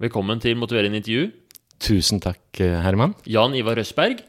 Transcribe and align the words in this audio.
Velkommen 0.00 0.40
til 0.40 0.54
Motiverende 0.56 0.96
intervju. 0.96 1.26
Tusen 1.84 2.22
takk, 2.24 2.40
eh, 2.56 2.78
Herman. 2.80 3.12
Jan 3.28 3.52
Ivar 3.52 3.76
Røsberg. 3.76 4.22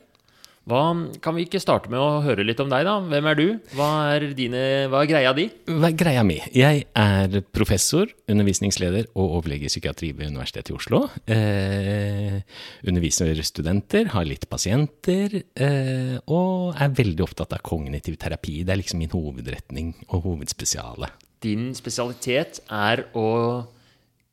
Hva, 0.68 0.82
kan 1.24 1.34
vi 1.38 1.46
ikke 1.46 1.62
starte 1.64 1.88
med 1.90 1.98
å 1.98 2.20
høre 2.26 2.44
litt 2.44 2.60
om 2.60 2.68
deg, 2.68 2.84
da? 2.84 2.98
Hvem 3.00 3.30
er 3.32 3.40
du? 3.40 3.46
Hva 3.72 3.88
er, 4.18 4.26
dine, 4.36 4.90
hva 4.92 5.00
er 5.00 5.08
greia 5.08 5.32
di? 5.32 5.48
Hva 5.72 5.88
er 5.88 5.96
greia 5.96 6.26
mi? 6.28 6.42
Jeg 6.52 6.84
er 6.92 7.40
professor, 7.56 8.12
undervisningsleder 8.28 9.08
og 9.16 9.40
overlege 9.40 9.64
i 9.64 9.72
psykiatri 9.72 10.12
ved 10.12 10.36
Universitetet 10.36 10.74
i 10.74 10.76
Oslo. 10.76 11.06
Eh, 11.26 12.44
underviser 12.84 13.40
studenter, 13.42 14.12
har 14.12 14.28
litt 14.28 14.50
pasienter, 14.52 15.42
eh, 15.56 16.18
og 16.28 16.76
er 16.76 16.90
veldig 17.00 17.30
opptatt 17.32 17.56
av 17.56 17.64
kognitiv 17.64 18.20
terapi. 18.20 18.66
Det 18.66 18.76
er 18.76 18.84
liksom 18.84 19.00
min 19.00 19.16
hovedretning 19.16 19.96
og 20.10 20.28
hovedspesiale. 20.28 21.16
Din 21.40 21.72
spesialitet 21.74 22.60
er 22.68 23.08
å 23.16 23.70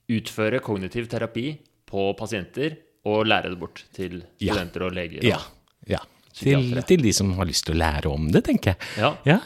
utføre 0.09 0.61
kognitiv 0.65 1.09
terapi 1.11 1.59
på 1.89 2.11
pasienter 2.19 2.77
og 3.09 3.27
lære 3.29 3.51
det 3.53 3.59
bort 3.61 3.85
til 3.97 4.23
Ja. 4.41 4.55
studenter 4.55 4.83
og 4.87 4.93
leger. 4.97 5.19
og- 5.19 5.25
Ja. 5.25 5.39
ja. 5.89 5.99
Til, 6.35 6.83
til 6.87 7.03
de 7.03 7.13
som 7.13 7.33
har 7.35 7.45
lyst 7.47 7.65
til 7.67 7.75
å 7.75 7.79
lære 7.79 8.07
om 8.07 8.29
det, 8.31 8.45
tenker 8.45 8.75
jeg. 8.77 8.77
Ja. 8.99 9.17
ja. 9.27 9.41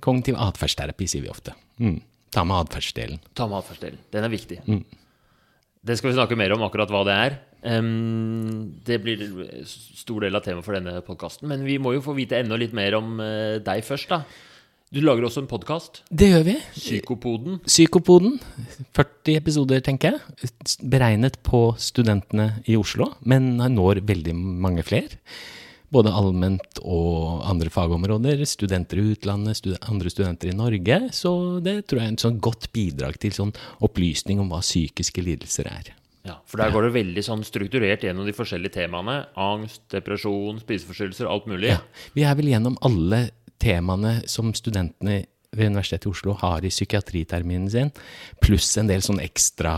Kognitiv 0.00 0.36
atferdsterapi, 0.36 1.06
sier 1.08 1.22
vi 1.22 1.28
ofte. 1.28 1.54
Mm. 1.80 2.00
Ta 2.30 2.44
med 2.44 2.66
atferdsdelen. 2.66 3.18
Ta 3.34 3.46
med 3.46 3.58
atferdsdelen. 3.62 3.98
Den 4.12 4.24
er 4.24 4.28
viktig. 4.28 4.60
Mm. 4.66 4.84
Det 5.84 5.96
skal 5.98 6.10
vi 6.10 6.16
snakke 6.16 6.36
mer 6.36 6.52
om, 6.52 6.62
akkurat 6.62 6.88
hva 6.90 7.04
det 7.04 7.14
er. 7.14 7.38
Um, 7.78 8.74
det 8.84 8.98
blir 9.02 9.18
stor 9.64 10.20
del 10.20 10.36
av 10.36 10.42
temaet 10.44 10.64
for 10.66 10.74
denne 10.76 11.00
podkasten. 11.04 11.48
Men 11.48 11.64
vi 11.64 11.78
må 11.78 11.94
jo 11.94 12.02
få 12.04 12.14
vite 12.16 12.36
enda 12.36 12.56
litt 12.60 12.72
mer 12.76 12.94
om 12.98 13.18
eh, 13.20 13.58
deg 13.64 13.84
først, 13.84 14.08
da. 14.12 14.22
Du 14.92 15.00
lager 15.02 15.24
også 15.26 15.42
en 15.42 15.48
podkast, 15.50 16.02
Det 16.12 16.28
gjør 16.30 16.44
vi. 16.46 16.54
Psykopoden. 16.76 17.58
Psykopoden. 17.66 18.36
40 18.94 19.36
episoder, 19.40 19.80
tenker 19.82 20.12
jeg. 20.14 20.50
Beregnet 20.86 21.40
på 21.42 21.72
studentene 21.80 22.60
i 22.70 22.76
Oslo, 22.76 23.14
men 23.24 23.56
når 23.56 24.02
veldig 24.06 24.34
mange 24.36 24.84
flere. 24.86 25.18
Både 25.94 26.12
allment 26.14 26.78
og 26.82 27.42
andre 27.48 27.70
fagområder. 27.70 28.44
Studenter 28.46 29.00
i 29.00 29.08
utlandet, 29.14 29.58
stud 29.58 29.76
andre 29.88 30.10
studenter 30.10 30.52
i 30.52 30.56
Norge. 30.56 31.00
Så 31.14 31.60
det 31.64 31.86
tror 31.88 32.00
jeg 32.02 32.06
er 32.06 32.14
en 32.14 32.22
sånn 32.26 32.40
godt 32.42 32.70
bidrag 32.74 33.18
til 33.22 33.34
sånn 33.34 33.54
opplysning 33.82 34.40
om 34.42 34.50
hva 34.52 34.62
psykiske 34.62 35.22
lidelser 35.26 35.70
er. 35.70 35.94
Ja, 36.24 36.38
for 36.48 36.56
der 36.62 36.72
går 36.72 36.86
det 36.86 36.94
veldig 36.94 37.22
sånn 37.26 37.42
strukturert 37.44 38.04
gjennom 38.06 38.24
de 38.24 38.32
forskjellige 38.32 38.78
temaene. 38.78 39.24
Angst, 39.36 39.82
depresjon, 39.92 40.62
spiseforstyrrelser, 40.62 41.28
alt 41.28 41.48
mulig. 41.50 41.74
Ja, 41.74 41.82
Vi 42.14 42.24
er 42.24 42.38
vel 42.38 42.48
gjennom 42.48 42.78
alle 42.80 43.26
temaene 43.64 44.18
som 44.30 44.52
studentene 44.56 45.22
ved 45.54 45.70
Universitetet 45.70 46.08
i 46.08 46.10
Oslo 46.10 46.34
har 46.40 46.64
i 46.66 46.70
psykiatriterminen 46.72 47.68
sin, 47.70 47.92
pluss 48.42 48.72
en 48.80 48.90
del 48.90 49.04
sånne 49.04 49.24
ekstra 49.26 49.74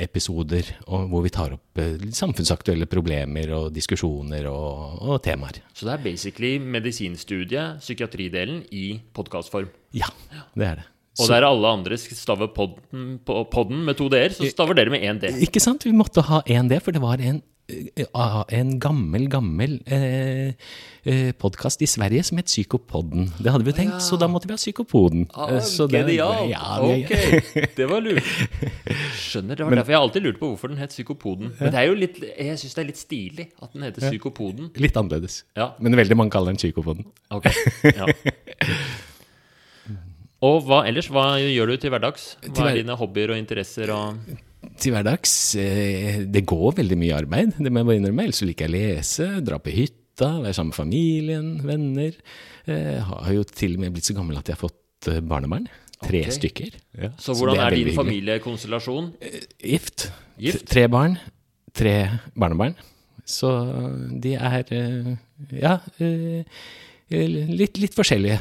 episoder 0.00 0.70
hvor 0.86 1.24
vi 1.24 1.32
tar 1.34 1.56
opp 1.56 1.82
eh, 1.82 2.08
samfunnsaktuelle 2.14 2.88
problemer 2.90 3.52
og 3.56 3.68
diskusjoner 3.74 4.48
og, 4.50 5.04
og 5.04 5.20
temaer. 5.24 5.60
Så 5.76 5.88
det 5.88 5.96
er 5.96 6.04
basically 6.08 6.56
medisinstudiet, 6.58 7.84
psykiatridelen, 7.84 8.64
i 8.74 9.00
podkastform. 9.14 9.68
Ja, 9.94 10.08
det 10.56 10.68
er 10.70 10.82
det. 10.82 10.90
Og 11.22 11.30
der 11.30 11.44
alle 11.46 11.70
andre 11.76 11.96
staver 12.00 12.48
podden, 12.50 13.20
podden 13.22 13.84
med 13.86 14.00
to 14.00 14.08
d-er, 14.10 14.32
så 14.34 14.48
staver 14.50 14.74
dere 14.74 14.90
med 14.90 15.04
én 15.06 15.20
d. 15.22 15.30
Ikke 15.46 15.62
sant? 15.62 15.84
Vi 15.86 15.94
måtte 15.94 16.24
ha 16.26 16.40
en 16.56 16.70
d, 16.70 16.80
for 16.82 16.96
det 16.96 17.02
var 17.04 17.22
en, 17.22 17.38
en 17.68 18.74
gammel, 18.78 19.24
gammel 19.32 19.78
eh, 19.88 20.52
eh, 21.08 21.30
podkast 21.40 21.80
i 21.82 21.86
Sverige 21.88 22.22
som 22.28 22.36
het 22.36 22.46
Psykopodden. 22.50 23.30
Det 23.40 23.50
hadde 23.54 23.64
vi 23.64 23.72
tenkt, 23.72 24.02
så 24.04 24.18
da 24.20 24.28
måtte 24.28 24.46
vi 24.50 24.52
ha 24.52 24.58
Psykopoden. 24.60 25.24
Ah, 25.32 25.48
det- 25.48 25.88
Genialt! 25.90 26.50
ja, 26.50 26.80
ok, 26.84 27.70
det 27.76 27.86
var 27.88 28.00
lurt. 28.04 28.28
Skjønner. 29.24 29.56
Det 29.56 29.64
var 29.64 29.78
derfor 29.80 29.92
jeg 29.96 30.00
alltid 30.02 30.22
lurte 30.26 30.38
på 30.42 30.50
hvorfor 30.52 30.68
den 30.74 30.78
het 30.82 30.90
Psykopoden. 30.92 31.54
Men 31.58 31.72
det 31.72 31.80
er 31.80 31.88
jo 31.88 31.94
litt, 31.96 32.20
jeg 32.20 32.58
syns 32.60 32.74
det 32.76 32.82
er 32.84 32.90
litt 32.92 33.00
stilig 33.00 33.48
at 33.62 33.72
den 33.72 33.82
heter 33.88 34.08
Psykopoden. 34.10 34.68
Litt 34.76 34.96
annerledes. 35.00 35.40
Ja, 35.56 35.70
Men 35.80 35.96
veldig 35.96 36.16
mange 36.20 36.30
kaller 36.36 36.52
den 36.52 36.60
Psykopoden. 36.60 37.08
ok. 37.32 37.48
Ja. 37.94 38.06
Og 40.44 40.58
hva 40.68 40.82
ellers? 40.84 41.06
Hva 41.08 41.38
gjør 41.40 41.70
du 41.72 41.76
til 41.80 41.88
hverdags? 41.94 42.34
Hva 42.52 42.66
er 42.68 42.82
dine 42.82 42.92
hobbyer 43.00 43.30
og 43.32 43.38
interesser? 43.40 43.88
Og 43.94 44.18
Til 44.80 44.94
hverdags 44.94 45.34
eh, 45.60 46.22
Det 46.28 46.44
går 46.48 46.78
veldig 46.80 46.98
mye 47.00 47.18
arbeid, 47.18 47.54
det 47.58 47.70
må 47.72 47.82
jeg 47.82 47.90
bare 47.90 48.00
innrømme. 48.00 48.26
Ellers 48.28 48.42
så 48.42 48.48
liker 48.48 48.66
jeg 48.66 48.72
å 48.72 48.74
lese, 48.74 49.28
dra 49.44 49.60
på 49.62 49.74
hytta, 49.74 50.30
være 50.44 50.56
sammen 50.56 50.72
med 50.72 50.78
familien, 50.78 51.48
venner. 51.66 52.18
Jeg 52.68 53.04
har 53.10 53.32
jo 53.36 53.44
til 53.48 53.76
og 53.76 53.84
med 53.84 53.94
blitt 53.96 54.08
så 54.08 54.16
gammel 54.16 54.40
at 54.40 54.48
jeg 54.48 54.56
har 54.56 54.64
fått 54.64 55.10
eh, 55.12 55.20
barnebarn. 55.24 55.68
Tre 56.04 56.24
okay. 56.24 56.36
stykker. 56.36 56.80
Ja, 57.00 57.12
så 57.20 57.36
hvordan 57.38 57.60
så 57.60 57.66
er, 57.68 57.76
din 57.78 57.96
familiekonstellasjon? 57.96 59.12
Gift. 59.62 60.08
Gift? 60.40 60.66
Tre 60.68 60.88
barn, 60.90 61.16
tre 61.76 61.94
barnebarn. 62.34 62.74
Så 63.24 63.50
de 64.20 64.34
er 64.36 64.72
eh, 64.74 65.14
ja 65.56 65.78
eh, 66.02 66.44
litt, 67.08 67.78
litt 67.80 67.96
forskjellige 67.96 68.40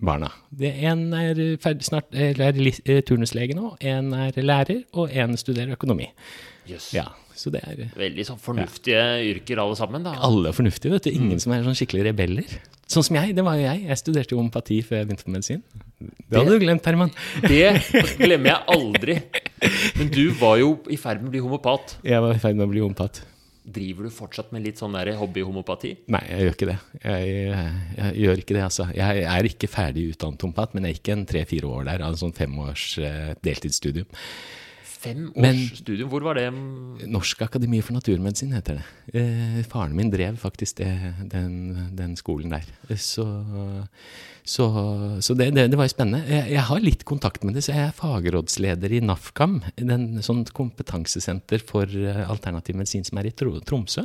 barna. 0.00 0.30
Det 0.50 0.72
En 0.88 1.12
er 1.16 1.40
ferdig 1.62 1.88
snart, 1.88 2.12
er 2.14 2.38
eh, 2.38 3.00
turnuslege 3.06 3.56
nå, 3.58 3.76
en 3.80 4.12
er 4.14 4.36
lærer, 4.42 4.84
og 4.94 5.10
en 5.14 5.36
studerer 5.36 5.74
økonomi. 5.76 6.10
Yes. 6.68 6.90
Ja, 6.94 7.06
så 7.38 7.50
det 7.54 7.62
er 7.64 7.86
Veldig 7.96 8.26
sånn 8.28 8.40
fornuftige 8.42 9.02
yrker 9.30 9.62
alle 9.62 9.76
sammen, 9.78 10.04
da. 10.04 10.16
alle 10.26 10.50
er 10.50 10.56
fornuftige, 10.56 10.92
vet 10.96 11.08
du. 11.08 11.12
Mm. 11.14 11.24
Ingen 11.24 11.40
som 11.44 11.54
er 11.54 11.64
sånn 11.66 11.78
skikkelig 11.78 12.10
rebeller. 12.10 12.58
Sånn 12.88 13.04
som 13.04 13.18
jeg, 13.18 13.34
det 13.36 13.44
var 13.44 13.58
jo 13.58 13.66
jeg. 13.66 13.84
Jeg 13.88 14.00
studerte 14.00 14.34
jo 14.34 14.40
homopati 14.40 14.80
før 14.84 15.00
jeg 15.02 15.08
begynte 15.08 15.26
på 15.26 15.34
medisin. 15.34 15.62
Det 15.98 16.38
hadde 16.38 16.54
du 16.54 16.62
glemt, 16.62 16.86
Herman. 16.86 17.10
Det 17.50 17.72
glemmer 18.20 18.52
jeg 18.52 18.60
aldri. 18.74 19.16
Men 19.98 20.12
du 20.14 20.22
var 20.38 20.60
jo 20.60 20.70
i 20.88 20.96
ferd 21.00 21.20
med 21.22 21.30
å 21.30 21.34
bli 21.34 21.42
homopat. 21.44 21.98
Jeg 22.06 22.22
var 22.24 22.36
i 22.36 22.40
ferd 22.42 22.56
med 22.56 22.68
å 22.68 22.72
bli 22.72 22.84
homopat. 22.84 23.20
Driver 23.68 24.08
du 24.08 24.12
fortsatt 24.14 24.52
med 24.54 24.64
litt 24.64 24.80
sånn 24.80 24.96
hobbyhomopati? 24.96 25.90
Nei, 26.14 26.22
jeg 26.30 26.46
gjør 26.46 26.56
ikke 26.56 26.70
det. 26.70 26.78
Jeg, 27.02 27.32
jeg, 27.34 27.72
jeg 27.98 28.22
gjør 28.24 28.42
ikke 28.42 28.56
det, 28.56 28.62
altså. 28.64 28.86
Jeg 28.96 29.26
er 29.34 29.48
ikke 29.50 29.70
ferdig 29.70 30.06
utdannet 30.14 30.46
homopat, 30.46 30.74
men 30.74 30.86
jeg 30.86 30.96
er 30.96 31.02
ikke 31.02 31.16
en 31.18 31.26
tre-fire 31.28 31.74
år 31.74 31.90
der 31.90 32.06
en 32.06 32.20
sånn 32.20 32.36
femårs 32.36 32.86
eh, 33.02 33.34
deltidsstudium. 33.44 34.08
Fem 34.98 35.28
års 35.30 35.36
Men- 35.44 35.60
studium, 35.78 36.08
hvor 36.10 36.24
var 36.26 36.34
det? 36.34 36.48
Norsk 37.06 37.42
akademi 37.46 37.78
for 37.86 37.94
naturmedisin 37.94 38.50
heter 38.56 38.80
det. 38.80 38.86
Eh, 39.20 39.60
faren 39.70 39.94
min 39.94 40.10
drev 40.10 40.36
faktisk 40.42 40.80
det, 40.80 40.88
den, 41.30 41.90
den 41.94 42.16
skolen 42.18 42.50
der. 42.50 42.64
Så, 42.98 43.24
så, 44.42 44.66
så 45.22 45.36
det, 45.38 45.50
det, 45.54 45.68
det 45.70 45.78
var 45.78 45.86
jo 45.86 45.92
spennende. 45.94 46.24
Jeg, 46.26 46.50
jeg 46.56 46.64
har 46.70 46.80
litt 46.82 47.04
kontakt 47.08 47.44
med 47.46 47.54
det, 47.54 47.62
så 47.66 47.74
jeg 47.76 47.88
er 47.90 47.94
fagrådsleder 47.98 48.96
i 48.98 49.02
NAFKAM, 49.06 49.60
den, 49.78 50.08
sånn 50.24 50.42
kompetansesenter 50.56 51.62
for 51.68 51.86
eh, 51.86 52.24
alternativ 52.26 52.78
medisin 52.80 53.06
som 53.06 53.20
er 53.22 53.30
i 53.30 53.34
Tromsø. 53.38 54.02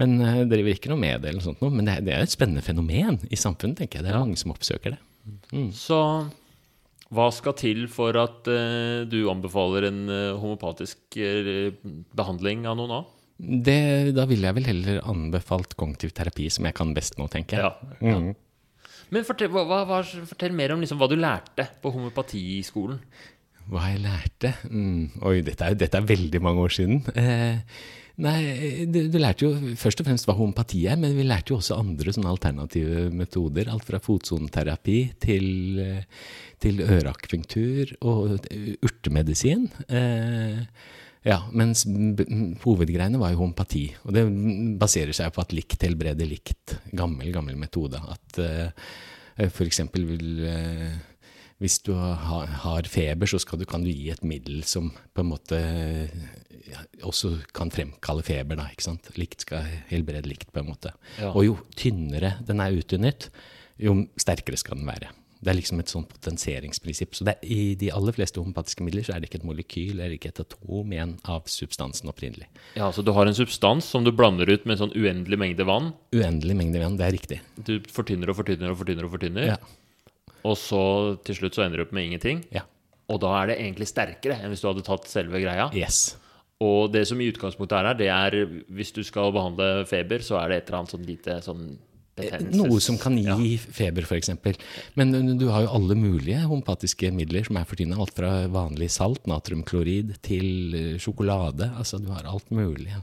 Men 0.00 0.16
jeg 0.24 0.48
driver 0.48 0.72
ikke 0.74 0.90
noe 0.90 1.02
med 1.02 1.22
det, 1.22 1.34
eller 1.34 1.44
sånt 1.44 1.60
noe. 1.62 1.70
Men 1.74 1.86
det, 1.86 1.98
er- 2.08 2.24
et 2.24 2.32
spennende 2.34 2.64
fenomen 2.64 3.18
i 3.30 3.36
samfunnet, 3.38 3.78
tenker 3.82 4.00
jeg. 4.00 4.08
Det 4.08 4.14
er 4.14 4.22
mange 4.22 4.38
som 4.40 4.54
oppsøker 4.54 4.96
det. 4.96 5.00
Så 5.76 5.98
hva 7.10 7.30
skal 7.34 7.56
til 7.58 7.86
for 7.90 8.14
at 8.20 8.46
uh, 8.46 9.06
du 9.10 9.24
anbefaler 9.32 9.88
en 9.88 10.04
uh, 10.06 10.38
homopatisk 10.38 11.18
uh, 11.18 11.70
behandling 12.14 12.68
av 12.70 12.78
noen 12.78 13.00
av? 13.00 13.08
det. 13.40 14.12
Da 14.16 14.26
ville 14.28 14.48
jeg 14.48 14.58
vel 14.58 14.68
heller 14.68 15.02
anbefalt 15.08 15.76
kognitiv 15.80 16.14
terapi, 16.16 16.48
som 16.52 16.68
jeg 16.68 16.76
kan 16.76 16.94
best 16.96 17.18
nå, 17.20 17.28
tenker 17.32 17.60
jeg. 17.60 17.92
Ja. 18.00 18.14
ja. 18.14 18.88
Men 19.10 19.26
fortell, 19.26 19.50
hva, 19.52 19.64
hva, 19.66 20.02
fortell 20.04 20.54
mer 20.56 20.74
om 20.74 20.82
liksom 20.82 21.00
hva 21.00 21.08
du 21.10 21.16
lærte 21.18 21.66
på 21.82 21.92
homopatiskolen. 21.94 23.00
Hva 23.70 23.88
jeg 23.90 24.02
lærte? 24.04 24.52
Mm, 24.70 25.22
oi, 25.26 25.40
dette 25.46 25.66
er, 25.66 25.78
dette 25.78 25.98
er 25.98 26.06
veldig 26.06 26.42
mange 26.42 26.66
år 26.66 26.74
siden. 26.74 27.02
Eh, 27.18 27.58
nei, 28.22 28.86
du, 28.90 29.18
lærte 29.20 29.46
jo 29.46 29.74
først 29.80 30.02
og 30.02 30.08
fremst 30.08 30.28
hva 30.28 30.36
homopati 30.38 30.84
er, 30.90 30.98
men 31.00 31.16
vi 31.16 31.26
lærte 31.26 31.54
jo 31.54 31.58
også 31.60 31.78
andre 31.80 32.14
sånne 32.14 32.30
alternative 32.30 33.08
metoder. 33.16 33.70
Alt 33.72 33.88
fra 33.88 34.00
fotsoneterapi 34.02 34.98
til, 35.22 35.46
eh, 35.82 36.24
til 36.62 36.82
øreakupunktur 36.86 37.94
og 38.00 38.48
urtemedisin. 38.86 39.68
Eh, 39.88 40.64
ja, 41.26 41.42
mens 41.52 41.84
hovedgreiene 42.64 43.20
var 43.20 43.34
jo 43.34 43.42
homopati. 43.42 43.84
Og 44.06 44.16
det 44.16 44.24
baserer 44.80 45.16
seg 45.16 45.34
på 45.34 45.44
at 45.44 45.54
likt 45.56 45.84
helbreder 45.84 46.28
likt. 46.28 46.78
Gammel, 46.96 47.28
gammel 47.34 47.58
metode. 47.60 48.00
At 48.00 48.40
eh, 48.40 48.90
eksempel 49.66 50.06
vil 50.08 50.44
eh, 50.48 50.98
hvis 51.60 51.78
du 51.84 51.92
har, 51.92 52.88
feber, 52.88 53.28
så 53.28 53.38
skal 53.42 53.60
du, 53.60 53.66
kan 53.68 53.84
du 53.84 53.90
gi 53.92 54.08
et 54.12 54.22
middel 54.24 54.62
som 54.64 54.90
på 55.12 55.20
en 55.20 55.28
måte 55.28 55.58
ja, 56.70 56.80
også 57.04 57.34
kan 57.56 57.72
fremkalle 57.72 58.24
feber. 58.24 58.56
Da, 58.56 58.68
ikke 58.72 58.86
sant? 58.88 59.10
Likt 59.20 59.44
skal 59.44 59.66
helbrede 59.90 60.28
likt, 60.30 60.48
på 60.54 60.62
en 60.62 60.70
måte. 60.72 60.94
Ja. 61.20 61.34
Og 61.34 61.44
jo 61.44 61.56
tynnere 61.76 62.38
den 62.48 62.62
er 62.64 62.76
utvunnet, 62.80 63.28
jo 63.80 63.96
sterkere 64.20 64.60
skal 64.60 64.80
den 64.80 64.88
være. 64.88 65.12
Det 65.40 65.48
er 65.48 65.56
liksom 65.56 65.80
et 65.80 65.88
sånt 65.88 66.08
potenseringsprinsipp. 66.12 67.14
Så 67.16 67.24
det 67.24 67.38
i 67.48 67.74
de 67.80 67.88
aller 67.96 68.12
fleste 68.12 68.40
homopatiske 68.42 68.84
midler 68.84 69.06
så 69.06 69.14
er 69.14 69.22
det 69.22 69.30
ikke 69.30 69.38
et 69.40 69.46
molekyl 69.48 69.94
eller 69.94 70.12
ikke 70.16 70.34
et 70.34 70.42
atom 70.42 70.92
igjen 70.92 71.14
av 71.32 71.48
substansen 71.48 72.12
opprinnelig. 72.12 72.48
Ja, 72.76 72.90
Så 72.92 73.04
du 73.04 73.12
har 73.16 73.28
en 73.28 73.36
substans 73.36 73.88
som 73.88 74.04
du 74.04 74.12
blander 74.12 74.48
ut 74.52 74.66
med 74.68 74.76
en 74.76 74.82
sånn 74.82 74.96
uendelig 74.96 75.40
mengde 75.40 75.64
vann. 75.64 75.94
Uendelig 76.12 76.56
mengde 76.60 76.82
vann, 76.84 76.98
det 77.00 77.08
er 77.08 77.16
riktig. 77.16 77.40
Du 77.56 77.78
fortynner 77.88 78.32
og 78.32 78.36
fortynner 78.36 78.74
og 78.74 78.82
fortynner. 78.82 79.08
Og 79.08 79.16
fortynner 79.16 79.48
Ja. 79.54 79.56
Og 80.44 80.56
så 80.58 80.82
til 81.26 81.36
slutt 81.36 81.58
så 81.58 81.64
ender 81.66 81.82
du 81.82 81.86
opp 81.88 81.92
med 81.96 82.10
ingenting. 82.10 82.44
ja. 82.54 82.66
Og 83.10 83.18
da 83.18 83.30
er 83.40 83.48
det 83.50 83.54
egentlig 83.58 83.88
sterkere 83.90 84.36
enn 84.38 84.52
hvis 84.52 84.60
du 84.62 84.68
hadde 84.68 84.84
tatt 84.86 85.08
selve 85.10 85.40
greia. 85.42 85.64
Yes. 85.74 86.14
Og 86.62 86.92
det 86.94 87.00
som 87.10 87.18
i 87.18 87.26
utgangspunktet 87.26 87.74
er 87.80 87.88
her, 87.88 87.96
det 87.98 88.10
er 88.14 88.36
hvis 88.70 88.92
du 88.94 89.00
skal 89.02 89.32
behandle 89.34 89.82
feber, 89.90 90.22
så 90.22 90.36
er 90.38 90.52
det 90.52 90.58
et 90.60 90.68
eller 90.70 90.78
annet 90.78 90.94
sånn 90.94 91.08
lite 91.08 91.38
sånn 91.42 91.64
betennelses... 92.20 92.60
Noe 92.60 92.78
som 92.84 92.98
kan 93.02 93.16
gi 93.18 93.24
Ja. 93.26 93.58
feber, 93.80 94.06
f.eks. 94.06 94.30
Men 94.94 95.10
uh, 95.16 95.32
du 95.40 95.48
har 95.50 95.64
jo 95.66 95.72
alle 95.80 95.96
mulige 95.98 96.44
homopatiske 96.44 97.10
midler 97.16 97.48
som 97.48 97.58
er 97.58 97.66
for 97.66 97.80
tiden. 97.80 97.96
Alt 97.98 98.14
fra 98.14 98.30
vanlig 98.46 98.92
salt, 98.94 99.26
natriumklorid, 99.26 100.14
til 100.22 100.46
uh, 100.76 100.94
sjokolade. 101.02 101.72
Altså, 101.80 101.98
du 101.98 102.12
har 102.14 102.30
alt 102.30 102.46
mulig. 102.54 102.94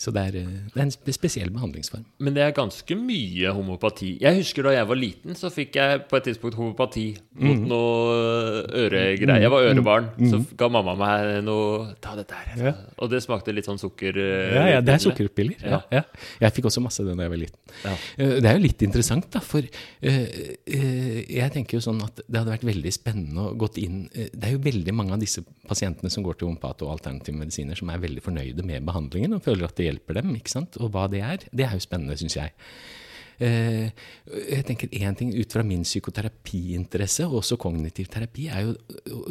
Så 0.00 0.12
det 0.16 0.22
er, 0.30 0.36
uh, 0.48 0.52
det 0.72 0.80
er 0.80 0.86
en 0.86 0.92
spesiell 1.12 1.50
behandlingsform. 1.52 2.06
Men 2.24 2.32
det 2.36 2.40
er 2.46 2.54
ganske 2.56 2.96
mye 2.96 3.50
homopati. 3.52 4.14
Jeg 4.22 4.38
husker 4.40 4.64
da 4.64 4.70
jeg 4.78 4.86
var 4.88 4.96
liten, 4.96 5.34
så 5.36 5.50
fikk 5.52 5.76
jeg 5.76 6.06
på 6.08 6.16
et 6.16 6.24
tidspunkt 6.30 6.56
homopati 6.56 7.04
mot 7.36 7.58
Mm. 7.60 7.66
noe 7.68 8.62
øregreier. 8.80 9.40
Jeg 9.44 9.50
var 9.52 9.66
ørebarn, 9.68 10.08
så 10.30 10.40
ga 10.56 10.68
mamma 10.72 10.94
meg 10.98 11.44
noe 11.44 11.90
Ta 12.00 12.14
dette 12.16 12.32
her. 12.34 12.64
Ja. 12.70 12.72
Og 12.98 13.10
det 13.12 13.20
smakte 13.22 13.52
litt 13.54 13.66
sånn 13.68 13.78
sukker... 13.80 14.16
eh, 14.16 14.54
Ja, 14.56 14.64
ja, 14.76 14.80
det 14.80 14.94
er 14.94 14.98
pille. 14.98 15.04
sukkerpiller. 15.10 15.64
Ja. 15.64 15.80
Ja. 15.92 16.02
Jeg 16.40 16.52
fikk 16.56 16.70
også 16.70 16.80
masse 16.82 17.04
det 17.04 17.14
da 17.16 17.26
jeg 17.26 17.30
var 17.34 17.40
liten. 17.42 17.60
Eh, 18.16 18.40
Det 18.40 18.48
er 18.48 18.56
jo 18.56 18.62
litt 18.64 18.82
interessant, 18.86 19.28
da, 19.30 19.40
for 19.44 19.60
eh, 19.60 20.26
eh, 20.66 21.20
jeg 21.28 21.52
tenker 21.52 21.76
jo 21.78 21.84
sånn 21.84 22.00
at 22.04 22.22
det 22.26 22.40
hadde 22.40 22.54
vært 22.56 22.64
veldig 22.70 22.92
spennende 22.94 23.44
å 23.50 23.54
gått 23.60 23.76
inn 23.78 24.08
eh, 24.14 24.28
Det 24.32 24.48
er 24.48 24.56
jo 24.56 24.62
veldig 24.64 24.94
mange 24.96 25.12
av 25.12 25.20
disse 25.20 25.44
pasientene 25.68 26.10
som 26.10 26.24
går 26.24 26.38
til 26.40 26.48
homopat 26.48 26.82
og 26.86 26.94
alternative 26.96 27.36
medisiner, 27.36 27.76
som 27.78 27.90
er 27.92 27.98
veldig 28.02 28.22
fornøyde 28.24 28.64
med 28.66 28.84
behandlingen 28.88 29.34
og 29.36 29.42
føler 29.44 29.68
at 29.68 29.76
det 29.76 29.89
hjelper 29.90 30.22
dem. 30.22 30.32
ikke 30.38 30.54
sant? 30.54 30.80
Og 30.80 30.94
hva 30.94 31.06
det 31.10 31.22
er, 31.26 31.44
det 31.52 31.66
er 31.66 31.76
jo 31.76 31.84
spennende, 31.84 32.18
syns 32.20 32.38
jeg. 32.40 32.56
Eh, 33.40 33.88
jeg 34.52 34.64
tenker 34.68 34.90
Én 34.92 35.16
ting 35.16 35.30
ut 35.32 35.52
fra 35.52 35.62
min 35.64 35.82
psykoterapiinteresse, 35.82 37.24
og 37.24 37.40
også 37.40 37.56
kognitiv 37.56 38.10
terapi, 38.12 38.48
er 38.52 38.66
jo 38.66 38.74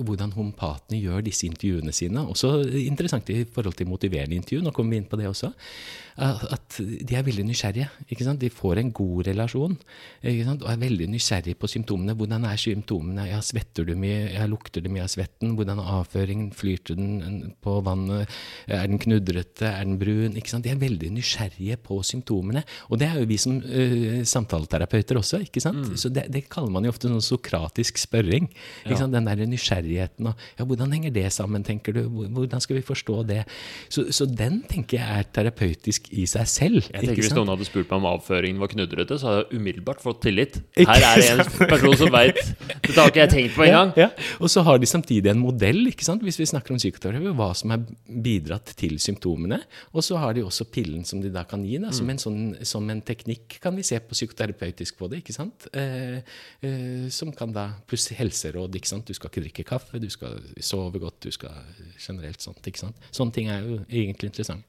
hvordan 0.02 0.34
homopatene 0.34 0.98
gjør 0.98 1.22
disse 1.28 1.46
intervjuene 1.46 1.94
sine. 1.94 2.26
Også 2.26 2.56
interessant 2.88 3.30
i 3.30 3.44
forhold 3.46 3.78
til 3.78 3.88
motiverende 3.88 4.40
intervju. 4.40 4.64
Nå 4.66 4.74
kommer 4.74 4.96
vi 4.96 5.04
inn 5.04 5.10
på 5.10 5.20
det 5.20 5.30
også. 5.30 5.52
At 6.20 6.80
de 6.80 7.16
er 7.16 7.24
veldig 7.24 7.46
nysgjerrige. 7.48 7.88
ikke 8.12 8.26
sant? 8.28 8.42
De 8.42 8.50
får 8.52 8.82
en 8.82 8.92
god 8.96 9.28
relasjon 9.30 9.76
ikke 10.20 10.46
sant? 10.48 10.64
og 10.66 10.72
er 10.74 10.82
veldig 10.82 11.08
nysgjerrige 11.14 11.58
på 11.60 11.70
symptomene. 11.72 12.16
Hvordan 12.18 12.46
er 12.50 12.60
symptomene? 12.60 13.28
Ja, 13.30 13.40
svetter 13.46 13.88
du 13.88 13.94
mye? 14.00 14.28
Ja, 14.34 14.48
lukter 14.50 14.84
det 14.84 14.92
mye 14.92 15.06
av 15.06 15.12
svetten? 15.14 15.54
Hvordan 15.58 15.80
er 15.80 15.92
avføringen? 16.00 16.50
Flyter 16.56 17.00
den 17.00 17.54
på 17.64 17.78
vannet? 17.86 18.30
Er 18.68 18.88
den 18.90 19.00
knudrete? 19.00 19.70
Er 19.70 19.88
den 19.88 20.00
brun? 20.02 20.36
Ikke 20.40 20.52
sant? 20.52 20.68
De 20.68 20.74
er 20.74 20.82
veldig 20.82 21.12
nysgjerrige 21.16 21.80
på 21.86 22.02
symptomene. 22.04 22.66
Og 22.90 23.00
det 23.00 23.10
er 23.10 23.22
jo 23.22 23.30
vi 23.30 23.40
som 23.40 23.56
uh, 23.64 24.20
samtaleterapeuter 24.28 25.22
også. 25.22 25.42
ikke 25.48 25.64
sant? 25.64 25.94
Så 26.00 26.12
det, 26.14 26.28
det 26.34 26.48
kaller 26.52 26.74
man 26.74 26.88
jo 26.88 26.94
ofte 26.94 27.08
sånn 27.12 27.24
sokratisk 27.24 28.02
spørring. 28.02 28.52
ikke 28.84 29.00
sant? 29.00 29.16
Den 29.16 29.30
der 29.30 29.46
nysgjerrigheten 29.50 30.32
og 30.34 30.48
ja, 30.60 30.68
Hvordan 30.70 30.92
henger 30.94 31.14
det 31.16 31.26
sammen, 31.34 31.64
tenker 31.66 31.96
du? 31.96 32.04
Hvordan 32.10 32.62
skal 32.62 32.78
vi 32.78 32.86
forstå 32.86 33.24
det? 33.30 33.42
Så, 33.90 34.10
så 34.14 34.28
den 34.30 34.62
tenker 34.70 35.00
jeg 35.00 35.20
er 35.22 35.32
terapeutisk 35.34 36.09
i 36.12 36.26
seg 36.26 36.48
selv. 36.50 36.80
Jeg 36.90 37.04
tenker 37.06 37.22
Hvis 37.22 37.34
noen 37.38 37.50
hadde 37.52 37.66
spurt 37.68 37.90
meg 37.92 37.98
om 38.00 38.06
avføringen 38.10 38.60
var 38.62 38.68
knudrete, 38.72 39.18
så 39.22 39.28
hadde 39.30 39.42
jeg 39.46 39.60
umiddelbart 39.62 40.02
fått 40.02 40.22
tillit. 40.26 40.60
Ikke 40.76 40.96
Her 40.98 41.06
er 41.22 41.42
det 41.42 41.46
en 41.46 41.70
person 41.70 41.96
som 42.00 42.10
veit 42.14 42.40
Dette 42.40 42.96
har 42.98 43.12
ikke 43.12 43.22
jeg 43.26 43.30
tenkt 43.34 43.56
på 43.56 43.66
engang. 43.68 43.92
Ja, 43.98 44.08
ja. 44.10 44.28
Og 44.42 44.50
så 44.50 44.64
har 44.66 44.80
de 44.82 44.90
samtidig 44.90 45.30
en 45.30 45.40
modell, 45.44 45.84
ikke 45.92 46.04
sant? 46.08 46.24
hvis 46.26 46.40
vi 46.42 46.48
snakker 46.50 46.74
om 46.74 46.80
psykoterapi, 46.82 47.34
hva 47.38 47.50
som 47.56 47.70
har 47.76 47.84
bidratt 48.10 48.74
til 48.80 48.98
symptomene. 49.00 49.62
Og 49.94 50.04
så 50.06 50.18
har 50.18 50.34
de 50.34 50.44
også 50.48 50.66
pillen 50.74 51.06
som 51.06 51.22
de 51.22 51.30
da 51.34 51.44
kan 51.44 51.64
gi, 51.66 51.78
da, 51.78 51.90
Mm. 51.90 51.94
som, 52.00 52.10
en 52.10 52.18
sånn, 52.26 52.66
som 52.66 52.90
en 52.90 53.02
teknikk 53.02 53.60
kan 53.62 53.76
vi 53.76 53.84
se 53.84 54.00
på 54.00 54.18
psykoterapeutisk 54.18 54.98
på 54.98 55.10
det. 55.10 55.22
ikke 55.24 55.34
sant? 55.36 55.68
Eh, 55.74 56.22
eh, 56.64 57.10
som 57.10 57.32
kan 57.32 57.52
da, 57.54 57.68
Pluss 57.88 58.08
helseråd. 58.10 58.74
ikke 58.76 58.88
sant? 58.88 59.06
Du 59.06 59.14
skal 59.14 59.30
ikke 59.30 59.44
drikke 59.46 59.66
kaffe, 59.66 60.00
du 60.02 60.10
skal 60.10 60.40
sove 60.60 61.00
godt, 61.00 61.20
du 61.22 61.32
skal 61.32 61.52
generelt 62.00 62.42
sånt. 62.42 62.62
ikke 62.66 62.80
sant? 62.80 62.96
Sånne 63.12 63.34
ting 63.34 63.48
er 63.50 63.62
jo 63.62 63.80
egentlig 63.90 64.32
interessant. 64.34 64.64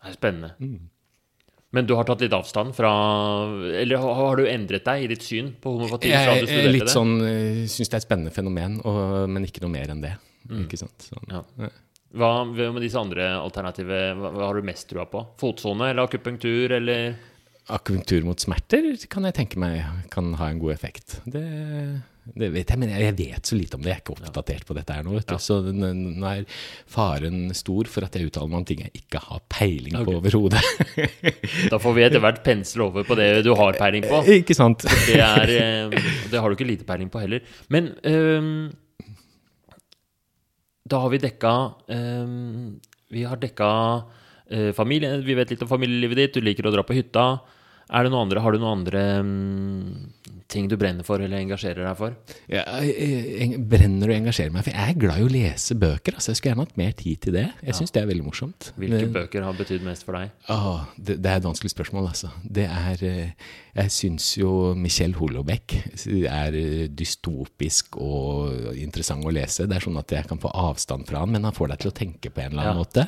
Det 0.00 0.10
er 0.12 0.16
spennende. 0.16 0.54
Mm. 0.60 0.88
Men 1.70 1.86
du 1.86 1.92
har 1.94 2.06
tatt 2.08 2.22
litt 2.24 2.34
avstand 2.34 2.74
fra 2.74 2.90
Eller 3.78 4.02
har 4.02 4.40
du 4.40 4.48
endret 4.50 4.82
deg 4.88 5.04
i 5.04 5.10
ditt 5.12 5.22
syn 5.22 5.52
på 5.62 5.76
homofati? 5.76 6.10
Jeg, 6.10 6.48
Jeg 6.48 6.72
litt 6.72 6.88
det? 6.88 6.94
sånn, 6.94 7.14
syns 7.70 7.92
det 7.92 7.94
er 7.94 8.00
et 8.00 8.08
spennende 8.08 8.34
fenomen, 8.34 8.80
og, 8.82 9.28
men 9.30 9.46
ikke 9.46 9.62
noe 9.62 9.74
mer 9.76 9.92
enn 9.92 10.02
det. 10.02 10.16
ikke 10.64 10.80
sant? 10.80 11.06
Sånn. 11.06 11.30
Mm. 11.30 11.68
Ja. 11.68 11.70
Hva 12.10 12.30
med 12.42 12.80
disse 12.82 12.98
andre 12.98 13.28
alternative 13.38 13.98
hva 14.18 14.32
har 14.48 14.58
du 14.58 14.66
mest 14.66 14.88
trua 14.90 15.04
på? 15.06 15.22
Fotsone 15.38 15.92
eller 15.92 16.08
akupunktur 16.08 16.74
eller 16.80 17.12
Akupunktur 17.70 18.24
mot 18.26 18.40
smerter 18.42 18.88
kan 19.12 19.28
jeg 19.28 19.36
tenke 19.36 19.60
meg 19.62 19.84
kan 20.10 20.32
ha 20.40 20.48
en 20.50 20.58
god 20.58 20.72
effekt. 20.74 21.20
Det, 21.22 21.42
det 22.20 22.50
vet 22.52 22.68
jeg, 22.70 22.78
men 22.78 22.90
jeg 22.92 23.14
vet 23.18 23.48
så 23.48 23.56
lite 23.56 23.78
om 23.78 23.82
det. 23.82 23.90
Jeg 23.90 23.96
er 23.98 24.02
ikke 24.02 24.14
oppdatert 24.14 24.66
på 24.68 24.74
dette 24.76 24.94
her 24.94 25.06
nå. 25.06 25.14
Vet 25.16 25.32
du. 25.32 25.40
Så 25.42 25.56
nå 25.72 26.26
er 26.28 26.44
faren 26.90 27.48
stor 27.56 27.88
for 27.90 28.06
at 28.06 28.16
jeg 28.16 28.28
uttaler 28.28 28.52
meg 28.52 28.60
om 28.60 28.66
ting 28.68 28.82
jeg 28.84 29.02
ikke 29.02 29.22
har 29.24 29.40
peiling 29.50 29.96
på 29.96 30.04
okay. 30.04 30.18
overhodet. 30.20 30.62
Da 31.72 31.80
får 31.82 31.96
vi 31.96 32.04
etter 32.06 32.22
hvert 32.22 32.42
pensle 32.46 32.86
over 32.86 33.06
på 33.08 33.16
det 33.18 33.28
du 33.46 33.50
har 33.58 33.78
peiling 33.80 34.06
på. 34.06 34.22
ikke 34.40 34.56
sant? 34.56 34.84
Det, 34.84 35.16
er, 35.16 35.54
eh, 35.56 36.10
det 36.30 36.38
har 36.38 36.46
du 36.46 36.58
ikke 36.58 36.68
lite 36.68 36.86
peiling 36.88 37.10
på 37.12 37.22
heller. 37.22 37.42
Men 37.72 37.92
um, 38.04 38.68
da 40.90 41.02
har 41.02 41.12
vi 41.12 41.22
dekka 41.22 41.54
um, 41.88 42.80
Vi 43.10 43.24
har 43.26 43.40
dekka 43.42 43.70
uh, 44.04 44.70
familie. 44.76 45.16
Vi 45.24 45.38
vet 45.38 45.54
litt 45.56 45.64
om 45.66 45.72
familielivet 45.72 46.22
ditt. 46.22 46.36
Du 46.38 46.46
liker 46.46 46.68
å 46.68 46.74
dra 46.76 46.86
på 46.86 46.96
hytta. 46.98 47.32
Er 47.90 48.06
det 48.06 48.12
noe 48.14 48.22
andre, 48.24 48.40
har 48.44 48.52
du 48.54 48.58
noen 48.62 48.80
andre 48.80 49.04
mm, 49.26 50.10
ting 50.50 50.66
du 50.70 50.76
brenner 50.78 51.06
for 51.06 51.22
eller 51.22 51.38
engasjerer 51.42 51.84
deg 51.86 51.96
for? 51.98 52.14
Ja, 52.50 52.64
jeg, 52.82 53.58
brenner 53.70 54.10
og 54.10 54.16
engasjerer 54.16 54.50
meg, 54.54 54.64
for 54.66 54.74
jeg 54.74 54.94
er 54.94 54.98
glad 54.98 55.20
i 55.22 55.26
å 55.26 55.30
lese 55.30 55.76
bøker. 55.78 56.16
Altså. 56.18 56.32
Jeg 56.32 56.40
skulle 56.40 56.52
gjerne 56.54 56.66
hatt 56.66 56.78
mer 56.80 56.92
tid 56.98 57.20
til 57.26 57.36
det. 57.38 57.44
Jeg 57.66 57.78
syns 57.78 57.94
det 57.94 58.02
er 58.02 58.08
veldig 58.10 58.26
morsomt. 58.26 58.70
Hvilke 58.78 59.02
Men- 59.04 59.12
bøker 59.14 59.46
har 59.46 59.58
betydd 59.58 59.82
mest 59.86 60.06
for 60.06 60.18
deg? 60.18 60.30
Å, 60.50 60.74
det, 60.98 61.18
det 61.22 61.30
er 61.34 61.42
et 61.42 61.46
vanskelig 61.46 61.70
spørsmål, 61.74 62.08
altså. 62.12 62.30
Det 62.42 62.66
er 62.66 63.04
eh, 63.06 63.50
Jeg 63.78 63.94
syns 63.94 64.26
jo 64.40 64.50
Michel 64.74 65.14
Holobeck 65.18 65.76
er 66.26 66.56
eh, 66.58 66.86
dystopisk 66.90 67.98
og 68.02 68.74
interessant 68.74 69.22
å 69.26 69.30
lese. 69.34 69.68
Det 69.70 69.78
er 69.78 69.86
sånn 69.86 69.98
at 70.02 70.10
jeg 70.14 70.26
kan 70.30 70.42
få 70.42 70.50
avstand 70.50 71.06
fra 71.10 71.22
han, 71.22 71.30
men 71.34 71.46
han 71.46 71.54
får 71.54 71.74
deg 71.74 71.84
til 71.84 71.92
å 71.92 71.98
tenke 72.02 72.30
på 72.34 72.42
en 72.42 72.52
eller 72.56 72.72
annen 72.72 72.74
Ja. 72.74 72.82
måte. 72.82 73.06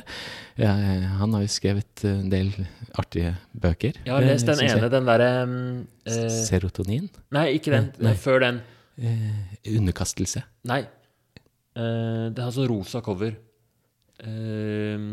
Ja, 0.55 0.71
han 1.19 1.33
har 1.33 1.41
jo 1.43 1.49
skrevet 1.51 2.03
en 2.07 2.29
del 2.31 2.51
artige 2.99 3.35
bøker. 3.51 3.99
Jeg 4.05 4.13
har 4.13 4.21
lest 4.23 4.47
eh, 4.47 4.53
den 4.53 4.61
synes 4.63 4.72
ene, 4.77 4.89
den 4.93 5.07
derre 5.09 5.29
mm, 5.47 5.79
eh, 6.09 6.27
Serotonin. 6.47 7.09
Nei, 7.35 7.47
ikke 7.57 7.73
den. 7.73 7.89
Nei. 8.03 8.13
Før 8.19 8.43
den. 8.43 8.61
Eh, 8.97 9.57
underkastelse. 9.73 10.43
Nei. 10.69 10.81
Eh, 11.73 12.27
det 12.33 12.43
har 12.43 12.53
sånn 12.53 12.69
rosa 12.69 13.01
cover. 13.05 13.35
Eh, 14.23 15.07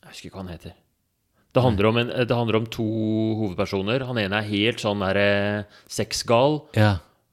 jeg 0.00 0.12
husker 0.12 0.28
ikke 0.30 0.38
hva 0.40 0.44
han 0.46 0.54
heter. 0.56 0.76
Det 1.50 1.62
handler, 1.64 1.86
om 1.90 1.96
en, 1.98 2.10
det 2.30 2.36
handler 2.36 2.60
om 2.60 2.66
to 2.70 2.86
hovedpersoner. 3.40 4.04
Han 4.06 4.18
ene 4.22 4.38
er 4.38 4.50
helt 4.52 4.82
sånn 4.82 5.02
der 5.02 5.18
eh, 5.18 5.78
sexgal. 5.90 6.60
Ja. 6.78 6.92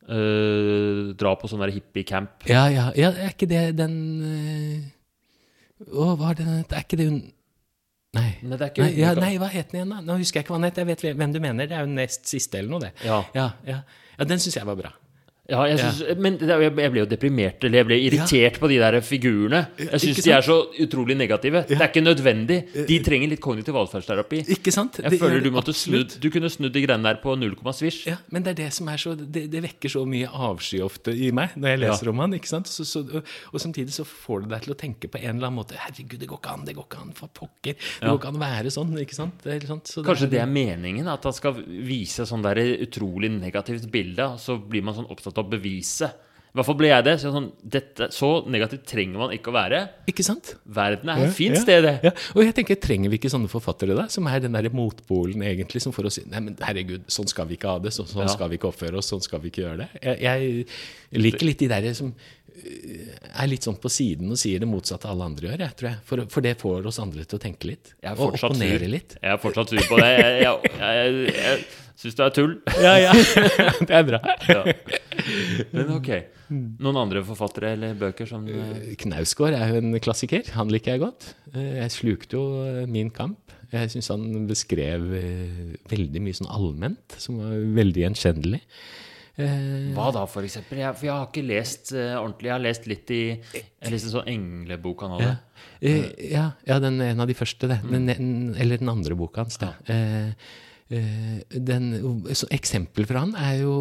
eh, 0.09 1.13
drar 1.19 1.37
på 1.37 1.49
sånn 1.51 1.61
hippiecamp. 1.69 2.47
Ja, 2.49 2.65
ja, 2.73 2.87
ja, 2.97 3.11
er 3.13 3.35
ikke 3.35 3.49
det 3.51 3.63
den 3.77 3.97
eh, 4.25 4.93
Å, 5.85 6.15
hva 6.17 6.31
er 6.31 6.39
det 6.39 6.45
den 6.47 6.55
heter? 6.63 6.79
Er 6.79 6.87
ikke 6.87 6.97
det 6.97 7.09
hun 7.11 7.19
Nei. 8.17 8.31
Nei, 8.41 8.59
Nei, 8.59 8.91
ja, 8.97 9.13
nei, 9.17 9.33
hva 9.41 9.49
het 9.53 9.71
den 9.71 9.81
igjen, 9.81 9.95
da? 9.95 10.03
Nå 10.05 10.19
husker 10.21 10.41
jeg 10.41 10.47
ikke 10.47 10.55
hva 10.55 10.61
den 10.61 10.69
het. 10.69 10.81
Jeg 10.81 10.89
vet 10.89 11.05
hvem 11.21 11.35
du 11.35 11.41
mener. 11.43 11.69
Det 11.69 11.77
er 11.77 11.85
jo 11.85 11.91
nest 11.93 12.29
siste 12.29 12.61
eller 12.61 12.73
noe, 12.73 12.87
det. 12.87 12.93
Ja. 13.05 13.21
Ja, 13.37 13.49
ja. 13.67 13.81
ja 14.17 14.27
den 14.29 14.41
syns 14.43 14.59
jeg 14.59 14.67
var 14.69 14.79
bra. 14.79 14.93
Ja, 15.49 15.61
jeg 15.69 15.79
synes, 15.79 16.17
Men 16.19 16.35
det, 16.41 16.47
jeg 16.49 16.91
ble 16.91 16.99
jo 16.99 17.05
deprimert, 17.07 17.63
eller 17.63 17.79
jeg 17.79 17.87
ble 17.87 17.97
irritert 18.03 18.57
på 18.59 18.67
de 18.67 18.77
der 18.81 18.97
figurene. 19.05 19.61
Jeg 19.79 20.01
syns 20.03 20.17
de 20.25 20.31
er 20.35 20.41
så 20.43 20.57
utrolig 20.83 21.15
negative. 21.15 21.61
Det 21.69 21.77
er 21.79 21.87
ikke 21.87 22.03
nødvendig. 22.03 22.57
De 22.89 22.97
trenger 23.05 23.31
litt 23.31 23.39
kognitiv 23.43 23.77
atferdsterapi. 23.79 24.41
Ikke 24.57 24.73
sant? 24.75 24.99
Jeg 24.99 25.09
Det 25.13 25.19
føler 25.21 25.39
du 25.45 25.49
måtte 25.55 25.71
snudd 25.73 26.17
Du 26.19 26.27
kunne 26.33 26.49
snudd 26.51 26.73
de 26.75 26.81
greiene 26.83 27.03
der 27.07 27.21
på 27.23 27.37
null 27.39 27.55
komma 27.55 27.71
svisj. 27.71 28.07
Ja, 28.09 28.17
men 28.31 28.43
det 28.43 28.51
er 28.55 28.59
det 28.65 28.73
som 28.75 28.89
er 28.91 28.97
så 28.99 29.15
Det, 29.15 29.45
det 29.53 29.61
vekker 29.63 29.89
så 29.89 30.03
mye 30.05 30.27
avsky 30.27 30.81
ofte 30.83 31.15
i 31.15 31.31
meg 31.31 31.55
når 31.55 31.69
jeg 31.69 31.79
leser 31.85 32.05
Ja. 32.05 32.11
om 32.11 32.19
han. 32.25 32.33
ikke 32.33 32.47
sant? 32.51 32.67
Så, 32.67 32.83
så, 32.85 33.05
og, 33.07 33.23
og 33.53 33.59
samtidig 33.63 33.95
så 33.95 34.03
får 34.03 34.43
det 34.43 34.49
deg 34.51 34.67
til 34.67 34.73
å 34.75 34.77
tenke 34.83 35.07
på 35.07 35.17
en 35.23 35.37
eller 35.37 35.47
annen 35.47 35.59
måte 35.61 35.79
Herregud, 35.79 36.19
det 36.19 36.27
går 36.27 36.41
ikke 36.43 36.53
an, 36.57 36.65
det 36.67 36.75
går 36.75 36.87
ikke 36.89 37.01
an, 37.05 37.13
for 37.15 37.27
pokker. 37.31 37.79
Det 37.79 38.03
Ja. 38.03 38.11
går 38.11 38.19
ikke 38.19 38.27
an 38.33 38.35
å 38.35 38.43
være 38.43 38.73
sånn. 38.75 38.91
ikke 38.99 39.15
sant? 39.15 39.39
Det 39.43 39.55
er 39.63 39.67
sånt, 39.71 39.87
så 39.87 40.03
Kanskje 40.03 40.29
det 40.29 40.41
er 40.43 40.51
meningen? 40.51 41.07
At 41.07 41.23
han 41.23 41.33
skal 41.33 41.53
vise 41.63 42.27
sånn 42.27 42.43
der 42.43 42.59
utrolig 42.83 43.31
negativt 43.31 43.87
bilde, 43.91 44.27
og 44.33 44.39
så 44.43 44.57
blir 44.59 44.83
man 44.83 44.93
sånn 44.97 45.07
opptatt 45.09 45.36
av 45.37 45.45
å 45.47 45.51
bevise. 45.57 46.09
I 46.47 46.57
hvert 46.57 46.65
fall 46.71 46.77
ble 46.79 46.87
jeg 46.89 47.03
det. 47.05 47.13
Så, 47.21 47.29
sånn, 47.35 47.47
dette, 47.75 48.05
så 48.15 48.27
negativt 48.49 48.85
trenger 48.89 49.19
man 49.21 49.33
ikke 49.35 49.51
å 49.51 49.53
være. 49.53 49.81
Ikke 50.09 50.23
sant? 50.25 50.55
Verden 50.65 51.11
er 51.13 51.19
et 51.27 51.35
fint 51.37 51.53
Ja, 51.53 51.61
sted, 51.61 51.83
det. 51.85 51.91
Ja. 52.07 52.13
Og 52.33 52.41
jeg 52.47 52.55
tenker, 52.57 52.79
trenger 52.81 53.13
vi 53.13 53.19
ikke 53.19 53.29
sånne 53.29 53.51
forfattere 53.51 53.93
da, 53.99 54.07
som 54.09 54.25
er 54.31 54.41
den 54.41 54.57
der 54.57 54.69
motpolen 54.73 55.43
egentlig, 55.45 55.83
som 55.83 55.93
får 55.93 56.09
oss 56.09 56.17
Nei, 56.25 56.41
men 56.47 56.57
herregud, 56.65 57.05
sånn 57.13 57.29
skal 57.29 57.45
vi 57.51 57.59
ikke 57.59 57.75
ha 57.75 57.83
det, 57.83 57.93
så, 57.93 58.07
sånn 58.09 58.25
Ja. 58.25 58.33
skal 58.33 58.49
vi 58.49 58.57
ikke 58.57 58.71
oppføre 58.71 58.97
oss, 58.97 59.11
sånn 59.13 59.21
skal 59.21 59.43
vi 59.43 59.51
ikke 59.53 59.67
gjøre 59.67 59.85
det. 59.85 59.89
Jeg, 60.01 60.17
jeg 61.11 61.21
liker 61.27 61.45
litt 61.51 61.61
de 61.61 61.69
der 61.75 61.89
som 61.99 62.09
øh, 62.15 63.15
er 63.37 63.51
litt 63.53 63.67
sånn 63.69 63.77
på 63.77 63.91
siden 63.93 64.33
og 64.33 64.41
sier 64.41 64.63
det 64.63 64.71
motsatte 64.71 65.11
alle 65.11 65.29
andre 65.29 65.51
gjør, 65.51 65.65
jeg, 65.67 65.77
tror 65.77 65.91
jeg. 65.91 65.99
For, 66.09 66.25
for 66.39 66.47
det 66.47 66.55
får 66.63 66.89
oss 66.89 67.03
andre 67.03 67.27
til 67.27 67.37
å 67.37 67.43
tenke 67.43 67.69
litt. 67.75 67.93
Og 68.15 68.33
sur. 68.33 68.49
opponere 68.49 68.89
litt. 68.89 69.19
Jeg 69.21 69.35
er 69.35 69.43
fortsatt 69.45 69.75
sur 69.75 69.85
på 69.91 70.01
det. 70.01 70.09
Jeg, 70.41 70.57
jeg 70.81 71.67
syns 71.97 72.17
du 72.17 72.23
er 72.25 72.33
tull. 72.35 72.55
Ja, 72.83 72.93
ja. 73.01 73.13
det 73.87 73.93
er 73.97 74.05
bra. 74.07 74.19
Ja. 74.47 74.61
Men 75.75 75.93
ok. 75.97 76.11
Noen 76.53 76.99
andre 77.01 77.23
forfattere 77.27 77.73
eller 77.75 77.97
bøker 77.99 78.29
som 78.29 78.45
eh, 78.47 78.93
Knausgård 79.01 79.57
er 79.57 79.73
jo 79.73 79.81
en 79.81 79.97
klassiker. 80.03 80.45
Han 80.55 80.69
liker 80.71 80.93
jeg 80.95 81.01
godt. 81.03 81.31
Eh, 81.53 81.73
Jeg 81.81 81.91
slukte 81.97 82.37
jo 82.37 82.43
eh, 82.63 82.85
Min 82.87 83.09
kamp. 83.11 83.41
Jeg 83.73 83.91
syns 83.91 84.07
han 84.13 84.45
beskrev 84.47 85.09
eh, 85.17 85.57
veldig 85.91 86.21
mye 86.23 86.37
sånn 86.37 86.47
allment, 86.55 87.17
som 87.19 87.41
var 87.41 87.57
veldig 87.81 88.05
gjenkjennelig. 88.05 88.61
Eh, 89.37 89.89
Hva 89.97 90.07
da, 90.15 90.23
for 90.31 90.47
eksempel? 90.47 90.79
Jeg, 90.85 90.95
for 90.97 91.09
jeg 91.09 91.13
har 91.13 91.27
ikke 91.27 91.43
lest 91.45 91.91
uh, 91.97 92.15
ordentlig. 92.21 92.47
Jeg 92.47 92.55
har 92.55 92.63
lest 92.63 92.87
litt 92.89 93.11
i 93.13 93.19
Jeg 93.35 93.91
leste 93.91 94.07
en 94.09 94.15
sånn 94.15 94.31
englebok 94.31 95.03
han 95.03 95.17
hadde. 95.17 95.33
Eh, 95.81 96.07
ja, 96.31 96.45
ja 96.69 96.79
den, 96.81 97.01
en 97.05 97.25
av 97.25 97.27
de 97.29 97.35
første, 97.37 97.67
det. 97.69 97.81
Den, 97.91 98.07
den, 98.09 98.31
eller 98.55 98.79
den 98.81 98.93
andre 98.93 99.19
boka 99.19 99.43
hans. 99.43 99.59
Da. 99.61 99.73
Ja. 99.89 99.99
eh, 100.31 100.55
den, 100.89 101.87
så 102.31 102.47
eksempel 102.55 103.07
fra 103.09 103.25
han 103.25 103.33
er 103.39 103.55
jo, 103.61 103.77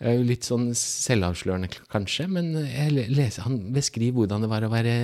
er 0.00 0.16
jo 0.18 0.24
litt 0.26 0.46
sånn 0.48 0.70
selvavslørende, 0.76 1.70
kanskje. 1.92 2.26
Men 2.32 2.52
leser, 3.12 3.46
han 3.46 3.60
beskriver 3.76 4.22
hvordan 4.22 4.46
det 4.46 4.50
var 4.50 4.66
å 4.66 4.72
være 4.72 4.96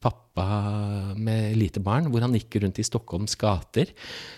pappa 0.00 0.29
med 0.38 1.56
lite 1.58 1.80
barn, 1.82 2.08
hvor 2.10 2.22
han 2.24 2.34
gikk 2.36 2.60
rundt 2.62 2.78
i 2.78 2.86
Stockholms 2.86 3.34
gater. 3.40 3.90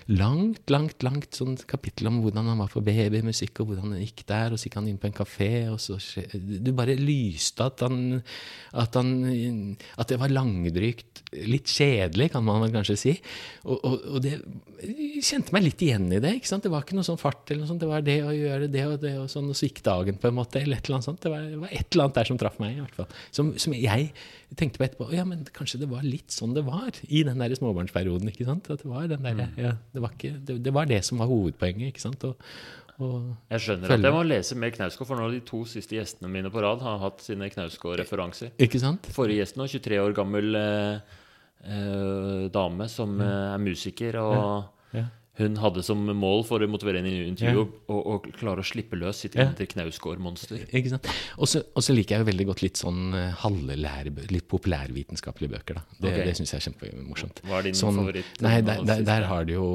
Langt, 0.09 0.65
langt, 0.73 1.03
langt 1.05 1.37
sånn 1.37 1.57
kapittel 1.69 2.09
om 2.09 2.21
hvordan 2.23 2.49
han 2.49 2.63
var 2.63 2.71
for 2.73 2.85
babymusikk, 2.85 3.61
og 3.61 3.71
hvordan 3.71 3.93
han 3.93 4.03
gikk 4.03 4.25
der, 4.27 4.53
og 4.53 4.59
så 4.59 4.69
gikk 4.69 4.79
han 4.81 4.89
inn 4.89 4.99
på 4.99 5.11
en 5.11 5.17
kafé, 5.17 5.53
og 5.71 5.79
så 5.83 5.99
Du 6.33 6.73
bare 6.73 6.97
lyste 6.97 7.65
at 7.65 7.85
han 7.85 8.23
At, 8.73 8.95
han, 8.97 9.77
at 10.01 10.09
det 10.09 10.19
var 10.19 10.33
langdrygt, 10.33 11.23
litt 11.45 11.69
kjedelig, 11.69 12.31
kan 12.33 12.45
man 12.45 12.65
kanskje 12.73 12.97
si. 12.97 13.13
Og, 13.65 13.79
og, 13.85 14.07
og 14.17 14.23
det 14.25 14.39
kjente 15.23 15.53
meg 15.55 15.67
litt 15.67 15.83
igjen 15.85 16.09
i 16.13 16.21
det. 16.23 16.39
ikke 16.39 16.49
sant? 16.49 16.65
Det 16.65 16.73
var 16.73 16.85
ikke 16.85 16.97
noe 16.97 17.07
sånn 17.07 17.21
fart, 17.21 17.45
eller 17.51 17.63
noe 17.63 17.71
sånt, 17.71 17.83
det 17.83 17.91
var 17.91 18.05
det 18.07 18.19
å 18.25 18.33
gjøre 18.35 18.69
det 18.73 18.85
og 18.89 18.97
det, 19.03 19.13
og 19.21 19.29
sånn, 19.31 19.51
og 19.53 19.59
så 19.59 19.69
gikk 19.69 19.83
dagen 19.87 20.19
på 20.21 20.31
en 20.31 20.39
måte, 20.39 20.63
eller 20.63 20.81
et 20.81 20.89
eller 20.89 20.99
annet 20.99 21.09
sånt. 21.11 21.21
Det 21.23 21.33
var, 21.33 21.45
det 21.53 21.61
var 21.61 21.73
et 21.73 21.89
eller 21.93 22.07
annet 22.07 22.21
der 22.21 22.31
som 22.33 22.41
traff 22.41 22.59
meg, 22.63 22.79
i 22.79 22.83
hvert 22.83 22.99
fall. 23.03 23.21
Som, 23.31 23.53
som 23.61 23.77
jeg 23.77 24.09
tenkte 24.59 24.81
på 24.81 24.87
etterpå. 24.89 25.11
Ja, 25.15 25.27
men 25.29 25.45
kanskje 25.55 25.82
det 25.83 25.89
var 25.91 26.05
litt 26.07 26.35
sånn 26.35 26.55
det 26.57 26.65
var 26.67 26.99
i 27.09 27.23
den 27.27 27.43
der 27.43 27.55
småbarnsperioden. 27.59 28.31
ikke 28.33 28.47
sant? 28.49 28.71
At 28.73 28.85
det 28.85 28.91
var 28.91 29.09
den 29.11 29.27
der, 29.27 29.43
ja, 29.61 29.73
det, 29.93 30.03
var 30.05 30.15
ikke, 30.17 30.35
det, 30.39 30.59
det 30.65 30.75
var 30.75 30.89
det 30.91 31.03
som 31.07 31.23
var 31.23 31.31
hovedpoenget. 31.31 31.93
ikke 31.93 32.05
sant? 32.05 32.25
Og, 32.27 32.37
Jeg 33.51 33.65
skjønner 33.65 33.91
følge. 33.91 33.99
at 33.99 34.09
jeg 34.09 34.15
må 34.15 34.23
lese 34.29 34.59
mer 34.59 34.75
Knausgård, 34.75 35.09
for 35.09 35.19
nå 35.19 35.31
de 35.33 35.41
to 35.49 35.65
siste 35.69 35.97
gjestene 35.97 36.31
mine 36.31 36.53
på 36.53 36.63
rad 36.63 36.85
har 36.85 37.01
hatt 37.03 37.25
sine 37.25 37.49
Knausgård-referanser. 37.51 38.55
Ikke 38.63 38.81
sant? 38.83 39.09
Forrige 39.15 39.43
gjest 39.43 39.59
nå, 39.59 39.67
23 39.73 39.99
år 40.03 40.15
gammel 40.17 40.59
eh, 40.61 41.17
eh, 41.67 42.45
dame 42.55 42.89
som 42.93 43.17
mm. 43.19 43.27
er 43.27 43.67
musiker, 43.67 44.21
og 44.23 44.39
Ja. 44.39 44.55
Hun 45.41 45.55
hadde 45.57 45.81
som 45.83 45.97
mål 46.13 46.43
for 46.45 46.61
å 46.61 46.69
motivere 46.69 47.01
en 47.01 47.07
intervju 47.09 47.63
Ja. 47.63 47.69
å, 47.89 47.97
å 48.15 48.17
klare 48.37 48.61
å 48.61 48.67
slippe 48.67 48.99
løs 49.01 49.23
sitt 49.25 49.35
Ja. 49.35 49.47
indre 49.49 49.65
Knausgård-monster. 49.67 50.67
Og 51.39 51.49
så 51.49 51.95
liker 51.97 52.19
jeg 52.19 52.21
jo 52.27 52.29
veldig 52.29 52.47
godt 52.51 52.63
litt 52.63 52.77
sånn 52.77 53.15
eh, 53.17 53.31
halvlære, 53.41 54.13
litt 54.31 54.47
populærvitenskapelige 54.53 55.55
bøker. 55.55 55.75
da. 55.81 55.83
Det, 55.99 56.11
okay. 56.13 56.25
det 56.29 56.35
syns 56.37 56.53
jeg 56.53 56.61
er 56.61 56.67
kjempemorsomt. 56.69 57.41
Hva 57.49 57.59
er 57.59 57.63
din 57.71 57.79
Sånn- 57.79 57.97
favoritt? 57.97 58.43
Nei, 58.45 58.61
der, 58.61 58.83
der, 58.85 59.03
der 59.09 59.23
har 59.31 59.45
du 59.49 59.55
jo 59.55 59.69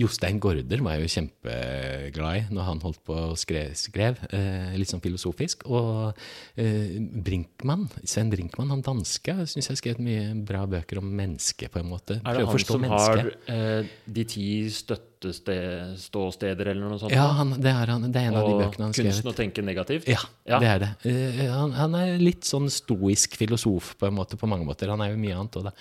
Jostein 0.00 0.40
Gaarder 0.42 0.82
var 0.82 0.98
jeg 0.98 1.06
jo 1.06 1.14
kjempeglad 1.20 2.36
i 2.40 2.54
når 2.54 2.66
han 2.72 2.82
holdt 2.82 3.00
på 3.06 3.14
og 3.30 3.38
skrev, 3.38 3.70
skrev 3.78 4.18
eh, 4.34 4.74
litt 4.74 4.90
sånn 4.90 5.02
filosofisk. 5.04 5.66
Og 5.70 6.18
eh, 6.58 6.98
Brinkmann, 6.98 7.86
Sven 8.02 8.30
Brinkmann, 8.34 8.70
han 8.74 8.82
danske, 8.82 9.38
syns 9.46 9.68
jeg 9.68 9.74
har 9.76 9.80
skrevet 9.84 10.02
mye 10.02 10.34
bra 10.46 10.66
bøker 10.66 10.98
om 10.98 11.06
mennesket, 11.14 11.70
på 11.70 11.78
en 11.82 11.90
måte. 11.94 12.18
Er 12.24 12.40
det 12.40 12.44
å 12.44 12.50
han 12.50 12.56
forstå 12.58 12.74
som 12.74 12.84
mennesket. 12.88 13.46
har 13.46 13.54
eh, 13.54 13.94
de 14.10 14.24
ti 14.34 14.46
støtteståsteder, 14.90 16.70
eller 16.72 16.88
noe 16.90 16.98
sånt? 17.00 17.12
Ja, 17.14 17.26
han, 17.36 17.52
det, 17.60 17.70
er 17.70 17.92
han, 17.92 18.06
det 18.12 18.20
er 18.20 18.30
en 18.30 18.38
av 18.40 18.46
de 18.48 18.54
bøkene 18.58 18.86
han 18.88 18.94
skrev. 18.96 19.08
Og 19.10 19.12
kunsten 19.14 19.30
å 19.30 19.34
tenke 19.36 19.64
negativt? 19.64 20.08
Ja, 20.10 20.20
Ja. 20.48 20.58
det 20.62 20.70
er 20.70 20.80
det. 20.82 20.90
Uh, 21.04 21.42
han, 21.52 21.74
han 21.76 21.94
er 21.98 22.14
litt 22.22 22.48
sånn 22.48 22.70
stoisk 22.72 23.36
filosof 23.38 23.92
på 24.00 24.10
måte, 24.14 24.38
på 24.40 24.48
mange 24.50 24.66
måter. 24.66 24.90
Han 24.92 25.02
er 25.04 25.12
jo 25.12 25.20
mye 25.20 25.36
annet 25.36 25.60
da. 25.68 25.74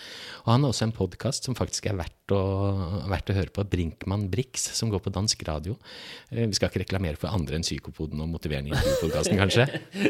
Og 0.43 0.51
han 0.51 0.65
har 0.65 0.73
også 0.73 0.87
en 0.89 0.95
podkast 0.95 1.47
som 1.47 1.57
faktisk 1.57 1.89
er 1.89 1.97
verdt 1.99 2.35
å, 2.35 2.41
verdt 3.09 3.31
å 3.33 3.37
høre 3.39 3.53
på. 3.55 3.65
Brinkmann 3.69 4.27
Brix, 4.31 4.69
som 4.77 4.91
går 4.93 5.01
på 5.07 5.13
dansk 5.15 5.41
radio. 5.47 5.77
Uh, 6.33 6.45
vi 6.45 6.53
skal 6.59 6.69
ikke 6.71 6.83
reklamere 6.85 7.19
for 7.21 7.31
andre 7.33 7.59
enn 7.59 7.65
Psykopoden 7.65 8.21
og 8.21 8.31
Motiverende 8.35 8.75
intervju-podkasten, 8.75 9.39
kanskje. 9.39 9.67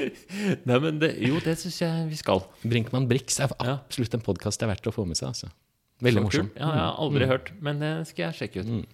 Nei, 0.67 0.79
men 0.83 0.99
det, 1.01 1.15
jo, 1.23 1.39
det 1.45 1.55
syns 1.61 1.79
jeg 1.83 2.09
vi 2.11 2.19
skal. 2.19 2.43
Brinkmann 2.65 3.07
Brix 3.09 3.39
er 3.43 3.53
absolutt 3.61 4.17
en 4.17 4.25
podkast 4.25 4.59
det 4.59 4.67
er 4.67 4.73
verdt 4.73 4.89
å 4.89 4.95
få 4.95 5.05
med 5.07 5.19
seg. 5.19 5.31
altså. 5.31 5.53
Veldig 6.01 6.23
morsom. 6.23 6.49
Ja, 6.55 6.65
jeg 6.69 6.79
har 6.85 6.95
aldri 6.97 7.25
Mm. 7.25 7.29
hørt, 7.29 7.51
men 7.61 7.79
det 7.79 8.07
skal 8.07 8.31
jeg 8.31 8.49
sjekke 8.49 8.63
ut. 8.63 8.85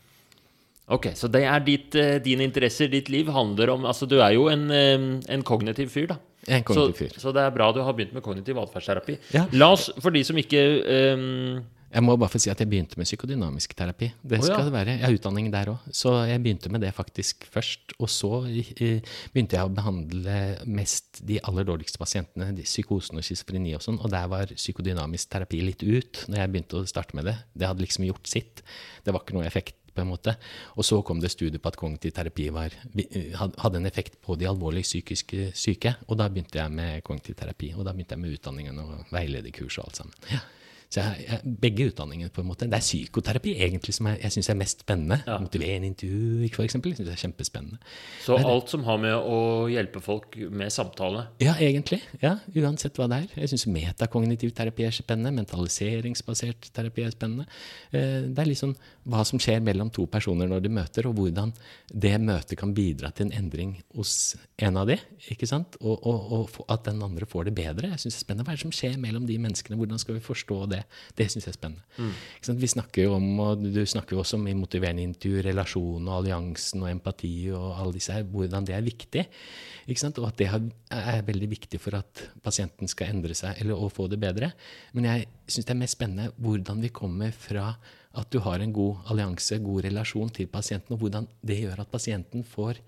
Ok, 0.87 1.05
så 1.17 1.27
det 1.31 1.43
er 1.43 1.59
ditt, 1.65 1.95
eh, 1.95 2.19
dine 2.19 2.41
interesser, 2.45 2.87
ditt 2.87 3.09
liv 3.09 3.27
handler 3.27 3.71
om 3.73 3.85
Altså, 3.85 4.07
du 4.07 4.19
er 4.21 4.33
jo 4.33 4.47
en, 4.49 4.69
eh, 4.71 5.21
en 5.33 5.43
kognitiv 5.43 5.89
fyr, 5.89 6.07
da. 6.07 6.17
En 6.47 6.61
Så, 6.63 6.73
kognitiv 6.75 6.95
fyr. 7.09 7.19
så 7.19 7.33
det 7.33 7.41
er 7.41 7.49
bra 7.51 7.71
du 7.71 7.81
har 7.81 7.93
begynt 7.93 8.13
med 8.13 8.21
kognitiv 8.23 8.55
atferdsterapi. 8.57 9.17
Ja. 9.33 9.47
La 9.53 9.71
oss, 9.71 9.89
for 9.99 10.11
de 10.11 10.23
som 10.23 10.35
ikke 10.35 10.85
eh, 10.85 11.61
Jeg 11.95 12.03
må 12.03 12.17
bare 12.19 12.31
få 12.33 12.39
si 12.43 12.49
at 12.51 12.59
jeg 12.59 12.67
begynte 12.67 12.97
med 12.99 13.07
psykodynamisk 13.07 13.71
terapi. 13.77 14.09
Det 14.19 14.41
Å, 14.41 14.43
ja. 14.43 14.47
skal 14.49 14.67
det 14.67 14.73
være. 14.75 14.95
Jeg 14.97 15.05
har 15.05 15.15
utdanning 15.15 15.47
der 15.53 15.71
òg. 15.71 15.85
Så 15.95 16.11
jeg 16.27 16.41
begynte 16.43 16.71
med 16.73 16.83
det 16.83 16.91
faktisk 16.97 17.47
først. 17.53 17.95
Og 18.03 18.11
så 18.11 18.41
begynte 18.43 19.55
jeg 19.55 19.63
å 19.63 19.71
behandle 19.71 20.35
mest 20.67 21.21
de 21.23 21.39
aller 21.47 21.67
dårligste 21.67 22.01
pasientene, 22.01 22.51
de 22.57 22.67
psykosen 22.67 23.21
og 23.21 23.23
schizofreni 23.23 23.77
og 23.77 23.85
sånn. 23.85 24.01
Og 24.03 24.11
der 24.11 24.27
var 24.31 24.51
psykodynamisk 24.51 25.31
terapi 25.31 25.63
litt 25.63 25.87
ut 25.87 26.25
når 26.27 26.41
jeg 26.41 26.51
begynte 26.51 26.81
å 26.81 26.89
starte 26.89 27.15
med 27.15 27.29
det. 27.31 27.37
Det 27.55 27.69
hadde 27.71 27.85
liksom 27.85 28.07
gjort 28.09 28.27
sitt. 28.27 28.65
Det 29.05 29.15
var 29.15 29.23
ikke 29.23 29.39
noe 29.39 29.47
effekt. 29.47 29.79
på 29.95 30.03
en 30.03 30.09
måte. 30.11 30.33
Og 30.75 30.83
så 30.83 30.97
kom 31.07 31.21
det 31.23 31.29
studier 31.31 31.61
på 31.63 31.69
at 31.71 31.77
kognitiv 31.79 32.11
terapi 32.11 32.49
var, 32.51 32.73
eh, 32.99 33.31
hadde 33.31 33.77
en 33.79 33.85
effekt 33.87 34.17
på 34.21 34.35
de 34.35 34.43
alvorlig 34.43 34.83
psykiske 34.83 35.53
syke. 35.55 35.95
Og 36.09 36.17
da 36.19 36.27
begynte 36.27 36.59
jeg 36.59 36.69
med 36.69 37.01
kognitiv 37.01 37.37
terapi. 37.39 37.73
Og 37.77 37.85
da 37.85 37.93
begynte 37.93 38.11
jeg 38.11 38.19
med 38.19 38.35
utdanningen 38.35 38.81
og 38.83 39.05
veilederkurs 39.15 39.77
og 39.79 39.85
alt 39.85 39.95
sammen. 40.01 40.13
Ja. 40.33 40.41
Så 40.95 41.03
jeg, 41.03 41.25
jeg, 41.27 41.53
begge 41.59 41.89
utdanningene, 41.89 42.31
på 42.31 42.39
en 42.39 42.47
måte. 42.47 42.67
Det 42.71 42.77
er 42.77 42.83
psykoterapi 42.85 43.55
egentlig 43.65 43.95
som 43.97 44.07
jeg, 44.07 44.19
jeg 44.23 44.35
syns 44.37 44.49
er 44.53 44.57
mest 44.61 44.83
spennende. 44.85 45.17
Ja. 45.27 45.35
Motiverende 45.43 45.89
intervju, 45.91 46.47
for 46.55 46.63
eksempel. 46.63 46.93
Jeg 46.95 47.09
er 47.11 47.19
kjempespennende. 47.19 47.79
Så 48.23 48.37
alt 48.39 48.71
som 48.71 48.85
har 48.87 49.01
med 49.03 49.15
å 49.17 49.39
hjelpe 49.71 49.99
folk 50.03 50.37
med 50.55 50.71
samtale 50.71 51.25
Ja, 51.43 51.57
egentlig. 51.59 51.99
Ja, 52.23 52.37
Uansett 52.55 52.95
hva 52.99 53.09
det 53.11 53.17
er. 53.25 53.33
Jeg 53.41 53.51
syns 53.51 53.67
metakognitiv 53.67 54.53
terapi 54.55 54.87
er 54.87 54.95
spennende. 54.95 55.35
Mentaliseringsbasert 55.41 56.69
terapi 56.75 57.03
er 57.03 57.11
spennende. 57.15 57.47
Eh, 57.91 58.23
Det 58.31 58.39
er 58.41 58.49
liksom 58.49 58.75
hva 59.11 59.25
som 59.27 59.39
skjer 59.41 59.59
mellom 59.65 59.91
to 59.93 60.07
personer 60.07 60.47
når 60.49 60.63
de 60.63 60.71
møter, 60.79 61.09
og 61.09 61.19
hvordan 61.19 61.51
det 61.91 62.15
møtet 62.21 62.57
kan 62.57 62.73
bidra 62.73 63.11
til 63.11 63.27
en 63.27 63.35
endring 63.43 63.75
hos 63.95 64.35
en 64.57 64.79
av 64.79 64.87
de, 64.87 64.97
ikke 65.31 65.47
sant? 65.49 65.75
Og, 65.81 65.99
og, 66.07 66.31
og 66.31 66.71
at 66.71 66.87
den 66.87 67.03
andre 67.03 67.27
får 67.29 67.49
det 67.49 67.55
bedre. 67.59 67.91
Jeg 67.91 68.05
synes 68.05 68.15
det 68.15 68.21
er 68.21 68.25
spennende. 68.25 68.47
Hva 68.47 68.55
er 68.55 68.61
det 68.61 68.65
som 68.65 68.75
skjer 68.75 68.97
mellom 69.01 69.27
de 69.27 69.37
menneskene? 69.43 69.77
Hvordan 69.77 69.99
skal 70.01 70.17
vi 70.17 70.23
forstå 70.25 70.61
det? 70.71 70.84
Det 71.17 71.27
syns 71.31 71.47
jeg 71.47 71.53
er 71.53 71.57
spennende. 71.57 71.83
Ikke 72.37 72.49
sant? 72.49 72.61
Vi 72.61 72.69
snakker 72.71 73.07
jo 73.07 73.15
om, 73.17 73.27
og 73.43 73.63
du 73.63 73.81
snakker 73.85 74.15
jo 74.15 74.21
også 74.23 74.39
om 74.39 74.47
i 74.51 74.55
motiverende 74.57 75.05
intervju, 75.05 75.43
relasjon 75.45 76.09
og 76.09 76.17
alliansen 76.19 76.83
og 76.83 76.91
empati 76.91 77.33
og 77.55 77.67
alle 77.73 77.97
disse 77.97 78.15
her, 78.15 78.25
hvordan 78.29 78.67
det 78.67 78.77
er 78.77 78.85
viktig. 78.85 79.25
Ikke 79.85 80.01
sant? 80.01 80.19
Og 80.21 80.29
at 80.29 80.39
det 80.41 80.49
er 80.49 81.21
veldig 81.27 81.51
viktig 81.51 81.81
for 81.81 81.97
at 81.99 82.25
pasienten 82.45 82.89
skal 82.91 83.13
endre 83.13 83.37
seg 83.37 83.61
eller 83.61 83.77
å 83.77 83.91
få 83.93 84.09
det 84.11 84.21
bedre. 84.21 84.51
Men 84.97 85.09
jeg 85.11 85.29
syns 85.47 85.69
det 85.69 85.75
er 85.75 85.81
mest 85.83 85.97
spennende 85.99 86.31
hvordan 86.41 86.81
vi 86.83 86.93
kommer 86.95 87.35
fra 87.35 87.73
at 88.15 88.31
du 88.31 88.39
har 88.39 88.61
en 88.63 88.73
god 88.73 89.09
allianse, 89.11 89.59
god 89.59 89.83
relasjon 89.89 90.31
til 90.31 90.47
pasienten, 90.47 90.95
og 90.95 91.01
hvordan 91.03 91.27
det 91.43 91.59
gjør 91.65 91.83
at 91.83 91.91
pasienten 91.91 92.45
får 92.47 92.79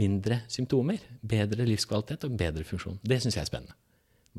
mindre 0.00 0.42
symptomer, 0.48 1.02
bedre 1.20 1.66
livskvalitet 1.68 2.24
og 2.24 2.36
bedre 2.40 2.64
funksjon. 2.64 3.00
Det 3.02 3.20
syns 3.20 3.36
jeg 3.36 3.44
er 3.44 3.50
spennende. 3.50 3.76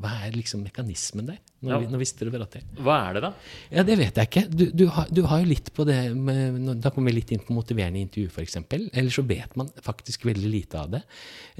Hva 0.00 0.08
er 0.24 0.32
liksom 0.32 0.62
mekanismen 0.64 1.26
der, 1.28 1.36
når, 1.62 1.70
Ja. 1.70 1.78
vi, 1.82 1.86
når 1.92 1.98
vi 2.00 2.06
sitter 2.08 2.30
og 2.30 2.32
prater? 2.34 2.62
Hva 2.80 2.94
er 3.10 3.12
det, 3.18 3.20
da? 3.26 3.30
Ja, 3.70 3.82
det 3.84 3.96
vet 4.00 4.16
jeg 4.16 4.28
ikke. 4.30 4.42
Du, 4.48 4.64
du, 4.72 4.86
har, 4.88 5.06
du 5.12 5.20
har 5.28 5.42
jo 5.42 5.50
litt 5.50 5.68
på 5.76 5.84
det 5.86 5.98
med, 6.16 6.80
Da 6.80 6.90
kommer 6.90 7.12
vi 7.12 7.18
litt 7.20 7.30
inn 7.36 7.42
på 7.44 7.52
motiverende 7.54 8.00
intervju, 8.00 8.30
f.eks. 8.32 8.56
Eller 8.72 9.10
så 9.12 9.22
vet 9.28 9.54
man 9.60 9.68
faktisk 9.84 10.24
veldig 10.24 10.48
lite 10.50 10.80
av 10.80 10.88
det. 10.96 11.02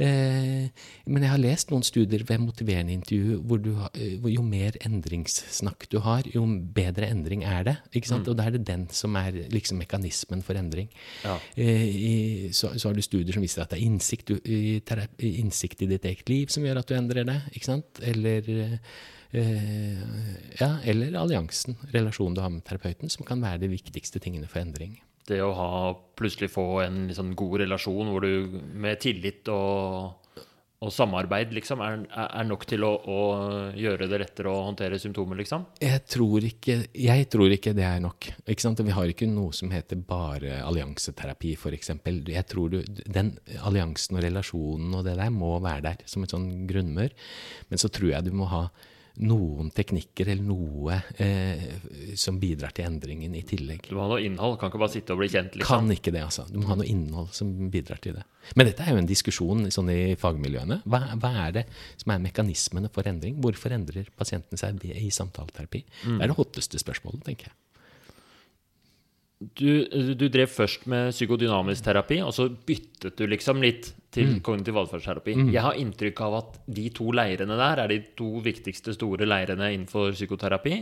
Eh, 0.01 0.71
men 1.13 1.27
jeg 1.27 1.31
har 1.35 1.43
lest 1.45 1.71
noen 1.71 1.85
studier 1.85 2.25
ved 2.27 2.41
motiverende 2.41 2.97
intervju 2.97 3.37
hvor, 3.45 3.61
du 3.63 3.71
eh, 3.93 4.17
hvor 4.23 4.33
jo 4.33 4.43
mer 4.43 4.81
endringssnakk 4.81 5.87
du 5.93 5.99
har, 6.03 6.25
jo 6.33 6.43
bedre 6.75 7.11
endring 7.13 7.45
er 7.45 7.69
det. 7.69 7.77
ikke 7.93 8.09
sant? 8.15 8.33
Og 8.33 8.37
da 8.41 8.49
er 8.49 8.57
det 8.57 8.65
den 8.67 8.89
som 8.97 9.15
er 9.21 9.37
liksom 9.53 9.79
mekanismen 9.85 10.41
for 10.43 10.57
endring. 10.59 10.89
Ja. 11.27 11.37
Eh, 11.55 11.85
i, 11.85 12.15
så, 12.57 12.73
så 12.81 12.89
har 12.89 12.97
du 12.97 13.05
studier 13.05 13.37
som 13.37 13.45
viser 13.45 13.63
at 13.67 13.77
det 13.77 13.79
er 13.83 13.87
innsikt, 13.91 14.33
i, 14.49 14.81
innsikt 15.37 15.85
i 15.85 15.91
ditt 15.93 16.09
eget 16.09 16.33
liv 16.33 16.49
som 16.49 16.65
gjør 16.65 16.81
at 16.83 16.89
du 16.89 16.97
endrer 16.97 17.29
det. 17.29 17.39
ikke 17.53 17.69
sant? 17.69 18.01
Eller, 18.03 18.32
eh, 18.41 20.03
ja, 20.61 20.71
eller 20.85 21.17
alliansen, 21.19 21.79
relasjonen 21.95 22.37
du 22.37 22.43
har 22.45 22.53
med 22.53 22.65
terapeuten, 22.69 23.13
som 23.13 23.27
kan 23.29 23.43
være 23.45 23.65
de 23.65 23.73
viktigste 23.73 24.23
tingene 24.23 24.49
for 24.51 24.63
endring. 24.63 24.99
Det 25.29 25.39
å 25.45 25.53
ha, 25.55 25.71
plutselig 26.19 26.51
få 26.51 26.67
en 26.83 27.07
sånn 27.15 27.37
god 27.39 27.63
relasjon 27.63 28.11
hvor 28.11 28.27
du 28.27 28.59
med 28.75 28.99
tillit 29.05 29.49
og, 29.53 30.19
og 30.83 30.91
samarbeid 30.91 31.53
liksom, 31.55 31.83
er, 31.85 32.01
er 32.11 32.47
nok 32.49 32.65
til 32.67 32.83
å, 32.87 32.91
å, 33.07 33.19
gjøre 33.79 34.09
det 34.11 34.19
lettere 34.25 34.51
å 34.51 34.65
håndtere 34.67 34.99
symptomer, 34.99 35.39
liksom? 35.39 35.69
Jeg 35.83 36.03
tror 36.11 36.47
ikke, 36.49 36.79
jeg 36.99 37.29
tror 37.31 37.55
ikke 37.55 37.75
det 37.77 37.87
er 37.87 38.03
nok. 38.03 38.31
Vi 38.43 38.97
har 38.97 39.13
ikke 39.13 39.29
noe 39.31 39.55
som 39.55 39.71
heter 39.71 40.01
bare 40.09 40.59
allianseterapi, 40.67 41.55
f.eks. 41.55 41.93
Jeg 42.33 42.47
tror 42.51 42.75
Den 42.83 43.35
alliansen 43.63 44.19
og 44.19 44.27
relasjonen 44.27 44.99
og 44.99 45.07
det 45.07 45.17
der 45.21 45.31
må 45.35 45.55
være 45.63 45.87
der 45.93 46.03
som 46.11 46.27
et 46.27 46.35
sånn 46.35 46.51
grunnmør. 46.71 47.15
Men 47.71 47.83
så 47.83 47.91
tror 47.93 48.17
jeg 48.17 48.27
du 48.27 48.35
må 48.35 48.51
ha 48.51 48.67
noen 49.21 49.69
teknikker 49.75 50.31
eller 50.33 50.47
noe 50.47 50.97
eh, 51.21 51.65
som 52.19 52.39
bidrar 52.41 52.73
til 52.77 52.89
endringen 52.89 53.35
i 53.37 53.43
tillegg. 53.47 53.91
Du 53.91 53.97
må 53.97 54.07
ha 54.07 54.13
noe 54.15 54.25
innhold, 54.25 54.57
kan 54.61 54.73
ikke 54.73 54.81
bare 54.81 54.95
sitte 54.95 55.15
og 55.15 55.21
bli 55.21 55.29
kjent? 55.33 55.57
Liksom. 55.59 55.69
Kan 55.69 55.93
ikke 55.93 56.15
det, 56.15 56.25
altså. 56.25 56.47
Du 56.49 56.61
må 56.63 56.71
ha 56.71 56.79
noe 56.81 56.89
innhold 56.89 57.33
som 57.37 57.51
bidrar 57.73 58.01
til 58.03 58.17
det. 58.17 58.25
Men 58.59 58.69
dette 58.69 58.85
er 58.85 58.97
jo 58.97 59.03
en 59.03 59.11
diskusjon 59.11 59.69
sånn 59.75 59.91
i 59.93 60.01
fagmiljøene. 60.19 60.81
Hva, 60.89 61.03
hva, 61.21 61.33
er 61.47 61.59
det 61.59 61.67
som 62.01 62.15
er 62.15 62.25
mekanismene 62.25 62.91
for 62.95 63.07
endring? 63.09 63.37
Hvorfor 63.43 63.75
endrer 63.77 64.09
pasientene 64.19 64.61
seg 64.61 64.81
i 64.89 65.11
samtaleterapi? 65.13 65.85
Mm. 66.07 66.17
Det 66.17 66.25
er 66.25 66.33
det 66.33 66.39
hotteste 66.41 66.81
spørsmålet, 66.83 67.23
tenker 67.29 67.51
jeg. 67.51 67.59
Du, 69.59 70.15
du, 70.15 70.27
drev 70.29 70.51
først 70.53 70.85
med 70.91 71.11
psykodynamisk 71.15 71.85
terapi, 71.87 72.21
og 72.25 72.35
så 72.37 72.49
byttet 72.53 73.17
du 73.19 73.27
liksom 73.31 73.63
litt 73.65 73.93
til 74.13 74.35
mm. 74.35 74.41
kognitiv 74.45 74.79
atferdsterapi. 74.83 75.37
Mm. 75.39 75.49
Jeg 75.55 75.65
har 75.65 75.79
inntrykk 75.81 76.21
av 76.27 76.37
at 76.41 76.59
de 76.79 76.89
to 76.95 77.09
leirene 77.17 77.57
der 77.59 77.83
er 77.85 77.93
de 77.93 77.99
to 78.19 78.43
viktigste 78.45 78.95
store 78.97 79.29
leirene 79.29 79.73
innenfor 79.73 80.13
psykoterapi. 80.17 80.79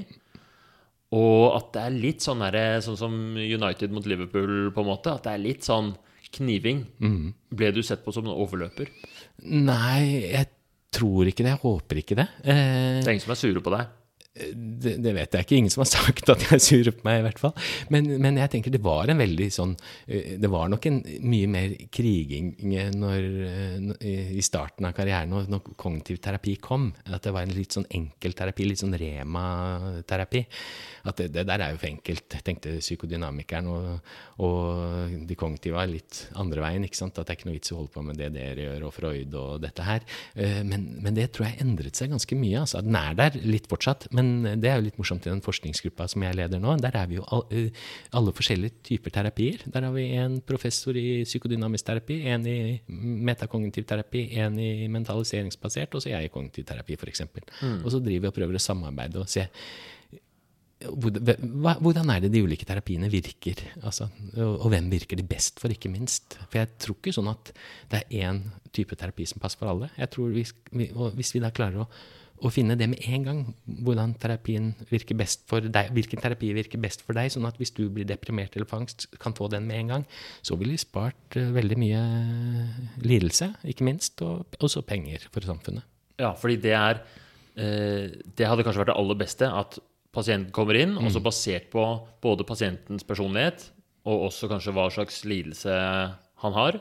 Og 1.16 1.56
at 1.56 1.72
det 1.74 1.82
er 1.82 1.98
litt 2.04 2.22
sånn, 2.22 2.42
der, 2.44 2.78
sånn 2.84 2.98
som 2.98 3.18
United 3.34 3.94
mot 3.94 4.06
Liverpool, 4.06 4.70
på 4.74 4.84
en 4.84 4.90
måte. 4.92 5.14
At 5.16 5.26
det 5.26 5.34
er 5.34 5.42
litt 5.42 5.66
sånn 5.66 5.92
kniving. 6.36 6.84
Mm. 7.02 7.32
Ble 7.58 7.72
du 7.74 7.82
sett 7.86 8.04
på 8.04 8.14
som 8.14 8.28
en 8.28 8.36
overløper? 8.36 8.92
Nei, 9.50 10.30
jeg 10.30 10.50
tror 10.94 11.30
ikke 11.30 11.46
det. 11.46 11.54
Jeg 11.56 11.64
håper 11.64 12.02
ikke 12.02 12.18
det. 12.20 12.28
Eh, 12.44 13.00
det 13.00 13.08
er 13.08 13.16
ingen 13.16 13.24
som 13.24 13.34
er 13.34 13.42
sure 13.42 13.64
på 13.64 13.74
deg? 13.74 13.96
Det, 14.30 14.92
det, 15.02 15.10
vet 15.10 15.34
jeg 15.34 15.44
ikke. 15.44 15.56
Ingen 15.58 15.72
som 15.74 15.82
har 15.82 15.88
sagt 15.96 16.30
at 16.30 16.44
jeg 16.46 16.62
surer 16.62 16.94
på 16.94 17.02
meg, 17.06 17.20
i 17.20 17.24
hvert 17.26 17.40
fall. 17.42 17.54
Men, 17.90 18.06
men, 18.22 18.38
jeg 18.38 18.52
tenker 18.52 18.72
det 18.72 18.82
var 18.84 19.10
en 19.10 19.18
veldig 19.18 19.48
sånn 19.52 19.72
eh, 20.06 20.36
Det 20.40 20.50
var 20.52 20.70
nok 20.70 20.86
en 20.86 21.00
mye 21.26 21.48
mer 21.50 21.74
kriging 21.92 22.52
når, 22.94 23.26
eh, 23.98 24.30
i 24.38 24.44
starten 24.44 24.86
av 24.86 24.94
karrieren 24.96 25.34
når 25.34 25.74
kognitiv 25.74 26.20
terapi 26.22 26.56
kom. 26.62 26.90
At 27.10 27.26
det 27.26 27.34
var 27.34 27.46
en 27.46 27.56
litt 27.56 27.74
sånn 27.74 27.88
enkel 27.90 28.36
terapi, 28.38 28.68
litt 28.68 28.82
sånn 28.84 28.94
rema-terapi. 29.00 30.44
At 31.10 31.18
det, 31.18 31.30
det, 31.34 31.46
der 31.50 31.66
er 31.66 31.74
jo 31.74 31.82
for 31.82 31.90
enkelt, 31.90 32.38
tenkte 32.46 32.76
psykodynamikeren. 32.78 33.70
Og, 33.70 34.14
og 34.46 35.18
de 35.26 35.38
kognitive 35.38 35.82
er 35.82 35.90
litt 35.90 36.22
andre 36.38 36.64
veien. 36.68 36.86
ikke 36.86 37.00
sant? 37.02 37.18
At 37.18 37.26
det 37.26 37.34
er 37.34 37.40
ikke 37.40 37.50
noe 37.50 37.58
vits 37.58 37.74
i 37.74 37.76
å 37.76 37.80
holde 37.80 37.94
på 37.98 38.06
med 38.06 38.20
det 38.20 38.30
dere 38.38 38.68
gjør, 38.68 38.86
og 38.86 38.94
Freud 38.94 39.36
og 39.42 39.58
dette 39.66 39.90
her. 39.90 40.06
Eh, 40.38 40.62
men, 40.62 40.86
men 41.02 41.18
det 41.18 41.32
tror 41.34 41.50
jeg 41.50 41.60
endret 41.66 41.98
seg 41.98 42.14
ganske 42.14 42.38
mye. 42.38 42.62
altså. 42.62 42.86
Den 42.86 43.02
er 43.02 43.18
der 43.18 43.42
litt 43.42 43.66
fortsatt. 43.70 44.06
men 44.14 44.19
men 44.20 44.60
det 44.60 44.70
er 44.70 44.78
jo 44.78 44.86
litt 44.86 44.98
morsomt 45.00 45.26
i 45.26 45.32
den 45.32 45.42
forskningsgruppa 45.44 46.06
som 46.12 46.24
jeg 46.26 46.36
leder 46.36 46.60
nå. 46.62 46.76
Der 46.84 46.96
er 47.00 47.08
vi 47.10 47.18
jo 47.18 47.26
eh, 47.48 47.84
alle 48.16 48.34
forskjellige 48.36 48.84
typer 48.90 49.14
terapier. 49.16 49.64
Der 49.72 49.86
har 49.88 49.94
vi 49.96 50.06
en 50.20 50.38
professor 50.46 50.96
i 50.96 51.22
psykodynamisk 51.24 51.88
terapi, 51.88 52.20
en 52.30 52.44
i 52.48 52.58
metakognitiv 53.30 53.88
terapi, 53.88 54.26
en 54.44 54.58
i 54.60 54.88
mentaliseringsbasert, 54.92 55.96
og 55.96 56.04
så 56.04 56.12
jeg 56.12 56.28
i 56.28 56.34
kognitiv 56.34 56.68
terapi, 56.68 56.98
f.eks. 57.00 57.24
Mm. 57.30 57.80
Og 57.80 57.88
så 57.90 58.02
driver 58.02 58.28
vi 58.28 58.32
og 58.32 58.36
prøver 58.36 58.60
å 58.60 58.68
samarbeide 58.70 59.24
og 59.24 59.30
se 59.30 59.48
hvordan 60.80 62.08
er 62.08 62.22
det 62.24 62.30
de 62.32 62.40
ulike 62.40 62.64
terapiene 62.64 63.10
virker? 63.12 63.58
Altså, 63.84 64.06
og, 64.38 64.64
hvem 64.72 64.88
virker 64.92 65.18
de 65.18 65.26
best 65.28 65.60
for, 65.60 65.72
ikke 65.72 65.90
minst? 65.92 66.38
For 66.48 66.62
jeg 66.62 66.70
tror 66.80 66.96
ikke 66.96 67.12
sånn 67.12 67.28
at 67.28 67.52
det 67.90 68.00
er 68.00 68.30
én 68.30 68.40
type 68.72 68.96
terapi 68.96 69.26
som 69.28 69.42
passer 69.42 69.60
for 69.60 69.68
alle. 69.72 69.90
Jeg 69.98 70.10
tror 70.14 70.32
vi, 70.32 70.46
Hvis 71.18 71.34
vi 71.34 71.42
da 71.44 71.52
klarer 71.52 71.84
å 71.84 71.90
å 72.40 72.50
finne 72.52 72.76
det 72.78 72.88
med 72.90 73.02
en 73.12 73.24
gang. 73.26 73.40
Hvordan 73.84 74.14
terapien 74.20 74.70
virker 74.90 75.18
best 75.18 75.44
for 75.50 75.64
deg, 75.64 75.90
hvilken 75.96 76.22
terapi 76.22 76.52
virker 76.56 76.80
best 76.80 77.04
for 77.04 77.16
deg. 77.18 77.30
Sånn 77.32 77.48
at 77.48 77.58
hvis 77.60 77.74
du 77.76 77.84
blir 77.92 78.08
deprimert 78.08 78.56
eller 78.56 78.68
fangst, 78.70 79.08
kan 79.20 79.36
få 79.36 79.50
den 79.52 79.68
med 79.68 79.82
en 79.82 79.94
gang. 79.94 80.06
Så 80.46 80.56
vil 80.60 80.72
vi 80.72 80.80
spart 80.80 81.38
uh, 81.38 81.50
veldig 81.56 81.78
mye 81.80 82.02
lidelse, 83.04 83.52
ikke 83.68 83.86
minst, 83.88 84.22
og 84.24 84.60
også 84.60 84.84
penger 84.88 85.28
for 85.28 85.44
samfunnet. 85.46 85.86
Ja, 86.20 86.34
fordi 86.36 86.58
det 86.60 86.74
er 86.76 87.02
uh, 87.02 88.06
Det 88.08 88.48
hadde 88.48 88.64
kanskje 88.66 88.84
vært 88.84 88.94
det 88.94 89.00
aller 89.02 89.20
beste. 89.20 89.50
At 89.50 89.80
pasienten 90.14 90.54
kommer 90.54 90.78
inn, 90.78 90.96
mm. 90.96 91.04
også 91.10 91.22
basert 91.24 91.68
på 91.72 91.84
både 92.24 92.48
pasientens 92.48 93.06
personlighet 93.06 93.68
og 94.08 94.30
også 94.30 94.48
kanskje 94.50 94.72
hva 94.74 94.86
slags 94.92 95.20
lidelse 95.28 95.74
han 96.40 96.56
har, 96.56 96.78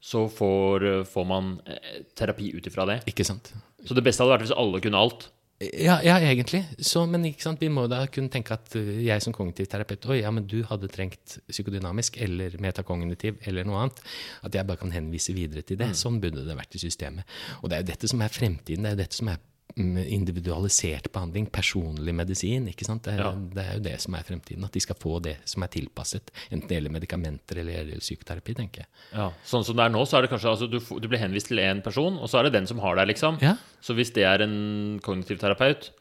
så 0.00 0.26
får, 0.30 0.86
får 1.10 1.24
man 1.26 1.56
eh, 1.66 2.04
terapi 2.16 2.52
ut 2.54 2.68
ifra 2.70 2.86
det. 2.88 3.00
Ikke 3.10 3.26
sant. 3.26 3.50
Så 3.86 3.96
det 3.96 4.04
beste 4.06 4.24
hadde 4.24 4.34
vært 4.34 4.46
hvis 4.46 4.58
alle 4.58 4.82
kunne 4.84 5.00
alt. 5.00 5.28
Ja, 5.56 5.96
ja 6.04 6.18
egentlig. 6.20 6.66
Så, 6.84 7.06
men 7.08 7.24
vi 7.24 7.68
må 7.72 7.86
da 7.88 8.02
kunne 8.12 8.28
tenke 8.32 8.58
at 8.58 8.74
uh, 8.76 8.90
jeg 9.00 9.24
som 9.24 9.32
kognitiv 9.32 9.70
terapeut 9.72 10.04
Oi, 10.12 10.18
ja, 10.20 10.32
men 10.34 10.44
du 10.44 10.58
hadde 10.68 10.90
trengt 10.92 11.38
psykodynamisk 11.48 12.18
eller 12.20 12.58
metakognitiv 12.60 13.40
eller 13.48 13.64
noe 13.64 13.86
annet. 13.86 14.02
At 14.44 14.58
jeg 14.58 14.68
bare 14.68 14.82
kan 14.82 14.92
henvise 14.92 15.32
videre 15.36 15.64
til 15.64 15.80
det. 15.80 15.94
Mm. 15.94 15.98
Sånn 16.02 16.20
burde 16.20 16.44
det 16.44 16.58
vært 16.58 16.76
i 16.76 16.82
systemet. 16.82 17.24
Og 17.62 17.70
det 17.70 17.78
er 17.78 17.84
jo 17.84 17.90
dette 17.94 18.12
som 18.12 18.24
er 18.26 18.34
fremtiden. 18.36 18.84
Det 18.84 18.92
er 18.92 18.98
jo 18.98 19.04
dette 19.04 19.20
som 19.22 19.32
er 19.32 19.40
individualisert 19.76 21.10
behandling, 21.12 21.50
personlig 21.52 22.14
medisin. 22.16 22.68
ikke 22.70 22.86
sant? 22.86 23.04
Det 23.04 23.12
er, 23.12 23.20
ja. 23.20 23.32
det 23.36 23.64
er, 23.64 23.74
jo 23.76 23.82
det 23.84 23.96
som 24.00 24.14
er 24.16 24.24
fremtiden. 24.24 24.64
At 24.64 24.72
de 24.72 24.80
skal 24.80 24.96
få 24.96 25.18
det 25.24 25.36
som 25.44 25.66
er 25.66 25.72
tilpasset. 25.74 26.32
Enten 26.48 26.70
det 26.70 26.78
gjelder 26.78 26.94
medikamenter 26.94 27.60
eller, 27.60 27.82
eller 27.82 28.00
psykoterapi, 28.00 28.56
tenker 28.56 28.86
jeg. 28.86 28.90
Ja, 29.12 29.28
Sånn 29.44 29.66
som 29.68 29.76
det 29.76 29.84
er 29.84 29.92
nå, 29.92 30.06
så 30.08 30.16
er 30.16 30.24
det 30.24 30.32
kanskje 30.32 30.54
altså, 30.54 30.70
du, 30.72 30.80
du, 30.80 31.10
blir 31.12 31.20
henvist 31.20 31.52
til 31.52 31.60
én 31.60 31.84
person, 31.84 32.16
og 32.16 32.32
så 32.32 32.40
er 32.40 32.48
det 32.48 32.56
den 32.56 32.70
som 32.70 32.80
har 32.80 32.96
deg, 32.96 33.12
liksom. 33.12 33.36
Ja. 33.44 33.58
Så 33.84 33.98
hvis 33.98 34.14
det 34.16 34.24
er 34.24 34.46
en 34.46 34.56
kognitiv 35.04 35.44
terapeut, 35.44 35.92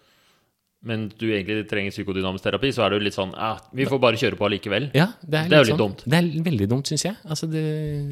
men 0.85 1.07
du 1.19 1.27
egentlig 1.33 1.65
trenger 1.67 1.91
psykodynamisk 1.91 2.45
terapi, 2.45 2.71
så 2.71 2.85
er 2.85 2.93
det 2.93 2.99
jo 2.99 3.05
litt 3.07 3.15
sånn 3.17 3.31
ja, 3.33 3.55
vi 3.75 3.87
får 3.89 3.99
bare 4.03 4.19
kjøre 4.21 4.37
på 4.39 4.45
allikevel. 4.47 4.91
Ja, 4.95 5.09
det 5.19 5.39
er, 5.39 5.47
det 5.51 5.57
er 5.57 5.63
jo 5.63 5.67
litt 5.67 5.73
sånn, 5.73 5.81
dumt. 5.83 6.03
Det 6.05 6.19
er 6.19 6.43
veldig 6.45 6.67
dumt, 6.71 6.91
syns 6.91 7.09
jeg. 7.09 7.17
Altså, 7.27 7.49
det, 7.51 7.63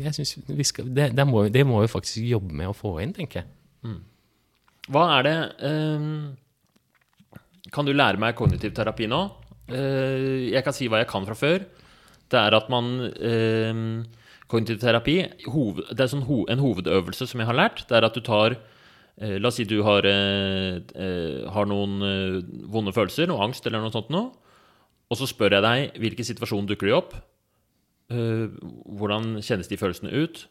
jeg 0.03 0.17
synes 0.17 0.55
vi 0.57 0.65
skal, 0.67 0.89
det, 0.91 1.11
det, 1.15 1.25
må, 1.29 1.45
det 1.53 1.63
må 1.69 1.83
vi 1.85 1.91
faktisk 1.93 2.25
jobbe 2.33 2.57
med 2.63 2.73
å 2.73 2.75
få 2.75 2.97
inn, 3.05 3.13
tenker 3.15 3.45
jeg. 3.45 3.53
Mm. 3.85 4.01
Hva 4.91 5.05
er 5.17 5.27
det 5.27 5.37
um, 5.63 6.33
Kan 7.71 7.87
du 7.87 7.93
lære 7.95 8.19
meg 8.19 8.35
kognitiv 8.35 8.73
terapi 8.75 9.07
nå? 9.11 9.21
Uh, 9.71 10.51
jeg 10.51 10.63
kan 10.65 10.75
si 10.75 10.89
hva 10.91 10.99
jeg 11.01 11.09
kan 11.11 11.25
fra 11.27 11.37
før. 11.39 11.63
Det 12.31 12.39
er 12.39 12.57
at 12.57 12.69
man 12.71 12.91
uh, 13.07 13.79
Kognitiv 14.51 14.81
terapi 14.83 15.15
Det 15.23 16.03
er 16.03 16.11
sånn 16.11 16.27
en 16.27 16.61
hovedøvelse 16.61 17.29
som 17.29 17.41
jeg 17.41 17.49
har 17.49 17.57
lært. 17.57 17.85
Det 17.87 17.97
er 17.97 18.05
at 18.05 18.17
du 18.17 18.21
tar 18.25 18.57
uh, 18.57 19.35
La 19.39 19.49
oss 19.49 19.59
si 19.61 19.65
du 19.69 19.79
har, 19.87 20.03
har 20.03 21.69
noen 21.69 21.99
vonde 22.73 22.93
følelser, 22.95 23.29
noe 23.29 23.43
angst 23.45 23.65
eller 23.69 23.83
noe 23.83 23.93
sånt 23.93 24.11
noe. 24.13 24.33
Og 25.11 25.19
så 25.19 25.27
spør 25.29 25.55
jeg 25.55 25.63
deg 25.63 26.01
hvilken 26.01 26.27
situasjon 26.27 26.67
dukker 26.67 26.89
de 26.89 26.95
opp. 26.97 27.13
hvordan 28.09 29.37
kjennes 29.45 29.69
de 29.69 29.77
følelsene 29.77 30.11
ut? 30.11 30.41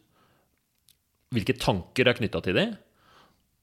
Hvilke 1.35 1.57
tanker 1.59 2.09
er 2.09 2.17
knytta 2.17 2.41
til 2.45 2.57
dem? 2.57 2.77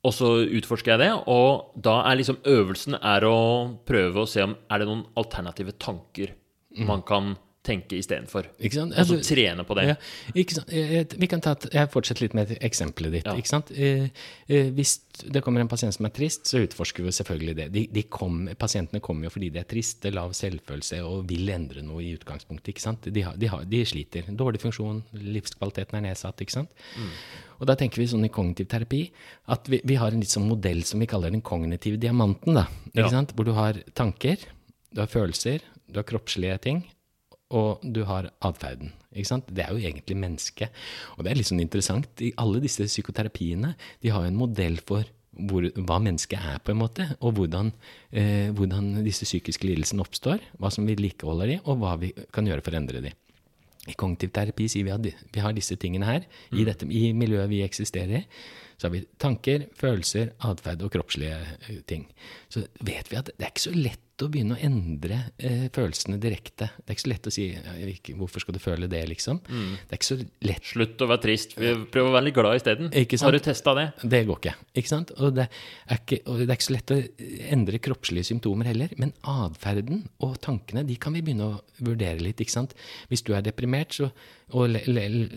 Og 0.07 0.15
så 0.15 0.29
utforsker 0.47 0.93
jeg 0.93 1.01
det, 1.01 1.11
og 1.27 1.73
da 1.75 1.97
er 2.07 2.21
liksom 2.21 2.39
øvelsen 2.47 2.95
er 2.95 3.25
å 3.27 3.39
prøve 3.87 4.23
å 4.23 4.29
se 4.29 4.45
om 4.45 4.55
er 4.71 4.79
det 4.79 4.87
noen 4.87 5.03
alternative 5.19 5.75
tanker 5.75 6.31
mm. 6.77 6.85
man 6.87 7.03
kan 7.07 7.33
tenke 7.69 7.97
istedenfor. 7.99 8.47
Og 8.55 9.09
så 9.09 9.17
trene 9.25 9.65
på 9.67 9.75
det. 9.77 9.83
Ja, 9.89 9.95
Vi 10.33 11.27
kan 11.29 11.43
ta 11.43 11.53
et, 11.57 11.67
jeg 11.75 11.89
fortsetter 11.91 12.25
litt 12.25 12.37
med 12.37 12.53
eksempelet 12.65 13.17
ditt. 13.17 13.27
Ja. 13.27 13.35
ikke 13.35 13.51
sant? 13.51 13.73
Eh, 13.75 14.07
eh, 14.47 14.69
hvis 14.75 14.95
det 15.25 15.43
kommer 15.43 15.61
en 15.61 15.71
pasient 15.71 15.95
som 15.95 16.07
er 16.07 16.13
trist, 16.15 16.47
så 16.49 16.63
utforsker 16.63 17.03
vi 17.05 17.13
selvfølgelig 17.19 17.57
det. 17.59 17.67
De, 17.75 17.85
de 17.99 18.05
kom, 18.07 18.45
pasientene 18.59 19.03
kommer 19.03 19.27
jo 19.27 19.33
fordi 19.35 19.51
de 19.53 19.61
er 19.61 19.67
triste, 19.69 20.13
lav 20.15 20.31
selvfølelse 20.37 21.01
og 21.03 21.27
vil 21.29 21.51
endre 21.53 21.83
noe 21.85 22.05
i 22.05 22.13
utgangspunktet. 22.15 22.71
ikke 22.73 22.85
sant? 22.87 23.11
De, 23.11 23.25
har, 23.27 23.35
de, 23.39 23.51
har, 23.51 23.67
de 23.67 23.83
sliter. 23.91 24.31
Dårlig 24.39 24.63
funksjon, 24.63 25.03
livskvaliteten 25.35 25.99
er 25.99 26.07
nedsatt. 26.07 26.39
ikke 26.45 26.61
sant? 26.61 26.87
Mm. 26.95 27.13
Og 27.59 27.67
da 27.69 27.75
tenker 27.79 28.01
vi 28.01 28.07
sånn 28.09 28.27
i 28.27 28.31
kognitiv 28.33 28.69
terapi 28.71 29.01
at 29.53 29.67
vi, 29.71 29.81
vi, 29.83 29.97
har 29.99 30.13
en 30.13 30.23
litt 30.23 30.33
sånn 30.33 30.47
modell 30.49 30.81
som 30.87 31.01
vi 31.01 31.09
kaller 31.09 31.33
den 31.33 31.43
kognitive 31.45 31.99
diamanten. 32.01 32.55
da, 32.57 32.65
ikke 32.93 33.07
ja. 33.07 33.13
sant? 33.17 33.35
Hvor 33.35 33.47
du 33.47 33.53
har 33.57 33.81
tanker, 33.97 34.47
du 34.89 35.03
har 35.03 35.11
følelser, 35.11 35.65
du 35.89 35.99
har 35.99 36.07
kroppslige 36.07 36.57
ting, 36.63 36.81
og 37.49 37.83
du 37.83 38.03
har 38.05 38.29
atferden. 38.45 38.93
Det 39.09 39.63
er 39.63 39.71
jo 39.73 39.81
egentlig 39.81 40.17
mennesket. 40.21 40.75
Og 41.17 41.25
det 41.25 41.31
er 41.31 41.39
litt 41.39 41.49
sånn 41.49 41.63
interessant. 41.63 42.11
I 42.21 42.33
alle 42.39 42.61
disse 42.61 42.85
psykoterapiene 42.85 43.73
de 44.03 44.11
har 44.13 44.25
jo 44.25 44.31
en 44.31 44.37
modell 44.37 44.77
for 44.85 45.07
hvor, 45.49 45.65
hva 45.87 45.97
mennesket 46.03 46.41
er, 46.41 46.59
på 46.63 46.73
en 46.73 46.81
måte, 46.81 47.05
og 47.23 47.37
hvordan, 47.37 47.71
eh, 48.11 48.49
hvordan 48.55 48.99
disse 49.05 49.27
psykiske 49.27 49.67
lidelsene 49.67 50.03
oppstår, 50.03 50.43
hva 50.59 50.71
som 50.73 50.87
vedlikeholder 50.89 51.53
de, 51.53 51.57
og 51.63 51.79
hva 51.81 51.95
vi 52.01 52.11
kan 52.35 52.49
gjøre 52.49 52.65
for 52.65 52.75
å 52.75 52.79
endre 52.81 53.03
de. 53.05 53.13
I 53.89 53.97
kognitiv 53.97 54.33
terapi 54.35 54.67
sier 54.71 54.87
vi 54.87 54.93
at 54.93 55.29
vi 55.33 55.43
har 55.43 55.55
disse 55.57 55.77
tingene 55.81 56.07
her. 56.07 56.27
I, 56.51 56.61
mm. 56.61 56.65
dette, 56.69 56.89
I 56.89 57.13
miljøet 57.17 57.49
vi 57.51 57.63
eksisterer 57.65 58.21
i, 58.21 58.25
så 58.77 58.87
har 58.87 58.95
vi 58.95 59.05
tanker, 59.19 59.65
følelser, 59.77 60.35
atferd 60.47 60.85
og 60.85 60.93
kroppslige 60.93 61.39
eh, 61.39 61.81
ting. 61.89 62.07
Så 62.51 62.63
vet 62.85 63.11
vi 63.11 63.19
at 63.19 63.33
det 63.33 63.45
er 63.45 63.53
ikke 63.53 63.67
så 63.69 63.75
lett 63.75 64.05
lett 64.19 64.27
å 64.27 64.31
begynne 64.31 64.55
å 64.55 64.63
endre 64.63 65.19
eh, 65.37 65.67
følelsene 65.71 66.19
direkte. 66.19 66.69
Det 66.77 66.91
er 66.91 66.97
ikke 66.97 67.05
så 67.05 67.11
lett 67.11 67.27
å 67.29 67.31
si 67.31 67.45
ja, 67.53 67.73
ikke, 67.87 68.15
'hvorfor 68.17 68.43
skal 68.43 68.53
du 68.53 68.59
føle 68.59 68.87
det', 68.87 69.07
liksom. 69.07 69.39
Det 69.47 69.95
er 69.95 69.99
ikke 69.99 70.09
så 70.09 70.17
lett. 70.43 70.63
Slutt 70.63 71.01
å 71.01 71.07
være 71.07 71.23
trist. 71.23 71.55
Prøv 71.55 72.09
å 72.09 72.13
være 72.13 72.25
litt 72.27 72.35
glad 72.35 72.59
isteden. 72.59 72.91
Ikke? 72.91 73.19
Har 73.21 73.31
du 73.31 73.39
testa 73.39 73.73
det? 73.75 73.87
Det 74.03 74.25
går 74.27 74.39
ikke. 74.39 74.55
ikke 74.75 74.89
sant? 74.91 75.11
Og 75.19 75.35
det, 75.35 75.47
er 75.87 76.01
ikke, 76.01 76.21
og 76.27 76.39
det 76.39 76.49
er 76.49 76.57
ikke 76.57 76.67
så 76.67 76.75
lett 76.75 76.91
å 76.91 76.99
endre 77.55 77.79
kroppslige 77.79 78.29
symptomer 78.31 78.65
heller. 78.65 78.89
Men 78.97 79.13
atferden 79.23 80.07
og 80.19 80.39
tankene 80.41 80.85
de 80.85 80.97
kan 80.99 81.13
vi 81.13 81.23
begynne 81.23 81.47
å 81.47 81.61
vurdere 81.79 82.19
litt. 82.19 82.39
ikke 82.39 82.57
sant? 82.57 82.75
Hvis 83.09 83.23
du 83.23 83.33
er 83.33 83.45
deprimert 83.45 83.95
så, 83.95 84.11
og 84.57 84.75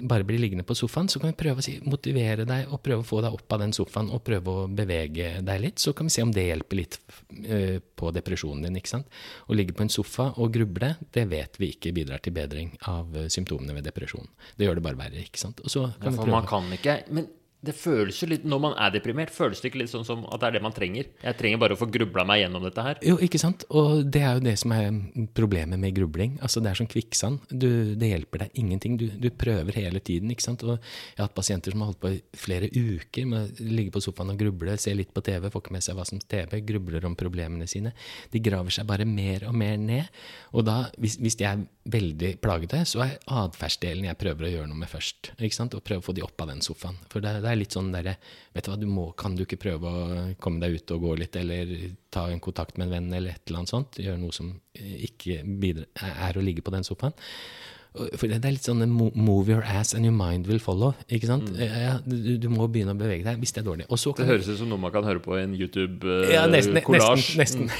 bare 0.08 0.24
blir 0.24 0.40
liggende 0.40 0.64
på 0.64 0.76
sofaen, 0.78 1.08
så 1.12 1.20
kan 1.20 1.32
vi 1.32 1.38
prøve 1.42 1.60
å 1.60 1.64
si, 1.64 1.74
motivere 1.84 2.46
deg 2.48 2.70
og 2.72 2.80
prøve 2.84 3.04
å 3.04 3.08
få 3.08 3.20
deg 3.24 3.36
opp 3.36 3.56
av 3.56 3.60
den 3.64 3.74
sofaen 3.76 4.08
og 4.14 4.22
prøve 4.24 4.54
å 4.54 4.64
bevege 4.72 5.34
deg 5.44 5.60
litt. 5.66 5.82
Så 5.82 5.92
kan 5.96 6.08
vi 6.08 6.14
se 6.14 6.24
om 6.24 6.32
det 6.32 6.46
hjelper 6.46 6.80
litt 6.80 6.98
eh, 7.44 7.76
på 7.78 8.12
depresjonen 8.16 8.64
din. 8.66 8.80
ikke 8.80 8.94
sant? 8.94 9.20
Å 9.46 9.58
ligge 9.58 9.76
på 9.76 9.84
en 9.84 9.92
sofa 9.92 10.30
og 10.36 10.54
gruble, 10.54 10.94
det 11.12 11.26
vet 11.32 11.60
vi 11.60 11.72
ikke 11.76 11.92
bidrar 11.96 12.24
til 12.24 12.36
bedring 12.36 12.72
av 12.88 13.12
eh, 13.18 13.28
symptomene 13.32 13.76
ved 13.76 13.88
depresjon. 13.90 14.28
Det 14.56 14.68
gjør 14.68 14.80
det 14.80 14.86
bare 14.88 15.02
verre. 15.04 15.26
ikke 15.26 15.44
sant? 15.44 15.60
Og 15.64 15.72
så 15.72 15.86
Ja, 15.90 16.10
for 16.10 16.24
vi 16.24 16.32
prøve 16.32 16.36
man 16.38 16.48
kan 16.48 16.72
ikke 16.72 17.02
Men 17.12 17.28
det 17.62 17.74
føles 17.78 18.16
jo 18.18 18.26
litt 18.30 18.44
Når 18.48 18.60
man 18.62 18.72
er 18.80 18.90
deprimert, 18.94 19.30
føles 19.30 19.60
det 19.62 19.70
ikke 19.70 19.82
litt 19.82 19.92
sånn 19.92 20.06
som 20.06 20.24
at 20.26 20.42
det 20.42 20.48
er 20.48 20.56
det 20.56 20.62
man 20.64 20.74
trenger? 20.74 21.08
Jeg 21.22 21.38
trenger 21.38 21.60
bare 21.62 21.76
å 21.76 21.78
få 21.78 21.86
grubla 21.92 22.24
meg 22.26 22.42
gjennom 22.42 22.64
dette 22.66 22.84
her. 22.86 23.00
Jo, 23.06 23.14
ikke 23.22 23.38
sant? 23.38 23.64
Og 23.70 24.02
det 24.02 24.22
er 24.26 24.38
jo 24.38 24.44
det 24.48 24.56
som 24.58 24.74
er 24.74 24.88
problemet 25.36 25.78
med 25.78 25.94
grubling. 25.94 26.34
Altså 26.42 26.62
Det 26.62 26.72
er 26.72 26.80
som 26.80 26.88
kvikksand. 26.90 27.46
Du, 27.50 27.94
det 27.98 28.10
hjelper 28.10 28.44
deg 28.44 28.58
ingenting. 28.58 28.96
Du, 28.98 29.06
du 29.14 29.28
prøver 29.30 29.78
hele 29.78 30.02
tiden. 30.02 30.32
ikke 30.34 30.46
sant? 30.46 30.64
Og 30.66 30.74
jeg 30.74 31.20
har 31.20 31.28
hatt 31.28 31.36
pasienter 31.36 31.74
som 31.74 31.84
har 31.84 31.92
holdt 31.92 32.02
på 32.02 32.12
i 32.16 32.20
flere 32.34 32.70
uker 32.72 33.28
med 33.30 33.62
å 33.62 33.68
ligge 33.78 33.94
på 33.94 34.02
sofaen 34.02 34.34
og 34.34 34.42
gruble, 34.42 34.74
se 34.82 34.94
litt 34.96 35.14
på 35.14 35.22
TV, 35.24 35.46
får 35.52 35.64
ikke 35.64 35.76
med 35.76 35.86
seg 35.86 35.98
hva 35.98 36.08
som 36.08 36.18
TV, 36.18 36.58
grubler 36.66 37.06
om 37.06 37.14
problemene 37.18 37.70
sine. 37.70 37.94
De 38.34 38.42
graver 38.42 38.74
seg 38.74 38.90
bare 38.90 39.06
mer 39.06 39.46
og 39.46 39.54
mer 39.58 39.78
ned. 39.78 40.10
Og 40.50 40.66
da, 40.66 40.80
hvis, 40.98 41.20
hvis 41.22 41.38
de 41.38 41.46
er 41.46 41.62
veldig 41.92 42.34
plagete, 42.42 42.82
så 42.88 43.06
er 43.06 43.16
atferdsdelen 43.30 44.06
jeg 44.10 44.18
prøver 44.18 44.48
å 44.48 44.52
gjøre 44.56 44.70
noe 44.70 44.82
med 44.82 44.90
først. 44.90 45.32
ikke 45.38 45.60
sant? 45.60 45.78
Og 45.78 45.86
prøve 45.86 46.02
å 46.02 46.08
få 46.10 46.16
de 46.16 46.26
opp 46.26 46.42
av 46.42 46.50
den 46.50 46.62
sofaen. 46.64 46.98
For 47.12 47.22
det, 47.22 47.38
det 47.44 47.51
er 47.52 47.60
litt 47.60 47.74
sånn 47.76 47.92
derre 47.94 48.16
Vet 48.52 48.66
du 48.66 48.72
hva, 48.72 48.78
du 48.80 48.86
må, 48.90 49.06
kan 49.16 49.36
du 49.36 49.44
ikke 49.46 49.60
prøve 49.62 49.88
å 49.88 50.22
komme 50.42 50.60
deg 50.60 50.76
ut 50.76 50.92
og 50.92 51.06
gå 51.06 51.12
litt, 51.22 51.36
eller 51.40 51.70
ta 52.12 52.26
en 52.28 52.42
kontakt 52.44 52.76
med 52.76 52.88
en 52.88 52.96
venn, 52.98 53.12
eller 53.16 53.36
et 53.36 53.46
eller 53.48 53.62
annet 53.62 53.72
sånt? 53.72 54.00
Gjøre 54.02 54.20
noe 54.20 54.36
som 54.36 54.50
eh, 54.76 55.06
ikke 55.08 55.38
bidrar, 55.46 55.88
er 56.12 56.36
å 56.36 56.44
ligge 56.44 56.64
på 56.64 56.74
den 56.74 56.84
sofaen. 56.84 57.16
For 57.92 58.24
det 58.24 58.38
er 58.40 58.54
litt 58.54 58.64
sånn 58.64 58.80
move 58.88 59.50
your 59.52 59.62
ass 59.68 59.92
and 59.92 60.06
your 60.08 60.14
mind 60.16 60.46
will 60.48 60.60
follow. 60.62 60.94
ikke 61.12 61.28
sant? 61.28 61.50
Ja, 61.60 61.98
du, 62.06 62.38
du 62.40 62.46
må 62.48 62.64
begynne 62.72 62.94
å 62.94 62.98
bevege 62.98 63.26
deg 63.26 63.42
hvis 63.42 63.52
det 63.52 63.60
er 63.60 63.66
dårlig. 63.68 63.86
Og 63.92 64.00
så 64.00 64.14
Det 64.16 64.24
høres 64.30 64.48
ut 64.48 64.58
som 64.62 64.70
noe 64.72 64.80
man 64.80 64.94
kan 64.94 65.04
høre 65.04 65.20
på 65.20 65.36
en. 65.36 65.52
YouTube-kollasj. 65.58 67.36
nesten, 67.38 67.68
nesten. 67.68 67.70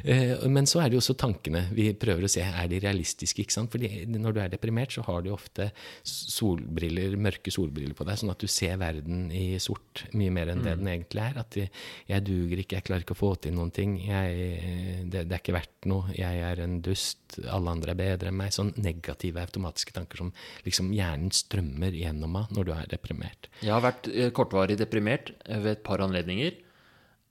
Eh, 0.00 0.46
Men 0.48 0.64
så 0.64 0.80
er 0.80 0.88
det 0.88 0.96
jo 0.96 1.02
også 1.02 1.12
tankene. 1.20 1.66
Vi 1.76 1.90
prøver 2.00 2.24
å 2.24 2.28
se 2.32 2.40
er 2.40 2.68
de 2.72 2.78
realistiske. 2.80 3.42
ikke 3.44 3.52
sant? 3.52 3.68
Fordi 3.74 4.06
når 4.08 4.32
du 4.32 4.38
er 4.40 4.48
deprimert, 4.54 4.94
så 4.96 5.02
har 5.04 5.20
du 5.26 5.28
ofte 5.34 5.66
solbriller, 6.08 7.18
mørke 7.20 7.52
solbriller 7.52 7.92
på 7.98 8.06
deg, 8.08 8.16
sånn 8.22 8.32
at 8.32 8.40
du 8.40 8.48
ser 8.50 8.78
verden 8.80 9.26
i 9.36 9.58
sort 9.60 10.06
mye 10.16 10.32
mer 10.32 10.54
enn 10.54 10.64
det 10.64 10.78
den 10.80 10.88
egentlig 10.88 11.20
er. 11.26 11.36
At 11.44 11.58
jeg, 11.60 12.24
duger 12.24 12.62
ikke, 12.64 12.78
jeg 12.78 12.86
klarer 12.88 13.04
ikke 13.04 13.16
å 13.18 13.20
få 13.20 13.34
til 13.44 13.52
noen 13.58 13.72
ting. 13.76 13.98
Jeg, 14.06 15.04
det, 15.12 15.26
det 15.28 15.36
er 15.36 15.42
ikke 15.42 15.58
verdt 15.58 15.90
noe. 15.92 16.08
Jeg 16.16 16.40
er 16.48 16.64
en 16.64 16.78
dust. 16.84 17.36
Alle 17.44 17.76
andre 17.76 17.92
er 17.94 18.00
bedre 18.00 18.32
enn 18.32 18.40
meg. 18.40 18.56
Sånn 18.56 18.72
negative 19.10 19.42
automatiske 19.42 19.92
tanker 19.92 20.22
som 20.22 20.32
liksom 20.64 20.92
hjernen 20.94 21.30
strømmer 21.34 21.94
gjennom 21.96 22.36
av 22.36 22.50
når 22.54 22.66
du 22.66 22.72
er 22.74 22.90
deprimert. 22.90 23.50
Jeg 23.60 23.74
har 23.74 23.84
vært 23.84 24.08
eh, 24.08 24.32
kortvarig 24.32 24.78
deprimert 24.78 25.32
eh, 25.44 25.60
ved 25.60 25.78
et 25.78 25.84
par 25.86 26.00
anledninger. 26.00 26.58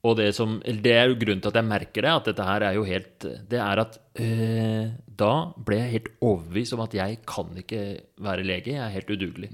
Og 0.07 0.15
det, 0.15 0.29
som, 0.31 0.61
det 0.63 0.93
er 0.95 1.09
jo 1.09 1.17
grunnen 1.19 1.41
til 1.43 1.51
at 1.51 1.59
jeg 1.59 1.67
merker 1.67 2.05
det, 2.05 2.11
at 2.13 2.27
dette 2.29 2.43
her 2.47 2.63
er 2.63 2.75
jo 2.77 2.85
helt 2.87 3.25
Det 3.51 3.59
er 3.59 3.81
at 3.81 3.97
øh, 4.15 4.85
da 5.19 5.33
ble 5.67 5.79
jeg 5.81 5.93
helt 5.97 6.09
overbevist 6.23 6.75
om 6.77 6.85
at 6.85 6.95
jeg 6.95 7.19
kan 7.27 7.51
ikke 7.59 7.83
være 8.23 8.45
lege. 8.47 8.77
Jeg 8.77 8.85
er 8.85 8.95
helt 8.95 9.11
udugelig. 9.11 9.49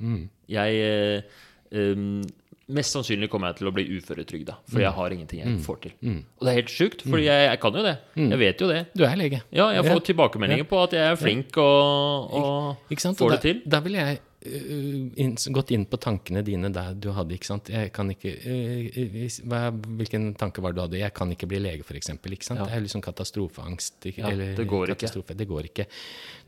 Jeg 0.53 0.75
øh, 0.85 1.95
um, 1.97 2.21
Mest 2.67 2.95
sannsynlig 2.95 3.28
kommer 3.30 3.51
jeg 3.51 3.60
til 3.60 3.67
å 3.69 3.71
bli 3.75 3.84
uføretrygda, 3.99 4.56
for 4.71 4.82
jeg 4.82 4.89
har 4.97 5.13
ingenting 5.13 5.39
jeg 5.43 5.58
får 5.62 5.82
til. 5.84 5.91
Og 6.01 6.45
det 6.47 6.49
er 6.49 6.56
helt 6.58 6.71
sjukt, 6.73 7.04
for 7.06 7.21
jeg, 7.21 7.43
jeg 7.51 7.60
kan 7.62 7.75
jo 7.78 7.84
det. 7.86 7.91
Jeg 8.17 8.39
vet 8.41 8.63
jo 8.63 8.69
det. 8.71 8.80
Du 8.97 9.04
er 9.06 9.15
lege. 9.19 9.41
Ja, 9.54 9.67
jeg 9.75 9.86
får 9.86 10.01
tilbakemeldinger 10.08 10.65
på 10.71 10.80
at 10.82 10.95
jeg 10.97 11.12
er 11.12 11.19
flink 11.21 11.60
og, 11.62 12.34
og 12.39 12.89
Ikke 12.89 13.06
sant? 13.06 13.19
får 13.21 13.36
det 13.36 13.41
til. 13.43 13.60
Da, 13.67 13.75
da 13.75 13.82
ville 13.86 14.01
jeg 14.01 14.17
øh, 14.49 15.12
inn, 15.21 15.36
gått 15.54 15.75
inn 15.78 15.86
på 15.86 15.99
tankene 16.01 16.41
dine 16.47 16.71
der 16.73 16.97
du 16.97 17.12
hadde, 17.13 17.38
ikke 17.38 17.51
sant. 17.51 17.69
Jeg 17.69 17.93
kan 17.93 18.10
ikke 18.15 18.34
øh, 18.34 18.99
hvis- 19.13 19.39
hva, 19.45 19.62
Hvilken 20.01 20.32
tanke 20.41 20.65
var 20.65 20.73
det 20.73 20.82
du 20.82 20.86
hadde? 20.88 20.99
Jeg 21.06 21.13
kan 21.21 21.30
ikke 21.38 21.45
bli 21.54 21.62
lege, 21.62 21.86
for 21.86 21.93
eksempel, 22.01 22.34
ikke 22.34 22.49
sant. 22.49 22.63
Ja. 22.63 22.65
Det 22.65 22.80
er 22.80 22.86
liksom 22.88 23.06
katastrofeangst. 23.06 24.10
Ja, 24.17 24.32
eller 24.34 24.56
det 24.58 24.65
går 24.67 24.95
ikke. 24.97 25.13
Det 25.38 25.47
går 25.54 25.69
ikke. 25.69 25.86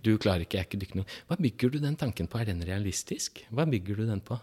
Du 0.02 0.16
klarer 0.18 0.42
ikke, 0.50 0.58
jeg 0.58 0.66
er 0.66 0.70
ikke 0.72 0.82
dyktig 0.82 1.04
nok. 1.04 1.18
Hva 1.30 1.38
bygger 1.46 1.78
du 1.78 1.82
den 1.86 1.96
tanken 1.96 2.26
på? 2.26 2.42
Er 2.42 2.50
den 2.50 2.66
realistisk? 2.66 3.46
Hva 3.54 3.70
bygger 3.70 4.02
du 4.02 4.08
den 4.10 4.20
på? 4.26 4.40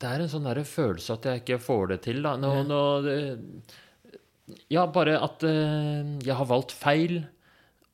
Det 0.00 0.10
er 0.10 0.24
en 0.24 0.30
sånn 0.32 0.46
der 0.48 0.60
følelse 0.66 1.14
at 1.14 1.28
jeg 1.30 1.42
ikke 1.44 1.60
får 1.62 1.92
det 1.94 2.00
til. 2.08 2.22
Da. 2.24 2.34
Nå, 2.40 2.50
nå, 2.68 2.80
det, 3.04 3.16
ja, 4.72 4.84
bare 4.92 5.16
at 5.22 5.44
uh, 5.46 6.18
jeg 6.24 6.34
har 6.36 6.48
valgt 6.50 6.74
feil, 6.76 7.22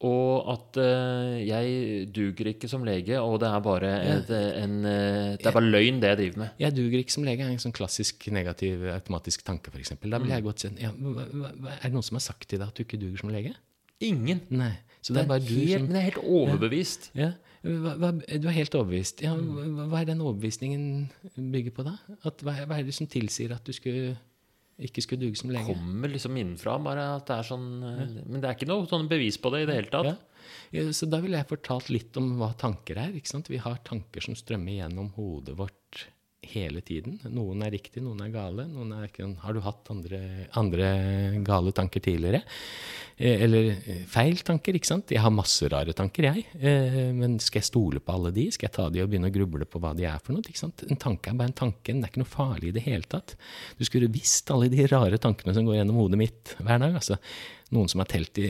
og 0.00 0.48
at 0.48 0.78
uh, 0.80 1.36
jeg 1.44 2.06
duger 2.16 2.48
ikke 2.54 2.70
som 2.72 2.86
lege, 2.88 3.18
og 3.20 3.36
det 3.42 3.50
er 3.52 3.64
bare, 3.66 3.90
et, 4.14 4.30
en, 4.62 4.78
uh, 4.80 5.34
det 5.36 5.44
er 5.50 5.56
bare 5.58 5.68
løgn, 5.68 6.00
det 6.00 6.14
jeg 6.14 6.20
driver 6.22 6.42
med. 6.46 6.54
Jeg 6.64 6.76
duger 6.78 7.02
ikke 7.02 7.16
som 7.18 7.26
lege, 7.28 7.44
er 7.44 7.52
en 7.52 7.60
sånn 7.62 7.76
klassisk 7.76 8.30
negativ 8.32 8.86
automatisk 8.94 9.44
tanke, 9.46 9.70
f.eks. 9.74 9.92
Da 10.00 10.18
Mm. 10.20 10.30
jeg 10.32 10.46
godt 10.46 10.64
sånn 10.64 10.80
ja, 10.80 10.90
Er 10.90 11.84
det 11.84 11.92
noen 11.92 12.06
som 12.06 12.16
har 12.16 12.24
sagt 12.24 12.48
til 12.48 12.58
deg 12.58 12.66
at 12.72 12.80
du 12.80 12.86
ikke 12.86 12.98
duger 13.00 13.20
som 13.20 13.34
lege? 13.34 13.52
Ingen. 14.00 14.40
Nei. 14.48 14.72
Så 15.04 15.12
det 15.12 15.22
er 15.22 15.28
bare 15.28 15.44
du 15.44 15.52
helt, 15.52 15.76
som 15.76 15.86
Men 15.86 15.96
jeg 15.96 16.00
er 16.00 16.08
helt 16.10 16.24
overbevist. 16.24 17.10
Ja, 17.16 17.30
hva, 17.60 17.94
hva, 18.00 18.10
Du 18.16 18.48
er 18.48 18.56
helt 18.56 18.74
overbevist. 18.76 19.22
Ja, 19.24 19.34
hva, 19.36 19.86
hva 19.90 20.00
er 20.00 20.10
den 20.12 20.22
overbevisningen 20.24 20.84
bygger 21.36 21.76
på, 21.76 21.86
da? 21.86 21.96
At, 22.28 22.44
hva, 22.46 22.56
er 22.64 22.86
det 22.86 22.96
som 22.96 23.08
tilsier 23.10 23.52
at 23.56 23.66
du 23.66 23.74
skulle, 23.76 24.14
ikke 24.80 25.04
skulle 25.04 25.26
duge 25.26 25.40
som 25.40 25.52
lege? 25.52 25.74
Kommer 25.74 26.12
liksom 26.12 26.38
innenfra, 26.40 26.78
bare 26.82 27.06
at 27.18 27.28
det 27.28 27.36
er 27.36 27.50
sånn 27.50 27.68
ja. 27.84 28.06
Men 28.24 28.38
det 28.40 28.48
er 28.48 28.56
ikke 28.56 28.70
noe 28.70 28.88
sånn 28.90 29.10
bevis 29.10 29.40
på 29.40 29.52
det 29.54 29.64
i 29.64 29.68
det 29.70 29.76
hele 29.80 29.92
tatt. 29.92 30.14
Ja. 30.72 30.86
Så 30.96 31.06
da 31.10 31.20
ville 31.22 31.38
jeg 31.38 31.50
fortalt 31.50 31.90
litt 31.92 32.16
om 32.18 32.32
hva 32.40 32.52
tanker 32.58 32.98
er. 33.02 33.12
ikke 33.16 33.32
sant? 33.32 33.50
Vi 33.52 33.60
har 33.60 33.82
tanker 33.86 34.24
som 34.24 34.38
strømmer 34.38 34.80
gjennom 34.80 35.12
hodet 35.18 35.56
vårt 35.58 36.06
hele 36.42 36.80
tiden. 36.82 37.18
Noen 37.30 37.60
er 37.66 37.72
riktig, 37.74 38.00
noen 38.02 38.22
er 38.24 38.30
gale. 38.32 38.64
Noen 38.70 38.94
er 38.96 39.08
ikke, 39.10 39.26
har 39.42 39.54
du 39.54 39.60
hatt 39.64 39.90
andre, 39.92 40.20
andre 40.56 40.88
gale 41.46 41.72
tanker 41.76 42.02
tidligere? 42.02 42.40
Eh, 43.20 43.42
Eller 43.44 43.68
eh, 43.76 44.00
feil 44.08 44.40
tanker, 44.46 44.74
ikke 44.78 44.88
sant? 44.88 45.12
Jeg 45.12 45.20
har 45.20 45.34
masse 45.34 45.68
rare 45.70 45.92
tanker, 45.96 46.30
jeg. 46.30 46.46
Eh, 46.56 47.12
Men 47.12 47.38
skal 47.44 47.60
jeg 47.60 47.68
stole 47.68 48.00
på 48.00 48.16
alle 48.16 48.32
de? 48.34 48.48
Skal 48.56 48.70
jeg 48.70 48.76
ta 48.78 48.88
de 48.90 49.04
og 49.04 49.12
begynne 49.12 49.28
å 49.30 49.36
gruble 49.36 49.68
på 49.68 49.82
hva 49.82 49.92
de 49.96 50.08
er 50.08 50.18
for 50.24 50.32
noe? 50.34 50.42
ikke 50.46 50.62
sant? 50.64 50.84
En 50.88 50.96
tanke 51.00 51.30
er 51.30 51.38
bare 51.38 51.52
en 51.52 51.60
tanke. 51.60 51.92
Den 51.92 52.02
er 52.02 52.10
ikke 52.12 52.24
noe 52.24 52.32
farlig 52.32 52.72
i 52.72 52.76
det 52.80 52.86
hele 52.88 53.04
tatt. 53.10 53.36
Du 53.78 53.84
skulle 53.86 54.10
visst 54.10 54.50
alle 54.50 54.72
de 54.72 54.88
rare 54.90 55.20
tankene 55.20 55.54
som 55.54 55.68
går 55.68 55.82
gjennom 55.82 56.00
hodet 56.00 56.18
mitt 56.24 56.56
hver 56.58 56.80
dag. 56.80 56.96
altså. 57.02 57.20
Noen 57.70 57.90
som 57.90 58.02
har 58.02 58.08
telt 58.10 58.38
i, 58.42 58.48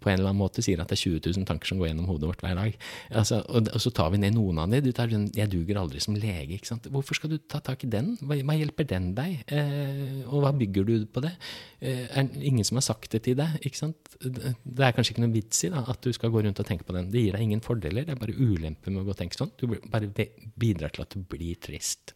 på 0.00 0.08
en 0.08 0.16
eller 0.16 0.30
annen 0.30 0.40
måte, 0.40 0.62
sier 0.64 0.80
at 0.80 0.88
det 0.88 0.96
er 0.96 1.02
20 1.02 1.20
000 1.36 1.48
tanker 1.48 1.68
som 1.68 1.80
går 1.80 1.90
gjennom 1.90 2.08
hodet 2.08 2.30
vårt 2.30 2.44
hver 2.44 2.56
dag. 2.56 2.78
Altså, 3.12 3.42
og, 3.44 3.68
og 3.68 3.82
så 3.84 3.92
tar 3.94 4.12
vi 4.14 4.20
ned 4.22 4.36
noen 4.38 4.62
av 4.62 4.72
dem. 4.72 4.84
Du 4.84 4.92
tar 4.96 5.10
den 5.12 5.26
'jeg 5.34 5.50
duger 5.52 5.80
aldri 5.80 6.00
som 6.00 6.16
lege'. 6.16 6.56
ikke 6.56 6.70
sant? 6.72 6.88
Hvorfor 6.88 7.14
skal 7.18 7.30
du 7.30 7.38
ta 7.38 7.60
tak 7.60 7.84
i 7.84 7.90
den? 7.92 8.16
Hva, 8.22 8.38
hva 8.40 8.56
hjelper 8.56 8.88
den 8.88 9.12
deg? 9.14 9.44
Eh, 9.48 10.24
og 10.26 10.44
hva 10.44 10.52
bygger 10.56 10.84
du 10.88 11.06
på 11.06 11.20
det? 11.20 11.34
Eh, 11.80 12.08
er 12.08 12.22
det 12.24 12.42
ingen 12.42 12.64
som 12.64 12.76
har 12.76 12.86
sagt 12.88 13.10
det 13.12 13.22
til 13.24 13.36
deg? 13.36 13.60
ikke 13.60 13.76
sant? 13.76 13.96
Det 14.20 14.80
er 14.80 14.92
kanskje 14.96 15.14
ikke 15.14 15.26
noe 15.26 15.34
vits 15.34 15.64
i 15.64 15.72
da, 15.74 15.84
at 15.86 16.00
du 16.00 16.12
skal 16.12 16.30
gå 16.30 16.42
rundt 16.44 16.60
og 16.60 16.66
tenke 16.66 16.84
på 16.84 16.96
den. 16.96 17.10
Det 17.10 17.20
gir 17.20 17.36
deg 17.36 17.42
ingen 17.42 17.60
fordeler, 17.60 18.04
det 18.04 18.16
er 18.16 18.20
bare 18.20 18.36
ulemper 18.36 18.90
med 18.90 19.02
å 19.02 19.04
gå 19.04 19.12
og 19.12 19.20
tenke 19.20 19.36
sånn. 19.36 19.52
Du 19.60 19.68
bare 19.68 20.08
bidrar 20.56 20.90
til 20.94 21.04
at 21.04 21.12
du 21.12 21.20
blir 21.20 21.56
trist. 21.60 22.14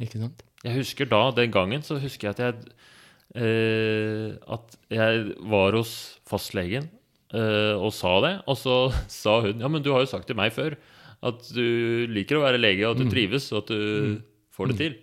Ikke 0.00 0.20
sant? 0.20 0.44
Jeg 0.64 0.76
husker 0.76 1.08
da, 1.08 1.30
den 1.32 1.52
gangen, 1.52 1.82
så 1.82 1.98
husker 2.00 2.28
jeg 2.28 2.36
at 2.36 2.40
jeg 2.44 2.74
eh, 3.36 4.36
At 4.50 4.76
jeg 4.90 5.34
var 5.50 5.76
hos 5.78 5.92
fastlegen 6.28 6.88
eh, 7.34 7.74
og 7.76 7.92
sa 7.94 8.16
det. 8.24 8.32
Og 8.50 8.56
så 8.58 8.78
sa 9.22 9.40
hun 9.44 9.60
Ja, 9.62 9.68
men 9.68 9.82
du 9.84 9.92
har 9.94 10.00
jo 10.04 10.10
sagt 10.10 10.26
til 10.30 10.38
meg 10.38 10.52
før 10.56 10.78
at 11.20 11.42
du 11.52 12.06
liker 12.08 12.38
å 12.38 12.44
være 12.46 12.56
lege, 12.56 12.86
og 12.88 12.94
at 12.96 13.02
du 13.02 13.10
trives, 13.12 13.50
og 13.52 13.58
at 13.66 13.68
du 13.74 14.20
får 14.56 14.70
det 14.72 14.76
til. 14.80 14.94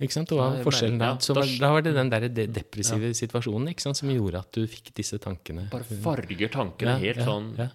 Ikke 0.00 0.16
sant? 0.16 0.30
Og 0.32 0.38
hva 0.40 0.46
Ja, 0.56 0.62
forskjellen 0.64 1.02
ja, 1.02 1.10
Så 1.20 1.34
var, 1.36 1.44
da- 1.44 1.72
var 1.74 1.82
det 1.84 1.92
den 1.94 2.08
der 2.12 2.28
de 2.28 2.46
depressive 2.48 3.12
situasjonen 3.14 3.68
ikke 3.68 3.84
sant? 3.84 3.98
som 4.00 4.08
gjorde 4.08 4.40
at 4.40 4.52
du 4.56 4.64
fikk 4.66 4.94
disse 4.96 5.18
tankene. 5.20 5.68
Bare 5.72 5.84
farger 5.84 6.48
tankene 6.48 6.96
helt 7.02 7.20
ja, 7.20 7.26
sånn 7.28 7.50
ja. 7.58 7.68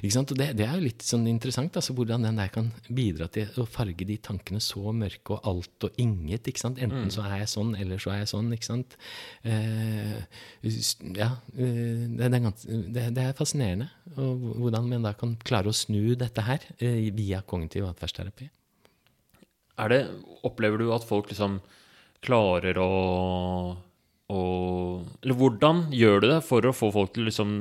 Ikke 0.00 0.14
sant? 0.14 0.30
Og 0.30 0.38
det, 0.38 0.46
det 0.56 0.64
er 0.66 0.76
jo 0.78 0.84
litt 0.84 1.02
sånn 1.02 1.26
interessant, 1.26 1.74
altså, 1.74 1.92
hvordan 1.96 2.22
den 2.22 2.36
der 2.38 2.48
kan 2.54 2.70
bidra 2.88 3.26
til 3.34 3.50
å 3.58 3.66
farge 3.66 4.06
de 4.06 4.16
tankene 4.22 4.60
så 4.62 4.92
mørke 4.94 5.34
og 5.34 5.48
alt 5.50 5.88
og 5.88 5.98
inget. 5.98 6.46
ikke 6.46 6.62
sant? 6.62 6.78
Mm. 6.78 6.86
Enten 6.86 7.10
så 7.10 7.24
er 7.26 7.40
jeg 7.42 7.50
sånn, 7.50 7.74
eller 7.76 7.98
så 7.98 8.12
er 8.14 8.22
jeg 8.22 8.30
sånn. 8.30 8.52
ikke 8.54 8.68
sant? 8.70 8.96
Eh, 9.42 10.20
ja, 11.18 11.32
eh, 11.58 12.04
det, 12.14 12.30
det, 12.30 12.54
det, 12.94 13.08
det 13.18 13.24
er 13.26 13.36
fascinerende 13.36 13.90
og 14.16 14.46
hvordan 14.62 14.86
man 14.88 15.02
da 15.08 15.12
kan 15.18 15.34
klare 15.44 15.68
å 15.72 15.76
snu 15.76 16.14
dette 16.18 16.46
her 16.46 16.62
eh, 16.78 17.10
via 17.14 17.42
kognitiv 17.42 17.88
atferdsterapi. 17.90 18.48
Det, 19.76 20.00
Opplever 20.46 20.80
du 20.80 20.92
at 20.94 21.04
folk 21.04 21.28
liksom 21.30 21.60
klarer 22.24 22.78
å 22.80 22.90
å 24.26 24.38
Eller 25.22 25.36
hvordan 25.38 25.84
gjør 25.94 26.22
du 26.24 26.28
det 26.32 26.40
for 26.46 26.66
å 26.66 26.74
få 26.74 26.90
folk 26.94 27.12
til 27.14 27.28
liksom 27.28 27.52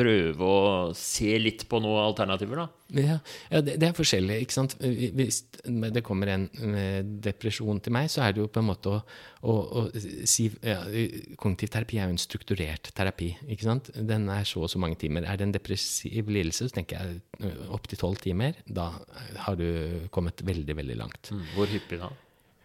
prøve 0.00 0.46
å 0.48 0.60
se 0.96 1.34
litt 1.40 1.66
på 1.68 1.80
noen 1.84 2.00
alternativer, 2.08 2.62
da? 2.62 2.66
Ja, 2.96 3.16
ja 3.52 3.60
det, 3.62 3.76
det, 3.82 3.90
er 3.90 3.96
forskjellig. 3.96 4.38
ikke 4.44 4.56
sant? 4.56 4.76
Hvis 4.80 5.42
det 5.94 6.02
kommer 6.06 6.32
en 6.32 6.48
depresjon 7.22 7.82
til 7.84 7.94
meg, 7.94 8.08
så 8.12 8.24
er 8.24 8.34
det 8.34 8.42
jo 8.42 8.48
på 8.50 8.62
en 8.62 8.70
måte 8.70 8.94
å, 8.96 9.02
å, 9.44 9.56
å 9.82 9.84
si 10.28 10.48
ja, 10.64 10.80
Kognitiv 11.40 11.70
terapi 11.74 12.00
er 12.00 12.08
jo 12.08 12.16
en 12.16 12.22
strukturert 12.22 12.90
terapi. 12.96 13.30
ikke 13.52 13.68
sant? 13.68 13.92
Den 13.94 14.26
er 14.32 14.48
så 14.48 14.64
og 14.64 14.72
så 14.72 14.80
mange 14.82 14.98
timer. 15.00 15.28
Er 15.28 15.38
det 15.38 15.48
en 15.48 15.54
depressiv 15.54 16.32
lidelse, 16.32 16.70
så 16.70 16.80
tenker 16.80 16.98
jeg 16.98 17.60
opptil 17.70 18.00
tolv 18.00 18.24
timer. 18.24 18.58
Da 18.66 18.90
har 19.46 19.60
du 19.60 20.08
kommet 20.14 20.42
veldig, 20.46 20.80
veldig 20.82 20.98
langt. 20.98 21.32
Mm. 21.34 21.46
Hvor 21.54 21.70
hyppig 21.70 22.00
da? 22.02 22.10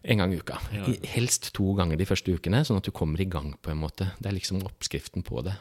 En 0.06 0.20
gang 0.22 0.34
i 0.34 0.38
uka. 0.38 0.60
Ja. 0.70 0.86
Helst 1.16 1.48
to 1.58 1.72
ganger 1.78 1.98
de 1.98 2.06
første 2.06 2.34
ukene, 2.36 2.60
sånn 2.68 2.78
at 2.78 2.86
du 2.86 2.92
kommer 2.94 3.22
i 3.22 3.26
gang 3.26 3.56
på 3.58 3.72
en 3.74 3.80
måte. 3.82 4.12
Det 4.20 4.30
er 4.30 4.36
liksom 4.38 4.62
oppskriften 4.68 5.26
på 5.26 5.42
det. 5.48 5.56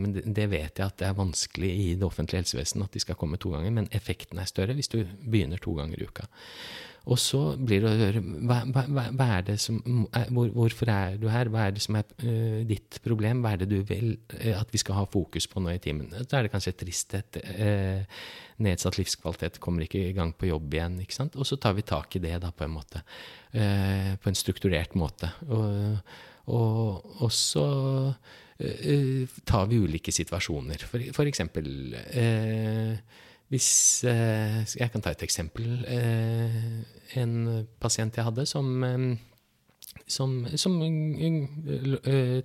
Men 0.00 0.16
det 0.16 0.48
vet 0.50 0.80
jeg 0.80 0.86
at 0.88 0.96
det 0.98 1.06
er 1.06 1.14
vanskelig 1.18 1.70
i 1.70 1.86
det 1.94 2.06
offentlige 2.08 2.42
helsevesenet 2.42 2.88
at 2.88 2.96
de 2.96 3.04
skal 3.04 3.18
komme 3.20 3.38
to 3.38 3.52
ganger, 3.54 3.70
men 3.76 3.86
effekten 3.94 4.42
er 4.42 4.50
større 4.50 4.74
hvis 4.74 4.90
du 4.90 5.04
begynner 5.22 5.62
to 5.62 5.76
ganger 5.78 6.02
i 6.02 6.08
uka. 6.10 6.26
Og 7.04 7.18
så 7.20 7.40
blir 7.60 7.82
det 7.84 7.90
å 7.90 7.98
høre 7.98 8.20
hva, 8.48 8.62
hva, 8.64 9.04
hva 9.12 9.26
er 9.36 9.42
det 9.50 9.58
som, 9.60 9.80
hvor, 10.32 10.48
Hvorfor 10.54 10.88
er 10.88 11.18
du 11.20 11.26
her? 11.28 11.50
Hva 11.52 11.66
er 11.66 11.74
det 11.76 11.82
som 11.84 11.98
er 11.98 12.06
uh, 12.24 12.62
ditt 12.68 12.96
problem? 13.04 13.42
Hva 13.44 13.52
er 13.54 13.62
det 13.62 13.68
du 13.74 13.76
vil 13.84 14.14
uh, 14.32 14.54
at 14.56 14.72
vi 14.72 14.80
skal 14.80 14.96
ha 15.02 15.04
fokus 15.12 15.46
på 15.50 15.60
nå 15.60 15.74
i 15.74 15.82
timen? 15.84 16.08
Da 16.14 16.38
er 16.38 16.46
det 16.46 16.52
kanskje 16.54 16.76
tristhet. 16.80 17.40
Uh, 17.44 18.06
nedsatt 18.64 18.96
livskvalitet, 18.96 19.60
kommer 19.60 19.84
ikke 19.84 20.00
i 20.00 20.14
gang 20.16 20.32
på 20.38 20.48
jobb 20.48 20.78
igjen. 20.78 20.96
ikke 21.04 21.16
sant? 21.16 21.36
Og 21.36 21.48
så 21.48 21.58
tar 21.60 21.76
vi 21.76 21.84
tak 21.84 22.16
i 22.16 22.22
det 22.24 22.38
da 22.40 22.52
på 22.54 22.64
en 22.64 22.76
måte. 22.76 23.02
på 23.50 24.30
en 24.30 24.38
strukturert 24.38 24.94
måte. 24.98 25.28
Og, 25.50 25.98
og, 26.54 27.10
og 27.26 27.32
så 27.34 27.66
tar 29.42 29.66
vi 29.70 29.80
ulike 29.82 30.14
situasjoner. 30.14 30.86
For, 30.86 31.02
for 31.18 31.26
eksempel 31.26 31.66
hvis 33.54 34.02
eh, 34.10 34.64
Jeg 34.66 34.90
kan 34.90 35.04
ta 35.04 35.14
et 35.14 35.22
eksempel. 35.26 35.84
Eh, 35.86 36.58
en 37.20 37.64
pasient 37.80 38.16
jeg 38.16 38.26
hadde 38.26 38.46
som, 38.50 38.66
eh, 38.82 39.06
som, 40.10 40.36
som 40.58 40.76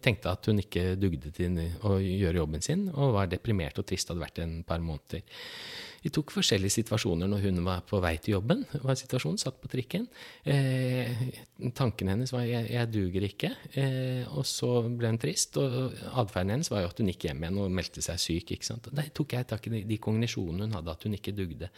tenkte 0.06 0.32
at 0.32 0.50
hun 0.52 0.62
ikke 0.62 0.94
dugde 1.02 1.34
til 1.36 1.58
å 1.82 1.98
gjøre 1.98 2.44
jobben 2.44 2.66
sin, 2.66 2.88
og 2.94 3.16
var 3.18 3.32
deprimert 3.32 3.82
og 3.82 3.88
trist, 3.90 4.12
hadde 4.12 4.24
vært 4.24 4.44
en 4.46 4.60
par 4.68 4.84
måneder. 4.84 5.26
Vi 6.04 6.12
tok 6.14 6.32
forskjellige 6.32 6.78
situasjoner 6.80 7.30
når 7.30 7.44
hun 7.48 7.62
var 7.66 7.84
på 7.88 8.00
vei 8.04 8.16
til 8.18 8.38
jobben. 8.38 8.66
var 8.84 8.96
situasjonen, 9.00 9.40
Satt 9.40 9.60
på 9.62 9.70
trikken. 9.72 10.08
Eh, 10.46 11.08
tanken 11.76 12.08
hennes 12.08 12.32
var 12.32 12.44
'jeg, 12.44 12.72
jeg 12.72 12.92
duger 12.92 13.22
ikke'. 13.22 13.56
Eh, 13.76 14.38
og 14.38 14.46
så 14.46 14.88
ble 14.98 15.08
hun 15.08 15.18
trist. 15.18 15.58
Og 15.58 15.94
atferden 16.14 16.52
hennes 16.52 16.72
var 16.72 16.82
jo 16.82 16.88
at 16.88 16.98
hun 16.98 17.08
gikk 17.08 17.24
hjem 17.28 17.44
igjen 17.44 17.58
og 17.58 17.72
meldte 17.72 18.02
seg 18.02 18.20
syk. 18.20 18.52
ikke 18.52 18.66
sant? 18.66 18.88
Der 18.92 19.10
tok 19.14 19.34
jeg 19.34 19.48
tak 19.48 19.68
i 19.68 19.70
de, 19.70 19.84
de 19.84 19.98
kognisjonene 19.98 20.64
hun 20.64 20.74
hadde, 20.74 20.92
at 20.92 21.04
hun 21.04 21.14
ikke 21.14 21.36
dugde. 21.36 21.70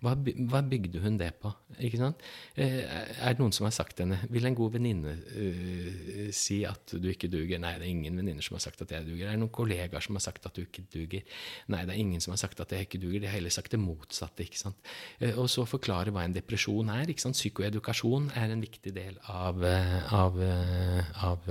Hva, 0.00 0.14
hva 0.14 0.62
bygde 0.62 1.00
hun 1.00 1.18
det 1.18 1.34
på? 1.40 1.52
ikke 1.80 1.98
sant? 1.98 2.16
Eh, 2.56 2.84
er 3.20 3.32
det 3.34 3.40
noen 3.40 3.52
som 3.52 3.64
har 3.64 3.72
sagt 3.72 3.98
henne 3.98 4.18
'Vil 4.30 4.46
en 4.46 4.54
god 4.54 4.72
venninne 4.72 5.12
uh, 5.16 6.30
si 6.32 6.64
at 6.64 6.92
du 6.92 7.08
ikke 7.08 7.30
duger?' 7.30 7.60
Nei, 7.60 7.74
det 7.78 7.86
er 7.86 7.90
ingen 7.90 8.16
venninner 8.16 8.42
som 8.42 8.56
har 8.56 8.64
sagt 8.64 8.82
at 8.82 8.90
jeg 8.90 9.06
duger. 9.06 9.26
Er 9.26 9.36
det 9.36 9.42
noen 9.42 9.52
kollegaer 9.52 10.00
som 10.00 10.16
har 10.16 10.24
sagt 10.24 10.46
at 10.46 10.56
du 10.56 10.62
ikke 10.62 10.84
duger? 10.92 11.22
Nei, 11.68 11.84
det 11.84 11.94
er 11.94 12.00
ingen 12.00 12.20
som 12.20 12.32
har 12.32 12.40
sagt 12.40 12.60
at 12.60 12.72
jeg 12.72 12.86
ikke 12.86 13.00
duger. 13.02 13.20
De 13.20 13.26
har 13.26 13.36
heller 13.38 13.50
sagt 13.50 13.69
det 13.72 13.80
motsatte. 13.80 14.44
ikke 14.44 14.58
sant? 14.58 14.76
Eh, 15.18 15.36
og 15.38 15.48
så 15.50 15.64
forklare 15.68 16.12
hva 16.14 16.24
en 16.26 16.34
depresjon 16.34 16.90
er. 16.92 17.10
ikke 17.10 17.24
sant? 17.24 17.38
Psykoedukasjon 17.38 18.30
er 18.38 18.54
en 18.54 18.62
viktig 18.62 18.92
del 18.94 19.18
av, 19.30 19.62
eh, 19.64 20.12
av, 20.14 20.40
eh, 20.42 21.24
av 21.26 21.48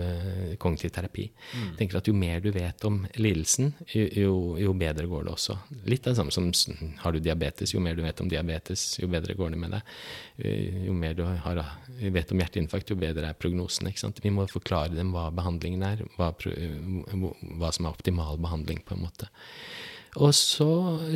kognitiv 0.57 0.91
terapi. 0.95 1.29
Mm. 1.53 1.75
tenker 1.77 1.97
at 1.97 2.07
Jo 2.09 2.13
mer 2.13 2.39
du 2.39 2.51
vet 2.51 2.85
om 2.85 3.05
lidelsen, 3.15 3.73
jo, 3.93 4.57
jo, 4.57 4.73
bedre 4.73 5.07
går 5.07 5.25
det 5.25 5.33
også. 5.33 5.57
Litt 5.85 6.07
av 6.07 6.15
det 6.15 6.17
samme 6.17 6.53
som 6.53 6.95
har 6.97 7.11
du 7.11 7.19
diabetes. 7.19 7.73
Jo 7.73 7.79
mer 7.79 7.95
du 7.95 8.01
vet 8.01 8.21
om 8.21 8.29
diabetes, 8.29 8.97
jo 8.99 9.07
bedre 9.07 9.35
går 9.35 9.51
det 9.51 9.59
med 9.59 9.71
deg. 9.71 9.81
Jo 10.87 10.93
mer 10.93 11.13
du 11.13 11.23
har, 11.23 11.61
vet 11.99 12.31
om 12.31 12.39
hjerteinfarkt, 12.39 12.89
jo 12.89 12.95
bedre 12.95 13.29
er 13.29 13.33
prognosen. 13.33 13.87
ikke 13.87 13.99
sant? 13.99 14.19
Vi 14.23 14.29
må 14.29 14.47
forklare 14.49 14.95
dem 14.95 15.11
hva 15.11 15.29
behandlingen 15.31 15.83
er, 15.83 16.03
hva, 16.17 16.33
hva 16.33 17.71
som 17.71 17.85
er 17.85 17.91
optimal 17.91 18.37
behandling. 18.37 18.79
på 18.85 18.95
en 18.95 19.01
måte. 19.03 19.27
Og 20.17 20.33
så 20.33 20.69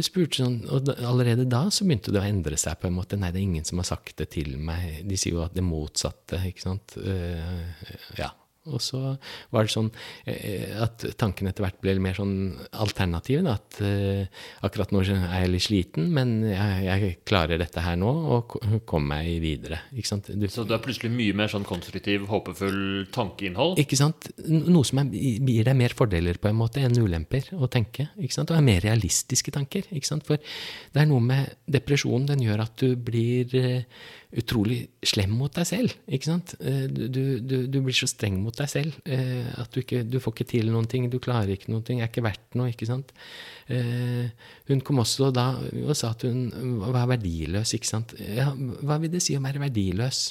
spurte 0.05 0.45
hun, 0.45 0.59
og 0.69 0.91
allerede 1.01 1.47
da 1.49 1.65
så 1.73 1.87
begynte 1.87 2.13
det 2.13 2.21
å 2.21 2.27
endre 2.27 2.59
seg 2.61 2.77
på 2.77 2.89
en 2.89 2.97
måte. 2.99 3.17
Nei, 3.17 3.31
det 3.33 3.41
er 3.41 3.47
ingen 3.47 3.65
som 3.65 3.81
har 3.81 3.89
sagt 3.89 4.19
det 4.21 4.29
til 4.35 4.53
meg. 4.61 5.01
De 5.09 5.17
sier 5.17 5.39
jo 5.39 5.45
at 5.45 5.55
det 5.57 5.65
motsatte, 5.65 6.37
ikke 6.51 6.65
sant. 6.67 6.97
Uh, 7.01 7.73
ja. 8.19 8.29
Og 8.71 8.79
så 8.79 8.99
var 9.51 9.65
det 9.65 9.73
sånn 9.73 9.89
eh, 10.29 10.71
at 10.79 11.03
tanken 11.19 11.49
etter 11.49 11.65
hvert 11.65 11.81
ble 11.83 11.97
mer 11.99 12.15
sånn 12.15 12.55
alternativ. 12.71 13.43
At 13.49 13.79
uh, 13.83 14.23
akkurat 14.63 14.93
nå 14.93 15.01
er 15.03 15.43
jeg 15.43 15.51
litt 15.51 15.65
sliten, 15.65 16.07
men 16.15 16.35
jeg, 16.47 16.85
jeg 16.87 17.17
klarer 17.27 17.59
dette 17.59 17.83
her 17.83 17.97
nå 17.99 18.13
og 18.37 18.55
kommer 18.87 19.17
meg 19.17 19.43
videre. 19.43 19.81
Ikke 19.91 20.13
sant? 20.13 20.31
Du, 20.31 20.47
så 20.51 20.63
det 20.67 20.77
er 20.77 20.83
plutselig 20.85 21.11
mye 21.11 21.35
mer 21.43 21.51
sånn 21.51 21.67
konstruktiv, 21.67 22.27
håpefull 22.31 23.09
tankeinnhold? 23.13 23.81
Ikke 23.83 23.99
sant? 23.99 24.31
Noe 24.47 24.87
som 24.87 25.03
er, 25.03 25.11
gir 25.11 25.67
deg 25.67 25.77
mer 25.77 25.95
fordeler 25.97 26.39
på 26.39 26.51
en 26.51 26.59
måte 26.61 26.83
enn 26.85 26.95
ulemper 27.03 27.51
å 27.57 27.67
tenke. 27.71 28.09
Ikke 28.15 28.37
sant? 28.37 28.53
Og 28.53 28.59
er 28.59 28.65
mer 28.65 28.83
realistiske 28.85 29.53
tanker. 29.55 29.91
Ikke 29.91 30.13
sant? 30.13 30.27
For 30.27 30.39
det 30.39 31.03
er 31.03 31.09
noe 31.11 31.23
med 31.23 31.51
depresjonen, 31.67 32.29
den 32.31 32.47
gjør 32.47 32.63
at 32.63 32.79
du 32.79 32.95
blir 32.95 33.51
uh, 33.59 34.03
utrolig 34.39 34.85
slem 35.05 35.35
mot 35.37 35.53
deg 35.53 35.67
selv. 35.67 35.93
ikke 36.07 36.29
sant? 36.31 36.55
Du, 36.63 37.21
du, 37.43 37.55
du 37.69 37.77
blir 37.83 37.95
så 37.95 38.07
streng 38.09 38.39
mot 38.41 38.52
deg 38.59 38.69
selv 38.71 38.97
eh, 39.05 39.49
at 39.59 39.73
du, 39.73 39.81
ikke, 39.81 40.03
du 40.07 40.19
får 40.23 40.35
ikke 40.35 40.49
til 40.53 40.71
noen 40.73 40.87
ting, 40.89 41.07
du 41.11 41.19
klarer 41.23 41.55
ikke 41.55 41.71
noen 41.73 41.85
ting, 41.87 42.01
er 42.01 42.11
ikke 42.11 42.25
verdt 42.25 42.57
noe. 42.59 42.69
ikke 42.73 42.89
sant? 42.89 43.13
Eh, 43.71 44.29
hun 44.69 44.83
kom 44.85 45.01
også 45.03 45.31
da 45.35 45.49
og 45.61 45.95
sa 45.97 46.13
at 46.13 46.25
hun 46.27 46.47
var 46.93 47.09
verdiløs. 47.13 47.75
ikke 47.77 47.89
sant? 47.89 48.15
Ja, 48.19 48.51
hva 48.53 48.99
vil 49.01 49.13
det 49.13 49.23
si 49.25 49.37
å 49.37 49.43
være 49.43 49.63
verdiløs? 49.63 50.25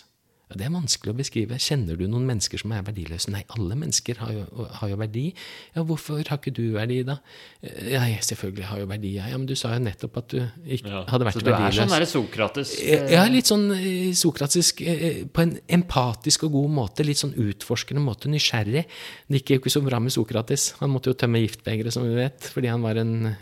Ja, 0.53 0.59
det 0.61 0.67
er 0.67 0.73
vanskelig 0.75 1.13
å 1.15 1.17
beskrive. 1.17 1.57
Kjenner 1.63 1.97
du 1.97 2.05
noen 2.11 2.27
mennesker 2.29 2.61
som 2.61 2.75
er 2.77 2.83
verdiløse? 2.85 3.33
Nei, 3.33 3.41
alle 3.57 3.77
mennesker 3.79 4.19
har 4.21 4.33
jo, 4.35 4.67
har 4.77 4.91
jo 4.93 4.99
verdi. 5.01 5.25
Ja, 5.73 5.85
hvorfor 5.89 6.21
har 6.21 6.41
ikke 6.41 6.53
du 6.53 6.75
verdi, 6.75 6.99
da? 7.09 7.17
Ja, 7.63 8.03
jeg 8.11 8.21
selvfølgelig 8.27 8.67
har 8.69 8.83
jo 8.83 8.89
verdi, 8.91 9.15
ja. 9.17 9.31
ja 9.33 9.39
men 9.41 9.49
du 9.49 9.55
sa 9.57 9.73
jo 9.73 9.81
nettopp 9.87 10.19
at 10.21 10.29
du 10.35 10.39
ikke 10.43 10.93
ja, 10.93 11.03
hadde 11.09 11.29
vært 11.31 11.41
verdiløs. 11.41 11.57
Så 11.57 11.57
du 11.57 11.65
er 11.65 11.79
sånn 11.79 11.95
der 11.95 12.09
Sokrates? 12.13 12.75
Ja, 13.15 13.25
litt 13.33 13.49
sånn 13.49 13.67
eh, 13.79 14.11
sokratisk 14.19 14.85
eh, 14.85 15.23
på 15.33 15.47
en 15.47 15.55
empatisk 15.79 16.45
og 16.49 16.59
god 16.59 16.77
måte. 16.83 17.07
Litt 17.09 17.23
sånn 17.23 17.37
utforskende 17.41 18.05
måte. 18.05 18.29
Nysgjerrig. 18.33 18.85
Det 18.85 19.41
gikk 19.41 19.55
jo 19.55 19.63
ikke 19.63 19.77
så 19.79 19.85
bra 19.87 20.03
med 20.03 20.13
Sokrates. 20.13 20.73
Han 20.83 20.93
måtte 20.93 21.15
jo 21.15 21.17
tømme 21.23 21.41
giftbegeret, 21.47 21.97
som 21.97 22.05
vi 22.05 22.19
vet, 22.21 22.53
fordi 22.53 22.73
han 22.73 22.85
var 22.85 23.01
en 23.01 23.33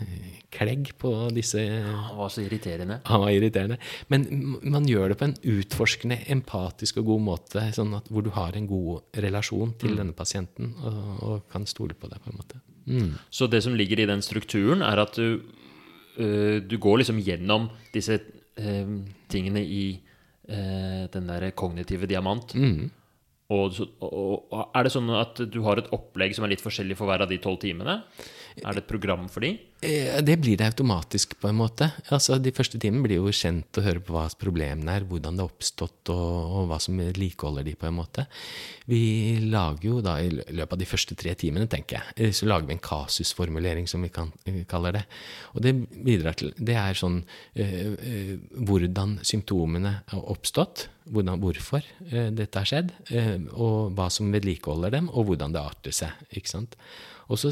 klegg 0.51 0.91
på 0.99 1.11
disse 1.33 1.61
Han 1.63 2.17
var 2.17 2.31
så 2.31 2.43
irriterende. 2.43 2.99
Han 3.07 3.23
var 3.23 3.33
irriterende. 3.33 3.77
Men 4.11 4.27
man 4.61 4.87
gjør 4.89 5.13
det 5.13 5.17
på 5.19 5.27
en 5.29 5.35
utforskende, 5.55 6.19
empatisk 6.33 6.99
og 7.00 7.00
god 7.07 7.23
måte, 7.25 7.63
sånn 7.75 7.95
at, 7.97 8.09
hvor 8.11 8.25
du 8.25 8.31
har 8.35 8.55
en 8.57 8.67
god 8.69 9.17
relasjon 9.23 9.73
til 9.81 9.93
mm. 9.93 9.97
denne 9.99 10.15
pasienten 10.17 10.73
og, 10.79 11.01
og, 11.21 11.41
kan 11.51 11.67
stole 11.69 11.97
på 11.97 12.09
deg. 12.11 12.21
på 12.23 12.31
en 12.31 12.39
måte. 12.39 12.61
Mm. 12.85 13.11
Så 13.29 13.47
det 13.51 13.63
som 13.65 13.75
ligger 13.77 14.01
i 14.01 14.07
den 14.09 14.23
strukturen, 14.25 14.83
er 14.85 15.03
at 15.03 15.17
du, 15.17 15.41
øh, 16.17 16.61
du 16.63 16.77
går 16.81 17.01
liksom 17.01 17.21
gjennom 17.21 17.69
disse 17.93 18.19
øh, 18.57 18.95
tingene 19.29 19.63
i 19.63 19.85
øh, 20.49 21.05
den 21.13 21.29
der 21.29 21.49
kognitive 21.51 22.09
diamant. 22.09 22.55
Mm. 22.55 22.89
Og, 23.51 23.73
og, 23.99 24.51
og, 24.53 24.69
er 24.75 24.87
det 24.87 24.93
sånn 24.93 25.09
at 25.11 25.41
du 25.51 25.59
har 25.65 25.81
et 25.81 25.89
opplegg 25.91 26.35
som 26.35 26.45
er 26.47 26.53
litt 26.53 26.63
forskjellig 26.63 26.95
for 26.99 27.09
hver 27.09 27.25
av 27.25 27.31
de 27.31 27.39
tolv 27.43 27.59
timene? 27.63 27.99
Er 28.59 28.75
det 28.75 28.83
et 28.83 28.89
program 28.89 29.27
for 29.31 29.45
de? 29.45 29.55
Eh, 29.81 30.19
det 30.21 30.35
blir 30.37 30.59
det 30.59 30.67
automatisk, 30.69 31.33
på 31.41 31.49
en 31.49 31.57
måte. 31.57 31.87
Altså, 32.13 32.37
De 32.37 32.51
første 32.53 32.77
timene 32.77 33.01
blir 33.01 33.17
jo 33.17 33.31
kjent 33.33 33.79
å 33.79 33.81
høre 33.81 34.03
på 34.03 34.13
hva 34.13 34.27
problemene 34.37 34.93
er, 34.93 35.07
hvordan 35.09 35.37
det 35.37 35.41
har 35.41 35.49
oppstått, 35.49 36.11
og, 36.13 36.27
og, 36.51 36.67
hva 36.69 36.77
som 36.83 36.99
vedlikeholder 37.01 37.65
de, 37.65 37.73
på 37.73 37.87
en 37.89 37.97
måte. 37.97 38.27
Vi 38.85 39.39
lager 39.41 39.87
jo 39.87 40.03
da, 40.05 40.19
i 40.21 40.29
løpet 40.29 40.75
av 40.75 40.81
de 40.83 40.89
første 40.89 41.17
tre 41.17 41.33
timene, 41.33 41.65
tenker 41.71 41.97
jeg, 41.97 42.17
eh, 42.17 42.35
så 42.35 42.45
lager 42.45 42.69
vi 42.69 42.77
en 42.77 42.85
kasusformulering, 42.85 43.89
som 43.89 44.05
vi, 44.05 44.11
kan, 44.13 44.29
vi 44.45 44.67
kaller 44.69 44.99
det. 44.99 45.05
Og 45.55 45.65
det 45.65 45.73
bidrar 45.89 46.37
til 46.37 46.53
Det 46.57 46.77
er 46.77 46.97
sånn 46.97 47.23
øh, 47.57 47.93
øh, 47.97 48.33
hvordan 48.61 49.17
symptomene 49.25 49.95
har 50.13 50.27
oppstått, 50.29 50.89
hvordan, 51.09 51.41
hvorfor 51.41 51.81
øh, 52.11 52.29
dette 52.37 52.61
har 52.61 52.69
skjedd, 52.69 52.93
og 53.57 53.95
hva 53.97 54.11
som 54.13 54.29
vedlikeholder 54.29 54.93
dem, 54.93 55.09
og 55.09 55.31
hvordan 55.31 55.57
det 55.57 55.65
arter 55.65 55.95
seg. 56.03 56.21
ikke 56.29 56.53
sant? 56.53 56.77
Og 57.31 57.39
så 57.39 57.51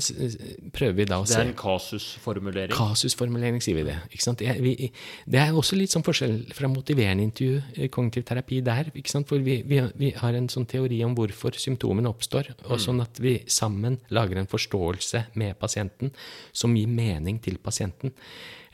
prøver 0.75 0.95
vi 0.97 1.05
da 1.07 1.21
å 1.21 1.25
se 1.27 1.37
Det 1.37 1.45
er 1.45 1.51
en 1.53 1.57
kasusformulering? 1.59 2.75
Kasusformulering, 2.75 3.61
sier 3.63 3.79
vi 3.79 3.85
det. 3.87 3.95
ikke 4.11 4.25
sant? 4.25 4.41
Det 4.41 4.49
er, 4.51 4.59
vi, 4.63 4.89
det 5.29 5.39
er 5.39 5.55
også 5.55 5.79
litt 5.79 5.93
sånn 5.93 6.03
forskjell 6.05 6.35
fra 6.55 6.69
motiverende 6.71 7.23
intervju, 7.23 7.61
eh, 7.77 7.89
kognitiv 7.93 8.27
terapi 8.27 8.59
der. 8.65 8.91
ikke 8.91 9.13
sant? 9.13 9.29
For 9.31 9.39
vi, 9.45 9.61
vi, 9.69 9.81
vi, 10.01 10.11
har 10.19 10.35
en 10.35 10.51
sånn 10.51 10.67
teori 10.69 10.99
om 11.07 11.15
hvorfor 11.17 11.55
symptomene 11.59 12.11
oppstår, 12.11 12.51
og 12.67 12.75
mm. 12.75 12.83
sånn 12.85 13.03
at 13.05 13.23
vi 13.23 13.37
sammen 13.49 13.99
lager 14.11 14.41
en 14.41 14.51
forståelse 14.51 15.29
med 15.39 15.55
pasienten 15.61 16.11
som 16.51 16.75
gir 16.75 16.91
mening 16.91 17.39
til 17.43 17.61
pasienten. 17.63 18.15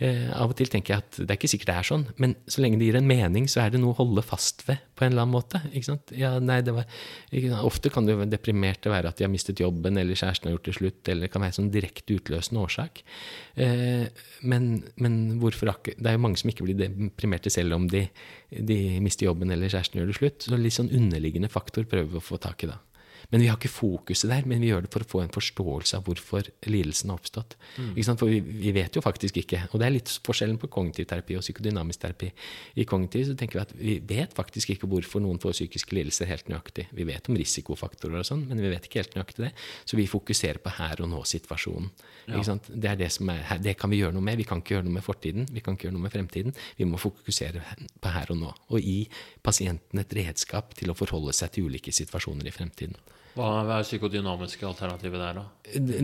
Eh, 0.03 0.27
av 0.36 0.51
og 0.51 0.58
til 0.60 0.67
tenker 0.71 0.93
jeg 0.93 1.03
at 1.03 1.17
det 1.21 1.29
er 1.29 1.38
ikke 1.38 1.49
sikkert 1.53 1.69
det 1.69 1.75
er 1.79 1.88
sånn, 1.88 2.03
men 2.19 2.34
så 2.51 2.63
lenge 2.63 2.79
det 2.81 2.89
gir 2.89 2.97
en 2.99 3.08
mening, 3.08 3.47
så 3.51 3.62
er 3.63 3.71
det 3.71 3.79
noe 3.79 3.93
å 3.93 3.99
holde 4.01 4.23
fast 4.25 4.65
ved 4.67 4.81
på 4.97 5.05
en 5.05 5.13
eller 5.13 5.23
annen 5.23 5.36
måte. 5.38 5.62
Ikke 5.71 5.88
sant? 5.88 6.12
Ja, 6.15 6.34
nei, 6.43 6.60
det 6.65 6.73
var, 6.75 6.89
ikke? 7.31 7.62
Ofte 7.67 7.91
kan 7.93 8.08
det 8.08 8.15
jo 8.15 8.27
deprimerte 8.27 8.91
være 8.91 9.12
at 9.12 9.19
de 9.19 9.27
har 9.27 9.31
mistet 9.31 9.62
jobben, 9.63 9.99
eller 10.01 10.19
kjæresten 10.19 10.49
har 10.49 10.58
gjort 10.58 10.69
det 10.69 10.75
slutt, 10.79 11.01
eller 11.08 11.27
det 11.27 11.31
kan 11.34 11.45
være 11.45 11.53
en 11.53 11.60
sånn 11.60 11.71
direkte 11.73 12.19
utløsende 12.19 12.65
årsak. 12.65 13.03
Eh, 13.55 14.08
men, 14.43 14.71
men 14.99 15.19
hvorfor 15.39 15.71
akkurat 15.71 16.01
Det 16.01 16.10
er 16.12 16.17
jo 16.17 16.23
mange 16.25 16.39
som 16.39 16.49
ikke 16.51 16.65
blir 16.65 16.77
deprimerte 16.79 17.51
selv 17.53 17.77
om 17.77 17.86
de, 17.89 18.03
de 18.51 18.79
mister 19.03 19.29
jobben 19.29 19.53
eller 19.53 19.71
kjæresten 19.71 20.01
gjør 20.01 20.12
det 20.12 20.17
slutt. 20.19 20.47
Så 20.49 20.60
litt 20.60 20.75
sånn 20.75 20.91
underliggende 20.91 21.51
faktor 21.51 21.88
prøver 21.89 22.12
vi 22.12 22.19
å 22.19 22.25
få 22.25 22.41
tak 22.41 22.65
i 22.65 22.71
da. 22.71 22.81
Men 23.31 23.41
vi 23.41 23.47
har 23.49 23.57
ikke 23.57 23.71
fokuset 23.71 24.29
der, 24.31 24.45
men 24.49 24.61
vi 24.63 24.69
gjør 24.71 24.85
det 24.85 24.91
for 24.93 25.05
å 25.05 25.09
få 25.09 25.21
en 25.23 25.33
forståelse 25.33 25.97
av 25.97 26.05
hvorfor 26.07 26.49
lidelsen 26.69 27.11
har 27.11 27.19
oppstått. 27.19 27.55
Mm. 27.77 27.93
For 28.19 28.29
vi, 28.29 28.39
vi, 28.41 28.73
vet 28.75 28.97
jo 28.97 29.03
faktisk 29.05 29.39
ikke. 29.41 29.63
Og 29.71 29.81
det 29.81 29.88
er 29.88 29.95
litt 29.95 30.13
forskjellen 30.25 30.59
på 30.61 30.69
kognitiv 30.71 31.09
terapi 31.09 31.38
og 31.39 31.45
psykodynamisk 31.45 32.03
terapi. 32.03 32.31
I 32.81 32.88
kognitiv 32.89 33.27
så 33.29 33.38
tenker 33.39 33.59
vi 33.59 33.63
at 33.63 33.73
vi 33.79 33.97
vet 34.15 34.35
faktisk 34.38 34.75
ikke 34.75 34.89
hvorfor 34.91 35.23
noen 35.23 35.41
får 35.41 35.57
psykiske 35.57 35.97
lidelser 35.97 36.29
helt 36.29 36.51
nøyaktig. 36.51 36.88
Vi 36.95 37.07
vet 37.07 37.29
om 37.31 37.39
risikofaktorer 37.39 38.21
og 38.21 38.27
sånn, 38.27 38.45
men 38.49 38.61
vi 38.61 38.71
vet 38.73 38.89
ikke 38.89 39.01
helt 39.03 39.17
nøyaktig 39.17 39.47
det. 39.47 39.51
Så 39.88 39.99
vi 39.99 40.07
fokuserer 40.09 40.61
på 40.63 40.75
her 40.77 41.01
og 41.03 41.11
nå-situasjonen. 41.13 41.91
Ja. 42.29 42.41
Det 42.67 42.89
er 42.89 42.97
det 42.97 43.11
som 43.13 43.29
er 43.29 43.59
Det 43.61 43.75
kan 43.77 43.91
vi 43.91 43.99
gjøre 44.01 44.15
noe 44.15 44.25
med. 44.25 44.39
Vi 44.39 44.47
kan 44.47 44.61
ikke 44.61 44.77
gjøre 44.77 44.88
noe 44.88 44.97
med 44.97 45.05
fortiden. 45.05 45.49
Vi 45.51 45.61
kan 45.65 45.75
ikke 45.75 45.88
gjøre 45.88 45.97
noe 45.97 46.05
med 46.05 46.13
fremtiden. 46.13 46.55
Vi 46.77 46.88
må 46.89 46.99
fokusere 47.01 47.61
på 48.01 48.13
her 48.13 48.31
og 48.33 48.39
nå. 48.41 48.53
Og 48.73 48.81
gi 48.81 49.05
pasienten 49.45 50.01
et 50.01 50.17
redskap 50.17 50.73
til 50.77 50.91
å 50.91 50.97
forholde 50.97 51.35
seg 51.35 51.53
til 51.53 51.69
ulike 51.69 51.93
situasjoner 51.95 52.49
i 52.49 52.55
fremtiden. 52.55 52.97
Hva 53.36 53.80
er 53.80 53.84
psykodynamiske 53.84 54.63
alternativet 54.67 55.19
der, 55.19 55.39
da? 55.39 55.45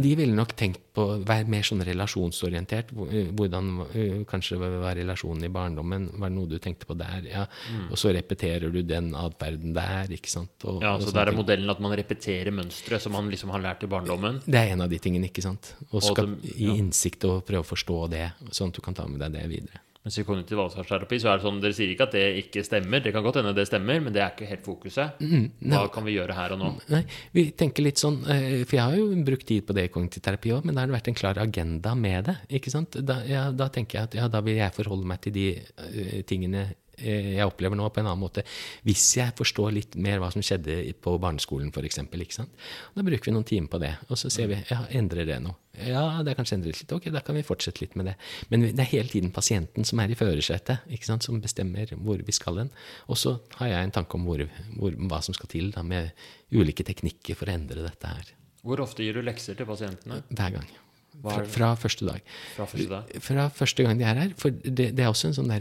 De 0.01 0.13
ville 0.19 0.35
nok 0.35 0.51
tenkt 0.59 0.81
på 0.95 1.05
å 1.13 1.17
være 1.23 1.47
mer 1.51 1.63
sånn 1.63 1.83
relasjonsorientert. 1.87 2.91
Eh, 3.07 3.29
hvordan 3.37 3.69
eh, 3.87 4.15
kanskje 4.27 4.57
var 4.59 4.97
relasjonen 4.97 5.47
i 5.47 5.51
barndommen? 5.53 6.09
Var 6.19 6.31
det 6.31 6.35
noe 6.35 6.49
du 6.51 6.57
tenkte 6.63 6.89
på 6.89 6.97
der? 6.99 7.29
Ja. 7.29 7.45
Mm. 7.71 7.85
Og 7.93 8.01
så 8.01 8.11
repeterer 8.15 8.73
du 8.73 8.81
den 8.83 9.13
atferden 9.15 9.75
der, 9.77 10.11
ikke 10.11 10.33
sant. 10.33 10.55
Og, 10.67 10.81
ja, 10.83 10.97
så 10.99 11.13
der 11.15 11.31
er 11.31 11.37
modellen 11.37 11.71
at 11.71 11.83
man 11.83 11.95
repeterer 11.95 12.51
mønstre 12.55 12.99
som 12.99 13.15
man 13.15 13.31
liksom 13.31 13.53
har 13.55 13.63
lært 13.63 13.85
i 13.87 13.91
barndommen? 13.91 14.41
Det 14.43 14.59
er 14.59 14.73
en 14.75 14.83
av 14.83 14.91
de 14.91 14.99
tingene, 14.99 15.31
ikke 15.31 15.45
sant. 15.45 15.73
Og 15.91 16.03
skal 16.03 16.35
gi 16.43 16.73
innsikt 16.75 17.29
og 17.29 17.45
prøve 17.47 17.63
å 17.63 17.71
forstå 17.71 18.01
det, 18.11 18.27
sånn 18.51 18.73
at 18.73 18.81
du 18.81 18.83
kan 18.83 18.97
ta 18.97 19.07
med 19.07 19.23
deg 19.23 19.39
det 19.39 19.47
videre. 19.51 19.85
Mens 20.01 20.17
i 20.17 20.23
kognitiv 20.25 20.57
atferdsterapi 20.63 21.19
så 21.21 21.29
er 21.29 21.37
det 21.37 21.45
sånn 21.45 21.59
Dere 21.61 21.77
sier 21.77 21.91
ikke 21.93 22.07
at 22.07 22.15
det 22.17 22.23
ikke 22.41 22.63
stemmer. 22.65 23.03
Det 23.05 23.13
kan 23.13 23.21
godt 23.25 23.37
hende 23.37 23.53
det 23.53 23.67
stemmer, 23.69 23.99
men 24.01 24.15
det 24.15 24.23
er 24.23 24.33
ikke 24.33 24.49
helt 24.49 24.65
fokuset. 24.65 25.21
Mm, 25.21 25.45
Hva 25.69 25.83
kan 25.93 26.07
vi 26.07 26.15
gjøre 26.15 26.37
her 26.37 26.55
og 26.55 26.61
nå? 26.63 26.71
Nei, 26.89 27.03
vi 27.37 27.45
tenker 27.57 27.85
litt 27.85 28.01
sånn 28.01 28.17
eh, 28.25 28.63
For 28.65 28.79
jeg 28.79 28.81
har 28.81 28.97
jo 28.97 29.23
brukt 29.27 29.45
tid 29.51 29.67
på 29.67 29.77
det 29.77 29.85
i 29.87 29.93
kognitiv 29.93 30.25
terapi 30.25 30.55
òg, 30.55 30.65
men 30.65 30.73
da 30.73 30.83
har 30.83 30.89
det 30.89 30.97
vært 30.97 31.11
en 31.11 31.19
klar 31.21 31.41
agenda 31.41 31.93
med 31.97 32.31
det. 32.31 32.37
ikke 32.57 32.73
sant? 32.73 32.97
Da, 33.05 33.21
ja, 33.29 33.47
da 33.53 33.69
tenker 33.73 33.99
jeg 33.99 34.09
at 34.09 34.17
ja, 34.23 34.29
da 34.31 34.41
vil 34.45 34.57
jeg 34.57 34.73
forholde 34.77 35.05
meg 35.11 35.21
til 35.21 35.37
de 35.37 35.47
uh, 35.61 36.21
tingene 36.29 36.65
Eh, 36.65 36.90
jeg 37.01 37.47
opplever 37.47 37.77
nå, 37.79 37.89
på 37.89 38.01
en 38.01 38.09
annen 38.09 38.21
måte. 38.21 38.43
Hvis 38.87 39.05
jeg 39.17 39.35
forstår 39.37 39.73
litt 39.75 39.97
mer 40.01 40.21
hva 40.21 40.31
som 40.33 40.43
skjedde 40.45 40.77
på 41.01 41.15
barneskolen, 41.21 41.71
f.eks. 41.73 42.01
Da 42.95 43.05
bruker 43.05 43.29
vi 43.29 43.35
noen 43.35 43.47
timer 43.47 43.71
på 43.71 43.81
det, 43.81 43.95
og 44.09 44.19
så 44.19 44.31
ser 44.33 44.51
vi 44.51 44.59
ja, 44.69 44.83
endrer 44.97 45.27
det 45.29 45.39
noe. 45.43 45.57
Ja, 45.87 46.19
det 46.21 46.33
er 46.33 46.37
kanskje 46.37 46.57
endret 46.59 46.81
litt. 46.81 46.91
Ok, 46.93 47.07
da 47.13 47.21
kan 47.25 47.37
vi 47.37 47.45
fortsette 47.47 47.81
litt 47.83 47.95
med 47.99 48.09
det. 48.11 48.17
Men 48.51 48.67
det 48.67 48.83
er 48.83 48.91
hele 48.91 49.11
tiden 49.11 49.31
pasienten 49.33 49.87
som 49.87 50.01
er 50.03 50.11
i 50.11 50.17
førersetet, 50.19 50.83
som 51.23 51.39
bestemmer 51.43 51.93
hvor 51.95 52.21
vi 52.27 52.35
skal 52.35 52.59
hen. 52.63 52.73
Og 53.07 53.19
så 53.19 53.37
har 53.59 53.71
jeg 53.71 53.87
en 53.87 53.95
tanke 54.01 54.19
om 54.19 54.27
hvor, 54.27 54.43
hvor, 54.75 54.99
hva 55.09 55.21
som 55.23 55.37
skal 55.37 55.51
til 55.51 55.71
da, 55.75 55.85
med 55.87 56.11
ulike 56.51 56.85
teknikker 56.87 57.39
for 57.39 57.49
å 57.49 57.55
endre 57.55 57.87
dette 57.87 58.13
her. 58.13 58.35
Hvor 58.61 58.83
ofte 58.83 59.05
gir 59.05 59.17
du 59.17 59.25
lekser 59.25 59.57
til 59.57 59.69
pasientene? 59.69 60.21
Hver 60.29 60.59
gang. 60.59 60.67
Fra, 61.21 61.43
fra, 61.45 61.71
første 61.75 62.07
dag. 62.07 62.21
Fra 62.55 62.65
første 62.65 62.89
dag? 62.89 63.09
Fra 63.21 63.47
første 63.53 63.83
gang 63.85 63.99
de 63.99 64.05
er 64.07 64.21
her. 64.23 64.35
For 64.39 64.53
det, 64.53 64.91
det 64.97 65.03
er 65.03 65.09
også 65.11 65.29
en 65.29 65.37
sånn 65.37 65.51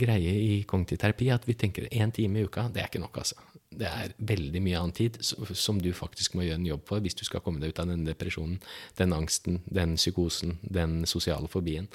greie 0.00 0.34
i 0.38 0.60
kognitiv 0.68 1.02
terapi 1.02 1.32
at 1.34 1.48
vi 1.48 1.58
tenker 1.58 1.90
én 1.90 2.14
time 2.14 2.40
i 2.40 2.46
uka, 2.46 2.68
det 2.72 2.84
er 2.84 2.90
ikke 2.92 3.02
nok, 3.02 3.22
altså. 3.24 3.40
Det 3.72 3.88
er 3.88 4.12
veldig 4.20 4.60
mye 4.60 4.80
annen 4.80 4.92
tid 4.96 5.16
som 5.24 5.78
du 5.80 5.90
faktisk 5.96 6.34
må 6.36 6.44
gjøre 6.44 6.60
en 6.60 6.68
jobb 6.68 6.82
for 6.88 7.04
hvis 7.04 7.16
du 7.16 7.24
skal 7.24 7.40
komme 7.44 7.62
deg 7.62 7.72
ut 7.72 7.80
av 7.80 7.88
den 7.88 8.04
depresjonen, 8.04 8.58
den 8.98 9.14
angsten, 9.16 9.62
den 9.64 9.96
psykosen, 9.96 10.58
den 10.62 11.02
sosiale 11.08 11.48
fobien. 11.48 11.88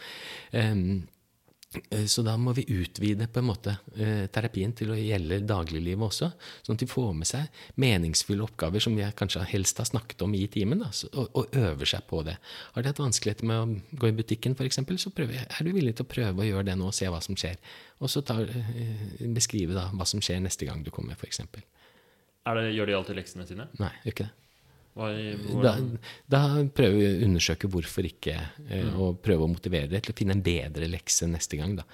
Um, 0.52 1.06
Eh, 1.08 1.16
så 2.08 2.24
da 2.26 2.34
må 2.40 2.54
vi 2.58 2.66
utvide 2.70 3.28
på 3.32 3.42
en 3.42 3.48
måte 3.48 3.74
eh, 3.96 4.26
terapien 4.34 4.74
til 4.76 4.92
å 4.94 4.98
gjelde 4.98 5.40
dagliglivet 5.48 6.08
også. 6.08 6.30
Sånn 6.66 6.78
at 6.78 6.84
de 6.84 6.90
får 6.90 7.12
med 7.18 7.30
seg 7.30 7.62
meningsfulle 7.82 8.46
oppgaver 8.46 8.84
som 8.84 8.96
vi 8.98 9.06
kanskje 9.18 9.46
helst 9.52 9.82
har 9.82 9.90
snakket 9.90 10.24
om 10.26 10.36
i 10.38 10.46
timen, 10.52 10.84
da, 10.84 10.92
og, 11.13 11.30
og, 11.32 11.58
øver 11.58 11.92
seg 11.94 12.08
på 12.10 12.24
det. 12.28 12.38
Har 12.76 12.86
de 12.86 12.94
hatt 12.94 13.04
vanskeligheter 13.04 13.50
med 13.50 13.62
å 13.62 14.00
gå 14.04 14.12
i 14.12 14.18
butikken 14.18 14.58
f.eks., 14.58 14.82
så 14.98 15.13
jeg, 15.24 15.46
er 15.46 15.68
du 15.68 15.74
villig 15.76 15.98
til 15.98 16.08
å 16.08 16.12
prøve 16.12 16.44
å 16.44 16.50
gjøre 16.50 16.70
det 16.72 16.78
nå 16.80 16.90
og 16.90 16.98
se 16.98 17.10
hva 17.12 17.22
som 17.24 17.38
skjer. 17.40 17.60
Og 18.02 18.12
så 18.12 18.24
tar, 18.26 18.50
eh, 18.50 19.24
beskrive 19.36 19.78
da 19.78 19.90
hva 19.94 20.08
som 20.08 20.24
skjer 20.24 20.42
neste 20.44 20.70
gang 20.70 20.84
du 20.86 20.92
kommer, 20.94 21.18
f.eks. 21.20 21.44
Gjør 22.48 22.88
de 22.88 22.96
alltid 22.96 23.18
leksene 23.20 23.48
sine? 23.48 23.68
Nei, 23.82 23.94
gjør 24.06 24.16
ikke 24.16 24.30
det. 24.30 24.47
Da, 24.98 25.74
da, 26.32 26.42
prøver 26.74 26.96
vi 26.98 27.08
å 27.08 27.26
undersøke 27.28 27.70
hvorfor 27.72 28.08
ikke, 28.08 28.36
eh, 28.66 28.88
mm. 28.88 28.96
og 29.04 29.20
prøve 29.24 29.46
å 29.46 29.52
motivere 29.52 29.90
det 29.92 30.02
til 30.06 30.16
å 30.16 30.18
finne 30.18 30.36
en 30.38 30.44
bedre 30.46 30.90
lekse 30.90 31.28
neste 31.30 31.60
gang. 31.60 31.76
Da. 31.78 31.86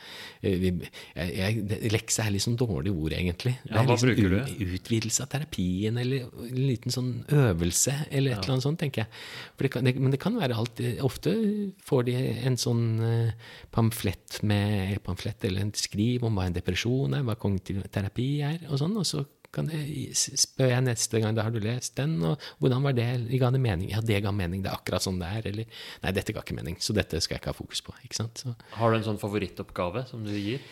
Eh, 0.41 0.55
vi, 0.61 0.71
jeg, 1.13 1.65
lekse 1.91 2.23
er 2.23 2.33
litt 2.35 2.45
sånn 2.45 2.57
dårlig 2.59 2.93
ord, 2.93 3.15
egentlig. 3.17 3.55
Ja, 3.67 3.83
hva 3.83 3.97
liksom 3.97 4.13
bruker 4.13 4.37
du? 4.37 4.71
Utvidelse 4.77 5.25
av 5.25 5.31
terapien, 5.33 5.99
eller 5.99 6.29
en 6.47 6.63
liten 6.71 6.95
sånn 6.95 7.11
øvelse, 7.27 7.97
eller 8.09 8.33
et 8.33 8.37
ja. 8.37 8.41
eller 8.41 8.55
annet 8.55 8.67
sånt, 8.69 8.81
tenker 8.81 9.03
jeg. 9.03 9.21
Det 9.59 9.73
kan, 9.73 9.87
det, 9.87 9.95
men 9.99 10.15
det 10.15 10.21
kan 10.23 10.39
være 10.39 10.57
alt. 10.63 10.83
Ofte 11.03 11.35
får 11.83 12.07
de 12.09 12.17
en 12.47 12.59
sånn 12.59 12.83
uh, 13.03 13.53
pamflett, 13.75 14.39
med, 14.47 14.97
pamflett 15.05 15.43
eller 15.47 15.67
en 15.67 15.75
skriv 15.77 16.23
om 16.27 16.39
hva 16.39 16.47
en 16.47 16.55
depresjon 16.55 17.19
er, 17.19 17.27
hva 17.27 17.37
kognitiv 17.39 17.83
terapi 17.93 18.29
er, 18.47 18.61
og 18.69 18.79
sånn, 18.81 18.95
og 18.99 19.07
så 19.07 19.25
kan 19.53 19.69
jeg, 19.69 20.11
spør 20.17 20.71
jeg 20.71 20.85
neste 20.87 21.21
gang 21.21 21.35
da 21.37 21.45
har 21.45 21.53
du 21.53 21.59
lest 21.63 21.95
den, 21.99 22.15
og 22.25 22.41
hvordan 22.63 22.85
var 22.87 22.95
det? 22.97 23.07
Ga 23.39 23.51
det 23.53 23.61
mening? 23.61 23.91
Ja, 23.93 24.01
det 24.01 24.21
ga 24.25 24.33
mening. 24.33 24.63
Det 24.65 24.71
er 24.71 24.79
akkurat 24.79 25.05
sånn 25.05 25.19
det 25.21 25.29
er. 25.29 25.49
Eller 25.51 25.83
nei, 26.03 26.13
dette 26.15 26.33
ga 26.35 26.41
ikke 26.41 26.57
mening, 26.57 26.79
så 26.81 26.95
dette 26.97 27.21
skal 27.21 27.37
jeg 27.37 27.43
ikke 27.43 27.53
ha 27.53 27.57
fokus 27.57 27.83
på. 27.85 27.95
ikke 28.07 28.17
sant? 28.17 28.41
Så. 28.43 28.55
Har 28.79 28.91
du 28.91 28.97
en 28.97 29.05
sånn 29.05 29.21
favorittoppgave 29.21 30.07
som 30.09 30.25
du 30.25 30.33
gir? 30.33 30.63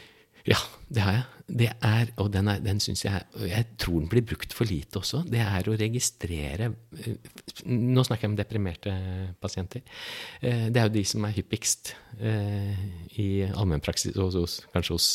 Ja, 0.47 0.58
det 0.89 1.06
har 1.06 1.15
jeg. 1.19 1.27
Det 1.51 1.67
er, 1.84 2.12
og 2.21 2.30
den, 2.32 2.47
er, 2.47 2.62
den 2.63 2.80
syns 2.80 3.01
jeg 3.04 3.25
Jeg 3.43 3.65
tror 3.82 3.99
den 3.99 4.10
blir 4.12 4.23
brukt 4.23 4.54
for 4.56 4.69
lite 4.69 5.01
også. 5.01 5.23
Det 5.27 5.41
er 5.43 5.67
å 5.67 5.75
registrere 5.75 6.69
eh, 6.95 7.34
Nå 7.67 8.06
snakker 8.08 8.25
jeg 8.25 8.32
om 8.32 8.38
deprimerte 8.39 8.93
pasienter. 9.41 9.84
Eh, 10.39 10.69
det 10.71 10.80
er 10.80 10.88
jo 10.88 10.93
de 10.95 11.04
som 11.08 11.25
er 11.27 11.36
hyppigst 11.36 11.93
eh, 12.19 12.86
i 13.19 13.27
allmennpraksis, 13.49 14.15
kanskje 14.71 14.95
hos 14.95 15.10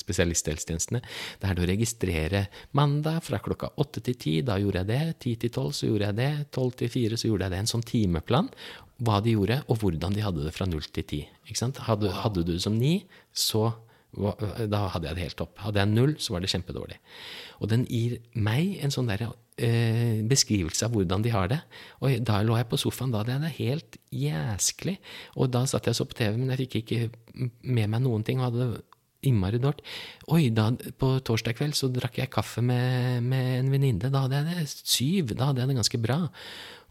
spesialisthelsetjenestene. 0.00 1.02
Det 1.40 1.50
er 1.50 1.58
det 1.58 1.66
å 1.66 1.70
registrere 1.70 2.44
mandag 2.78 3.20
fra 3.26 3.42
klokka 3.44 3.74
åtte 3.80 4.02
til 4.04 4.18
ti, 4.20 4.34
da 4.46 4.56
gjorde 4.62 4.84
jeg 4.84 4.92
det. 4.92 5.18
Ti 5.26 5.36
til 5.44 5.54
tolv, 5.58 5.76
så 5.76 5.90
gjorde 5.90 6.10
jeg 6.10 6.20
det. 6.22 6.32
Tolv 6.54 6.78
til 6.80 6.92
fire, 6.92 7.20
så 7.20 7.28
gjorde 7.28 7.48
jeg 7.48 7.56
det. 7.56 7.62
En 7.64 7.72
sånn 7.74 7.86
timeplan. 7.86 8.50
Hva 9.04 9.20
de 9.20 9.34
gjorde, 9.34 9.60
og 9.68 9.82
hvordan 9.82 10.16
de 10.16 10.22
hadde 10.24 10.46
det 10.46 10.54
fra 10.54 10.68
null 10.70 10.84
til 10.94 11.06
ti. 11.10 11.24
Hadde, 11.84 12.14
hadde 12.22 12.44
du 12.46 12.54
det 12.54 12.62
som 12.64 12.76
ni, 12.78 13.02
så 13.34 13.68
da 14.14 14.82
hadde 14.94 15.08
jeg 15.08 15.18
det 15.18 15.24
helt 15.26 15.38
topp. 15.40 15.58
Hadde 15.64 15.82
jeg 15.82 15.92
null, 15.92 16.14
så 16.22 16.34
var 16.34 16.44
det 16.44 16.52
kjempedårlig. 16.52 16.98
Og 17.60 17.70
den 17.72 17.84
gir 17.90 18.18
meg 18.34 18.78
en 18.84 18.94
sånn 18.94 19.10
der, 19.10 19.26
eh, 19.58 20.22
beskrivelse 20.30 20.86
av 20.86 20.94
hvordan 20.94 21.22
de 21.22 21.34
har 21.34 21.48
det. 21.48 21.60
Og 22.00 22.24
da 22.24 22.40
lå 22.42 22.56
jeg 22.56 22.68
på 22.70 22.80
sofaen, 22.80 23.12
da 23.12 23.22
hadde 23.22 23.34
jeg 23.34 23.44
det 23.44 23.54
helt 23.58 23.98
jæsklig. 24.12 24.98
Og 25.36 25.50
da 25.50 25.64
satt 25.66 25.86
jeg 25.86 25.98
så 25.98 26.06
på 26.06 26.18
TV, 26.18 26.36
men 26.38 26.54
jeg 26.54 26.66
fikk 26.66 26.80
ikke 26.82 27.10
med 27.62 27.90
meg 27.90 28.02
noen 28.02 28.24
ting. 28.24 28.40
og 28.40 28.52
hadde 28.52 28.72
det 28.72 28.82
innmari 29.24 29.58
dårlig. 29.58 29.84
Oi, 30.34 30.50
da, 30.54 30.70
på 31.00 31.10
torsdag 31.24 31.56
kveld 31.56 31.76
så 31.78 31.90
drakk 31.92 32.18
jeg 32.20 32.32
kaffe 32.32 32.62
med, 32.64 33.22
med 33.24 33.58
en 33.60 33.72
venninne. 33.72 34.10
Da 34.12 34.24
hadde 34.26 34.40
jeg 34.40 34.46
det 34.50 34.68
syv. 34.68 35.34
Da 35.34 35.50
hadde 35.50 35.64
jeg 35.64 35.72
det 35.72 35.78
ganske 35.80 36.00
bra. 36.02 36.18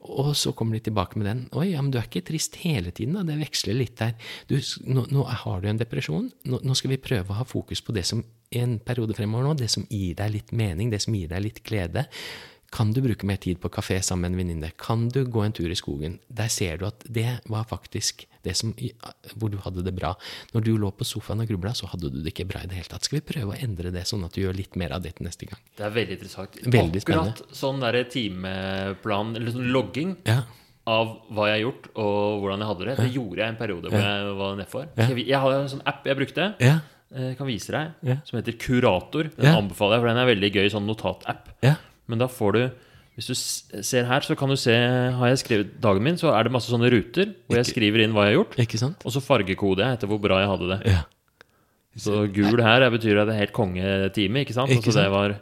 Og 0.03 0.33
så 0.35 0.51
kommer 0.51 0.75
de 0.75 0.83
tilbake 0.89 1.19
med 1.19 1.27
den. 1.29 1.43
Oi, 1.55 1.69
ja, 1.71 1.81
men 1.81 1.91
du 1.93 1.97
er 1.99 2.07
ikke 2.09 2.25
trist 2.27 2.57
hele 2.63 2.91
tiden, 2.91 3.15
da. 3.15 3.23
Det 3.27 3.39
veksler 3.39 3.77
litt 3.77 3.95
der. 4.01 4.15
Du, 4.49 4.57
nå, 4.83 5.05
nå, 5.13 5.23
har 5.23 5.61
du 5.63 5.69
en 5.71 5.79
depresjon. 5.79 6.27
Nå, 6.49 6.59
nå, 6.59 6.75
skal 6.75 6.91
vi 6.91 7.01
prøve 7.03 7.31
å 7.31 7.39
ha 7.39 7.47
fokus 7.47 7.83
på 7.83 7.95
det 7.95 8.03
som 8.09 8.23
en 8.53 8.77
periode 8.83 9.15
fremover 9.17 9.47
nå, 9.47 9.53
det 9.57 9.71
som 9.71 9.85
gir 9.89 10.17
deg 10.19 10.33
litt 10.35 10.51
mening, 10.55 10.91
det 10.91 11.01
som 11.05 11.15
gir 11.15 11.31
deg 11.31 11.45
litt 11.45 11.63
glede. 11.65 12.05
Kan 12.73 12.89
du 12.93 13.03
bruke 13.05 13.27
mer 13.29 13.37
tid 13.37 13.59
på 13.61 13.69
kafé 13.69 13.99
sammen 14.01 14.31
med 14.31 14.31
en 14.31 14.37
venninne? 14.39 14.71
Kan 14.81 15.05
du 15.13 15.21
gå 15.29 15.43
en 15.45 15.53
tur 15.53 15.69
i 15.69 15.77
skogen? 15.77 16.17
Der 16.27 16.49
ser 16.49 16.79
du 16.81 16.87
at 16.87 17.03
det 17.05 17.27
var 17.45 17.67
faktisk 17.69 18.25
det 18.43 18.55
som, 18.57 18.71
hvor 19.37 19.51
du 19.53 19.59
hadde 19.61 19.83
det 19.85 19.93
bra. 19.93 20.15
Når 20.55 20.65
du 20.65 20.71
lå 20.81 20.89
på 20.97 21.05
sofaen 21.05 21.43
og 21.43 21.51
grubla, 21.51 21.75
så 21.77 21.87
hadde 21.91 22.09
du 22.09 22.17
det 22.23 22.33
ikke 22.33 22.47
bra 22.49 22.63
i 22.63 22.71
det 22.71 22.79
hele 22.79 22.89
tatt. 22.89 23.05
Skal 23.05 23.19
vi 23.19 23.27
prøve 23.29 23.53
å 23.53 23.59
endre 23.61 23.93
det, 23.93 24.07
sånn 24.09 24.25
at 24.25 24.33
du 24.33 24.41
gjør 24.41 24.57
litt 24.57 24.75
mer 24.79 24.95
av 24.97 25.05
det 25.05 25.13
til 25.19 25.29
neste 25.29 25.51
gang? 25.51 25.61
Det 25.77 25.85
er 25.85 25.93
veldig 25.99 26.17
interessant. 26.17 26.59
Veldig 26.65 27.05
Akkurat 27.05 27.45
sånn 27.61 27.85
der 27.85 27.99
timeplan, 28.09 29.37
eller 29.37 29.53
sånn 29.53 29.69
logging 29.75 30.17
ja. 30.25 30.41
av 30.89 31.15
hva 31.29 31.51
jeg 31.51 31.59
har 31.59 31.63
gjort, 31.67 31.87
og 31.93 32.41
hvordan 32.41 32.65
jeg 32.65 32.71
hadde 32.73 32.89
det, 32.89 32.97
det 33.03 33.09
gjorde 33.19 33.45
jeg 33.45 33.53
en 33.53 33.61
periode 33.61 33.93
hvor 33.93 34.01
ja. 34.01 34.17
jeg 34.17 34.35
var 34.41 34.59
nedfor. 34.63 34.91
Ja. 34.97 35.09
Jeg 35.21 35.45
har 35.45 35.61
en 35.61 35.73
sånn 35.77 35.87
app 35.93 36.09
jeg 36.09 36.23
brukte. 36.23 36.51
Ja. 36.57 36.75
Eh, 37.13 37.29
jeg 37.29 37.39
kan 37.39 37.53
vise 37.53 37.77
deg, 37.77 38.13
som 38.25 38.41
heter 38.41 38.57
Kurator. 38.57 39.29
Den 39.37 39.61
anbefaler 39.61 39.99
jeg, 39.99 40.07
for 40.07 40.15
den 40.15 40.25
er 40.25 40.31
veldig 40.33 40.53
gøy, 40.57 40.67
sånn 40.73 40.89
notatapp. 40.89 41.53
Ja. 41.61 41.77
Men 42.07 42.19
da 42.19 42.27
får 42.27 42.57
du 42.57 42.63
Hvis 43.15 43.27
du 43.29 43.35
ser 43.85 44.07
her, 44.09 44.25
så 44.25 44.35
kan 44.35 44.49
du 44.49 44.55
se 44.57 44.73
Har 44.73 45.27
jeg 45.29 45.37
skrevet 45.43 45.75
dagen 45.83 46.03
min, 46.03 46.17
så 46.17 46.31
er 46.33 46.43
det 46.47 46.51
masse 46.55 46.71
sånne 46.73 46.89
ruter 46.89 47.29
hvor 47.47 47.59
jeg 47.59 47.69
skriver 47.69 48.03
inn 48.03 48.15
hva 48.15 48.25
jeg 48.25 48.33
har 48.33 48.39
gjort. 48.41 48.57
Ikke 48.65 48.79
sant? 48.81 49.03
Og 49.05 49.13
så 49.13 49.21
fargekoder 49.21 49.85
jeg 49.85 49.99
etter 49.99 50.09
hvor 50.09 50.19
bra 50.23 50.39
jeg 50.41 50.49
hadde 50.49 50.69
det. 50.73 50.79
Ja. 50.95 51.03
Så 51.93 52.23
gul 52.33 52.57
her 52.65 52.79
det 52.81 52.89
betyr 52.95 53.19
at 53.21 53.27
det 53.29 53.35
er 53.35 53.43
helt 53.45 53.53
kongetime, 53.53 54.41
ikke 54.41 54.55
sant? 54.57 54.71
Ikke 54.73 54.89
Altså 54.89 54.95
det 54.97 55.03
sant? 55.05 55.13
var 55.13 55.35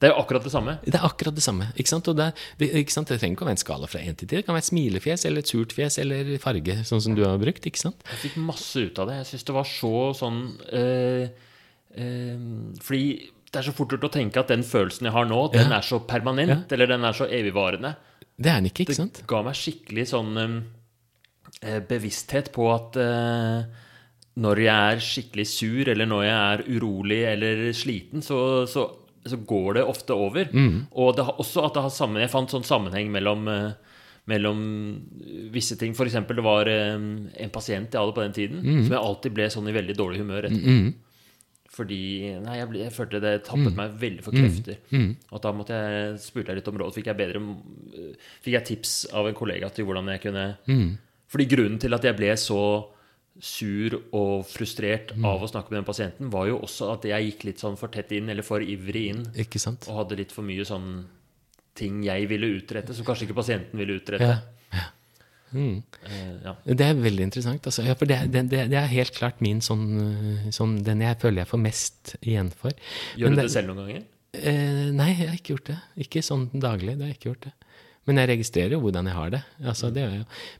Det 0.00 0.08
er 0.08 0.14
jo 0.14 0.20
akkurat 0.22 0.44
det 0.46 0.52
samme. 0.54 0.78
Det 0.86 0.94
er 0.96 1.04
akkurat 1.04 1.34
det 1.36 1.42
samme. 1.44 1.66
ikke 1.76 1.92
sant? 1.92 2.08
Og 2.08 2.16
det, 2.16 2.30
det, 2.62 2.70
ikke 2.80 2.94
sant? 2.96 3.10
det 3.12 3.18
trenger 3.20 3.36
ikke 3.36 3.44
å 3.44 3.48
være 3.50 3.58
en 3.58 3.60
skala 3.66 3.90
fra 3.92 4.00
én 4.00 4.16
til 4.16 4.24
ti. 4.30 4.38
Det 4.38 4.46
kan 4.46 4.56
være 4.56 4.64
et 4.64 4.70
smilefjes 4.70 5.26
eller 5.28 5.44
et 5.44 5.52
surt 5.52 5.74
fjes 5.76 5.98
eller 6.00 6.30
farge, 6.40 6.78
sånn 6.88 7.02
som 7.04 7.18
du 7.18 7.20
har 7.26 7.36
brukt. 7.42 7.68
ikke 7.68 7.82
sant? 7.82 8.00
Jeg 8.14 8.22
fikk 8.22 8.38
masse 8.40 8.80
ut 8.80 9.02
av 9.04 9.10
det. 9.12 9.18
Jeg 9.20 9.28
syns 9.34 9.44
det 9.50 9.56
var 9.58 9.68
så 9.68 9.92
sånn 10.16 10.40
øh, 10.80 11.26
øh, 12.00 12.48
Fordi 12.88 13.04
det 13.50 13.58
er 13.58 13.66
så 13.66 13.72
fort 13.74 13.90
gjort 13.90 14.04
å 14.06 14.12
tenke 14.14 14.38
at 14.38 14.50
den 14.52 14.62
følelsen 14.62 15.08
jeg 15.08 15.14
har 15.16 15.26
nå, 15.26 15.40
den 15.52 15.72
er 15.74 15.82
så 15.82 15.98
permanent, 16.06 16.70
eller 16.72 16.86
den 16.92 17.04
er 17.04 17.16
så 17.18 17.26
evigvarende. 17.26 17.94
Det 18.40 18.48
er 18.52 18.60
den 18.60 18.70
ikke, 18.70 18.84
ikke 18.86 18.94
sant? 18.96 19.18
Det 19.20 19.26
ga 19.28 19.40
meg 19.44 19.58
skikkelig 19.58 20.04
sånn 20.12 20.38
eh, 20.38 21.80
bevissthet 21.90 22.52
på 22.54 22.68
at 22.72 22.96
eh, 23.02 23.64
når 24.40 24.62
jeg 24.64 24.94
er 24.94 25.02
skikkelig 25.04 25.46
sur, 25.50 25.90
eller 25.92 26.06
når 26.08 26.22
jeg 26.24 26.38
er 26.38 26.62
urolig 26.78 27.20
eller 27.32 27.64
sliten, 27.76 28.22
så, 28.22 28.38
så, 28.70 28.86
så 29.26 29.36
går 29.50 29.80
det 29.80 29.84
ofte 29.90 30.14
over. 30.14 30.46
Og 30.94 31.16
det 31.18 31.26
har 31.26 31.42
også 31.42 31.66
at 31.66 31.74
det 31.76 31.82
har 31.88 31.92
sammen, 31.92 32.22
jeg 32.22 32.32
fant 32.32 32.54
sånn 32.54 32.64
sammenheng 32.64 33.10
mellom 33.12 33.48
eh, 33.50 33.70
mellom 34.30 34.58
visse 35.50 35.74
ting. 35.80 35.90
Eksempel, 35.96 36.36
det 36.38 36.44
var 36.46 36.68
en 36.70 37.50
pasient 37.50 37.90
jeg 37.90 37.98
hadde 37.98 38.14
på 38.14 38.22
den 38.22 38.34
tiden, 38.36 38.60
som 38.84 38.92
jeg 38.94 39.00
alltid 39.02 39.32
ble 39.34 39.48
sånn 39.50 39.66
i 39.66 39.74
veldig 39.74 39.96
dårlig 39.98 40.20
humør 40.22 40.46
etter. 40.46 40.60
Fordi 41.80 42.00
nei, 42.44 42.54
jeg, 42.60 42.68
ble, 42.68 42.80
jeg 42.84 42.92
følte 42.92 43.20
det 43.24 43.34
tappet 43.48 43.72
meg 43.78 43.96
veldig 44.02 44.24
for 44.26 44.36
krefter. 44.36 44.80
Og 45.32 45.40
da 45.40 45.52
måtte 45.56 45.80
jeg, 45.80 46.18
spurte 46.20 46.52
jeg 46.52 46.60
litt 46.60 46.68
om 46.68 46.80
råd. 46.82 46.92
Fikk 46.98 47.08
jeg, 47.08 47.16
bedre, 47.16 47.40
fikk 48.44 48.56
jeg 48.58 48.66
tips 48.74 48.94
av 49.16 49.30
en 49.30 49.38
kollega 49.38 49.70
til 49.72 49.88
hvordan 49.88 50.10
jeg 50.12 50.24
kunne 50.26 50.46
Fordi 51.30 51.46
grunnen 51.48 51.78
til 51.80 51.94
at 51.96 52.04
jeg 52.04 52.18
ble 52.18 52.32
så 52.36 52.62
sur 53.40 53.94
og 54.12 54.42
frustrert 54.44 55.14
av 55.24 55.40
å 55.40 55.48
snakke 55.48 55.72
med 55.72 55.78
den 55.80 55.86
pasienten, 55.88 56.28
var 56.34 56.48
jo 56.50 56.58
også 56.60 56.90
at 56.92 57.06
jeg 57.08 57.30
gikk 57.30 57.44
litt 57.48 57.62
sånn 57.62 57.78
for 57.80 57.88
tett 57.88 58.10
inn, 58.12 58.28
eller 58.28 58.44
for 58.44 58.60
ivrig 58.60 59.06
inn, 59.14 59.22
og 59.88 59.96
hadde 60.02 60.18
litt 60.18 60.32
for 60.34 60.44
mye 60.44 60.66
sånn 60.68 61.06
ting 61.78 62.02
jeg 62.04 62.26
ville 62.28 62.50
utrette, 62.58 62.92
som 62.92 63.06
kanskje 63.06 63.28
ikke 63.28 63.38
pasienten 63.38 63.80
ville 63.80 63.96
utrette. 63.96 64.26
Ja. 64.26 64.42
Eh, 65.56 66.36
ja. 66.44 66.54
Det 66.64 66.86
er 66.86 67.00
veldig 67.00 67.26
interessant. 67.28 67.66
Altså. 67.66 67.84
Ja, 67.86 67.96
det, 67.98 68.18
det, 68.32 68.44
det, 68.52 68.78
er 68.78 68.90
helt 68.92 69.14
klart 69.16 69.42
min 69.44 69.62
sånn, 69.64 69.84
øh, 70.04 70.48
sånn 70.54 70.78
Den 70.86 71.02
jeg 71.04 71.18
føler 71.22 71.42
jeg 71.42 71.50
får 71.50 71.62
mest 71.64 72.14
igjen 72.20 72.52
for. 72.54 72.74
Gjør 73.18 73.32
Men 73.32 73.38
du 73.38 73.42
det 73.42 73.52
selv 73.54 73.72
noen 73.72 73.82
ganger? 73.84 74.06
Eh, 74.30 74.86
nei, 74.94 75.10
jeg 75.16 75.26
har 75.26 75.38
ikke 75.40 75.56
gjort 75.56 75.72
det. 75.72 75.78
Ikke 76.06 76.22
sånn 76.22 76.46
daglig. 76.54 76.94
det 76.96 77.06
har 77.06 77.12
jeg 77.12 77.18
ikke 77.18 77.32
gjort 77.32 77.48
det. 77.48 77.54
Men 78.10 78.18
jeg 78.18 78.32
registrerer 78.32 78.74
jo 78.74 78.80
hvordan 78.82 79.06
jeg 79.06 79.14
har 79.14 79.30
det. 79.36 79.40
Altså, 79.62 79.92
det. 79.94 80.04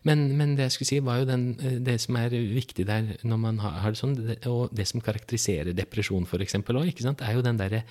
Men, 0.06 0.28
men 0.38 0.54
det 0.54 0.68
jeg 0.68 0.76
skulle 0.76 0.90
si, 0.92 1.00
var 1.02 1.18
jo 1.18 1.26
den, 1.26 1.44
eh, 1.58 1.78
det 1.82 1.98
som 2.04 2.18
er 2.20 2.30
viktig 2.30 2.86
der 2.86 3.10
når 3.26 3.42
man 3.42 3.58
har, 3.58 3.80
har 3.82 3.94
det 3.94 3.98
sånn, 3.98 4.14
og 4.46 4.70
det 4.76 4.86
som 4.86 5.02
karakteriserer 5.02 5.74
depresjon 5.74 6.28
f.eks. 6.28 6.60
òg, 6.62 6.90
er 7.10 7.34
jo 7.34 7.42
den 7.44 7.58
derre 7.58 7.82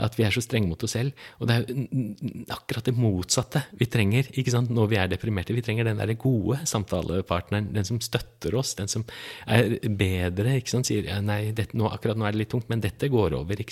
at 0.00 0.16
vi 0.16 0.24
er 0.24 0.32
så 0.34 0.40
strenge 0.42 0.70
mot 0.70 0.82
oss 0.84 0.94
selv. 0.96 1.12
Og 1.40 1.48
det 1.48 1.56
er 1.56 1.66
jo 1.68 2.46
akkurat 2.54 2.88
det 2.88 2.94
motsatte 2.96 3.64
vi 3.78 3.88
trenger 3.92 4.30
når 4.72 4.90
vi 4.90 4.98
er 5.00 5.10
deprimerte. 5.12 5.54
Vi 5.54 5.64
trenger 5.64 5.88
den 5.88 6.00
derre 6.00 6.16
gode 6.18 6.62
samtalepartneren, 6.68 7.70
den 7.74 7.86
som 7.88 8.00
støtter 8.02 8.56
oss, 8.58 8.74
den 8.78 8.90
som 8.90 9.04
er 9.46 9.76
bedre. 9.86 10.56
Sier 10.72 11.06
ja, 11.10 11.20
nei, 11.24 11.52
dette, 11.56 11.76
nå, 11.78 11.90
akkurat 11.92 12.18
nå 12.18 12.26
er 12.26 12.34
det 12.34 12.42
litt 12.42 12.52
tungt, 12.54 12.70
men 12.72 12.82
dette 12.82 13.10
går 13.12 13.36
over. 13.38 13.62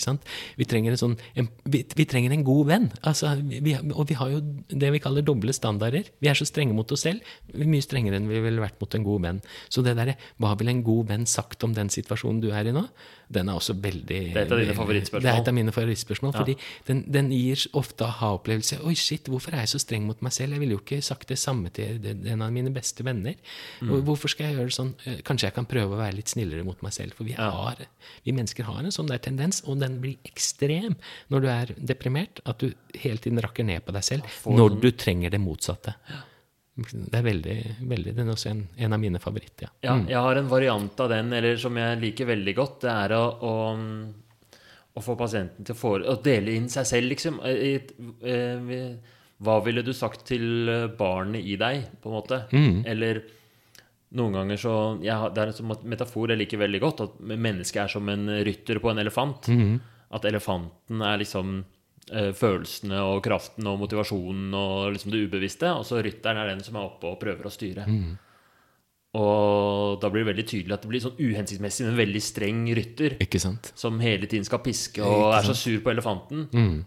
Vi 0.61 0.68
trenger 0.68 0.95
en 0.95 1.01
sånn, 1.01 1.16
en, 1.38 1.49
vi, 1.64 1.82
vi 1.97 2.07
trenger 2.09 2.34
en 2.36 2.47
god 2.47 2.66
venn. 2.68 2.91
altså, 3.01 3.34
vi, 3.41 3.74
Og 3.95 4.05
vi 4.11 4.18
har 4.20 4.34
jo 4.34 4.43
det 4.68 4.93
vi 4.95 5.03
kaller 5.03 5.26
doble 5.31 5.55
standarder. 5.57 6.11
Vi 6.20 6.31
er 6.31 6.39
så 6.39 6.47
strenge 6.49 6.76
mot 6.76 6.91
oss 6.95 7.07
selv, 7.07 7.24
vi 7.53 7.64
er 7.64 7.70
mye 7.70 7.87
strengere 7.87 8.20
enn 8.20 8.28
vi 8.31 8.43
ville 8.43 8.62
vært 8.62 8.81
mot 8.83 8.99
en 8.99 9.07
god 9.07 9.24
venn. 9.26 9.41
Så 9.70 9.85
det 9.87 9.97
derre 9.99 10.18
Hva 10.41 10.53
ville 10.59 10.74
en 10.74 10.85
god 10.85 11.09
venn 11.11 11.26
sagt 11.28 11.64
om 11.66 11.74
den 11.76 11.91
situasjonen 11.93 12.43
du 12.43 12.51
er 12.55 12.68
i 12.68 12.74
nå? 12.74 12.85
Den 13.31 13.49
er 13.49 13.59
også 13.61 13.76
veldig 13.78 14.20
Det 14.35 14.37
er 14.37 14.43
et 14.43 14.53
av 14.53 14.59
dine 14.59 14.74
favorittspørsmål. 14.74 15.22
Det 15.22 15.31
er 15.31 15.41
et 15.41 15.51
av 15.51 15.55
mine 15.55 15.74
favorittspørsmål, 15.74 16.33
fordi 16.35 16.57
den, 16.89 17.03
den 17.14 17.31
gir 17.31 17.62
ofte 17.78 18.09
aha-opplevelse. 18.09 18.81
Oi, 18.89 18.97
shit, 18.99 19.31
hvorfor 19.31 19.55
er 19.55 19.62
jeg 19.64 19.72
så 19.76 19.81
streng 19.85 20.09
mot 20.09 20.18
meg 20.26 20.35
selv? 20.35 20.57
Jeg 20.57 20.64
ville 20.64 20.74
jo 20.74 20.83
ikke 20.83 20.99
sagt 21.05 21.31
det 21.31 21.39
samme 21.39 21.70
til 21.74 22.03
en 22.11 22.43
av 22.43 22.51
mine 22.55 22.72
beste 22.74 23.07
venner. 23.07 23.39
Mm. 23.78 23.95
Hvorfor 24.09 24.33
skal 24.33 24.49
jeg 24.49 24.59
gjøre 24.59 24.72
det 24.72 24.76
sånn? 24.81 24.93
Eh, 25.07 25.20
Kanskje 25.26 25.47
jeg 25.47 25.57
kan 25.61 25.68
prøve 25.70 25.95
å 25.95 26.01
være 26.01 26.18
litt 26.18 26.33
snillere 26.33 26.66
mot 26.66 26.83
meg 26.83 26.97
selv. 26.97 27.14
For 27.18 27.28
vi, 27.28 27.37
har, 27.39 27.85
vi 28.26 28.35
mennesker 28.35 28.66
har 28.66 28.83
en 28.83 28.95
sånn 28.95 29.11
der 29.11 29.22
tendens, 29.22 29.62
og 29.62 29.78
den 29.83 30.01
blir 30.03 30.18
ekstrem 30.26 30.99
når 31.31 31.45
du 31.47 31.49
er 31.55 31.74
deprimert, 31.78 32.43
at 32.51 32.64
du 32.64 32.74
hele 32.99 33.22
tiden 33.22 33.39
rakker 33.43 33.66
ned 33.66 33.85
på 33.87 33.95
deg 33.95 34.03
selv 34.07 34.26
når 34.51 34.76
du 34.81 34.89
trenger 34.91 35.10
det 35.33 35.41
motsatte. 35.43 35.95
Det 36.81 37.19
er 37.19 37.25
veldig, 37.27 37.57
veldig 37.91 38.13
Den 38.17 38.29
er 38.29 38.33
også 38.33 38.51
en, 38.53 38.61
en 38.79 38.95
av 38.97 39.01
mine 39.03 39.21
favoritter. 39.21 39.69
Ja. 39.83 39.97
Ja, 39.97 39.97
jeg 40.09 40.21
har 40.25 40.39
en 40.41 40.49
variant 40.49 41.01
av 41.03 41.11
den, 41.13 41.33
eller 41.37 41.57
som 41.61 41.77
jeg 41.77 41.99
liker 42.01 42.29
veldig 42.31 42.55
godt. 42.57 42.77
Det 42.87 42.93
er 42.93 43.15
å, 43.17 43.25
å, 43.45 43.55
å 44.95 45.03
få 45.05 45.17
pasienten 45.21 45.67
til 45.67 45.77
å, 45.77 45.81
for, 45.81 46.05
å 46.07 46.15
dele 46.25 46.55
inn 46.57 46.71
seg 46.73 46.87
selv, 46.89 47.11
liksom. 47.13 47.41
I, 47.45 47.75
i, 48.25 48.81
hva 49.41 49.59
ville 49.65 49.83
du 49.85 49.93
sagt 49.97 50.25
til 50.29 50.71
barnet 50.99 51.45
i 51.49 51.57
deg, 51.61 51.85
på 52.01 52.11
en 52.11 52.17
måte? 52.17 52.43
Eller 52.89 53.23
noen 54.17 54.35
ganger 54.35 54.59
så 54.59 54.73
jeg, 55.05 55.31
Det 55.35 55.43
er 55.43 55.53
en 55.53 55.55
sånn 55.55 55.75
metafor 55.89 56.33
jeg 56.33 56.41
liker 56.41 56.59
veldig 56.61 56.81
godt, 56.83 57.05
at 57.07 57.21
mennesket 57.31 57.85
er 57.85 57.93
som 57.93 58.09
en 58.11 58.27
rytter 58.47 58.81
på 58.83 58.91
en 58.91 59.03
elefant. 59.05 59.51
At 60.11 60.25
elefanten 60.27 61.03
er 61.07 61.21
liksom 61.23 61.61
eh, 61.61 61.69
følelsene 62.35 62.99
og 63.07 63.23
kraften 63.23 63.67
og 63.71 63.79
motivasjonen 63.85 64.55
og 64.59 64.93
liksom 64.97 65.13
det 65.15 65.25
ubevisste, 65.29 65.71
og 65.77 65.85
så 65.87 66.03
rytteren 66.03 66.37
er 66.43 66.51
den 66.55 66.63
som 66.67 66.77
er 66.77 66.89
oppe 66.89 67.07
og 67.13 67.21
prøver 67.23 67.47
å 67.47 67.55
styre. 67.55 67.87
Og 69.11 69.97
da 69.99 70.07
blir 70.07 70.23
det 70.23 70.29
veldig 70.31 70.45
tydelig 70.47 70.75
at 70.77 70.85
det 70.85 70.91
blir 70.93 71.01
sånn 71.03 71.17
uhensiktsmessig 71.19 71.83
med 71.83 71.97
en 71.97 71.99
veldig 71.99 72.21
streng 72.23 72.61
rytter 72.79 73.17
Ikke 73.25 73.41
sant? 73.43 73.73
som 73.75 73.97
hele 73.99 74.29
tiden 74.31 74.47
skal 74.47 74.61
piske 74.63 75.03
og 75.03 75.33
er 75.35 75.49
så 75.49 75.57
sur 75.59 75.81
på 75.83 75.91
elefanten. 75.91 76.45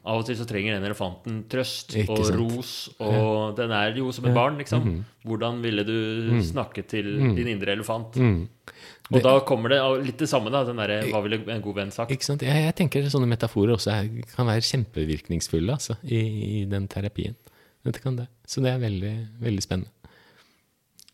Av 0.07 0.21
og 0.21 0.25
til 0.29 0.37
så 0.39 0.47
trenger 0.47 0.77
den 0.77 0.87
elefanten 0.87 1.41
trøst 1.51 1.91
Mm. 1.97 1.99
Ikke 2.05 2.15
og 2.15 2.23
sant. 2.29 2.39
ros, 2.39 2.71
og 3.03 3.57
den 3.59 3.71
er 3.75 3.91
jo 3.99 4.07
som 4.15 4.25
et 4.29 4.33
barn, 4.33 4.55
liksom. 4.57 4.85
Mm-hmm. 4.87 5.03
Hvordan 5.27 5.59
ville 5.61 5.83
du 5.83 6.39
snakke 6.47 6.87
til 6.87 7.05
Mm. 7.19 7.35
din 7.35 7.47
indre 7.57 7.73
elefant? 7.75 8.15
Og 9.11 9.19
da 9.25 9.33
kommer 9.43 9.73
det 9.73 9.79
litt 10.07 10.21
det 10.23 10.29
samme, 10.31 10.51
da. 10.53 10.61
Den 10.63 10.79
derre 10.79 11.01
Hva 11.11 11.19
ville 11.25 11.41
en 11.51 11.61
god 11.65 11.75
venn 11.81 11.91
sagt? 11.91 12.13
Ikke 12.15 12.23
sant? 12.25 12.45
Jeg, 12.45 12.67
jeg 12.69 12.75
tenker 12.79 13.09
sånne 13.11 13.27
metaforer 13.27 13.75
også 13.75 13.91
er, 13.91 14.07
kan 14.31 14.47
være 14.47 14.63
kjempevirkningsfulle 14.69 15.75
altså, 15.75 15.97
i, 16.07 16.21
i 16.61 16.63
den 16.71 16.87
terapien. 16.87 17.35
Dette 17.83 17.99
kan 17.99 18.15
det. 18.15 18.29
Så 18.47 18.63
det 18.63 18.71
er 18.71 18.79
veldig, 18.79 19.13
veldig 19.43 19.65
spennende. 19.65 19.91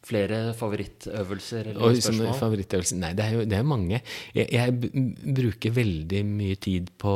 Flere 0.09 0.53
favorittøvelser 0.57 1.67
eller 1.73 1.83
Og 1.85 1.97
spørsmål? 1.99 2.31
favorittøvelser 2.39 2.97
Nei, 3.01 3.11
det 3.17 3.25
er 3.25 3.33
jo 3.35 3.43
det 3.49 3.57
er 3.57 3.65
mange. 3.67 3.99
Jeg, 4.37 4.47
jeg 4.53 5.35
bruker 5.35 5.73
veldig 5.75 6.21
mye 6.25 6.55
tid 6.61 6.87
på 6.97 7.13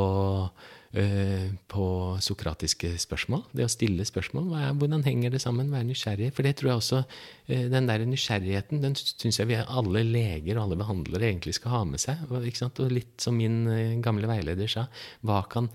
øh, 1.00 1.46
på 1.70 1.86
sokratiske 2.22 2.92
spørsmål. 3.02 3.46
Det 3.56 3.66
å 3.66 3.72
stille 3.72 4.04
spørsmål. 4.06 4.52
Hvordan 4.78 5.02
henger 5.06 5.34
det 5.34 5.40
sammen? 5.42 5.72
Være 5.74 5.88
nysgjerrig. 5.88 6.30
For 6.36 6.46
det 6.46 6.54
tror 6.60 6.74
jeg 6.74 6.82
også 6.82 7.02
Den 7.44 7.88
der 7.90 8.00
nysgjerrigheten 8.08 8.80
den 8.80 8.94
syns 8.96 9.36
jeg 9.36 9.50
vi 9.50 9.58
alle 9.60 10.00
leger 10.06 10.56
og 10.56 10.62
alle 10.62 10.78
behandlere 10.80 11.28
egentlig 11.28 11.58
skal 11.58 11.74
ha 11.74 11.82
med 11.84 12.00
seg. 12.00 12.22
Og, 12.30 12.46
litt 12.88 13.20
som 13.20 13.36
min 13.36 13.66
øh, 13.68 13.98
gamle 14.04 14.30
veileder 14.30 14.70
sa, 14.70 14.86
hva 15.20 15.42
kan 15.52 15.68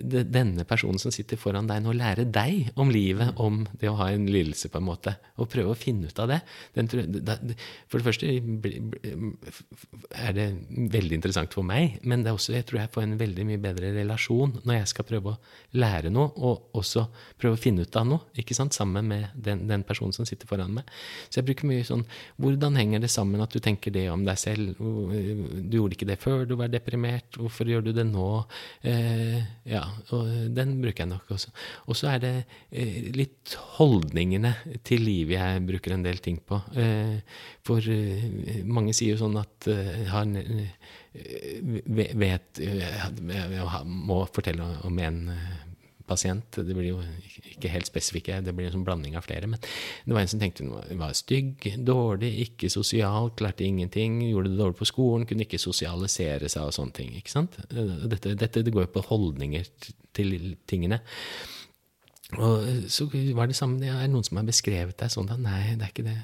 denne 0.00 0.64
personen 0.68 1.00
som 1.00 1.12
sitter 1.12 1.38
foran 1.40 1.68
deg 1.68 1.82
nå, 1.82 1.92
lære 1.96 2.26
deg 2.30 2.70
om 2.80 2.90
livet, 2.92 3.32
om 3.40 3.62
det 3.80 3.88
å 3.90 3.96
ha 3.98 4.10
en 4.12 4.26
lidelse, 4.30 4.70
på 4.70 4.80
en 4.80 4.86
måte? 4.86 5.14
Og 5.40 5.48
prøve 5.50 5.74
å 5.74 5.78
finne 5.78 6.10
ut 6.10 6.20
av 6.22 6.30
det. 6.30 6.40
For 7.90 7.98
det 7.98 8.06
første 8.06 8.28
er 10.10 10.36
det 10.36 10.46
veldig 10.96 11.18
interessant 11.18 11.56
for 11.56 11.66
meg, 11.66 11.98
men 12.04 12.24
det 12.24 12.32
er 12.32 12.38
også, 12.38 12.54
jeg 12.56 12.68
tror 12.68 12.82
jeg 12.82 12.92
får 12.94 13.06
en 13.06 13.18
veldig 13.20 13.48
mye 13.48 13.62
bedre 13.62 13.92
relasjon 13.96 14.56
når 14.62 14.80
jeg 14.80 14.92
skal 14.94 15.08
prøve 15.08 15.34
å 15.34 15.80
lære 15.80 16.12
noe, 16.12 16.32
og 16.36 16.76
også 16.80 17.06
prøve 17.40 17.58
å 17.58 17.60
finne 17.60 17.86
ut 17.86 18.00
av 18.00 18.08
noe, 18.08 18.30
ikke 18.40 18.56
sant, 18.56 18.76
sammen 18.76 19.08
med 19.10 19.34
den, 19.34 19.66
den 19.70 19.86
personen 19.86 20.14
som 20.16 20.28
sitter 20.28 20.50
foran 20.50 20.76
meg. 20.76 20.88
Så 21.28 21.40
jeg 21.40 21.46
bruker 21.50 21.68
mye 21.70 21.84
sånn 21.86 22.04
Hvordan 22.40 22.76
henger 22.78 23.02
det 23.04 23.10
sammen 23.12 23.42
at 23.44 23.52
du 23.54 23.60
tenker 23.62 23.92
det 23.94 24.06
om 24.12 24.24
deg 24.26 24.38
selv? 24.40 24.78
Du 24.80 25.76
gjorde 25.78 25.96
ikke 25.96 26.08
det 26.10 26.18
før 26.22 26.44
du 26.48 26.54
var 26.60 26.70
deprimert. 26.72 27.38
Hvorfor 27.40 27.68
gjør 27.70 27.84
du 27.86 27.92
det 27.96 28.06
nå? 28.08 28.26
Eh, 28.86 29.38
ja, 29.70 29.82
og 30.16 30.30
den 30.56 30.76
bruker 30.82 31.04
jeg 31.04 31.12
nok 31.12 31.30
også. 31.36 31.52
Og 31.86 31.98
så 31.98 32.12
er 32.14 32.22
det 32.24 32.34
eh, 32.70 33.10
litt 33.16 33.54
holdningene 33.78 34.54
til 34.86 35.04
livet 35.06 35.36
jeg 35.38 35.64
bruker 35.68 35.94
en 35.96 36.04
del 36.06 36.18
ting 36.24 36.38
på. 36.46 36.60
Eh, 36.78 37.18
for 37.66 37.84
eh, 37.90 38.60
mange 38.66 38.94
sier 38.96 39.14
jo 39.16 39.22
sånn 39.24 39.38
at 39.40 39.68
eh, 39.70 40.10
eh, 40.10 41.82
ve- 41.86 42.12
vet 42.20 42.60
eh, 42.62 42.84
Jeg 42.84 43.82
må 43.86 44.22
fortelle 44.34 44.66
om 44.86 44.98
en 45.02 45.20
eh, 45.34 45.50
pasient. 46.10 46.58
Det 46.58 46.76
blir 46.76 46.90
jo 46.90 46.98
ikke 47.54 47.72
helt 47.72 47.88
spesifikke, 47.88 48.40
det 48.44 48.54
blir 48.56 48.68
en 48.68 48.76
sånn 48.78 48.86
blanding 48.86 49.16
av 49.18 49.26
flere. 49.26 49.48
Men 49.50 49.62
det 49.62 50.16
var 50.16 50.24
en 50.24 50.32
som 50.32 50.42
tenkte 50.42 50.66
hun 50.66 50.98
var- 50.98 51.16
stygg, 51.16 51.68
dårlig, 51.86 52.32
ikke 52.46 52.70
sosial, 52.72 53.30
klarte 53.38 53.66
ingenting, 53.66 54.20
gjorde 54.30 54.50
det 54.50 54.60
dårlig 54.60 54.80
på 54.80 54.90
skolen, 54.90 55.26
kunne 55.26 55.46
ikke 55.46 55.62
sosialisere 55.62 56.48
seg 56.48 56.66
og 56.66 56.76
sånne 56.76 56.96
ting. 56.96 57.14
ikke 57.16 57.30
sant? 57.30 57.56
Dette, 57.70 58.34
dette 58.34 58.64
det 58.64 58.72
går 58.74 58.88
jo 58.88 58.94
på 58.98 59.06
holdninger 59.08 59.66
til 60.12 60.56
tingene. 60.66 61.00
Og 62.38 62.62
eh, 62.68 62.84
så 62.92 63.08
var 63.34 63.48
det 63.50 63.56
samme, 63.58 63.80
ja, 63.82 63.96
Er 63.98 64.06
det 64.06 64.12
noen 64.12 64.26
som 64.26 64.38
har 64.38 64.46
beskrevet 64.46 64.94
deg 65.00 65.10
sånn? 65.10 65.26
da? 65.26 65.34
Nei, 65.40 65.74
det 65.74 65.86
er 65.86 65.90
ikke 65.90 66.04
det. 66.06 66.14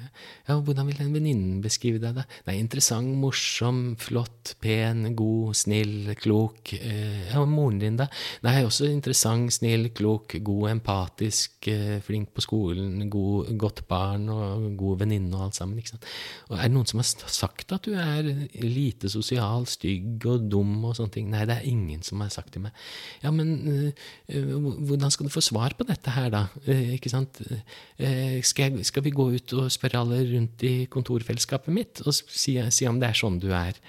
Ja, 0.47 0.55
Hvordan 0.63 0.87
vil 0.87 0.99
den 1.01 1.11
venninnen 1.15 1.57
beskrive 1.63 1.99
deg? 1.99 2.15
da? 2.15 2.23
Nei, 2.47 2.55
Interessant, 2.61 3.11
morsom, 3.19 3.81
flott, 3.99 4.53
pen, 4.63 5.03
god, 5.17 5.57
snill, 5.59 6.13
klok. 6.19 6.71
Eh, 6.77 7.27
ja, 7.33 7.43
Moren 7.47 7.81
din, 7.81 7.97
da? 7.99 8.07
Nei, 8.45 8.61
også 8.63 8.87
interessant, 8.87 9.51
snill, 9.57 9.89
klok, 9.97 10.37
god, 10.47 10.69
empatisk, 10.77 11.67
eh, 11.73 11.97
flink 12.05 12.31
på 12.37 12.45
skolen, 12.45 13.09
god, 13.11 13.51
godt 13.59 13.83
barn 13.89 14.29
og 14.31 14.69
god 14.79 15.03
venninne 15.03 15.35
og 15.35 15.49
alt 15.49 15.59
sammen. 15.59 15.77
ikke 15.81 15.95
sant? 15.97 16.07
Og 16.47 16.57
Er 16.57 16.69
det 16.69 16.75
noen 16.77 16.87
som 16.87 17.03
har 17.03 17.09
sagt 17.35 17.75
at 17.75 17.83
du 17.83 17.93
er 17.99 18.23
lite 18.63 19.11
sosial, 19.11 19.67
stygg 19.67 20.23
og 20.25 20.47
dum 20.49 20.85
og 20.87 20.95
sånne 20.95 21.11
ting? 21.17 21.29
Nei, 21.33 21.43
det 21.49 21.57
er 21.59 21.67
ingen 21.67 22.01
som 22.03 22.23
har 22.23 22.31
sagt 22.31 22.53
til 22.55 22.63
meg. 22.63 22.71
Ja, 23.23 23.31
men 23.31 23.91
hvordan 24.27 25.11
skal 25.11 25.27
du 25.27 25.33
få 25.33 25.43
svar 25.43 25.75
på 25.75 25.83
dette 25.83 25.96
her, 26.05 26.29
da? 26.33 26.43
Eh, 26.69 26.93
ikke 26.97 27.09
sant? 27.11 27.41
Eh, 27.97 28.37
skal, 28.45 28.77
jeg, 28.77 28.85
skal, 28.85 29.03
vi 29.03 29.15
gå 29.15 29.29
ut 29.33 29.53
og 29.57 29.71
spørre 29.73 30.03
alle 30.03 30.21
rundt 30.29 30.63
i 30.67 30.75
kontorfellesskapet 30.91 31.73
mitt 31.73 32.03
og 32.05 32.13
si, 32.13 32.57
si 32.69 32.87
om 32.89 32.99
det 33.01 33.09
er 33.09 33.17
sånn 33.17 33.39
du 33.41 33.49
er? 33.55 33.79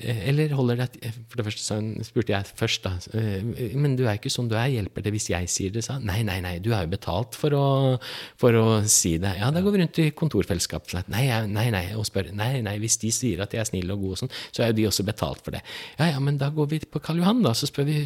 Eller 0.00 0.52
holder 0.56 0.82
det 0.82 1.12
For 1.30 1.40
det 1.40 1.46
første 1.46 1.78
spurte 2.06 2.34
jeg 2.34 2.48
først, 2.58 2.84
da. 2.86 2.92
Eh, 3.16 3.72
men 3.76 3.96
du 3.98 4.04
er 4.04 4.18
ikke 4.18 4.32
sånn 4.32 4.50
du 4.50 4.56
er, 4.58 4.68
hjelper 4.74 5.04
det 5.04 5.12
hvis 5.14 5.30
jeg 5.32 5.50
sier 5.50 5.74
det? 5.74 5.84
sa 5.86 5.98
Nei, 6.02 6.20
nei, 6.26 6.38
nei, 6.44 6.56
du 6.62 6.72
er 6.74 6.84
jo 6.84 6.92
betalt 6.92 7.36
for 7.38 7.54
å, 7.56 7.66
for 8.40 8.56
å 8.58 8.66
si 8.90 9.16
det. 9.22 9.36
Ja, 9.40 9.50
da 9.54 9.62
går 9.64 9.74
vi 9.74 9.82
rundt 9.82 10.00
i 10.02 10.08
kontorfellesskap. 10.16 10.90
Nei, 11.12 11.24
nei, 11.48 11.68
nei, 11.74 11.84
og 11.96 12.06
spør. 12.08 12.30
Nei, 12.36 12.60
nei, 12.66 12.76
hvis 12.82 12.98
de 13.02 13.12
sier 13.14 13.42
at 13.44 13.56
jeg 13.56 13.62
er 13.62 13.70
snill 13.70 13.94
og 13.94 14.04
god 14.04 14.16
og 14.16 14.22
sånn, 14.24 14.34
så 14.50 14.64
er 14.64 14.72
jo 14.72 14.78
de 14.80 14.88
også 14.90 15.06
betalt 15.08 15.42
for 15.46 15.56
det. 15.56 15.62
Ja, 15.98 16.10
ja, 16.12 16.22
men 16.22 16.40
da 16.40 16.50
går 16.54 16.70
vi 16.72 16.80
på 16.84 17.02
Karl 17.04 17.22
Johan, 17.22 17.42
da. 17.46 17.54
Så 17.56 17.70
spør 17.70 17.88
vi 17.88 17.98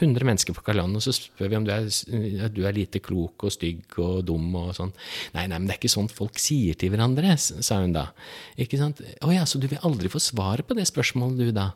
100 0.00 0.26
mennesker 0.26 0.56
på 0.56 0.64
Karl 0.66 0.82
Johan, 0.82 0.98
og 0.98 1.04
så 1.04 1.14
spør 1.16 1.52
vi 1.52 1.60
om 1.60 1.68
du 1.68 1.72
er, 1.74 1.88
du 2.50 2.62
er 2.66 2.76
lite 2.76 3.02
klok 3.04 3.46
og 3.46 3.54
stygg 3.54 3.98
og 4.02 4.24
dum 4.28 4.50
og 4.58 4.72
sånn. 4.76 4.92
Nei, 5.36 5.46
nei, 5.46 5.56
men 5.58 5.68
det 5.68 5.76
er 5.76 5.82
ikke 5.82 5.92
sånn 5.92 6.10
folk 6.12 6.40
sier 6.42 6.78
til 6.80 6.92
hverandre, 6.92 7.36
sa 7.38 7.80
hun 7.82 7.94
da. 7.96 8.08
Ikke 8.60 8.80
sant? 8.80 9.02
Å 9.24 9.32
ja, 9.34 9.46
så 9.48 9.60
du 9.60 9.68
vil 9.70 9.80
aldri 9.86 10.10
få 10.12 10.22
svaret 10.22 10.66
på 10.66 10.76
det 10.78 10.88
spørsmålet? 10.90 11.19
Spørsmål, 11.20 11.38
du, 11.38 11.50
da. 11.52 11.70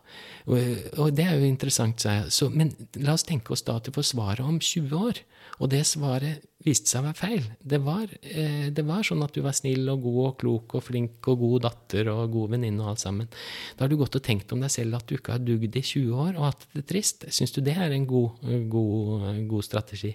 Og, 0.47 0.59
og 0.99 1.16
det 1.16 1.24
er 1.24 1.38
jo 1.38 1.49
interessant, 1.49 2.01
sa 2.01 2.18
jeg. 2.18 2.32
Så, 2.32 2.49
men 2.51 2.72
la 3.01 3.14
oss 3.14 3.24
tenke 3.24 3.53
oss 3.53 3.64
da 3.64 3.78
til 3.78 3.92
å 3.92 3.99
få 3.99 4.05
svaret 4.05 4.45
om 4.45 4.59
20 4.59 4.97
år. 4.97 5.20
Og 5.61 5.70
det 5.70 5.84
svaret 5.86 6.45
viste 6.65 6.89
seg 6.89 7.03
å 7.03 7.09
være 7.11 7.19
feil. 7.19 7.45
Det 7.61 7.79
var, 7.85 8.09
eh, 8.23 8.71
det 8.73 8.85
var, 8.89 9.03
sånn 9.05 9.23
at 9.25 9.35
du 9.37 9.43
var 9.45 9.53
snill 9.57 9.85
og 9.93 10.01
god 10.07 10.21
og 10.25 10.37
klok 10.41 10.77
og 10.79 10.85
flink 10.87 11.29
og 11.29 11.43
god 11.43 11.65
datter 11.67 12.09
og 12.09 12.33
god 12.33 12.55
venninne 12.55 12.81
og 12.81 12.95
alt 12.95 13.03
sammen. 13.03 13.29
Da 13.77 13.85
har 13.85 13.93
du 13.93 13.99
gått 14.01 14.17
og 14.17 14.25
tenkt 14.25 14.53
om 14.57 14.65
deg 14.65 14.73
selv 14.73 14.97
at 14.97 15.07
du 15.07 15.19
ikke 15.19 15.37
har 15.37 15.45
dugd 15.45 15.77
i 15.77 15.83
20 15.85 16.15
år 16.25 16.39
og 16.39 16.47
hatt 16.49 16.65
det 16.73 16.87
trist. 16.89 17.27
Syns 17.29 17.53
du 17.53 17.61
det 17.61 17.77
er 17.77 17.93
en 17.93 18.07
god, 18.09 18.41
god, 18.73 19.43
god, 19.51 19.65
strategi? 19.65 20.15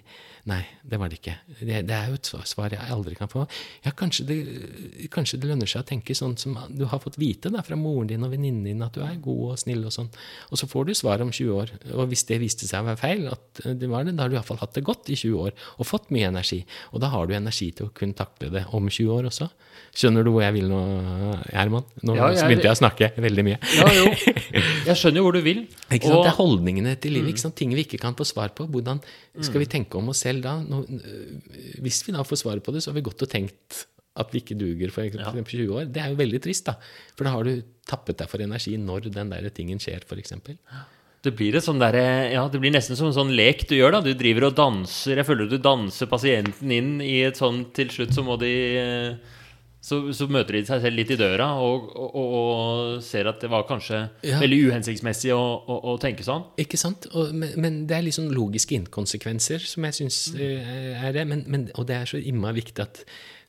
Nei, 0.50 0.64
det 0.82 0.98
var 0.98 1.12
det 1.12 1.20
ikke. 1.20 1.36
Det, 1.60 1.84
det, 1.86 1.94
er 1.94 2.10
jo 2.10 2.18
et 2.18 2.32
svar 2.50 2.74
jeg 2.74 2.90
aldri 2.96 3.14
kan 3.14 3.30
få. 3.30 3.46
Ja, 3.86 3.94
kanskje 3.94 4.26
det, 4.26 4.38
kanskje 5.14 5.38
det, 5.38 5.52
lønner 5.52 5.70
seg 5.70 5.84
å 5.84 5.88
tenke 5.92 6.18
sånn 6.18 6.34
som 6.40 6.58
du 6.74 6.86
har 6.90 7.02
fått 7.02 7.20
vite 7.20 7.52
da, 7.54 7.62
fra 7.62 7.78
moren 7.78 8.10
din 8.10 8.26
og 8.26 8.34
venninnen 8.34 8.66
din, 8.66 8.82
at 8.82 8.98
du 8.98 9.04
er 9.06 9.22
god 9.22 9.54
og 9.54 9.62
snill 9.62 9.86
og 9.86 9.94
sånn. 9.94 10.10
Og 10.50 10.58
så 10.58 10.66
får 10.70 10.90
du 10.90 10.94
svaret 10.98 11.22
om 11.22 11.30
20 11.30 11.54
år. 11.54 11.74
Og 11.94 12.10
hvis 12.10 12.26
det 12.26 12.42
viste 12.42 12.66
seg 12.66 12.82
å 12.82 12.90
være 12.90 13.02
feil, 13.04 13.26
at 13.30 13.62
det 13.78 13.90
var 13.90 14.08
det, 14.08 14.18
da 14.18 14.26
har 14.26 14.32
du 14.32 14.38
iallfall 14.40 14.58
hatt 14.64 14.74
det 14.74 14.86
godt 14.86 15.14
i 15.14 15.18
20 15.20 15.46
år 15.46 15.54
og 15.78 15.86
fått 15.86 16.10
mye 16.10 16.26
energi 16.26 16.39
energi. 16.40 16.60
Og 16.94 17.02
da 17.04 17.10
har 17.12 17.28
du 17.28 17.34
energi 17.36 17.70
til 17.76 17.88
å 17.88 17.92
kunne 17.94 18.16
takle 18.16 18.50
det 18.52 18.64
om 18.76 18.88
20 18.88 19.12
år 19.14 19.28
også. 19.30 19.50
Skjønner 19.96 20.26
du 20.26 20.30
hvor 20.32 20.44
jeg 20.44 20.54
vil 20.54 20.68
nå, 20.70 20.80
Herman? 21.50 21.86
Nå 22.06 22.14
ja, 22.16 22.30
jeg, 22.34 22.46
begynte 22.46 22.68
jeg 22.68 22.76
å 22.76 22.80
snakke 22.80 23.10
veldig 23.20 23.44
mye. 23.46 23.58
Ja, 23.76 23.88
jo. 23.96 24.10
Jeg 24.86 24.96
skjønner 24.98 25.26
hvor 25.26 25.36
du 25.36 25.40
vil. 25.44 25.64
Ikke 25.94 26.06
sant? 26.06 26.16
Og, 26.16 26.24
det 26.26 26.32
er 26.32 26.38
holdningene 26.38 26.96
til 27.02 27.16
livet. 27.18 27.34
Ikke 27.34 27.44
sant? 27.44 27.56
Ting 27.58 27.74
vi 27.76 27.84
ikke 27.86 28.00
kan 28.02 28.16
få 28.18 28.26
svar 28.28 28.54
på. 28.56 28.68
Hvordan 28.70 29.02
skal 29.42 29.62
vi 29.62 29.66
mm. 29.66 29.72
tenke 29.74 29.98
om 30.00 30.12
oss 30.12 30.22
selv 30.26 30.46
da? 30.46 30.56
Nå, 30.62 30.84
hvis 31.82 32.02
vi 32.06 32.14
da 32.14 32.24
får 32.26 32.44
svar 32.44 32.62
på 32.64 32.74
det, 32.74 32.84
så 32.84 32.92
har 32.92 33.00
vi 33.00 33.06
gått 33.10 33.26
og 33.26 33.32
tenkt 33.32 33.84
at 34.20 34.32
vi 34.34 34.42
ikke 34.42 34.58
duger 34.58 34.94
for 34.94 35.06
eksempel 35.06 35.44
20 35.46 35.76
år. 35.76 35.90
Det 35.90 36.02
er 36.02 36.14
jo 36.14 36.18
veldig 36.18 36.40
trist, 36.44 36.66
da. 36.70 36.76
For 37.16 37.26
da 37.26 37.34
har 37.34 37.46
du 37.46 37.60
tappet 37.90 38.18
deg 38.20 38.30
for 38.30 38.42
energi 38.42 38.76
når 38.80 39.10
den 39.10 39.30
der 39.32 39.50
tingen 39.54 39.82
skjer, 39.82 40.06
f.eks. 40.06 40.34
Det 41.20 41.34
blir, 41.36 41.58
sånn 41.60 41.80
der, 41.82 41.98
ja, 42.32 42.46
det 42.48 42.60
blir 42.62 42.72
nesten 42.72 42.96
som 42.96 43.10
en 43.10 43.16
sånn 43.16 43.34
lek 43.36 43.66
du 43.68 43.74
gjør. 43.76 43.98
da 43.98 44.00
Du 44.04 44.14
driver 44.16 44.48
og 44.48 44.56
danser. 44.56 45.20
Jeg 45.20 45.28
føler 45.28 45.50
du 45.50 45.58
danser 45.60 46.08
pasienten 46.08 46.72
inn 46.72 46.94
i 47.04 47.20
et 47.26 47.36
sånt 47.36 47.74
Til 47.76 47.92
slutt 47.92 48.16
så 48.16 48.24
må 48.24 48.38
de 48.40 48.54
så, 49.80 49.96
så 50.12 50.26
møter 50.28 50.58
de 50.58 50.64
seg 50.68 50.82
selv 50.84 50.98
litt 51.00 51.10
i 51.14 51.16
døra 51.16 51.46
og, 51.64 51.86
og, 51.96 52.16
og 52.20 53.04
ser 53.04 53.30
at 53.30 53.40
det 53.40 53.48
var 53.48 53.64
kanskje 53.68 54.02
ja. 54.28 54.36
veldig 54.42 54.58
uhensiktsmessig 54.68 55.32
å, 55.32 55.40
å, 55.40 55.78
å, 55.92 55.94
tenke 56.00 56.24
sånn. 56.26 56.44
Ikke 56.60 56.80
sant? 56.80 57.08
Og, 57.14 57.32
men, 57.32 57.54
men, 57.56 57.78
det 57.88 57.96
er 57.96 58.04
litt 58.04 58.18
sånn 58.18 58.28
logiske 58.34 58.76
inkonsekvenser 58.76 59.64
som 59.64 59.88
jeg 59.88 60.02
syns 60.02 60.22
mm. 60.36 60.40
Eh, 60.44 61.04
er 61.08 61.16
det. 61.16 61.24
Men, 61.32 61.44
men, 61.48 61.68
og 61.80 61.88
det 61.88 61.96
er 61.96 62.12
så 62.12 62.20
innmari 62.20 62.60
viktig 62.60 62.84
at 62.84 63.00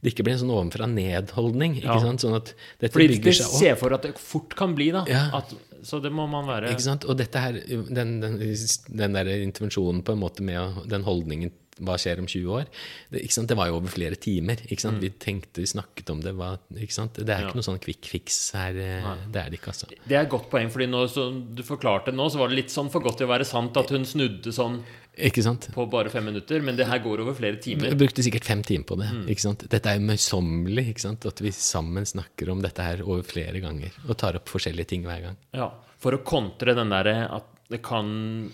det 0.01 0.13
ikke 0.13 0.25
blir 0.25 0.33
en 0.33 0.41
sånn 0.41 0.53
ovenfra-ned-holdning. 0.53 1.77
ikke 1.81 1.93
ja. 1.93 1.99
sant? 2.01 2.23
Sånn 2.23 2.37
at 2.37 2.53
dette 2.81 2.93
Fordi 2.95 3.09
bygger 3.13 3.37
seg 3.37 3.45
opp. 3.47 3.53
Fordi 3.53 3.67
ser 3.69 3.77
for 3.77 3.97
at 3.97 4.07
det 4.07 4.13
fort 4.17 4.55
kan 4.57 4.73
bli, 4.77 4.89
da. 4.95 5.05
Ja. 5.09 5.27
At, 5.37 5.53
så 5.85 5.97
det 6.01 6.11
må 6.13 6.27
man 6.29 6.45
være 6.49 6.73
Ikke 6.75 6.85
sant? 6.85 7.07
Og 7.09 7.17
dette 7.17 7.41
her, 7.41 7.57
den, 7.69 8.19
den, 8.21 8.37
den 8.41 9.17
der 9.17 9.31
intervensjonen 9.37 10.03
på 10.05 10.15
en 10.15 10.21
måte 10.21 10.45
med 10.45 10.83
den 10.89 11.05
holdningen 11.07 11.53
hva 11.81 11.95
skjer 11.99 12.19
om 12.21 12.27
20 12.29 12.51
år? 12.53 12.67
Det, 13.09 13.23
det 13.47 13.57
var 13.57 13.69
jo 13.69 13.77
over 13.79 13.91
flere 13.91 14.17
timer. 14.19 14.59
Mm. 14.67 14.99
Vi 15.01 15.11
tenkte, 15.21 15.63
vi 15.63 15.69
snakket 15.69 16.11
om 16.13 16.21
det. 16.23 16.33
Hva, 16.37 16.53
det 16.69 16.83
er 16.83 16.89
ikke 16.89 17.25
ja. 17.25 17.53
noe 17.57 17.65
sånn 17.65 17.81
quick 17.81 18.09
fix 18.09 18.39
her. 18.57 18.77
Eh, 18.77 19.05
Nei. 19.05 19.15
Det 19.31 19.41
er 19.41 19.53
det 19.53 19.61
ikke, 19.61 19.73
altså. 19.73 19.89
Det 19.89 20.17
er 20.17 20.25
et 20.25 20.31
godt 20.31 20.49
poeng, 20.51 20.69
fordi 20.73 20.89
som 21.11 21.39
du 21.55 21.63
forklarte 21.65 22.13
nå, 22.13 22.27
så 22.29 22.41
var 22.41 22.51
det 22.51 22.59
litt 22.59 22.73
sånn 22.73 22.91
for 22.93 23.03
godt 23.03 23.21
til 23.21 23.29
å 23.29 23.33
være 23.33 23.47
sant 23.47 23.77
at 23.81 23.93
hun 23.93 24.05
snudde 24.07 24.53
sånn 24.55 24.81
ikke 25.19 25.43
sant? 25.43 25.67
På 25.75 25.85
bare 25.91 26.11
fem 26.11 26.23
minutter. 26.25 26.63
Men 26.63 26.77
det 26.79 26.87
her 26.87 27.01
går 27.03 27.23
over 27.25 27.35
flere 27.37 27.59
timer. 27.61 27.89
Jeg 27.91 27.99
brukte 27.99 28.23
sikkert 28.25 28.47
fem 28.47 28.63
timer 28.63 28.87
på 28.87 28.97
det. 29.01 29.09
Mm. 29.11 29.23
ikke 29.33 29.43
sant? 29.43 29.65
Dette 29.71 29.91
er 29.91 29.99
jo 29.99 30.07
møysommelig. 30.07 30.85
At 31.11 31.43
vi 31.43 31.53
sammen 31.55 32.07
snakker 32.07 32.51
om 32.53 32.63
dette 32.63 32.85
her 32.85 33.03
over 33.03 33.25
flere 33.27 33.63
ganger. 33.63 33.95
Og 34.07 34.17
tar 34.19 34.39
opp 34.39 34.51
forskjellige 34.51 34.93
ting 34.93 35.07
hver 35.07 35.25
gang. 35.27 35.39
Ja, 35.57 35.71
For 36.01 36.15
å 36.17 36.23
kontre 36.25 36.73
den 36.77 36.93
derre 36.93 37.25
at 37.29 37.49
det 37.71 37.79
kan, 37.85 38.07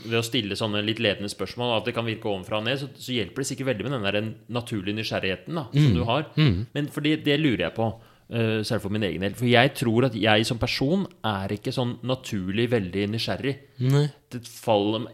ved 0.03 0.19
å 0.19 0.25
stille 0.25 0.57
sånne 0.57 0.83
litt 0.85 0.99
ledende 1.01 1.29
spørsmål, 1.31 1.79
at 1.79 1.87
det 1.89 1.95
kan 1.97 2.05
virke 2.05 2.29
ovenfra 2.29 2.59
og 2.59 2.67
ned, 2.67 2.77
så, 2.77 2.89
så, 2.93 3.15
hjelper 3.15 3.41
det 3.41 3.47
sikkert 3.49 3.71
veldig 3.71 3.87
med 3.87 3.95
den 3.95 4.05
der 4.05 4.27
naturlige 4.53 4.99
nysgjerrigheten 4.99 5.57
da, 5.57 5.63
som 5.71 5.87
mm. 5.87 5.95
du 5.95 6.03
har. 6.05 6.27
Mm. 6.37 6.59
Men 6.75 6.91
for 6.93 7.07
det 7.07 7.39
lurer 7.41 7.63
jeg 7.65 7.75
på, 7.79 7.87
uh, 8.35 8.59
selv 8.67 8.85
for 8.85 8.93
min 8.93 9.07
egen 9.07 9.25
del. 9.25 9.33
For 9.39 9.49
jeg 9.49 9.73
tror 9.79 10.09
at 10.11 10.19
jeg 10.21 10.45
som 10.45 10.61
person 10.61 11.07
er 11.25 11.55
ikke 11.57 11.73
sånn 11.73 11.97
naturlig 12.05 12.69
veldig 12.75 13.07
nysgjerrig. 13.15 13.55
Nei. 13.89 14.05
Det 14.29 14.43
faller 14.45 15.09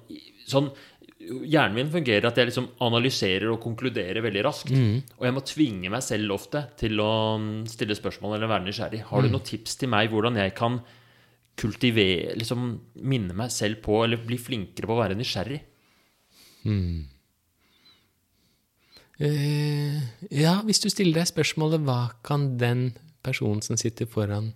sånn 0.49 0.67
Hjernen 1.23 1.77
min 1.77 1.91
fungerer 1.93 2.27
at 2.27 2.39
jeg 2.39 2.49
liksom 2.49 2.67
analyserer 2.83 3.47
og 3.53 3.61
konkluderer 3.63 4.23
veldig 4.25 4.43
raskt. 4.43 4.73
Mm. 4.75 4.97
Og 5.19 5.27
jeg 5.27 5.35
må 5.35 5.43
tvinge 5.47 5.91
meg 5.93 6.03
selv 6.05 6.35
ofte 6.35 6.65
til 6.79 6.99
å 7.03 7.13
mm, 7.39 7.63
stille 7.71 7.97
spørsmål 7.97 8.37
eller 8.37 8.51
være 8.51 8.67
nysgjerrig. 8.67 9.03
Har 9.09 9.23
du 9.23 9.29
mm. 9.29 9.35
noen 9.37 9.47
tips 9.47 9.79
til 9.79 9.91
meg 9.93 10.11
hvordan 10.11 10.39
jeg 10.41 10.55
kan 10.57 10.81
kultivere 11.59 12.33
liksom 12.39 12.69
Minne 13.05 13.35
meg 13.37 13.51
selv 13.53 13.83
på, 13.85 13.99
eller 14.03 14.21
bli 14.25 14.39
flinkere 14.41 14.89
på 14.89 14.95
å 14.95 15.01
være 15.03 15.17
nysgjerrig? 15.19 15.59
Mm. 16.65 17.03
Eh, 19.23 19.97
ja, 20.33 20.57
hvis 20.65 20.81
du 20.81 20.89
stiller 20.89 21.21
deg 21.21 21.29
spørsmålet 21.29 21.83
hva 21.85 21.99
kan 22.25 22.53
den 22.59 22.87
personen 23.23 23.61
som 23.63 23.77
sitter 23.79 24.09
foran 24.09 24.51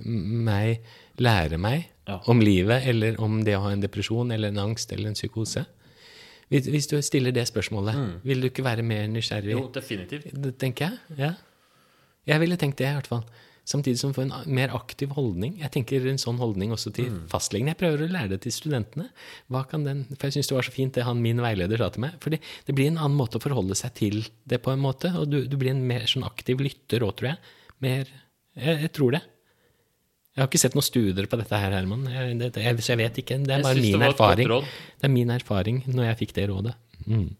meg, 0.00 0.80
lære 1.20 1.58
meg 1.60 1.84
ja. 2.08 2.18
om 2.32 2.40
livet, 2.42 2.86
eller 2.88 3.20
om 3.22 3.40
det 3.44 3.56
å 3.56 3.66
ha 3.66 3.74
en 3.74 3.84
depresjon 3.84 4.32
eller 4.34 4.50
en 4.50 4.64
angst 4.66 4.92
eller 4.92 5.12
en 5.12 5.18
psykose? 5.18 5.64
Hvis, 6.50 6.66
hvis 6.66 6.88
du 6.90 6.96
stiller 7.06 7.34
det 7.34 7.46
spørsmålet, 7.46 7.94
mm. 7.94 8.14
vil 8.26 8.42
du 8.42 8.48
ikke 8.50 8.66
være 8.66 8.82
mer 8.86 9.06
nysgjerrig? 9.10 9.54
Jo, 9.54 9.68
definitivt. 9.74 10.32
Det 10.34 10.56
tenker 10.58 10.88
jeg. 10.88 11.20
Ja. 11.20 11.34
Jeg 12.26 12.42
ville 12.42 12.58
tenkt 12.58 12.80
det, 12.80 12.90
i 12.90 12.98
hvert 12.98 13.10
fall. 13.10 13.22
Samtidig 13.70 14.00
som 14.00 14.12
for 14.16 14.24
en 14.24 14.32
mer 14.50 14.72
aktiv 14.74 15.12
holdning. 15.14 15.58
Jeg 15.60 15.70
tenker 15.76 16.06
en 16.10 16.18
sånn 16.18 16.40
holdning 16.40 16.72
også 16.74 16.90
til 16.96 17.06
mm. 17.12 17.20
fastlegen. 17.30 17.70
Jeg 17.70 17.78
prøver 17.78 18.02
å 18.02 18.10
lære 18.10 18.32
det 18.32 18.40
til 18.42 18.54
studentene. 18.56 19.06
Hva 19.52 19.62
kan 19.70 19.84
den, 19.86 20.02
for 20.16 20.26
Jeg 20.26 20.40
syns 20.40 20.50
det 20.50 20.56
var 20.56 20.66
så 20.66 20.74
fint 20.74 20.96
det 20.96 21.06
han 21.06 21.22
min 21.22 21.42
veileder 21.44 21.78
sa 21.78 21.90
til 21.94 22.06
meg. 22.06 22.16
fordi 22.24 22.40
det 22.66 22.74
blir 22.74 22.90
en 22.90 22.98
annen 22.98 23.18
måte 23.18 23.38
å 23.38 23.44
forholde 23.44 23.78
seg 23.78 23.94
til 24.00 24.24
det 24.50 24.58
på 24.64 24.74
en 24.74 24.82
måte. 24.82 25.12
Og 25.20 25.30
du, 25.30 25.44
du 25.46 25.54
blir 25.60 25.70
en 25.70 25.86
mer 25.86 26.08
sånn 26.10 26.26
aktiv 26.26 26.58
lytter 26.64 27.06
òg, 27.06 27.14
tror 27.20 27.30
jeg. 27.30 27.54
Mer, 27.84 28.10
jeg, 28.58 28.80
jeg 28.88 28.92
tror 28.96 29.14
det. 29.14 29.22
Jeg 30.30 30.44
har 30.44 30.46
ikke 30.46 30.60
sett 30.62 30.76
noen 30.78 30.86
studier 30.86 31.26
på 31.26 31.38
dette 31.40 31.58
her, 31.58 31.72
Herman. 31.74 32.04
Jeg, 32.06 32.34
det, 32.38 32.50
jeg, 32.62 32.82
så 32.86 32.92
jeg 32.92 33.00
vet 33.02 33.16
ikke. 33.24 33.38
Det 33.42 33.54
er 33.56 33.64
bare 33.66 33.82
min 33.82 33.98
det 33.98 34.10
erfaring. 34.12 34.50
Det 35.02 35.08
er 35.08 35.12
min 35.12 35.32
erfaring 35.34 35.80
når 35.90 36.12
jeg 36.12 36.18
fikk 36.22 36.34
det 36.36 36.44
rådet. 36.52 36.74
Mm. 37.06 37.30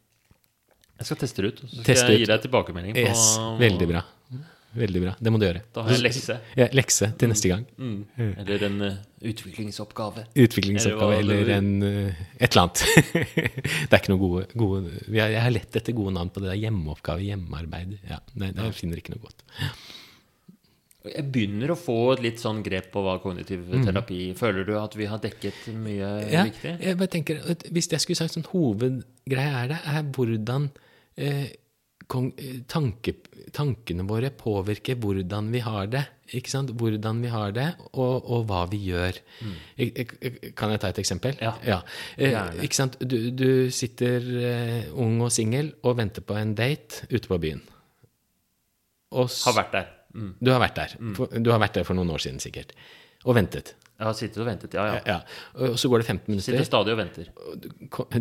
Jeg 1.01 1.09
skal 1.09 1.20
teste 1.22 1.45
det 1.45 1.53
ut, 1.53 1.61
så 1.62 1.70
skal 1.70 1.86
teste 1.86 2.09
jeg 2.12 2.24
gi 2.24 2.26
deg 2.28 2.43
tilbakemelding. 2.45 2.97
På, 2.99 3.05
yes, 3.07 3.28
veldig 3.62 3.86
bra. 3.93 4.03
Veldig 4.70 5.01
bra. 5.03 5.12
Det 5.18 5.30
må 5.34 5.38
du 5.41 5.47
gjøre. 5.49 5.62
Da 5.74 5.82
har 5.82 5.97
jeg 5.97 6.03
lekse. 6.05 6.34
Ja, 6.59 6.66
lekse 6.78 7.09
til 7.18 7.30
neste 7.32 7.51
gang. 7.51 7.62
Mm. 7.74 7.95
Mm. 8.14 8.34
Eller 8.43 8.66
en 8.68 8.76
uh, 8.84 8.99
utviklingsoppgave. 9.32 10.26
Utviklingsoppgave, 10.38 11.16
eller, 11.22 11.41
eller 11.43 11.55
en 11.57 11.70
uh, 11.82 12.20
et 12.38 12.53
eller 12.53 12.62
annet. 12.68 12.84
det 13.88 13.88
er 13.88 13.99
ikke 13.99 14.12
noe 14.12 14.22
gode, 14.22 14.45
gode 14.55 14.93
Jeg 15.16 15.43
har 15.43 15.55
lett 15.57 15.80
etter 15.80 15.97
gode 15.97 16.14
navn 16.14 16.30
på 16.30 16.45
det 16.45 16.53
der 16.53 16.61
hjemmeoppgave, 16.61 17.26
hjemmearbeid. 17.26 17.97
Ja, 18.12 18.20
nei, 18.38 18.53
det 18.55 18.70
finner 18.78 19.03
ikke 19.03 19.16
noe 19.16 19.24
godt. 19.24 19.43
Jeg 21.09 21.24
begynner 21.32 21.72
å 21.72 21.78
få 21.80 21.96
et 22.12 22.20
litt 22.26 22.42
sånn 22.42 22.61
grep 22.64 22.90
på 22.92 23.01
hva 23.01 23.14
kognitiv 23.22 23.62
mm. 23.70 23.86
terapi 23.86 24.18
Føler 24.36 24.66
du 24.68 24.74
at 24.76 24.92
vi 24.98 25.07
har 25.09 25.20
dekket 25.22 25.70
mye 25.72 26.11
ja, 26.28 26.42
viktig? 26.44 26.74
Jeg 26.76 26.98
bare 27.01 27.12
tenker, 27.14 27.40
Hvis 27.72 27.88
jeg 27.88 28.05
skulle 28.05 28.18
sagt 28.18 28.36
sånn 28.36 28.48
hovedgreia 28.51 29.62
er 29.62 29.70
det, 29.72 29.78
er 29.88 30.11
hvordan 30.12 30.66
eh, 31.16 31.46
eh, 31.48 32.59
tanke, 32.68 33.14
tankene 33.57 34.05
våre 34.09 34.28
påvirker 34.36 34.98
hvordan 35.01 35.48
vi 35.55 35.62
har 35.64 35.88
det. 35.92 36.03
Ikke 36.36 36.53
sant? 36.53 36.74
Hvordan 36.78 37.22
vi 37.24 37.30
har 37.32 37.55
det, 37.57 37.68
og, 37.90 38.28
og 38.28 38.44
hva 38.51 38.66
vi 38.70 38.82
gjør. 38.90 39.16
Jeg, 39.78 39.94
jeg, 39.96 40.53
kan 40.59 40.74
jeg 40.74 40.82
ta 40.82 40.90
et 40.92 41.01
eksempel? 41.03 41.38
Ja. 41.40 41.80
Eh, 42.18 42.28
Gjerne. 42.34 42.61
ikke 42.66 42.78
sant? 42.78 42.98
Du, 43.01 43.16
du 43.32 43.70
sitter 43.74 44.28
eh, 44.42 44.92
ung 44.92 45.16
og 45.24 45.32
singel 45.34 45.72
og 45.80 45.96
venter 46.03 46.26
på 46.26 46.36
en 46.38 46.53
date 46.59 47.09
ute 47.09 47.24
på 47.24 47.40
byen. 47.40 47.64
Og 49.16 49.32
Har 49.46 49.57
vært 49.57 49.74
der. 49.78 49.88
Mm. 50.14 50.32
Du 50.40 50.50
har 50.52 50.62
vært 50.62 50.78
der. 50.78 50.96
For, 51.16 51.38
du 51.38 51.52
har 51.52 51.61
vært 51.62 51.78
der 51.78 51.86
for 51.88 51.98
noen 51.98 52.11
år 52.14 52.22
siden, 52.24 52.40
sikkert. 52.42 52.74
Og 53.28 53.36
ventet. 53.36 53.74
Jeg 54.00 54.08
har 54.08 54.16
sittet 54.16 54.40
og 54.40 54.46
ventet, 54.48 54.74
ja, 54.74 54.84
ja. 54.88 55.00
Ja. 55.04 55.16
Og 55.61 55.74
så 55.78 55.90
går 55.92 56.00
det 56.00 56.06
15 56.08 56.30
minutter. 56.32 56.46
Sitter 56.46 56.64
stadig 56.64 56.94
og 56.94 57.00
venter. 57.02 57.26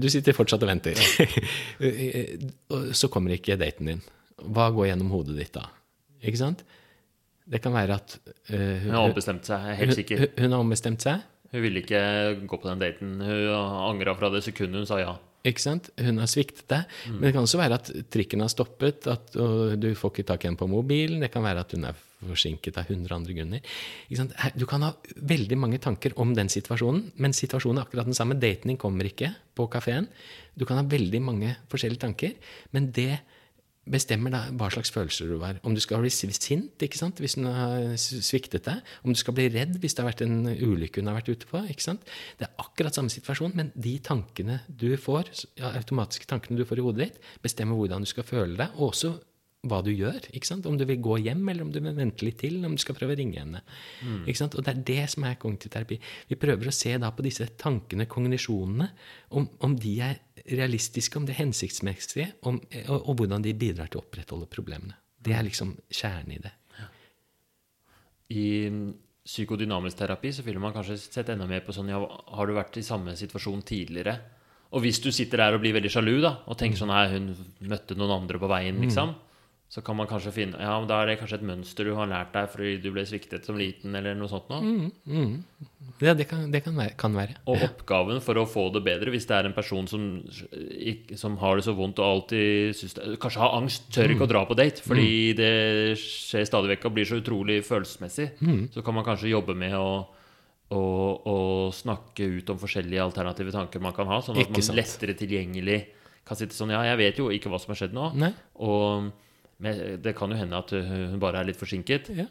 Du 0.04 0.10
sitter 0.12 0.36
fortsatt 0.36 0.66
og 0.66 0.72
venter. 0.74 1.00
og 2.76 2.90
så 3.00 3.08
kommer 3.12 3.38
ikke 3.38 3.56
daten 3.60 3.94
din. 3.94 4.02
Hva 4.44 4.68
går 4.76 4.90
gjennom 4.90 5.14
hodet 5.16 5.38
ditt 5.40 5.54
da? 5.56 5.70
Ikke 6.20 6.42
sant? 6.42 6.66
Det 7.50 7.62
kan 7.64 7.74
være 7.74 7.96
at 7.96 8.18
eh, 8.52 8.84
Hun 8.84 8.94
har 8.94 9.08
ombestemt 9.08 9.48
seg, 9.48 9.64
jeg 9.66 9.72
er 9.72 9.80
helt 9.80 9.98
sikker. 9.98 10.26
Hun, 10.26 10.34
hun 10.44 10.56
har 10.58 10.66
ombestemt 10.66 11.06
seg. 11.08 11.24
Hun 11.50 11.64
ville 11.64 11.82
ikke 11.82 12.02
gå 12.44 12.60
på 12.60 12.70
den 12.70 12.84
daten. 12.84 13.16
Hun 13.24 13.56
angra 13.56 14.14
fra 14.20 14.30
det 14.36 14.44
sekundet 14.46 14.84
hun 14.84 14.90
sa 14.90 15.00
ja. 15.02 15.16
Ikke 15.50 15.64
sant? 15.64 15.90
Hun 15.98 16.22
har 16.22 16.30
sviktet 16.30 16.68
deg. 16.72 17.00
Men 17.16 17.28
det 17.28 17.34
kan 17.36 17.46
også 17.48 17.60
være 17.62 17.80
at 17.80 17.90
trikken 18.14 18.44
har 18.46 18.52
stoppet, 18.54 19.08
at 19.10 19.34
du 19.80 19.90
får 19.98 20.14
ikke 20.14 20.28
tak 20.30 20.46
i 20.46 20.50
henne 20.50 20.60
på 20.60 20.70
mobilen. 20.70 21.24
Det 21.24 21.32
kan 21.34 21.46
være 21.46 21.66
at 21.66 21.74
hun 21.76 21.88
er 21.90 21.98
forsinket 22.20 22.76
av 22.78 22.90
100 22.92 23.16
andre 23.16 23.36
grunner. 23.38 23.62
Du 24.60 24.66
kan 24.68 24.84
ha 24.84 24.92
veldig 25.32 25.58
mange 25.60 25.80
tanker 25.82 26.16
om 26.20 26.34
den 26.36 26.52
situasjonen, 26.52 27.10
men 27.16 27.36
situasjonen 27.36 27.80
er 27.80 27.88
akkurat 27.88 28.10
den 28.10 28.18
samme. 28.18 28.38
Daten 28.40 28.74
din 28.74 28.80
kommer 28.82 29.08
ikke 29.08 29.32
på 29.56 29.70
kafeen. 29.72 30.10
Du 30.60 30.68
kan 30.68 30.82
ha 30.82 30.84
veldig 30.84 31.22
mange 31.24 31.54
forskjellige 31.72 32.04
tanker, 32.04 32.36
men 32.76 32.92
det 32.96 33.22
bestemmer 33.90 34.34
da 34.34 34.42
hva 34.54 34.70
slags 34.74 34.92
følelser 34.94 35.30
du 35.32 35.38
har. 35.42 35.60
Om 35.66 35.76
du 35.76 35.82
skal 35.84 36.04
bli 36.04 36.12
sint 36.12 36.84
ikke 36.86 37.00
sant? 37.00 37.22
hvis 37.22 37.38
hun 37.40 37.48
har 37.50 37.96
sviktet 37.98 38.68
deg. 38.68 38.84
Om 39.04 39.16
du 39.16 39.22
skal 39.22 39.36
bli 39.38 39.48
redd 39.54 39.80
hvis 39.82 39.96
det 39.96 40.04
har 40.04 40.12
vært 40.12 40.26
en 40.26 40.50
ulykke 40.50 41.02
hun 41.02 41.12
har 41.12 41.20
vært 41.20 41.32
ute 41.32 41.50
på. 41.50 41.64
ikke 41.72 41.88
sant? 41.88 42.06
Det 42.40 42.48
er 42.48 42.62
akkurat 42.62 42.96
samme 42.96 43.14
situasjon, 43.14 43.56
men 43.58 43.72
de 43.76 43.96
tankene 44.04 44.62
du 44.68 44.92
får, 45.00 45.32
ja, 45.60 45.74
automatiske 45.80 46.30
tankene 46.30 46.60
du 46.60 46.68
får 46.68 46.82
i 46.82 46.86
hodet 46.86 47.08
ditt, 47.08 47.26
bestemmer 47.44 47.80
hvordan 47.80 48.06
du 48.06 48.12
skal 48.12 48.28
føle 48.28 48.60
deg, 48.60 48.78
og 48.78 48.92
også 48.92 49.16
hva 49.68 49.82
du 49.84 49.90
gjør. 49.92 50.30
ikke 50.32 50.48
sant? 50.48 50.68
Om 50.70 50.78
du 50.80 50.86
vil 50.88 51.02
gå 51.04 51.18
hjem, 51.26 51.42
eller 51.52 51.66
om 51.66 51.72
du 51.74 51.82
vil 51.84 51.96
vente 51.98 52.24
litt 52.24 52.40
til, 52.40 52.62
om 52.64 52.78
du 52.78 52.82
skal 52.82 52.96
prøve 52.96 53.16
å 53.16 53.20
ringe 53.20 53.42
henne. 53.42 53.62
ikke 54.24 54.40
sant? 54.40 54.56
Og 54.56 54.64
det 54.64 54.72
er 54.72 54.84
det 54.88 55.10
som 55.12 55.26
er 55.28 55.40
kognitiv 55.42 55.74
terapi. 55.74 56.00
Vi 56.30 56.40
prøver 56.40 56.70
å 56.70 56.76
se 56.76 56.96
da 57.02 57.12
på 57.12 57.26
disse 57.26 57.50
tankene, 57.60 58.08
kognisjonene, 58.08 58.88
om, 59.36 59.50
om 59.66 59.76
de 59.76 59.98
er 60.06 60.22
realistiske, 60.50 61.20
om 61.20 61.28
de 61.28 61.34
er 61.36 61.42
hensiktsmessige, 61.44 62.32
om, 62.50 62.58
og, 62.88 62.98
og 62.98 63.20
hvordan 63.20 63.46
de 63.46 63.54
bidrar 63.58 63.92
til 63.92 64.02
å 64.02 64.06
opprettholde 64.06 64.50
problemene. 64.52 64.98
Det 65.20 65.36
er 65.36 65.46
liksom 65.46 65.76
kjernen 65.92 66.36
i 66.38 66.42
det. 66.42 66.54
I 68.30 68.48
psykodynamisk 69.30 69.98
terapi 70.00 70.32
så 70.34 70.46
ville 70.46 70.62
man 70.62 70.74
kanskje 70.74 70.98
sett 71.02 71.32
enda 71.34 71.48
mer 71.50 71.64
på 71.66 71.74
sånn 71.74 71.90
ja, 71.90 71.98
Har 72.00 72.50
du 72.50 72.54
vært 72.54 72.78
i 72.78 72.86
samme 72.86 73.16
situasjon 73.18 73.64
tidligere? 73.66 74.16
Og 74.70 74.84
hvis 74.86 75.02
du 75.02 75.10
sitter 75.14 75.42
der 75.42 75.58
og 75.58 75.64
blir 75.64 75.74
veldig 75.74 75.92
sjalu 75.92 76.20
da, 76.22 76.36
og 76.46 76.58
tenker 76.58 76.78
sånn 76.78 76.92
Nei, 76.94 77.08
hun 77.16 77.32
møtte 77.72 77.98
noen 77.98 78.20
andre 78.20 78.42
på 78.42 78.50
veien, 78.50 78.78
liksom. 78.86 79.16
Så 79.70 79.84
kan 79.86 79.94
man 80.00 80.08
kanskje 80.10 80.32
finne 80.34 80.58
Ja, 80.58 80.72
men 80.82 80.88
da 80.90 80.98
er 81.04 81.12
det 81.12 81.20
kanskje 81.20 81.38
et 81.38 81.46
mønster 81.46 81.86
du 81.86 81.92
har 81.94 82.10
lært 82.10 82.32
deg 82.34 82.48
fordi 82.50 82.72
du 82.82 82.88
ble 82.94 83.04
sviktet 83.06 83.46
som 83.46 83.58
liten, 83.60 83.94
eller 83.96 84.16
noe 84.18 84.30
sånt 84.32 84.50
noe. 84.50 84.88
Ja, 86.02 86.16
det 86.18 86.26
kan, 86.30 86.48
det 86.50 86.64
kan 86.66 86.78
være. 86.80 86.96
Kan 86.98 87.18
være. 87.18 87.36
Og 87.46 87.62
oppgaven 87.68 88.22
for 88.26 88.40
å 88.42 88.48
få 88.50 88.66
det 88.74 88.82
bedre, 88.88 89.14
hvis 89.14 89.28
det 89.30 89.36
er 89.38 89.50
en 89.50 89.54
person 89.54 89.86
som, 89.92 90.08
som 91.22 91.38
har 91.44 91.60
det 91.60 91.68
så 91.68 91.76
vondt 91.78 92.02
og 92.02 92.08
alltid 92.08 92.80
synes 92.82 92.98
det, 92.98 93.12
kanskje 93.22 93.44
har 93.44 93.60
angst, 93.60 93.92
tør 93.94 94.16
ikke 94.16 94.26
å 94.26 94.32
dra 94.34 94.44
på 94.50 94.58
date 94.58 94.82
fordi 94.82 95.38
det 95.38 95.54
skjer 96.02 96.50
stadig 96.50 96.74
vekk 96.74 96.90
og 96.90 96.98
blir 96.98 97.12
så 97.12 97.22
utrolig 97.22 97.62
følelsesmessig, 97.70 98.30
så 98.74 98.86
kan 98.86 98.98
man 98.98 99.06
kanskje 99.06 99.36
jobbe 99.36 99.54
med 99.60 99.78
å, 99.78 99.88
og, 100.74 101.30
og, 101.30 101.54
snakke 101.78 102.26
ut 102.40 102.50
om 102.50 102.58
forskjellige 102.62 103.06
alternative 103.06 103.54
tanker 103.54 103.86
man 103.86 103.94
kan 103.94 104.10
ha, 104.10 104.22
sånn 104.26 104.42
at 104.42 104.50
man 104.50 104.82
lettere 104.82 105.14
tilgjengelig 105.20 105.84
kan 106.26 106.38
sitte 106.38 106.58
sånn 106.58 106.74
Ja, 106.74 106.82
jeg 106.90 107.00
vet 107.06 107.20
jo 107.22 107.30
ikke 107.34 107.54
hva 107.54 107.62
som 107.62 107.74
har 107.74 107.84
skjedd 107.84 107.94
nå, 107.98 108.12
Nei. 108.18 108.34
og 108.66 109.12
men 109.60 110.00
det 110.04 110.16
kan 110.18 110.32
jo 110.32 110.40
hende 110.40 110.60
at 110.60 110.72
hun 110.72 111.20
bare 111.22 111.42
er 111.42 111.50
litt 111.50 111.60
forsinket. 111.60 112.12
Ja. 112.18 112.30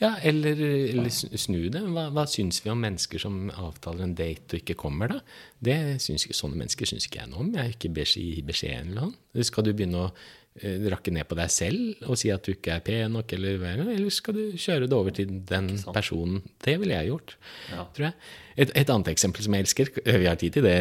Ja, 0.00 0.16
eller, 0.26 0.58
eller 0.58 1.10
snu 1.12 1.68
det. 1.70 1.80
Hva, 1.94 2.08
hva 2.14 2.24
syns 2.26 2.58
vi 2.64 2.70
om 2.72 2.80
mennesker 2.82 3.20
som 3.22 3.46
avtaler 3.52 4.08
en 4.08 4.16
date 4.18 4.56
og 4.56 4.64
ikke 4.64 4.76
kommer, 4.78 5.12
da? 5.12 5.20
Det 5.62 5.76
synes, 6.02 6.26
sånne 6.34 6.58
mennesker 6.58 6.88
syns 6.90 7.06
ikke 7.06 7.20
jeg 7.22 7.30
noe 7.30 7.44
om. 7.44 7.52
Jeg 7.54 7.62
er 7.62 7.76
ikke 7.76 7.92
beskjed, 8.00 8.40
beskjeden 8.48 8.90
eller 8.90 9.12
noe. 9.12 9.44
Skal 9.46 9.66
du 9.66 9.70
begynne 9.70 10.02
å 10.02 10.08
eh, 10.08 10.16
rakke 10.62 11.10
ned 11.10 11.26
på 11.26 11.34
deg 11.34 11.50
selv 11.50 12.04
og 12.06 12.14
si 12.20 12.28
at 12.30 12.44
du 12.46 12.52
ikke 12.54 12.76
er 12.76 12.82
pen 12.86 13.10
nok, 13.16 13.32
eller, 13.34 13.56
er 13.66 13.80
eller 13.82 14.10
skal 14.14 14.36
du 14.36 14.52
kjøre 14.54 14.86
det 14.86 14.94
over 14.94 15.10
til 15.10 15.32
den 15.48 15.72
personen? 15.92 16.42
Det 16.62 16.76
ville 16.78 16.94
jeg 16.94 17.08
gjort, 17.10 17.34
Ja. 17.72 17.84
tror 17.96 18.04
jeg. 18.06 18.14
Et, 18.56 18.70
et 18.78 18.90
annet 18.94 19.08
eksempel 19.10 19.42
som 19.42 19.52
jeg 19.56 19.64
elsker 19.66 19.90
Vi 20.04 20.26
har 20.28 20.36
tid 20.38 20.52
til 20.54 20.62
det. 20.62 20.76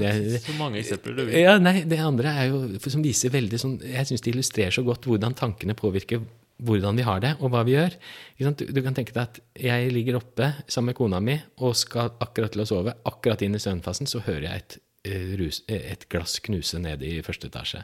Det- 0.00 0.40
Så 0.46 0.54
mange 0.56 0.78
eksempler 0.80 1.16
du 1.18 1.24
vil. 1.26 1.36
ja, 1.42 1.58
nei, 1.58 1.82
Det 1.84 1.98
andre 2.00 2.32
er 2.32 2.48
jo 2.48 2.78
som 2.88 3.02
viser 3.04 3.28
veldig 3.28 3.58
sånn 3.60 3.74
Jeg 3.84 4.06
syns 4.08 4.22
det 4.24 4.32
illustrerer 4.32 4.72
så 4.72 4.82
godt 4.86 5.04
hvordan 5.04 5.36
tankene 5.36 5.74
påvirker 5.76 6.22
hvordan 6.60 6.96
vi 6.96 7.02
har 7.04 7.20
det, 7.20 7.34
og 7.40 7.48
hva 7.52 7.62
vi 7.64 7.72
gjør. 7.72 7.94
Du, 8.38 8.64
du 8.68 8.80
kan 8.84 8.92
tenke 8.96 9.12
deg 9.16 9.22
at 9.22 9.38
jeg 9.56 9.92
ligger 9.92 10.18
oppe 10.18 10.50
sammen 10.68 10.90
med 10.92 10.96
kona 10.98 11.20
mi 11.20 11.38
og 11.64 11.72
skal 11.76 12.10
akkurat 12.20 12.52
til 12.52 12.60
å 12.60 12.66
sove. 12.68 12.92
Akkurat 13.08 13.40
inn 13.44 13.54
i 13.56 13.60
søvnfasen 13.60 14.06
så 14.08 14.20
hører 14.20 14.44
jeg 14.44 14.56
et, 14.64 14.76
eh, 15.08 15.40
eh, 15.72 15.92
et 15.94 16.04
glass 16.12 16.38
knuse 16.44 16.76
nede 16.78 17.04
i 17.08 17.22
første 17.24 17.48
etasje. 17.48 17.80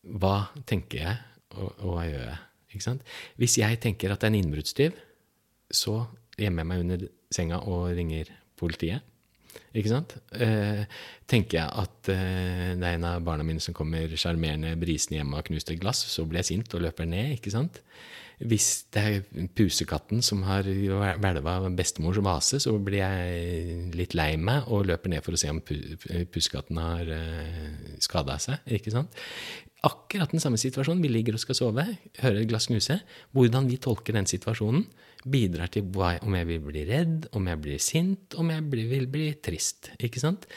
Hva 0.00 0.36
tenker 0.68 1.02
jeg, 1.02 1.16
og, 1.56 1.74
og 1.82 1.94
hva 1.96 2.06
gjør 2.08 2.24
jeg? 2.24 2.40
Ikke 2.70 2.86
sant? 2.86 3.06
Hvis 3.40 3.58
jeg 3.58 3.80
tenker 3.82 4.12
at 4.12 4.22
det 4.22 4.28
er 4.28 4.34
en 4.34 4.40
innbruddstyv, 4.40 4.98
så 5.74 5.96
gjemmer 6.38 6.62
jeg 6.62 6.70
meg 6.70 6.84
under 6.84 7.06
senga 7.34 7.60
og 7.68 7.90
ringer 7.98 8.30
politiet. 8.58 9.06
Ikke 9.74 9.90
sant? 9.90 10.14
Eh, 10.34 10.82
tenker 11.30 11.60
jeg 11.60 11.82
at 11.82 12.10
eh, 12.12 12.70
det 12.78 12.86
er 12.86 12.96
en 12.96 13.06
av 13.06 13.24
barna 13.26 13.46
mine 13.46 13.62
som 13.62 13.74
kommer 13.76 14.10
sjarmerende 14.18 14.76
brisende 14.78 15.18
hjem 15.18 15.34
og 15.34 15.40
har 15.40 15.48
knust 15.50 15.70
et 15.70 15.82
glass, 15.82 16.02
så 16.10 16.24
blir 16.26 16.42
jeg 16.42 16.52
sint 16.52 16.74
og 16.74 16.84
løper 16.86 17.08
ned. 17.10 17.36
ikke 17.36 17.52
sant? 17.54 17.82
Hvis 18.40 18.68
det 18.94 19.00
er 19.04 19.46
pusekatten 19.52 20.22
som 20.24 20.44
har 20.48 20.64
hvelva 20.64 21.58
bestemors 21.76 22.20
vase, 22.24 22.60
så 22.62 22.72
blir 22.80 23.02
jeg 23.02 23.90
litt 23.98 24.16
lei 24.16 24.30
meg 24.40 24.70
og 24.72 24.86
løper 24.88 25.12
ned 25.12 25.24
for 25.26 25.36
å 25.36 25.40
se 25.40 25.50
om 25.52 25.60
pusekatten 25.60 26.80
har 26.80 27.10
uh, 27.12 27.98
skada 28.00 28.38
seg. 28.40 28.62
ikke 28.78 28.94
sant? 28.94 29.20
Akkurat 29.84 30.32
den 30.32 30.42
samme 30.42 30.60
situasjonen. 30.60 31.00
Vi 31.04 31.12
ligger 31.12 31.36
og 31.36 31.40
skal 31.40 31.56
sove, 31.56 31.84
hører 32.20 32.42
et 32.42 32.48
glass 32.48 32.68
knuse. 32.68 32.98
Hvordan 33.36 33.68
vi 33.68 33.78
tolker 33.80 34.16
den 34.16 34.28
situasjonen, 34.28 34.84
bidrar 35.28 35.68
til 35.72 35.88
om 36.00 36.36
jeg 36.36 36.48
vil 36.48 36.62
bli 36.64 36.84
redd, 36.88 37.28
om 37.36 37.48
jeg 37.48 37.60
blir 37.60 37.80
sint, 37.80 38.36
om 38.40 38.52
jeg 38.52 38.64
vil 38.90 39.08
bli 39.08 39.32
trist. 39.40 39.92
ikke 40.00 40.20
sant? 40.20 40.48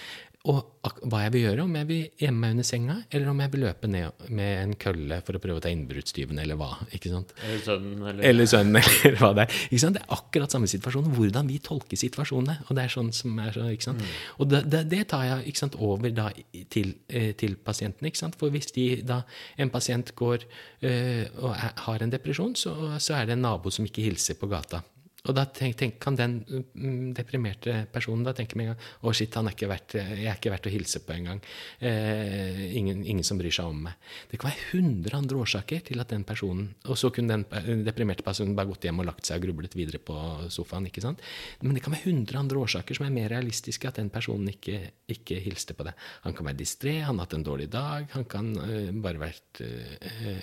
Og 0.43 0.89
hva 1.07 1.21
jeg 1.23 1.31
vil 1.31 1.43
gjøre, 1.45 1.63
om 1.63 1.75
jeg 1.77 1.87
vil 1.87 1.99
gjemme 2.19 2.41
meg 2.43 2.55
under 2.57 2.65
senga, 2.67 2.95
eller 3.15 3.29
om 3.31 3.37
jeg 3.39 3.51
vil 3.53 3.61
løpe 3.63 3.87
ned 3.87 4.25
med 4.35 4.49
en 4.59 4.73
kølle 4.75 5.21
for 5.23 5.37
å 5.37 5.39
prøve 5.39 5.61
å 5.61 5.63
ta 5.63 5.71
innbruddstyven, 5.71 6.41
eller 6.43 6.57
hva. 6.59 6.67
ikke 6.91 7.13
sant? 7.13 7.31
Eller 7.45 7.61
sønnen, 7.63 8.01
eller, 8.01 8.19
Eller 8.27 8.49
sønnen, 8.51 8.79
eller 9.07 9.21
hva 9.21 9.29
det 9.37 9.45
er. 9.45 9.55
Ikke 9.69 9.79
sant? 9.85 9.95
Det 9.95 10.03
er 10.03 10.17
akkurat 10.17 10.51
samme 10.51 10.67
situasjon. 10.67 11.07
Hvordan 11.15 11.47
vi 11.47 11.61
tolker 11.63 12.01
situasjonene. 12.01 12.57
Og 12.67 12.75
det 12.75 12.83
er 12.83 12.91
sånn 12.91 13.13
som 13.15 13.39
er 13.39 13.55
så, 13.55 13.69
ikke 13.71 13.87
sant? 13.87 14.03
Og 14.35 14.51
det, 14.51 14.65
det, 14.73 14.83
det 14.91 15.01
tar 15.15 15.23
jeg 15.29 15.53
ikke 15.53 15.63
sant, 15.63 15.79
over 15.79 16.11
da 16.11 16.27
til, 16.75 16.91
eh, 17.07 17.31
til 17.39 17.55
pasientene. 17.63 18.11
ikke 18.11 18.25
sant? 18.25 18.35
For 18.41 18.51
hvis 18.51 18.73
de, 18.75 18.89
da, 19.07 19.21
en 19.55 19.71
pasient 19.71 20.11
går 20.19 20.43
øh, 20.43 21.23
og 21.39 21.53
er, 21.55 21.71
har 21.87 22.03
en 22.03 22.11
depresjon, 22.11 22.51
så, 22.59 22.75
så 22.99 23.15
er 23.21 23.31
det 23.31 23.37
en 23.39 23.47
nabo 23.47 23.71
som 23.71 23.87
ikke 23.87 24.03
hilser 24.11 24.35
på 24.43 24.51
gata. 24.51 24.83
Og 25.24 25.32
da 25.32 25.45
tenk, 25.47 25.78
tenk, 25.80 25.93
kan 26.03 26.17
den 26.19 26.34
mm, 26.43 27.13
deprimerte 27.15 27.86
personen 27.93 28.26
da 28.28 28.34
tenke 28.36 28.57
med 28.59 28.65
en 28.65 28.74
gang 28.74 28.88
Å, 29.07 29.11
shit, 29.15 29.32
han 29.39 29.47
er 29.47 29.69
verdt, 29.71 29.93
jeg 29.95 30.26
er 30.28 30.36
ikke 30.36 30.51
verdt 30.51 30.65
å 30.67 30.74
hilse 30.74 30.99
på 30.99 31.13
engang. 31.15 31.38
Eh, 31.80 32.59
ingen, 32.76 33.05
ingen 33.07 33.24
som 33.24 33.39
bryr 33.39 33.53
seg 33.55 33.69
om 33.71 33.86
meg. 33.86 33.95
Det 34.28 34.36
kan 34.41 34.51
være 34.51 34.74
hundre 34.74 35.21
andre 35.21 35.39
årsaker 35.45 35.86
til 35.88 36.03
at 36.03 36.11
den 36.11 36.26
personen 36.28 36.74
Og 36.91 36.99
så 36.99 37.07
kunne 37.15 37.38
den 37.39 37.86
deprimerte 37.88 38.26
personen 38.26 38.51
bare 38.57 38.67
gått 38.74 38.84
hjem 38.84 38.99
og 38.99 39.07
lagt 39.07 39.30
seg 39.30 39.39
og 39.39 39.47
grublet 39.47 39.78
videre 39.80 40.01
på 40.03 40.17
sofaen. 40.51 40.89
ikke 40.91 41.05
sant? 41.05 41.24
Men 41.61 41.80
det 41.80 41.86
kan 41.86 41.95
være 41.95 42.09
hundre 42.09 42.43
andre 42.43 42.59
årsaker 42.65 42.99
som 42.99 43.07
er 43.07 43.15
mer 43.15 43.32
realistiske 43.32 43.88
at 43.88 44.01
den 44.01 44.11
personen 44.11 44.51
ikke, 44.51 44.82
ikke 45.15 45.39
hilste 45.47 45.71
på 45.80 45.88
deg. 45.88 46.03
Han 46.28 46.36
kan 46.36 46.51
være 46.51 46.59
distré, 46.65 46.97
han 46.99 47.15
har 47.15 47.30
hatt 47.30 47.38
en 47.39 47.47
dårlig 47.47 47.69
dag, 47.71 48.09
han 48.11 48.28
kan 48.28 48.51
uh, 48.59 48.91
bare 48.99 49.24
vært 49.24 49.63
uh, 49.63 49.95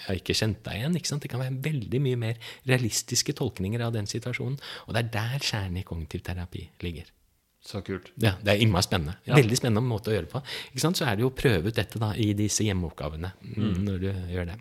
har 0.07 0.17
ikke 0.17 0.39
kjent 0.41 0.65
deg 0.65 0.81
igjen. 0.81 0.97
ikke 0.97 1.13
sant? 1.13 1.29
Det 1.29 1.35
kan 1.37 1.45
være 1.45 1.61
veldig 1.69 2.03
mye 2.09 2.25
mer 2.25 2.57
realistiske 2.65 3.37
tolkninger 3.37 3.85
av 3.85 3.93
den 4.01 4.09
situasjonen. 4.09 4.57
Og 4.87 4.95
det 4.95 5.05
er 5.05 5.11
der 5.17 5.39
kjernen 5.39 5.81
i 5.81 5.87
kognitiv 5.87 6.23
terapi 6.27 6.67
ligger. 6.85 7.11
Så 7.61 7.83
kult. 7.85 8.09
Ja, 8.17 8.37
Det 8.41 8.55
er 8.55 8.63
innmari 8.65 8.87
spennende. 8.87 9.19
Ja. 9.29 9.37
Veldig 9.37 9.57
spennende 9.59 9.85
måte 9.85 10.11
å 10.11 10.15
gjøre 10.15 10.25
det 10.29 10.33
på. 10.33 10.41
Ikke 10.73 10.81
sant? 10.81 10.97
Så 10.97 11.05
er 11.05 11.17
det 11.19 11.27
jo 11.27 11.29
å 11.29 11.37
prøve 11.37 11.69
ut 11.69 11.77
dette 11.77 12.01
da, 12.01 12.15
i 12.17 12.33
disse 12.33 12.65
hjemmeoppgavene 12.65 13.33
mm. 13.37 13.75
når 13.85 13.99
du 14.01 14.09
gjør 14.33 14.49
det. 14.53 14.57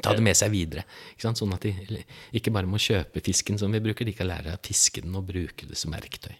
Ta 0.00 0.14
det 0.16 0.24
med 0.24 0.38
seg 0.38 0.48
videre. 0.54 0.86
Ikke 1.12 1.26
sant? 1.26 1.42
Sånn 1.42 1.52
at 1.52 1.66
de 1.66 2.00
ikke 2.38 2.54
bare 2.54 2.70
må 2.70 2.80
kjøpe 2.80 3.20
fisken 3.24 3.60
som 3.60 3.74
vi 3.76 3.82
bruker, 3.84 4.08
de 4.08 4.16
kan 4.16 4.30
lære 4.30 4.56
å 4.56 4.62
fiske 4.64 5.04
den 5.04 5.18
og 5.18 5.26
bruke 5.28 5.68
det 5.68 5.76
som 5.76 5.92
verktøy. 5.92 6.32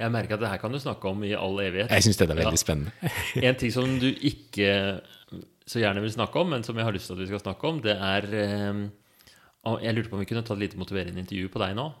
Jeg 0.00 0.10
merker 0.10 0.34
at 0.34 0.42
det 0.42 0.50
her 0.50 0.60
kan 0.62 0.72
du 0.72 0.80
snakke 0.80 1.12
om 1.12 1.22
i 1.28 1.34
all 1.36 1.60
evighet. 1.62 1.92
Jeg 1.92 2.08
syns 2.08 2.18
det 2.18 2.26
er 2.26 2.34
veldig 2.34 2.58
Ja. 2.58 2.64
spennende. 2.64 2.92
En 3.46 3.58
ting 3.60 3.70
som 3.70 3.98
du 4.00 4.08
ikke 4.10 4.70
så 5.70 5.78
gjerne 5.78 6.02
vil 6.02 6.10
snakke 6.10 6.40
om, 6.40 6.50
men 6.50 6.64
som 6.66 6.74
jeg 6.74 6.88
har 6.88 6.96
lyst 6.96 7.06
til 7.06 7.14
at 7.14 7.22
vi 7.22 7.30
skal 7.30 7.42
snakke 7.44 7.68
om, 7.68 7.78
det 7.84 7.94
er 7.94 8.26
eh, 8.34 8.88
Jeg 9.84 9.94
lurte 9.94 10.10
på 10.10 10.16
om 10.16 10.24
vi 10.24 10.26
kunne 10.26 10.42
ta 10.42 10.56
et 10.56 10.64
lite 10.64 10.80
motiverende 10.80 11.20
intervju 11.20 11.52
på 11.52 11.60
deg 11.62 11.76
nå? 11.78 11.92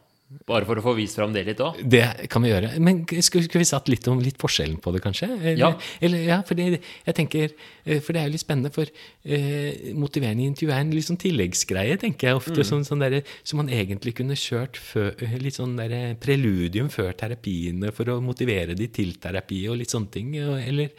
Bare 0.46 0.62
for 0.62 0.78
å 0.78 0.82
få 0.84 0.92
vist 0.94 1.16
fram 1.18 1.32
det 1.34 1.42
litt 1.48 1.58
òg? 1.58 1.80
Det 1.90 2.28
kan 2.30 2.44
vi 2.44 2.52
gjøre. 2.52 2.68
Men 2.78 3.00
skulle, 3.18 3.48
skulle 3.48 3.64
vi 3.64 3.66
satt 3.66 3.88
litt 3.90 4.06
om 4.06 4.20
litt 4.22 4.36
forskjellen 4.38 4.76
på 4.82 4.92
det, 4.94 5.00
kanskje? 5.02 5.26
Eller, 5.40 5.56
Ja. 5.58 5.70
Eller, 6.00 6.22
ja, 6.28 6.36
for 6.46 6.54
det, 6.54 6.80
jeg 7.06 7.14
tenker, 7.18 7.50
eh, 7.84 7.98
for 7.98 8.12
det 8.14 8.20
er 8.22 8.28
jo 8.28 8.34
litt 8.36 8.44
spennende, 8.44 8.70
for 8.72 8.86
eh, 9.24 9.90
motiverende 9.98 10.46
intervju 10.46 10.70
er 10.70 10.84
en 10.84 10.92
litt 10.94 11.08
sånn 11.08 11.18
tilleggsgreie, 11.18 11.98
tenker 11.98 12.28
jeg 12.30 12.38
ofte. 12.38 12.62
Sånn, 12.62 12.86
sånn 12.86 13.02
der, 13.02 13.24
som 13.42 13.58
man 13.58 13.72
egentlig 13.74 14.14
kunne 14.20 14.38
kjørt 14.38 14.78
før, 14.78 15.10
eh, 15.18 15.34
litt 15.42 15.58
sånn 15.58 15.74
der, 15.76 16.14
preludium 16.22 16.88
før 16.94 17.10
terapiene 17.18 17.90
for 17.92 18.04
å 18.14 18.20
motivere 18.22 18.76
de 18.78 18.86
til 18.86 19.14
terapi 19.18 19.64
og 19.68 19.78
litt 19.82 19.90
sånne 19.90 20.10
ting. 20.14 20.30
og- 20.46 20.60
Eller 20.62 20.90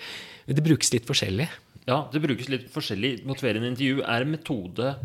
Det 0.46 0.62
brukes 0.64 0.92
litt 0.92 1.06
forskjellig. 1.06 1.48
Ja, 1.88 2.10
det 2.12 2.22
brukes 2.22 2.50
litt 2.50 2.68
forskjellig. 2.74 3.24
Motiverende 3.26 3.72
intervju 3.72 4.02
er 4.04 4.22
en 4.22 4.32
metode 4.32 4.96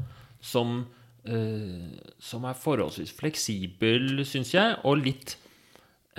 som, 0.43 0.87
som 1.27 2.45
er 2.47 2.59
forholdsvis 2.59 3.15
fleksibel, 3.19 4.21
syns 4.29 4.53
jeg, 4.55 4.77
og 4.87 5.01
litt 5.03 5.37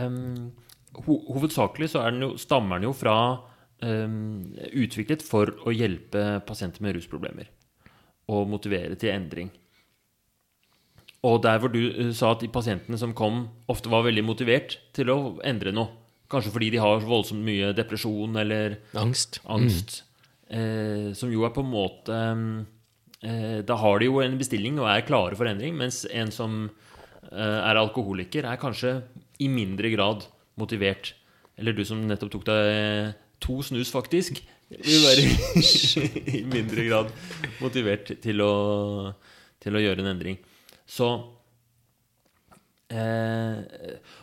um, 0.01 0.49
ho 1.05 1.19
Hovedsakelig 1.29 1.91
så 1.93 2.03
er 2.05 2.15
den 2.15 2.25
jo, 2.25 2.31
stammer 2.41 2.79
den 2.79 2.89
jo 2.89 2.95
fra 2.97 3.17
um, 3.83 4.55
Utviklet 4.71 5.23
for 5.25 5.53
å 5.67 5.73
hjelpe 5.75 6.41
pasienter 6.47 6.83
med 6.85 6.97
rusproblemer. 6.97 7.49
Og 8.33 8.47
motivere 8.51 8.97
til 8.99 9.13
endring. 9.13 9.51
Og 11.27 11.39
der 11.45 11.61
hvor 11.61 11.71
du 11.73 11.79
uh, 11.91 12.11
sa 12.15 12.33
at 12.33 12.43
de 12.43 12.51
pasientene 12.51 12.99
som 12.99 13.15
kom, 13.17 13.45
ofte 13.71 13.91
var 13.93 14.07
veldig 14.07 14.25
motivert 14.25 14.79
til 14.97 15.13
å 15.13 15.19
endre 15.47 15.75
noe. 15.75 15.93
Kanskje 16.27 16.51
fordi 16.51 16.73
de 16.73 16.83
har 16.83 17.05
voldsomt 17.07 17.45
mye 17.45 17.71
depresjon 17.75 18.35
eller 18.35 18.81
Angst. 18.99 19.39
angst. 19.47 20.01
Eh, 20.47 21.13
som 21.15 21.31
jo 21.31 21.43
er 21.43 21.53
på 21.55 21.63
en 21.63 21.71
måte 21.71 22.15
eh, 22.15 22.43
Da 23.21 23.77
har 23.81 23.99
de 23.99 24.09
jo 24.09 24.19
en 24.21 24.35
bestilling 24.37 24.75
og 24.81 24.89
er 24.91 25.05
klare 25.07 25.37
for 25.37 25.49
endring, 25.49 25.73
mens 25.79 26.03
en 26.13 26.29
som 26.33 26.57
eh, 27.31 27.39
er 27.41 27.79
alkoholiker, 27.79 28.45
er 28.45 28.59
kanskje 28.61 28.99
i 29.41 29.47
mindre 29.49 29.89
grad 29.95 30.27
motivert. 30.59 31.15
Eller 31.57 31.73
du 31.73 31.81
som 31.87 32.03
nettopp 32.05 32.35
tok 32.35 32.45
deg 32.49 33.15
to 33.41 33.57
snus, 33.65 33.89
faktisk, 33.93 34.43
vil 34.69 35.05
være 35.07 35.25
i 36.37 36.43
mindre 36.45 36.85
grad 36.89 37.09
motivert 37.63 38.13
til 38.21 38.45
å, 38.45 38.53
til 39.63 39.77
å 39.77 39.81
gjøre 39.81 40.05
en 40.05 40.13
endring. 40.13 40.37
Så 40.85 41.09
Eh, 42.87 43.57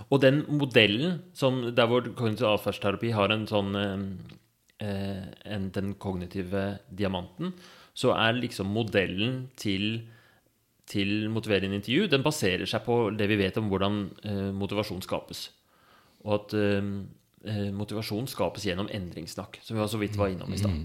og 0.09 0.23
den 0.25 0.39
modellen 0.57 1.19
som 1.37 1.59
der 1.77 1.89
hvor 1.91 2.07
kognitiv 2.17 2.49
atferdsterapi 2.49 3.11
har 3.13 3.33
en 3.35 3.45
sånn 3.45 3.77
eh, 3.77 4.05
eh, 4.87 5.27
en, 5.53 5.67
Den 5.75 5.93
kognitive 6.01 6.79
diamanten, 6.89 7.53
så 7.95 8.13
er 8.17 8.41
liksom 8.41 8.73
modellen 8.75 9.45
til 9.61 10.05
til 10.91 11.31
motiverende 11.33 11.79
intervju 11.81 12.09
Den 12.13 12.25
baserer 12.25 12.69
seg 12.69 12.85
på 12.87 12.97
det 13.17 13.29
vi 13.31 13.39
vet 13.41 13.57
om 13.61 13.71
hvordan 13.71 14.01
eh, 14.29 14.51
motivasjon 14.53 15.05
skapes. 15.05 15.47
Og 16.25 16.35
at 16.39 16.57
eh, 16.59 16.91
eh, 17.49 17.71
motivasjon 17.73 18.29
skapes 18.31 18.67
gjennom 18.69 18.91
endringssnakk, 18.93 19.61
som 19.65 19.79
vi 19.79 19.89
så 19.89 20.01
vidt 20.03 20.19
var 20.21 20.33
innom 20.33 20.53
i 20.53 20.61
stad. 20.61 20.85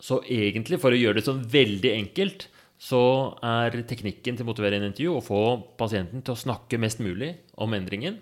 Så 0.00 0.22
egentlig, 0.32 0.80
for 0.80 0.96
å 0.96 1.00
gjøre 1.00 1.18
det 1.18 1.26
sånn 1.26 1.44
veldig 1.52 1.92
enkelt, 1.92 2.48
så 2.80 3.02
er 3.44 3.76
teknikken 3.84 4.38
til 4.38 4.48
motiverende 4.48 4.88
intervju 4.88 5.18
å 5.18 5.24
få 5.24 5.40
pasienten 5.76 6.24
til 6.24 6.32
å 6.32 6.40
snakke 6.40 6.80
mest 6.80 7.02
mulig 7.04 7.34
om 7.60 7.76
endringen. 7.76 8.16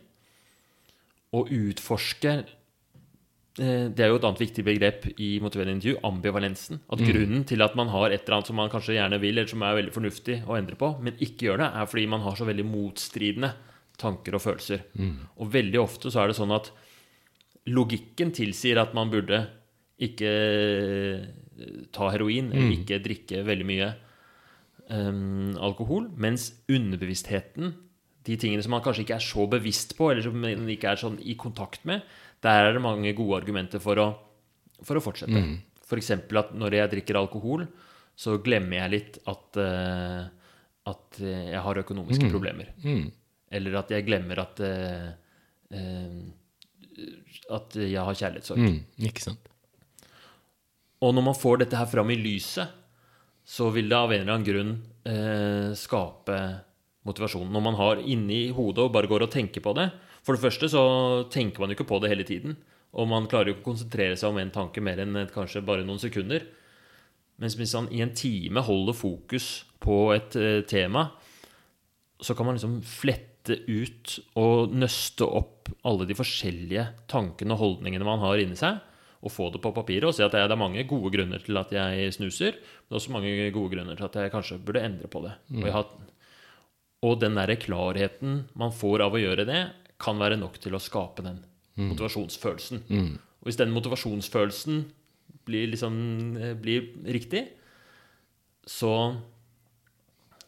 Og 1.39 1.53
utforske 1.55 2.41
Det 3.59 4.05
er 4.05 4.13
jo 4.13 4.19
et 4.21 4.25
annet 4.29 4.43
viktig 4.45 4.63
begrep 4.67 5.07
i 5.19 5.29
motiverende 5.43 5.77
intervju, 5.77 5.99
ambivalensen. 6.07 6.79
At 6.95 7.03
grunnen 7.03 7.43
til 7.49 7.65
at 7.65 7.75
man 7.79 7.91
har 7.91 8.13
et 8.13 8.23
eller 8.23 8.39
annet 8.39 8.51
som 8.51 8.59
man 8.61 8.71
kanskje 8.71 8.95
gjerne 8.95 9.19
vil, 9.23 9.35
eller 9.35 9.51
som 9.51 9.65
er 9.67 9.79
veldig 9.81 9.95
fornuftig 9.97 10.37
å 10.47 10.55
endre 10.59 10.79
på, 10.79 10.93
men 11.03 11.19
ikke 11.19 11.49
gjør 11.49 11.65
det, 11.65 11.71
er 11.75 11.91
fordi 11.91 12.07
man 12.15 12.23
har 12.23 12.39
så 12.39 12.47
veldig 12.47 12.67
motstridende 12.69 13.51
tanker 13.99 14.39
og 14.39 14.45
følelser. 14.45 14.85
Og 15.43 15.51
veldig 15.53 15.81
ofte 15.83 16.13
så 16.15 16.23
er 16.23 16.31
det 16.31 16.39
sånn 16.39 16.55
at 16.55 16.71
logikken 17.69 18.31
tilsier 18.37 18.81
at 18.81 18.95
man 18.97 19.11
burde 19.13 19.43
ikke 19.99 20.31
eh, 20.31 21.27
ta 21.95 22.13
heroin, 22.15 22.53
eller 22.55 22.77
ikke 22.77 23.03
drikke 23.03 23.43
veldig 23.47 23.67
mye 23.67 23.91
um, 24.95 25.57
alkohol, 25.59 26.09
mens 26.15 26.53
underbevisstheten, 26.71 27.75
de 28.29 28.37
tingene 28.37 28.63
som 28.63 28.75
man 28.77 28.85
kanskje 28.85 29.07
ikke 29.07 29.17
er 29.17 29.25
så 29.25 29.47
bevisst 29.51 29.97
på, 29.99 30.11
eller 30.13 30.25
som 30.27 30.37
man 30.39 30.71
ikke 30.71 30.93
er 30.93 31.01
sånn 31.01 31.19
i 31.25 31.35
kontakt 31.41 31.87
med, 31.89 32.05
der 32.45 32.69
er 32.69 32.77
det 32.77 32.83
mange 32.85 33.13
gode 33.19 33.41
argumenter 33.41 33.83
for 33.83 34.01
å, 34.03 34.09
for 34.87 34.99
å 34.99 35.03
fortsette. 35.03 35.43
For 35.89 36.01
eksempel 36.01 36.43
at 36.43 36.51
når 36.55 36.77
jeg 36.79 36.93
drikker 36.97 37.19
alkohol, 37.21 37.65
så 38.19 38.37
glemmer 38.43 38.83
jeg 38.83 38.95
litt 38.95 39.21
at, 39.31 39.59
uh, 39.63 40.27
at 40.91 41.21
jeg 41.23 41.63
har 41.65 41.81
økonomiske 41.83 42.31
problemer. 42.33 42.73
Mm. 42.83 43.07
Eller 43.59 43.79
at 43.81 43.95
jeg 43.95 44.07
glemmer 44.07 44.43
at 44.43 44.63
uh, 44.63 45.09
uh, 45.73 46.19
at 47.55 47.79
jeg 47.79 48.03
har 48.03 48.19
kjærlighetssorg. 48.19 48.61
Mm. 48.61 49.07
Ikke 49.09 49.25
sant? 49.25 49.49
Og 51.05 51.15
når 51.15 51.29
man 51.31 51.39
får 51.39 51.63
dette 51.63 51.79
her 51.79 51.89
fram 51.91 52.11
i 52.11 52.19
lyset, 52.19 52.75
så 53.49 53.71
vil 53.73 53.89
det 53.89 53.97
av 53.97 54.13
en 54.13 54.21
eller 54.21 54.35
annen 54.35 54.49
grunn 54.49 54.73
eh, 55.09 55.71
skape 55.79 56.39
motivasjon. 57.09 57.49
Når 57.55 57.65
man 57.65 57.79
har 57.79 58.03
inni 58.03 58.49
hodet 58.55 58.85
og 58.85 58.93
bare 58.97 59.09
går 59.09 59.25
og 59.25 59.33
tenker 59.33 59.65
på 59.65 59.73
det 59.79 59.89
For 60.29 60.37
det 60.37 60.45
første 60.45 60.69
så 60.69 60.81
tenker 61.33 61.63
man 61.63 61.71
jo 61.73 61.79
ikke 61.79 61.89
på 61.89 62.03
det 62.05 62.11
hele 62.13 62.25
tiden. 62.29 62.59
Og 63.01 63.09
man 63.09 63.25
klarer 63.33 63.49
jo 63.49 63.55
ikke 63.57 63.65
å 63.65 63.71
konsentrere 63.71 64.17
seg 64.21 64.29
om 64.29 64.41
en 64.43 64.53
tanke 64.53 64.83
mer 64.85 65.01
enn 65.01 65.17
kanskje 65.33 65.65
bare 65.65 65.87
noen 65.89 66.03
sekunder. 66.03 66.45
Mens 67.41 67.57
hvis 67.57 67.73
man 67.73 67.89
i 67.97 68.03
en 68.05 68.13
time 68.13 68.61
holder 68.67 68.97
fokus 68.99 69.47
på 69.81 69.97
et 70.13 70.37
eh, 70.37 70.61
tema, 70.69 71.07
så 72.21 72.37
kan 72.37 72.45
man 72.45 72.59
liksom 72.59 72.77
flette 72.85 73.57
ut 73.71 74.19
og 74.37 74.75
nøste 74.77 75.25
opp 75.25 75.73
alle 75.89 76.05
de 76.09 76.17
forskjellige 76.19 76.85
tankene 77.09 77.57
og 77.57 77.63
holdningene 77.63 78.05
man 78.05 78.21
har 78.21 78.43
inni 78.43 78.59
seg, 78.59 78.83
og 79.25 79.33
få 79.33 79.49
det 79.55 79.63
på 79.65 79.73
papiret 79.75 80.11
og 80.11 80.15
se 80.15 80.27
at 80.27 80.37
det 80.37 80.45
er, 80.45 80.61
mange 80.61 80.85
gode 80.91 81.15
grunner 81.15 81.41
til 81.41 81.57
at 81.57 81.73
jeg 81.73 82.13
snuser, 82.19 82.61
men 82.85 83.01
også 83.01 83.17
mange 83.17 83.33
gode 83.55 83.73
grunner 83.73 83.97
til 83.97 84.11
at 84.11 84.21
jeg 84.21 84.35
kanskje 84.35 84.61
burde 84.61 84.85
endre 84.85 85.09
på 85.09 85.25
det. 85.25 85.33
Og, 85.57 85.65
jeg 85.65 85.75
har, 85.75 85.89
og 87.09 87.17
den 87.23 87.39
derre 87.39 87.57
klarheten 87.59 88.43
man 88.59 88.77
får 88.77 89.09
av 89.09 89.17
å 89.17 89.23
gjøre 89.23 89.49
det, 89.49 89.63
kan 89.99 90.19
være 90.21 90.39
nok 90.39 90.61
til 90.63 90.77
å 90.77 90.83
skape 90.83 91.25
den 91.27 91.41
motivasjonsfølelsen. 91.79 92.85
Og 93.41 93.49
hvis 93.49 93.59
den 93.59 93.75
motivasjonsfølelsen 93.75 94.85
blir, 95.47 95.69
liksom, 95.73 95.99
eh, 96.37 96.55
blir 96.59 96.91
riktig, 97.07 97.47
så 98.67 98.95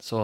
så 0.00 0.20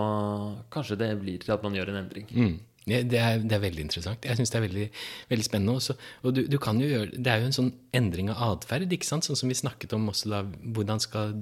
kanskje 0.73 0.97
det 0.97 1.11
blir 1.21 1.43
til 1.43 1.53
at 1.53 1.65
man 1.65 1.75
gjør 1.77 1.93
en 1.93 2.01
endring. 2.01 2.27
Mm. 2.33 2.57
Det, 2.87 3.19
er, 3.19 3.41
det 3.43 3.57
er 3.57 3.63
veldig 3.65 3.83
interessant. 3.83 4.25
Jeg 4.25 4.39
syns 4.39 4.53
det 4.53 4.59
er 4.59 4.65
veldig, 4.65 4.85
veldig 5.29 5.45
spennende. 5.45 5.75
Også. 5.81 5.97
Og 6.23 6.37
du, 6.37 6.45
du 6.47 6.57
kan 6.63 6.79
jo 6.81 6.89
gjøre, 6.89 7.11
det 7.13 7.33
er 7.33 7.43
jo 7.43 7.49
en 7.51 7.57
sånn 7.57 7.73
endring 7.97 8.29
av 8.33 8.59
atferd, 8.61 8.93
sånn 9.03 9.23
som 9.25 9.49
vi 9.49 9.57
snakket 9.57 9.95
om 9.97 10.09
også 10.13 10.31
da. 10.31 10.43
Hvordan 10.45 11.01
skal 11.03 11.35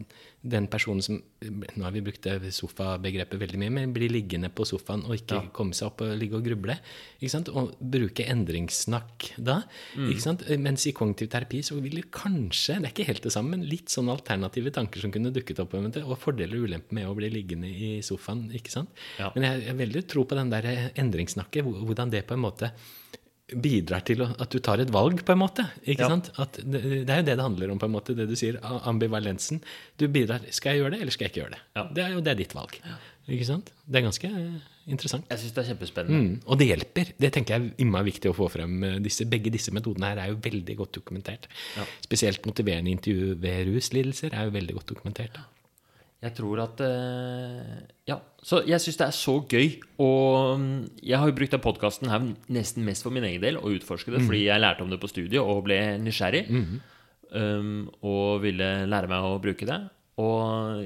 den 0.45 0.67
personen 0.69 1.03
som 1.03 1.23
Nå 1.45 1.83
har 1.85 1.93
vi 1.93 2.01
brukt 2.05 2.25
sofabegrepet 2.57 3.37
veldig 3.41 3.59
mye, 3.61 3.73
men 3.73 3.93
bli 3.93 4.07
liggende 4.09 4.49
på 4.53 4.65
sofaen 4.69 5.03
og 5.05 5.13
ikke 5.19 5.37
Ja. 5.37 5.49
komme 5.53 5.75
seg 5.77 5.89
opp 5.91 6.01
og 6.01 6.15
ligge 6.17 6.37
og 6.39 6.45
gruble. 6.45 6.79
ikke 7.21 7.31
sant? 7.31 7.49
Og 7.51 7.75
bruke 7.81 8.25
endringssnakk 8.25 9.35
da. 9.39 9.63
ikke 9.97 10.21
sant? 10.21 10.45
Mens 10.59 10.87
i 10.87 10.93
kognitiv 10.93 11.29
terapi 11.29 11.61
så 11.63 11.81
vil 11.83 11.97
det 12.01 12.11
kanskje, 12.11 12.81
det 12.81 12.89
er 12.89 12.95
ikke 12.95 13.07
helt 13.09 13.23
det 13.23 13.33
samme, 13.33 13.51
men 13.51 13.69
litt 13.69 13.89
sånn 13.93 14.09
alternative 14.09 14.73
tanker 14.73 15.01
som 15.01 15.13
kunne 15.13 15.33
dukket 15.33 15.61
opp, 15.61 15.75
og 15.75 16.19
fordeler 16.19 16.57
og 16.57 16.69
ulemper 16.69 16.93
med 16.93 17.07
å 17.09 17.15
bli 17.17 17.31
liggende 17.31 17.69
i 17.69 18.01
sofaen. 18.01 18.51
ikke 18.55 18.71
sant? 18.71 18.89
Ja. 19.19 19.31
Men 19.35 19.45
jeg 19.45 19.69
har 19.69 19.75
veldig 19.77 20.07
tro 20.09 20.25
på 20.25 20.35
den 20.37 20.51
der 20.51 20.91
endringssnakket, 20.97 21.65
hvordan 21.65 22.11
det 22.11 22.27
på 22.27 22.35
en 22.35 22.41
måte 22.41 22.71
bidrar 23.53 24.01
til 24.09 24.23
at 24.25 24.49
du 24.51 24.59
tar 24.65 24.81
et 24.81 24.91
valg, 24.93 25.21
på 25.25 25.33
en 25.35 25.39
måte. 25.43 25.67
ikke 25.85 26.01
Ja. 26.01 26.09
sant? 26.09 26.31
At 26.41 26.57
det, 26.65 26.81
det 27.05 27.11
er 27.13 27.19
jo 27.21 27.27
det 27.29 27.37
det 27.37 27.45
handler 27.45 27.71
om, 27.75 27.79
på 27.79 27.85
en 27.87 27.93
måte, 27.93 28.15
det 28.17 28.25
du 28.29 28.35
sier, 28.37 28.57
ambivalensen. 28.63 29.61
Du 30.01 30.07
bidrar 30.09 30.41
Skal 30.51 30.73
jeg 30.75 30.81
gjøre 30.83 30.95
det, 30.95 31.01
eller 31.03 31.13
skal 31.13 31.25
jeg 31.27 31.31
ikke 31.35 31.43
gjøre 31.43 31.51
det? 31.57 31.61
Ja. 31.77 31.83
Det 31.95 32.05
er 32.05 32.15
jo 32.15 32.21
det 32.25 32.33
er 32.33 32.39
ditt 32.41 32.55
valg. 32.57 32.79
Ikke 33.29 33.45
sant? 33.49 33.71
Det 33.89 34.01
er 34.01 34.05
ganske 34.05 34.29
eh, 34.29 34.65
interessant. 34.93 35.25
Jeg 35.31 35.39
syns 35.41 35.53
det 35.57 35.63
er 35.63 35.69
kjempespennende. 35.75 36.21
Mm, 36.25 36.41
og 36.47 36.59
det 36.61 36.67
hjelper. 36.69 37.13
Det 37.21 37.33
tenker 37.33 37.55
jeg 37.55 37.67
er 37.69 37.85
innmari 37.85 38.09
viktig 38.11 38.31
å 38.33 38.37
få 38.37 38.49
frem. 38.53 38.81
Disse, 39.05 39.25
begge 39.29 39.53
disse 39.53 39.73
metodene 39.73 40.11
her 40.13 40.19
er 40.25 40.33
jo 40.33 40.41
veldig 40.45 40.77
godt 40.81 40.93
dokumentert. 40.99 41.49
Ja. 41.77 41.85
Spesielt 42.05 42.45
motiverende 42.49 42.93
intervju 42.93 43.35
ved 43.41 43.69
ruslidelser 43.75 44.33
er 44.37 44.49
jo 44.49 44.57
veldig 44.57 44.75
godt 44.81 44.89
dokumentert. 44.93 45.37
Jeg 46.25 46.33
tror 46.39 46.63
at 46.65 46.81
eh, 46.85 47.83
Ja. 48.09 48.19
Så 48.45 48.63
jeg 48.69 48.81
syns 48.81 48.99
det 49.01 49.07
er 49.07 49.17
så 49.17 49.35
gøy. 49.49 49.79
Og 50.05 50.61
mm, 50.61 50.79
jeg 51.05 51.21
har 51.21 51.29
jo 51.29 51.37
brukt 51.37 51.55
den 51.57 51.63
podkasten 51.65 52.11
her 52.13 52.25
nesten 52.53 52.85
mest 52.85 53.05
for 53.05 53.13
min 53.15 53.25
egen 53.29 53.43
del, 53.45 53.57
å 53.61 53.73
utforske 53.73 54.13
det, 54.13 54.21
fordi 54.27 54.45
jeg 54.47 54.61
lærte 54.61 54.85
om 54.85 54.93
det 54.93 55.01
på 55.01 55.09
studiet 55.13 55.41
og 55.41 55.65
ble 55.69 55.79
nysgjerrig. 56.05 56.47
um, 57.35 57.91
og 58.05 58.43
ville 58.45 58.71
lære 58.89 59.11
meg 59.11 59.27
å 59.27 59.39
bruke 59.43 59.69
det. 59.69 59.81
Og 60.23 60.85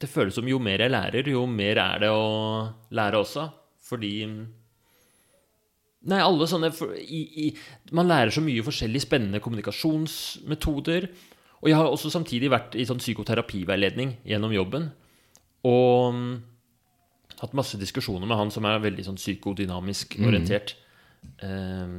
det 0.00 0.08
føles 0.08 0.34
som 0.38 0.46
jo 0.48 0.58
mer 0.62 0.80
jeg 0.80 0.94
lærer, 0.94 1.28
jo 1.28 1.44
mer 1.46 1.82
er 1.82 2.04
det 2.06 2.10
å 2.14 2.24
lære 2.94 3.20
også. 3.20 3.50
Fordi 3.82 4.14
Nei, 6.02 6.18
alle 6.18 6.48
sånne 6.50 6.72
i, 6.98 7.20
i, 7.44 7.48
Man 7.94 8.08
lærer 8.10 8.32
så 8.34 8.42
mye 8.42 8.64
forskjellige 8.66 9.04
spennende 9.04 9.38
kommunikasjonsmetoder. 9.42 11.06
Og 11.62 11.70
jeg 11.70 11.78
har 11.78 11.86
også 11.86 12.10
samtidig 12.10 12.50
vært 12.50 12.74
i 12.74 12.82
sånn 12.88 12.98
psykoterapiveiledning 12.98 14.16
gjennom 14.26 14.50
jobben. 14.54 14.88
Og 15.68 16.14
mm, 16.16 16.32
hatt 17.38 17.58
masse 17.58 17.78
diskusjoner 17.78 18.26
med 18.26 18.38
han 18.38 18.50
som 18.54 18.66
er 18.66 18.82
veldig 18.82 19.04
sånn 19.06 19.20
psykodynamisk 19.20 20.16
orientert. 20.26 20.74
Eh, 21.46 21.90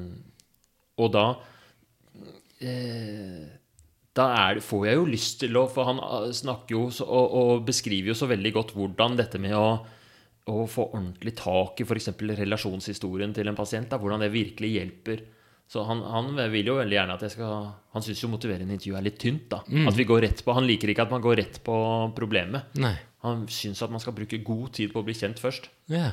og 0.99 1.07
da 1.16 1.26
uh, 1.34 1.39
Da 4.14 4.26
er, 4.43 4.59
får 4.61 4.82
jeg 4.86 4.95
jo 4.99 5.05
lyst 5.09 5.39
til 5.41 5.57
å 5.57 5.64
For 5.72 5.84
han 5.88 5.99
eh, 6.03 6.28
snakker 6.36 6.76
jo 6.76 6.82
så, 6.93 7.07
og, 7.07 7.32
og 7.39 7.64
beskriver 7.66 8.11
jo 8.11 8.18
så 8.20 8.28
veldig 8.30 8.51
godt 8.53 8.74
hvordan 8.76 9.16
dette 9.18 9.39
med 9.41 9.55
å, 9.57 9.80
å 10.51 10.66
få 10.70 10.84
ordentlig 10.91 11.34
tak 11.39 11.80
i 11.80 11.88
f.eks. 11.88 12.11
relasjonshistorien 12.43 13.34
til 13.34 13.47
en 13.49 13.57
pasient, 13.57 13.89
da, 13.89 13.97
hvordan 14.01 14.22
det 14.26 14.36
virkelig 14.36 14.70
hjelper. 14.76 15.18
Så 15.74 15.82
han, 15.89 16.03
han 16.05 16.28
vil 16.53 16.67
jo 16.69 16.76
veldig 16.78 16.93
gjerne 16.99 17.15
at 17.17 17.24
jeg 17.26 17.34
skal 17.34 17.53
Han 17.95 18.03
syns 18.05 18.19
jo 18.21 18.28
motiverende 18.30 18.76
intervju 18.76 18.93
er 18.99 19.05
litt 19.07 19.17
tynt. 19.24 19.47
da 19.49 19.63
At 19.89 19.97
vi 19.97 20.05
går 20.05 20.21
rett 20.28 20.43
på 20.45 20.53
Han 20.53 20.67
liker 20.69 20.91
ikke 20.93 21.07
at 21.07 21.13
man 21.15 21.24
går 21.24 21.39
rett 21.41 21.57
på 21.65 21.78
problemet. 22.13 22.76
Nei. 22.78 22.93
Han 23.26 23.47
syns 23.49 23.82
at 23.82 23.89
man 23.93 24.03
skal 24.03 24.13
bruke 24.13 24.38
god 24.45 24.69
tid 24.78 24.91
på 24.93 25.01
å 25.01 25.07
bli 25.07 25.15
kjent 25.17 25.41
først. 25.41 25.69
Ja. 25.89 26.11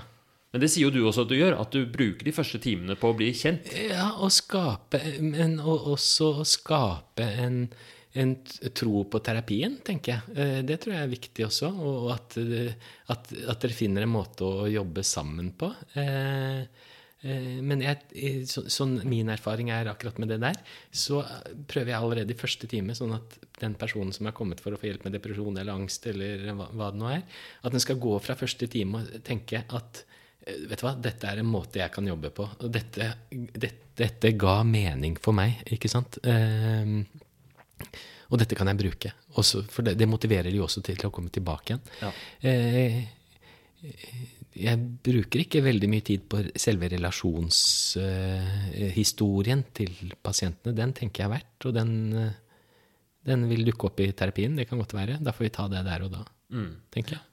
Men 0.54 0.62
det 0.64 0.70
sier 0.72 0.88
jo 0.88 0.94
du 0.94 1.00
også 1.06 1.26
at 1.26 1.30
du 1.30 1.36
gjør. 1.36 1.58
At 1.60 1.74
du 1.76 1.84
bruker 1.90 2.26
de 2.26 2.32
første 2.34 2.58
timene 2.62 2.96
på 2.98 3.10
å 3.12 3.16
bli 3.18 3.28
kjent. 3.36 3.68
Ja, 3.90 4.08
og 4.22 4.32
skape 4.34 4.98
Men 5.22 5.58
og 5.60 5.90
også 5.92 6.30
å 6.40 6.46
skape 6.48 7.26
en, 7.44 7.60
en 8.18 8.32
tro 8.74 9.04
på 9.12 9.20
terapien, 9.26 9.76
tenker 9.86 10.16
jeg. 10.16 10.36
Eh, 10.38 10.62
Det 10.66 10.80
tror 10.82 10.96
jeg 10.96 11.04
er 11.04 11.12
viktig 11.12 11.46
også. 11.50 11.70
Og 11.90 12.08
at, 12.16 12.38
eh, 12.40 12.72
at, 13.12 13.28
at 13.52 13.60
dere 13.66 13.76
finner 13.76 14.06
en 14.08 14.14
måte 14.16 14.46
å 14.46 14.70
jobbe 14.70 15.04
sammen 15.06 15.52
på. 15.60 15.70
Eh, 16.00 16.64
Men 17.22 17.82
jeg, 17.84 17.98
eh, 18.16 18.38
så, 18.48 18.62
sånn 18.72 18.94
min 19.08 19.28
erfaring 19.32 19.68
er 19.74 19.90
akkurat 19.90 20.16
med 20.22 20.30
det 20.32 20.38
der, 20.40 20.56
så 20.88 21.20
eh, 21.20 21.50
prøver 21.68 21.92
jeg 21.92 21.98
allerede 21.98 22.32
i 22.32 22.38
første 22.38 22.68
time, 22.70 22.96
sånn 22.96 23.12
at 23.18 23.36
den 23.60 23.74
personen 23.80 24.14
som 24.16 24.30
er 24.30 24.36
kommet 24.36 24.62
for 24.64 24.72
å 24.72 24.78
få 24.80 24.88
hjelp 24.88 25.04
med 25.04 25.18
depresjon 25.18 25.58
eller 25.60 25.74
angst, 25.74 26.08
eller 26.08 26.46
hva, 26.48 26.70
hva 26.72 26.88
det 26.94 27.02
nå 27.02 27.10
er, 27.12 27.26
at 27.60 27.76
den 27.76 27.84
skal 27.84 28.00
gå 28.00 28.14
fra 28.24 28.38
første 28.40 28.70
time 28.72 29.02
og 29.02 29.20
tenke 29.26 29.66
at 29.68 30.04
eh, 30.46 30.64
Vet 30.70 30.80
du 30.80 30.86
hva, 30.86 30.94
dette 30.96 31.28
er 31.28 31.42
en 31.42 31.50
måte 31.52 31.82
jeg 31.82 31.92
kan 31.92 32.08
jobbe 32.08 32.32
på. 32.32 32.46
Og 32.64 32.72
dette, 32.72 33.12
dette, 33.30 33.92
dette 34.00 34.32
ga 34.40 34.62
mening 34.64 35.18
for 35.20 35.36
meg, 35.36 35.60
ikke 35.76 35.90
sant? 35.92 36.16
Um, 36.24 37.02
og 38.30 38.40
dette 38.40 38.56
kan 38.56 38.70
jeg 38.70 38.78
bruke. 38.80 39.12
Også, 39.36 39.66
for 39.68 39.84
det, 39.84 39.98
det 40.00 40.08
motiverer 40.08 40.48
de 40.48 40.62
også 40.64 40.80
til 40.86 41.04
å 41.04 41.12
komme 41.12 41.28
tilbake 41.34 41.76
igjen. 41.76 41.84
Ja. 42.00 42.12
Eh, 42.48 43.02
jeg 44.56 44.78
bruker 45.06 45.38
ikke 45.44 45.62
veldig 45.62 45.88
mye 45.92 46.02
tid 46.04 46.20
på 46.28 46.40
selve 46.58 46.88
relasjonshistorien 46.90 49.62
til 49.76 49.90
pasientene. 50.24 50.74
Den 50.76 50.92
tenker 50.96 51.22
jeg 51.24 51.28
er 51.30 51.34
verdt, 51.36 51.66
og 51.70 51.74
den, 51.76 51.92
uh, 52.16 52.32
den 53.30 53.40
vil 53.50 53.64
dukke 53.68 53.86
opp 53.90 53.98
i 54.02 54.10
terapien. 54.16 54.56
Det 54.58 54.66
kan 54.68 54.78
godt 54.82 54.94
være. 54.96 55.14
Da 55.22 55.30
får 55.36 55.44
vi 55.46 55.50
ta 55.54 55.64
det 55.70 55.84
der 55.86 56.00
og 56.06 56.10
da, 56.16 56.22
tenker 56.90 57.12
jeg. 57.18 57.24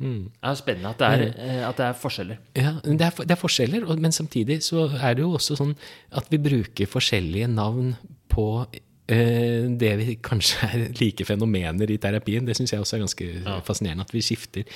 Mm. 0.00 0.22
Det 0.32 0.48
er 0.48 0.54
spennende 0.56 0.90
at 0.94 0.98
det 1.02 1.08
er, 1.12 1.22
eh, 1.44 1.60
at 1.68 1.76
det 1.76 1.84
er 1.90 1.96
forskjeller. 2.00 2.36
Ja, 2.56 2.70
det 2.82 3.04
er, 3.04 3.10
det 3.20 3.34
er 3.34 3.36
forskjeller, 3.36 3.82
og- 3.86 4.00
men 4.00 4.12
samtidig 4.16 4.62
så 4.64 4.86
er 4.96 5.12
det 5.14 5.22
jo 5.26 5.34
også 5.36 5.56
sånn 5.60 5.74
at 6.16 6.24
vi 6.30 6.38
bruker 6.38 6.86
forskjellige 6.88 7.46
navn 7.52 7.96
på 8.32 8.46
eh, 8.72 8.80
det 9.10 9.90
vi 9.98 10.14
kanskje 10.22 10.68
er 10.68 10.82
like 11.00 11.24
fenomener 11.26 11.90
i 11.90 11.98
terapien. 12.00 12.46
Det 12.46 12.54
syns 12.56 12.74
jeg 12.74 12.82
også 12.82 12.96
er 12.96 13.02
ganske 13.04 13.28
fascinerende. 13.66 14.06
At 14.06 14.14
vi 14.14 14.22
skifter 14.24 14.66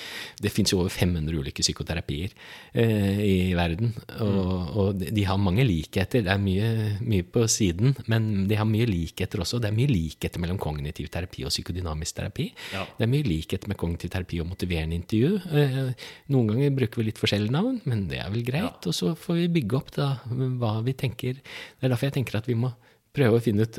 Det 0.42 0.52
fins 0.52 0.72
jo 0.72 0.80
over 0.80 0.90
500 0.92 1.38
ulike 1.38 1.62
psykoterapier 1.62 2.32
eh, 2.74 3.20
i 3.24 3.36
verden. 3.56 3.92
Og, 4.20 4.76
og 4.76 5.04
de 5.04 5.24
har 5.26 5.38
mange 5.40 5.64
likheter. 5.66 6.24
Det 6.26 6.32
er 6.32 6.40
mye, 6.42 6.70
mye 7.04 7.26
på 7.26 7.46
siden, 7.50 7.94
men 8.10 8.46
de 8.50 8.58
har 8.58 8.68
mye 8.68 8.88
likheter 8.88 9.42
også. 9.44 9.60
Det 9.62 9.70
er 9.70 9.76
mye 9.76 9.90
likheter 9.92 10.42
mellom 10.42 10.58
kognitiv 10.62 11.10
terapi 11.14 11.46
og 11.46 11.54
psykodynamisk 11.54 12.18
terapi. 12.18 12.48
Ja. 12.74 12.84
Det 12.98 13.06
er 13.06 13.12
mye 13.12 13.28
likhet 13.28 13.68
med 13.70 13.78
kognitiv 13.80 14.12
terapi 14.14 14.40
og 14.42 14.50
motiverende 14.50 14.98
intervju. 14.98 15.38
Eh, 15.54 16.08
Noen 16.34 16.50
ganger 16.50 16.74
bruker 16.74 17.00
vi 17.00 17.08
litt 17.10 17.20
forskjellige 17.20 17.54
navn, 17.54 17.80
men 17.88 18.06
det 18.10 18.20
er 18.22 18.32
vel 18.34 18.44
greit. 18.46 18.88
Og 18.88 18.96
så 18.96 19.14
får 19.18 19.42
vi 19.42 19.52
bygge 19.60 19.78
opp 19.78 19.94
da 19.96 20.10
hva 20.30 20.78
vi 20.84 20.96
tenker. 20.98 21.38
Det 21.40 21.86
er 21.86 21.94
derfor 21.94 22.10
jeg 22.10 22.18
tenker 22.18 22.40
at 22.40 22.50
vi 22.50 22.58
må 22.58 22.72
prøve 23.14 23.38
å 23.38 23.42
finne 23.44 23.62
ut 23.66 23.76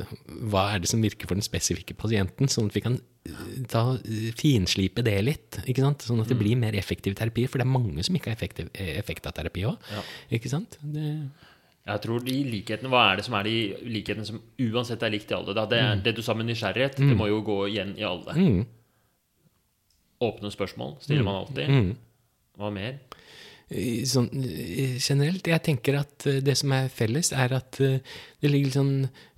hva 0.50 0.62
er 0.74 0.80
det 0.82 0.88
som 0.90 1.02
virker 1.04 1.28
for 1.28 1.36
den 1.36 1.44
spesifikke 1.44 1.96
pasienten, 1.98 2.48
sånn 2.48 2.70
at 2.70 2.76
vi 2.76 2.82
kan 2.84 2.94
eh, 3.28 3.42
ta, 3.68 3.82
eh, 4.00 4.30
finslipe 4.38 5.04
det 5.04 5.16
litt. 5.26 5.58
ikke 5.66 5.84
sant? 5.84 6.06
Sånn 6.08 6.22
at 6.22 6.30
det 6.32 6.38
blir 6.40 6.56
mer 6.56 6.72
effektiv 6.78 7.14
terapi. 7.18 7.44
For 7.50 7.60
det 7.60 7.66
er 7.66 7.74
mange 7.74 8.04
som 8.06 8.16
ikke 8.16 8.32
har 8.32 8.38
effektiv, 8.38 8.70
eh, 8.74 8.94
effekt 9.00 9.28
av 9.28 9.36
terapi 9.36 9.66
òg. 9.68 9.76
Ja. 9.92 10.02
Ikke 10.38 10.48
sant? 10.52 10.78
Det, 10.80 11.06
Jeg 11.86 12.00
tror 12.02 12.24
de 12.24 12.32
likhetene, 12.50 12.88
Hva 12.90 13.12
er 13.12 13.16
det 13.20 13.24
som 13.28 13.34
er 13.38 13.44
de 13.46 13.58
likhetene 13.86 14.26
som 14.26 14.40
uansett 14.58 15.02
er 15.06 15.12
likt 15.14 15.30
i 15.30 15.36
alle? 15.36 15.54
Da? 15.54 15.66
Det, 15.70 15.78
er, 15.78 16.00
det 16.02 16.16
du 16.16 16.22
sa 16.22 16.34
med 16.34 16.48
nysgjerrighet, 16.48 16.96
det 16.98 17.14
må 17.16 17.28
jo 17.30 17.42
gå 17.46 17.58
igjen 17.68 17.92
i 18.00 18.02
alle. 18.02 18.32
mm, 18.34 18.64
Åpne 20.26 20.50
spørsmål 20.50 20.96
stiller 21.04 21.22
man 21.26 21.42
alltid. 21.44 21.68
mm. 21.68 21.96
Hva 22.56 22.70
mer? 22.72 22.94
Sånn, 23.66 24.28
generelt, 25.02 25.48
jeg 25.50 25.62
tenker 25.66 25.96
at 25.98 26.22
eh, 26.30 26.38
det 26.38 26.54
som 26.54 26.70
er 26.76 26.86
felles, 26.86 27.32
er 27.34 27.50
at 27.56 27.80
eh, 27.82 27.98
det 28.38 28.50
ligger 28.52 28.68
litt 28.68 28.76
sånn 28.76 28.92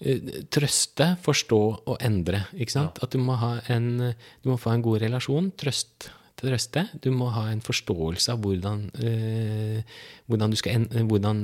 eh, 0.05 0.43
trøste, 0.53 1.15
forstå 1.25 1.61
og 1.89 1.95
endre. 2.05 2.43
Ikke 2.61 2.75
sant? 2.75 3.01
At 3.01 3.17
du 3.17 3.23
må 3.25 3.39
ha 3.41 3.55
en 3.73 4.13
Du 4.45 4.51
må 4.51 4.59
få 4.61 4.75
en 4.75 4.85
god 4.85 5.01
relasjon, 5.07 5.49
trøst 5.57 6.11
trøste. 6.39 6.85
Du 7.03 7.09
må 7.11 7.33
ha 7.35 7.49
en 7.51 7.65
forståelse 7.65 8.31
av 8.31 8.45
hvordan, 8.45 8.85
eh, 9.03 9.97
hvordan, 10.31 10.53
du 10.53 10.61
skal 10.61 10.85
hvordan 11.09 11.41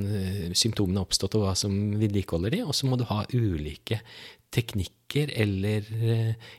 symptomene 0.55 1.01
har 1.01 1.09
oppstått, 1.09 1.35
og 1.35 1.49
hva 1.49 1.55
som 1.59 1.73
vedlikeholder 1.99 2.53
de. 2.53 2.61
Og 2.63 2.77
så 2.77 2.87
må 2.87 2.95
du 3.01 3.03
ha 3.09 3.25
ulike 3.33 3.99
teknikker 4.55 5.33
eller 5.35 5.89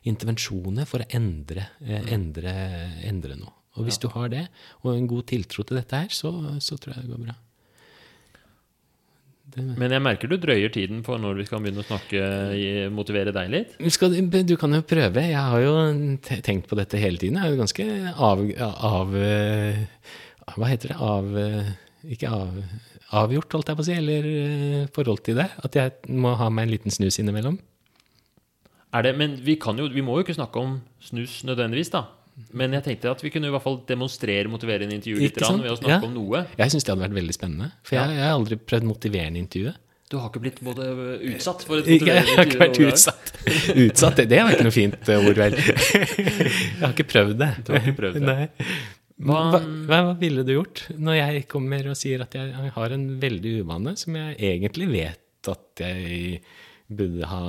intervensjoner 0.05 0.91
for 0.91 1.01
å 1.01 1.09
endre, 1.17 1.71
endre, 1.87 2.59
endre 3.09 3.39
noe. 3.41 3.56
Og 3.77 3.87
hvis 3.87 4.01
du 4.01 4.09
har 4.13 4.31
det, 4.33 4.47
og 4.83 4.95
en 4.95 5.09
god 5.11 5.27
tiltro 5.33 5.65
til 5.67 5.79
dette 5.79 6.05
her, 6.05 6.13
så, 6.13 6.33
så 6.65 6.79
tror 6.81 6.97
jeg 6.97 7.05
det 7.05 7.13
går 7.13 7.27
bra. 7.27 7.37
Det, 9.47 9.63
Men 9.79 9.93
jeg 9.95 10.03
merker 10.03 10.31
du 10.31 10.35
drøyer 10.43 10.73
tiden 10.75 11.05
på 11.07 11.17
når 11.23 11.39
vi 11.39 11.47
skal 11.47 11.63
begynne 11.63 11.85
å 11.85 11.87
snakke 11.87 12.89
motivere 12.93 13.35
deg 13.37 13.53
litt. 13.53 13.77
Du 13.79 13.89
skal, 13.95 14.17
du 14.19 14.55
kan 14.59 14.75
jo 14.75 14.83
prøve. 14.83 15.23
Jeg 15.23 15.45
har 15.53 15.63
jo 15.63 15.77
tenkt 16.45 16.67
på 16.71 16.79
dette 16.79 17.01
hele 17.01 17.21
tiden. 17.21 17.39
Jeg 17.39 17.47
er 17.47 17.55
jo 17.55 17.63
ganske 17.63 17.87
av, 18.27 18.43
av 18.91 19.17
eh, 19.21 19.87
Hva 20.57 20.73
heter 20.73 20.93
det? 20.93 20.99
Av 20.99 21.39
eh, 21.41 21.71
Ikke 22.17 22.33
av, 22.33 22.59
avgjort, 23.23 23.55
holdt 23.55 23.71
jeg 23.71 23.79
på 23.79 23.87
å 23.87 23.89
si, 23.89 23.97
eller 24.01 24.29
eh, 24.33 24.91
forhold 24.97 25.23
til 25.29 25.39
det. 25.39 25.49
At 25.63 25.79
jeg 25.79 26.17
må 26.19 26.35
ha 26.41 26.51
meg 26.51 26.67
en 26.67 26.75
liten 26.75 26.95
snus 26.95 27.21
innimellom. 27.23 27.61
Er 28.97 29.07
det, 29.07 29.17
men 29.19 29.39
vi, 29.45 29.57
kan 29.61 29.79
jo, 29.79 29.87
vi 29.93 30.03
må 30.05 30.19
jo 30.19 30.27
ikke 30.27 30.37
snakke 30.37 30.63
om 30.63 30.79
snus 31.05 31.43
nødvendigvis, 31.47 31.93
da. 31.95 32.07
Men 32.53 32.75
jeg 32.77 32.85
tenkte 32.85 33.11
at 33.15 33.23
vi 33.25 33.31
kunne 33.33 33.49
i 33.49 33.53
hvert 33.55 33.65
fall 33.65 33.79
demonstrere 33.89 34.51
motiverende 34.53 34.93
intervju 34.99 35.23
litt 35.23 35.39
rann, 35.41 35.63
ved 35.65 35.73
å 35.73 35.79
snakke 35.79 35.95
Ja. 35.95 36.05
om 36.05 36.13
noe. 36.15 36.43
Jeg 36.59 36.73
syns 36.75 36.85
det 36.85 36.93
hadde 36.93 37.05
vært 37.07 37.17
veldig 37.17 37.37
spennende. 37.37 37.71
For 37.87 37.97
jeg, 37.97 38.17
jeg 38.19 38.25
har 38.27 38.35
aldri 38.37 38.59
prøvd 38.61 38.89
motiverende 38.91 39.41
intervju. 39.41 39.73
Du 40.07 40.19
har 40.21 40.29
ikke 40.31 40.43
blitt 40.45 40.61
både 40.63 40.85
utsatt 41.33 41.65
for 41.67 41.81
et 41.81 41.89
motiverende 41.89 41.97
intervju? 41.97 42.29
jeg 42.29 42.37
har 42.37 42.51
ikke 42.51 42.61
vært 42.61 42.83
utsatt. 42.93 43.33
Utsatt, 43.87 44.21
det, 44.21 44.29
det 44.35 44.43
var 44.45 44.53
ikke 44.55 44.67
noe 44.69 44.77
fint 44.77 45.09
eh, 45.09 45.25
ord, 45.31 45.41
vel. 45.41 45.57
Jeg 45.57 46.83
har 46.85 46.93
ikke 46.93 47.09
prøvd 47.11 47.41
det. 47.41 47.51
Du 47.67 47.73
har 47.73 47.81
ikke 47.83 47.97
prøvd 48.03 48.21
det. 48.21 48.27
Nei. 48.29 48.77
Hva, 49.17 49.41
hva, 49.57 49.63
hva 49.89 49.99
ville 50.21 50.45
du 50.45 50.53
gjort 50.59 50.83
når 51.01 51.15
jeg 51.17 51.45
kommer 51.49 51.87
og 51.89 51.97
sier 51.97 52.21
at 52.27 52.35
jeg 52.37 52.71
har 52.75 52.93
en 52.99 53.07
veldig 53.23 53.53
uvane 53.63 53.95
som 53.97 54.19
jeg 54.21 54.37
egentlig 54.53 54.91
vet 54.93 55.49
at 55.49 55.81
jeg 55.81 56.43
burde 56.89 57.27
ha 57.27 57.41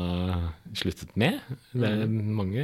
sluttet 0.74 1.12
med? 1.20 1.40
Det 1.74 1.84
er 1.86 2.06
Mm. 2.08 2.36
mange 2.36 2.64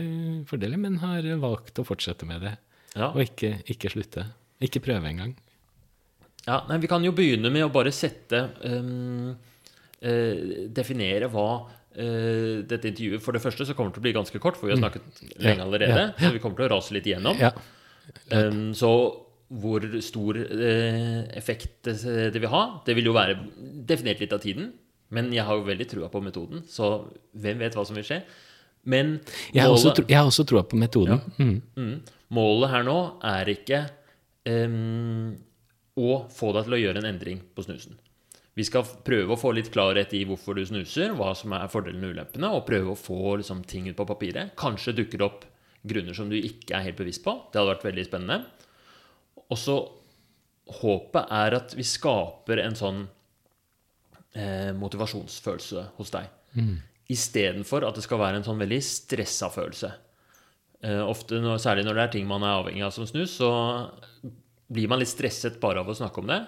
fordeler, 0.49 0.77
men 0.77 0.97
har 0.97 1.21
valgt 1.39 1.77
å 1.79 1.85
fortsette 1.85 2.25
med 2.25 2.41
det. 2.41 2.55
Ja. 2.95 3.11
Og 3.11 3.21
ikke, 3.25 3.63
ikke 3.69 3.89
slutte. 3.91 4.25
Ikke 4.61 4.79
prøve 4.81 5.05
engang. 5.09 5.35
Ja, 6.47 6.63
nei, 6.67 6.77
Vi 6.79 6.87
kan 6.87 7.03
jo 7.03 7.11
begynne 7.11 7.51
med 7.51 7.63
å 7.63 7.71
bare 7.71 7.91
sette 7.91 8.49
um, 8.65 9.29
uh, 10.03 10.67
Definere 10.67 11.29
hva 11.31 11.45
uh, 11.69 12.61
dette 12.67 12.89
intervjuet 12.89 13.21
For 13.23 13.31
det 13.31 13.41
første 13.41 13.65
så 13.65 13.73
kommer 13.73 13.91
det 13.93 13.95
til 13.95 14.03
å 14.03 14.07
bli 14.09 14.13
ganske 14.17 14.39
kort, 14.43 14.57
for 14.57 14.67
vi 14.67 14.73
har 14.75 14.81
snakket 14.81 15.39
lenge 15.39 15.63
allerede. 15.63 16.13
ja, 16.17 16.27
Så 16.27 16.33
vi 16.33 16.39
kommer 16.43 16.57
til 16.59 16.67
å 16.67 16.73
rase 16.75 16.93
litt 16.93 17.05
igjennom. 17.07 17.37
Ja. 17.39 17.51
Ehm, 18.35 18.73
så 18.75 18.89
hvor 19.53 19.83
stor 20.01 20.35
uh, 20.35 21.23
effekt 21.37 21.83
det 21.85 22.39
vil 22.41 22.49
ha, 22.49 22.81
det 22.85 22.95
vil 22.97 23.05
jo 23.05 23.13
være 23.15 23.37
definert 23.87 24.19
litt 24.19 24.33
av 24.33 24.41
tiden. 24.43 24.73
Men 25.13 25.29
jeg 25.35 25.45
har 25.45 25.59
jo 25.59 25.65
veldig 25.67 25.87
trua 25.91 26.09
på 26.09 26.21
metoden, 26.25 26.63
så 26.69 26.87
hvem 27.37 27.59
vet 27.61 27.75
hva 27.77 27.85
som 27.85 27.95
vil 27.99 28.05
skje. 28.07 28.21
Men 28.89 29.19
Jeg 29.53 29.63
har 29.63 29.71
også, 29.71 29.91
målet- 29.91 29.95
tro- 30.01 30.09
jeg 30.09 30.17
har 30.19 30.27
også 30.31 30.45
trua 30.49 30.63
på 30.67 30.79
metoden. 30.81 31.21
Mm. 31.37 31.61
Mm. 31.77 31.93
Målet 32.33 32.69
her 32.73 32.83
nå 32.87 32.95
er 33.23 33.51
ikke 33.53 33.83
um, 34.49 35.35
å 35.95 36.09
få 36.33 36.49
deg 36.57 36.65
til 36.67 36.75
å 36.77 36.81
gjøre 36.81 37.03
en 37.03 37.09
endring 37.13 37.39
på 37.55 37.63
snusen. 37.67 37.95
Vi 38.57 38.65
skal 38.67 38.83
prøve 39.05 39.33
å 39.33 39.39
få 39.39 39.53
litt 39.55 39.71
klarhet 39.73 40.11
i 40.13 40.23
hvorfor 40.29 40.57
du 40.57 40.65
snuser, 40.65 41.13
hva 41.17 41.31
som 41.37 41.53
er 41.57 41.69
fordelene 41.73 42.09
og 42.11 42.17
ulempene, 42.17 42.51
og 42.53 42.65
prøve 42.67 42.93
å 42.93 42.99
få 42.99 43.37
liksom, 43.39 43.63
ting 43.69 43.87
ut 43.89 43.97
på 43.97 44.05
papiret. 44.09 44.51
Kanskje 44.59 44.93
dukker 44.99 45.21
det 45.21 45.25
opp 45.29 45.45
grunner 45.89 46.13
som 46.17 46.29
du 46.29 46.35
ikke 46.37 46.75
er 46.77 46.85
helt 46.89 46.99
bevisst 46.99 47.23
på. 47.25 47.33
Det 47.51 47.59
hadde 47.61 47.73
vært 47.75 47.87
veldig 47.87 48.05
spennende. 48.09 48.43
Og 49.49 49.57
så 49.57 49.77
håpet 50.79 51.31
er 51.33 51.57
at 51.57 51.73
vi 51.75 51.83
skaper 51.87 52.61
en 52.63 52.77
sånn 52.77 53.01
eh, 54.35 54.71
motivasjonsfølelse 54.77 55.87
hos 55.97 56.13
deg. 56.13 56.31
istedenfor 57.11 57.83
at 57.87 57.97
det 57.97 58.05
skal 58.05 58.21
være 58.21 58.39
en 58.39 58.45
sånn 58.45 58.61
veldig 58.61 58.79
stressa 58.85 59.49
følelse. 59.53 59.91
Eh, 60.83 61.01
ofte, 61.03 61.39
når, 61.43 61.59
Særlig 61.63 61.85
når 61.87 61.97
det 61.97 62.03
er 62.03 62.15
ting 62.15 62.25
man 62.27 62.43
er 62.43 62.57
avhengig 62.59 62.83
av 62.85 62.93
som 62.95 63.07
snus, 63.07 63.37
så 63.39 63.51
blir 64.73 64.89
man 64.89 64.99
litt 65.01 65.11
stresset 65.11 65.59
bare 65.61 65.83
av 65.83 65.91
å 65.91 65.95
snakke 65.95 66.21
om 66.21 66.31
det. 66.31 66.39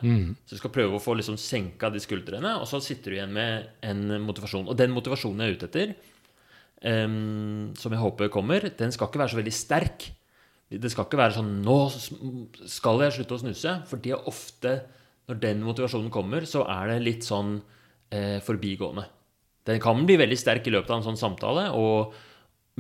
Så 0.48 0.56
du 0.56 0.62
skal 0.62 0.74
prøve 0.74 0.98
å 0.98 1.04
få 1.04 1.16
liksom 1.20 1.38
senka 1.40 1.92
de 1.94 2.02
skuldrene, 2.02 2.56
og 2.58 2.68
så 2.70 2.82
sitter 2.82 3.12
du 3.12 3.18
igjen 3.20 3.36
med 3.36 3.68
en 3.86 4.22
motivasjon. 4.24 4.68
Og 4.72 4.78
den 4.80 4.96
motivasjonen 4.96 5.44
jeg 5.44 5.52
er 5.52 5.58
ute 5.60 5.70
etter, 5.70 5.94
um, 6.82 7.74
som 7.78 7.94
jeg 7.94 8.02
håper 8.02 8.32
kommer, 8.34 8.66
den 8.80 8.96
skal 8.96 9.12
ikke 9.12 9.22
være 9.22 9.34
så 9.36 9.40
veldig 9.42 9.54
sterk. 9.54 10.08
Det 10.72 10.90
skal 10.90 11.06
ikke 11.06 11.22
være 11.22 11.38
sånn 11.38 11.62
'Nå 11.62 11.78
skal 12.66 13.04
jeg 13.04 13.14
slutte 13.20 13.36
å 13.36 13.44
snuse'. 13.44 13.76
For 13.86 14.02
det 14.02 14.16
er 14.16 14.28
ofte, 14.32 14.74
når 15.30 15.40
den 15.40 15.62
motivasjonen 15.62 16.10
kommer, 16.10 16.48
så 16.50 16.66
er 16.66 16.96
det 16.96 17.06
litt 17.06 17.24
sånn 17.24 17.62
eh, 18.14 18.40
forbigående. 18.46 19.06
Den 19.66 19.82
kan 19.82 20.04
bli 20.06 20.18
veldig 20.22 20.38
sterk 20.38 20.68
i 20.68 20.74
løpet 20.74 20.92
av 20.92 21.00
en 21.00 21.08
sånn 21.08 21.20
samtale, 21.20 21.68
og, 21.74 22.14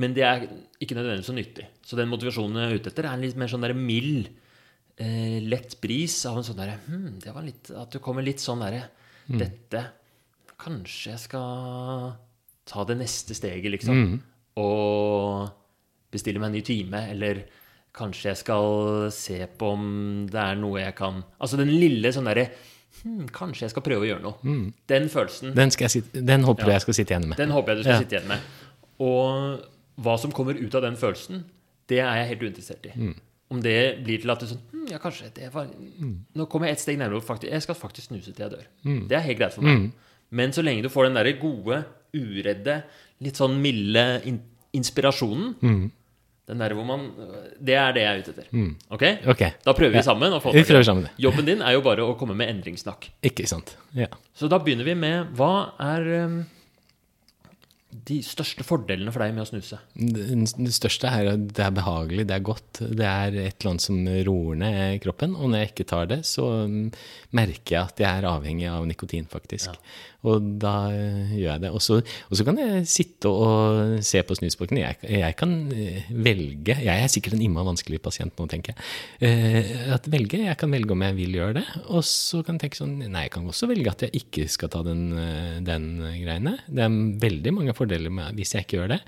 men 0.02 0.14
det 0.14 0.26
er 0.28 0.46
ikke 0.82 0.98
nødvendigvis 0.98 1.32
så 1.32 1.38
nyttig. 1.38 1.68
Så 1.86 1.98
den 1.98 2.12
motivasjonen 2.12 2.62
jeg 2.62 2.70
er 2.70 2.82
ute 2.82 2.92
etter, 2.94 3.08
er 3.08 3.18
en 3.18 3.26
litt 3.26 3.40
mer 3.40 3.50
sånn 3.52 3.66
der 3.66 3.74
mild, 3.78 4.30
eh, 5.02 5.40
lett 5.44 5.80
bris 5.82 6.20
av 6.30 6.40
en 6.40 6.46
sånn 6.48 6.62
derre 6.62 6.78
hm, 6.86 7.18
det 7.24 7.34
var 7.36 7.44
litt, 7.44 7.72
At 7.76 7.92
du 7.92 8.00
kommer 8.00 8.24
litt 8.24 8.40
sånn 8.40 8.62
derre 8.64 8.86
Dette 9.28 9.82
Kanskje 10.62 11.12
jeg 11.12 11.20
skal 11.26 12.14
ta 12.66 12.86
det 12.88 12.96
neste 13.02 13.36
steget, 13.36 13.68
liksom. 13.74 13.98
Og 14.62 15.50
bestille 16.14 16.40
meg 16.40 16.48
en 16.48 16.56
ny 16.56 16.62
time, 16.64 17.02
eller 17.12 17.42
kanskje 17.96 18.32
jeg 18.32 18.40
skal 18.40 19.10
se 19.14 19.42
på 19.60 19.74
om 19.76 19.84
det 20.32 20.40
er 20.40 20.58
noe 20.60 20.80
jeg 20.82 20.96
kan 20.98 21.22
Altså 21.40 21.60
den 21.60 21.74
lille 21.76 22.12
sånn 22.16 22.30
derre 22.30 22.48
hm, 23.04 23.28
Kanskje 23.36 23.62
jeg 23.68 23.70
skal 23.74 23.84
prøve 23.86 24.06
å 24.06 24.10
gjøre 24.10 24.22
noe. 24.24 24.72
Den 24.88 25.10
følelsen 25.10 25.54
Den, 25.56 25.72
skal 25.72 25.86
jeg 25.90 25.92
sitte, 25.98 26.22
den 26.26 26.44
håper 26.44 26.72
jeg 26.72 26.82
skal 26.82 26.94
sitte 26.94 27.14
igjen 27.16 27.28
med. 27.30 27.38
den 27.38 27.50
håper 27.52 27.74
jeg 27.74 27.78
du 27.78 27.84
skal 27.84 27.94
Ja. 27.94 28.00
sitte 28.00 28.16
igjen 28.18 28.28
med. 28.28 28.40
Og 29.00 29.62
hva 30.02 30.18
som 30.20 30.32
kommer 30.32 30.56
ut 30.60 30.76
av 30.76 30.82
den 30.82 30.96
følelsen, 30.96 31.44
det 31.88 32.00
er 32.00 32.16
jeg 32.24 32.28
helt 32.34 32.42
uinteressert 32.48 32.86
i. 32.86 32.94
Mm. 32.98 33.16
Om 33.52 33.62
det 33.62 34.04
blir 34.04 34.22
til 34.22 34.32
at 34.32 34.40
du 34.40 34.46
sånn 34.48 34.62
hm, 34.72 34.88
Ja, 34.90 34.98
kanskje 34.98 35.32
det 35.34 35.52
var 35.54 35.68
Nå 36.36 36.46
kommer 36.50 36.68
jeg 36.68 36.78
et 36.78 36.80
steg 36.82 36.98
nærmere. 36.98 37.22
Faktisk, 37.22 37.52
jeg 37.52 37.62
skal 37.62 37.76
faktisk 37.76 38.08
snuse 38.08 38.34
til 38.34 38.44
jeg 38.46 38.52
dør. 38.52 38.66
Mm. 38.86 39.08
Det 39.08 39.18
er 39.18 39.22
helt 39.22 39.40
greit 39.40 39.54
for 39.54 39.62
meg. 39.62 39.92
Men 40.32 40.52
så 40.52 40.64
lenge 40.66 40.82
du 40.82 40.90
får 40.90 41.06
den 41.06 41.14
derre 41.20 41.34
gode, 41.40 41.86
uredde, 42.16 42.84
litt 43.22 43.36
sånn 43.38 43.60
milde 43.62 44.22
in 44.26 44.42
inspirasjonen 44.76 45.56
Mm. 45.62 45.92
Den 46.48 46.60
der 46.62 46.74
hvor 46.78 46.86
man 46.86 47.08
Det 47.60 47.74
er 47.74 47.94
det 47.96 48.02
jeg 48.04 48.12
er 48.16 48.20
ute 48.22 48.34
etter. 48.36 48.50
Ok? 48.94 49.04
Ok, 49.34 49.42
Da 49.66 49.74
prøver 49.74 49.96
vi 49.98 50.04
sammen. 50.06 50.32
å 50.32 50.40
få 50.44 50.52
til 50.54 50.62
det. 50.62 50.68
prøver 50.70 50.84
sammen. 50.86 51.08
Jobben 51.18 51.46
din 51.48 51.62
er 51.66 51.74
jo 51.74 51.82
bare 51.82 52.06
å 52.06 52.14
komme 52.20 52.36
med 52.38 52.50
endringssnakk. 52.54 53.10
Ikke 53.26 53.48
sant. 53.50 53.76
Ja. 53.98 54.08
Så 54.38 54.48
da 54.52 54.60
begynner 54.60 54.86
vi 54.86 54.94
med 54.96 55.34
hva 55.36 55.72
er 55.82 56.06
um, 56.26 56.46
de 58.10 58.18
største 58.26 58.66
fordelene 58.68 59.14
for 59.14 59.24
deg 59.24 59.36
med 59.36 59.46
å 59.46 59.50
snuse? 59.50 59.80
Det 59.96 60.74
største 60.76 61.12
er 61.12 61.32
at 61.36 61.46
det 61.56 61.64
er 61.66 61.76
behagelig, 61.76 62.28
det 62.30 62.36
er 62.38 62.46
godt. 62.46 62.82
Det 62.82 63.08
er 63.08 63.38
et 63.46 63.56
eller 63.60 63.72
annet 63.74 63.86
som 63.86 64.02
roer 64.28 64.60
ned 64.62 65.00
kroppen. 65.06 65.38
Og 65.38 65.52
når 65.52 65.64
jeg 65.64 65.74
ikke 65.74 65.88
tar 65.94 66.10
det, 66.12 66.22
så 66.28 66.50
mm, 66.70 66.90
merker 67.38 67.78
jeg 67.78 67.82
at 67.84 68.04
jeg 68.04 68.10
er 68.10 68.30
avhengig 68.30 68.68
av 68.72 68.86
nikotin, 68.90 69.30
faktisk. 69.32 69.78
Og 70.26 70.46
da 70.62 70.74
eh, 70.94 71.34
gjør 71.38 71.52
jeg 71.52 71.64
det. 71.66 71.72
Og 71.76 71.84
så, 71.84 72.00
kan 72.46 72.60
jeg 72.60 72.86
sitte 72.90 73.30
og 73.30 74.00
se 74.06 74.22
på 74.26 74.38
snusboken. 74.40 74.80
Jeg, 74.82 74.98
jeg 75.06 75.38
kan 75.38 75.54
eh, 75.74 76.10
velge 76.10 76.78
Jeg 76.82 77.04
er 77.04 77.12
sikkert 77.12 77.38
en 77.38 77.44
imma 77.46 77.66
vanskelig 77.68 78.02
pasient 78.04 78.34
nå, 78.40 78.48
tenker 78.52 78.74
jeg. 78.74 78.88
Eh, 79.28 79.72
at 79.96 80.10
velge, 80.12 80.42
Jeg 80.48 80.58
kan 80.62 80.74
velge 80.74 80.96
om 80.96 81.06
jeg 81.06 81.18
vil 81.20 81.38
gjøre 81.40 81.60
det. 81.60 81.66
Og 81.86 82.06
så 82.08 82.42
kan 82.46 82.58
jeg 82.58 82.66
tenke 82.66 82.82
sånn 82.82 82.98
Nei, 83.06 83.28
jeg 83.28 83.36
kan 83.36 83.50
også 83.50 83.70
velge 83.70 83.92
at 83.92 84.06
jeg 84.08 84.24
ikke 84.24 84.48
skal 84.52 84.72
ta 84.74 84.82
den, 84.86 85.08
den 85.66 85.88
greiene. 86.02 86.58
Det 86.66 86.86
er 86.86 86.98
veldig 87.22 87.54
mange 87.56 87.76
fordeler 87.78 87.85
med 87.88 88.38
hvis 88.38 88.56
jeg 88.56 88.66
ikke 88.66 88.80
gjør 88.82 88.96
det. 88.96 89.02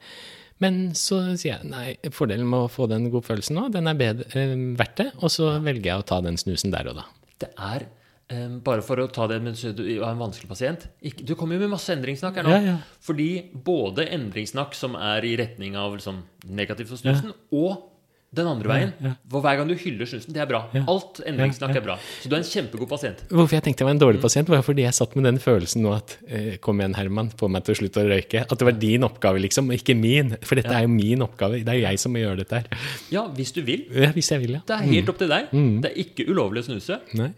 Men 0.63 0.79
så 0.97 1.19
sier 1.37 1.57
jeg 1.57 1.69
nei, 1.69 1.85
fordelen 2.13 2.47
med 2.49 2.65
å 2.65 2.71
få 2.71 2.87
den 2.89 3.11
godfølelsen 3.13 3.59
nå, 3.59 3.67
den 3.73 3.89
er 3.89 3.97
bedre, 3.97 4.25
eh, 4.33 4.55
verdt 4.79 4.97
det. 5.03 5.11
Og 5.21 5.29
så 5.33 5.51
velger 5.61 5.91
jeg 5.91 6.01
å 6.01 6.07
ta 6.07 6.19
den 6.25 6.39
snusen 6.41 6.73
der 6.73 6.89
og 6.89 6.97
da. 6.97 7.05
Det 7.37 7.51
er 7.53 7.85
um, 8.33 8.55
Bare 8.65 8.81
for 8.85 8.97
å 8.97 9.09
ta 9.13 9.27
det 9.29 9.37
mens 9.45 9.61
du 9.61 9.83
er 9.85 10.01
en 10.07 10.17
vanskelig 10.17 10.49
pasient 10.49 10.87
ikke, 11.05 11.21
Du 11.21 11.35
kommer 11.37 11.53
jo 11.53 11.61
med 11.61 11.75
masse 11.75 11.93
endringssnakk 11.93 12.39
her 12.39 12.47
nå. 12.47 12.55
Ja, 12.55 12.71
ja. 12.71 13.03
Fordi 13.05 13.29
både 13.53 14.07
endringssnakk 14.15 14.73
som 14.77 14.97
er 14.97 15.27
i 15.27 15.35
retning 15.37 15.77
av 15.77 15.93
liksom, 15.99 16.23
negativt 16.49 16.89
for 16.89 17.03
snusen, 17.03 17.35
og 17.53 17.93
den 18.35 18.47
andre 18.49 18.67
veien. 18.69 18.89
For 19.31 19.43
hver 19.43 19.55
gang 19.59 19.69
du 19.69 19.75
hyller 19.79 20.09
snusen, 20.09 20.33
det 20.35 20.41
er 20.43 20.49
bra. 20.49 20.59
Alt 20.83 21.21
endringssnakk 21.23 21.77
er 21.79 21.85
bra. 21.85 21.95
Så 22.19 22.29
du 22.29 22.35
er 22.35 22.41
en 22.41 22.47
kjempegod 22.47 22.89
pasient. 22.91 23.23
Hvorfor 23.31 23.57
jeg 23.57 23.63
tenkte 23.65 23.85
jeg 23.85 23.87
var 23.87 23.95
en 23.95 24.01
dårlig 24.03 24.21
pasient, 24.23 24.51
var 24.51 24.65
fordi 24.67 24.83
jeg 24.83 24.97
satt 24.97 25.15
med 25.15 25.29
den 25.29 25.39
følelsen 25.41 25.85
nå 25.85 25.93
at 25.95 26.17
eh, 26.27 26.51
kom 26.63 26.83
igjen, 26.83 26.97
Herman, 26.99 27.31
få 27.39 27.49
meg 27.51 27.63
til 27.65 27.77
å 27.77 27.79
slutte 27.81 28.03
å 28.03 28.11
røyke. 28.11 28.43
At 28.43 28.59
det 28.59 28.67
var 28.67 28.77
din 28.77 29.07
oppgave, 29.07 29.41
liksom, 29.47 29.71
og 29.71 29.79
ikke 29.79 29.95
min. 29.97 30.35
For 30.43 30.59
dette 30.59 30.75
er 30.75 30.85
jo 30.85 30.91
min 30.91 31.23
oppgave. 31.25 31.63
Det 31.63 31.73
er 31.73 31.79
jo 31.79 31.87
jeg 31.87 32.03
som 32.03 32.13
må 32.13 32.23
gjøre 32.25 32.43
dette 32.43 32.61
her. 32.61 32.85
Ja, 33.15 33.25
hvis 33.39 33.55
du 33.55 33.63
vil. 33.67 33.87
Ja, 33.95 34.11
hvis 34.15 34.31
jeg 34.35 34.43
vil, 34.43 34.57
ja. 34.59 34.63
Det 34.67 34.75
er 34.75 34.87
helt 34.91 35.11
opp 35.13 35.23
til 35.23 35.31
deg. 35.31 35.51
Det 35.83 35.93
er 35.93 36.01
ikke 36.03 36.27
ulovlig 36.27 36.65
å 36.65 36.71
snuse. 36.71 36.99
Nei. 37.17 37.31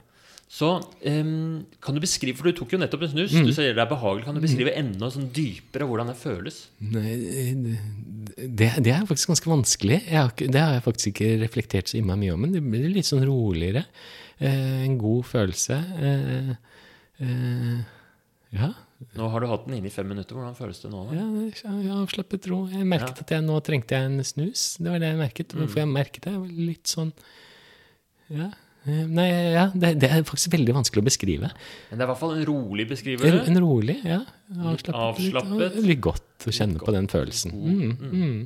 Så 0.50 0.70
um, 0.82 1.60
kan 1.78 1.93
du 1.93 2.02
beskrive, 2.02 2.34
for 2.39 2.50
du 2.50 2.58
tok 2.58 2.72
jo 2.74 2.80
nettopp 2.82 3.04
en 3.06 3.12
snus, 3.12 3.36
du 3.38 3.52
sier 3.54 3.76
det 3.78 3.84
er 3.84 3.89
behagelig. 3.91 4.26
Kan 4.26 4.38
du 4.39 4.41
beskrive 4.41 4.74
enda 4.80 5.12
sånn 5.14 5.28
dypere 5.34 5.86
hvordan 5.86 6.10
det 6.10 6.16
føles? 6.18 6.58
Nei, 6.82 7.12
det, 8.34 8.72
det 8.82 8.95
er 8.95 9.06
faktisk 9.06 9.30
ganske 9.36 9.52
vanskelig. 9.52 10.00
Har, 10.10 10.34
det 10.39 10.58
har 10.58 10.74
jeg 10.80 10.86
faktisk 10.88 11.12
ikke 11.12 11.36
reflektert 11.43 11.91
så 11.91 12.00
innmari 12.00 12.24
mye 12.24 12.34
om, 12.34 12.41
men 12.47 12.56
det 12.56 12.64
blir 12.66 12.89
litt 12.95 13.06
sånn 13.06 13.22
roligere. 13.30 13.86
Eh, 14.39 14.86
en 14.88 14.95
god 14.97 15.28
følelse. 15.30 15.78
Eh, 16.10 16.54
eh, 17.28 17.76
ja, 18.58 18.72
Nå 19.16 19.28
har 19.32 19.43
du 19.43 19.47
hatt 19.47 19.68
den 19.68 19.78
inne 19.78 19.88
i 19.88 19.93
fem 19.93 20.10
minutter. 20.10 20.36
Hvordan 20.36 20.58
føles 20.58 20.82
det 20.82 20.89
nå? 20.91 21.04
Da? 21.12 21.20
ja, 21.86 22.00
avslappet 22.02 22.50
ro. 22.52 22.64
Jeg 22.74 22.88
merket 22.89 23.22
at 23.22 23.36
jeg 23.36 23.45
nå 23.45 23.60
trengte 23.64 23.95
jeg 23.95 24.10
en 24.10 24.26
snus. 24.28 24.64
Det 24.82 24.89
var 24.89 25.00
det 25.00 25.14
jeg 25.14 25.22
merket. 25.22 25.54
Hvorfor 25.56 25.84
jeg 25.84 25.91
merket 25.91 26.26
det? 26.26 26.34
Var 26.36 26.58
Litt 26.72 26.89
sånn 26.91 27.14
Ja. 28.34 28.50
Eh, 28.86 29.02
Nei, 29.10 29.28
ja, 29.56 29.66
det, 29.74 29.96
det 30.04 30.10
er 30.12 30.24
faktisk 30.28 30.54
veldig 30.56 30.76
vanskelig 30.78 31.04
å 31.04 31.08
beskrive. 31.10 31.50
Men 31.90 32.00
det 32.00 32.04
er 32.04 32.08
i 32.08 32.12
hvert 32.14 32.22
fall 32.22 32.38
en 32.38 32.46
rolig 32.48 32.86
En, 33.18 33.42
en 33.52 33.60
rolig, 33.64 33.98
ja. 34.06 34.22
Avslappet. 34.56 34.96
avslappet. 34.96 35.60
Litt, 35.60 35.84
litt 35.92 36.02
godt 36.04 36.48
å 36.48 36.56
kjenne 36.56 36.80
på 36.82 36.96
den 36.96 37.10
følelsen. 37.12 37.54
Mm, 37.54 37.92
mm. 38.14 38.40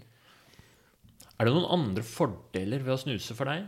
Er 1.39 1.47
det 1.49 1.53
noen 1.55 1.71
andre 1.75 2.03
fordeler 2.05 2.83
ved 2.85 2.93
å 2.95 2.99
snuse 3.01 3.35
for 3.37 3.49
deg? 3.49 3.65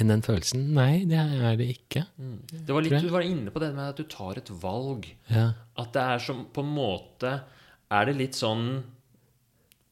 Enn 0.00 0.08
den 0.08 0.22
følelsen? 0.24 0.70
Nei, 0.72 1.04
det 1.08 1.18
er 1.20 1.56
det 1.60 1.66
ikke. 1.74 2.06
Det 2.16 2.72
var 2.72 2.84
litt, 2.84 2.94
Du 3.04 3.10
var 3.12 3.26
inne 3.26 3.52
på 3.52 3.60
det 3.60 3.72
med 3.76 3.90
at 3.90 3.98
du 4.00 4.06
tar 4.08 4.38
et 4.40 4.48
valg. 4.62 5.08
Ja. 5.28 5.50
At 5.76 5.92
det 5.92 6.04
er 6.14 6.22
som 6.24 6.46
på 6.52 6.64
en 6.64 6.72
måte 6.72 7.32
Er 7.92 8.08
det 8.08 8.14
litt 8.16 8.36
sånn 8.38 8.82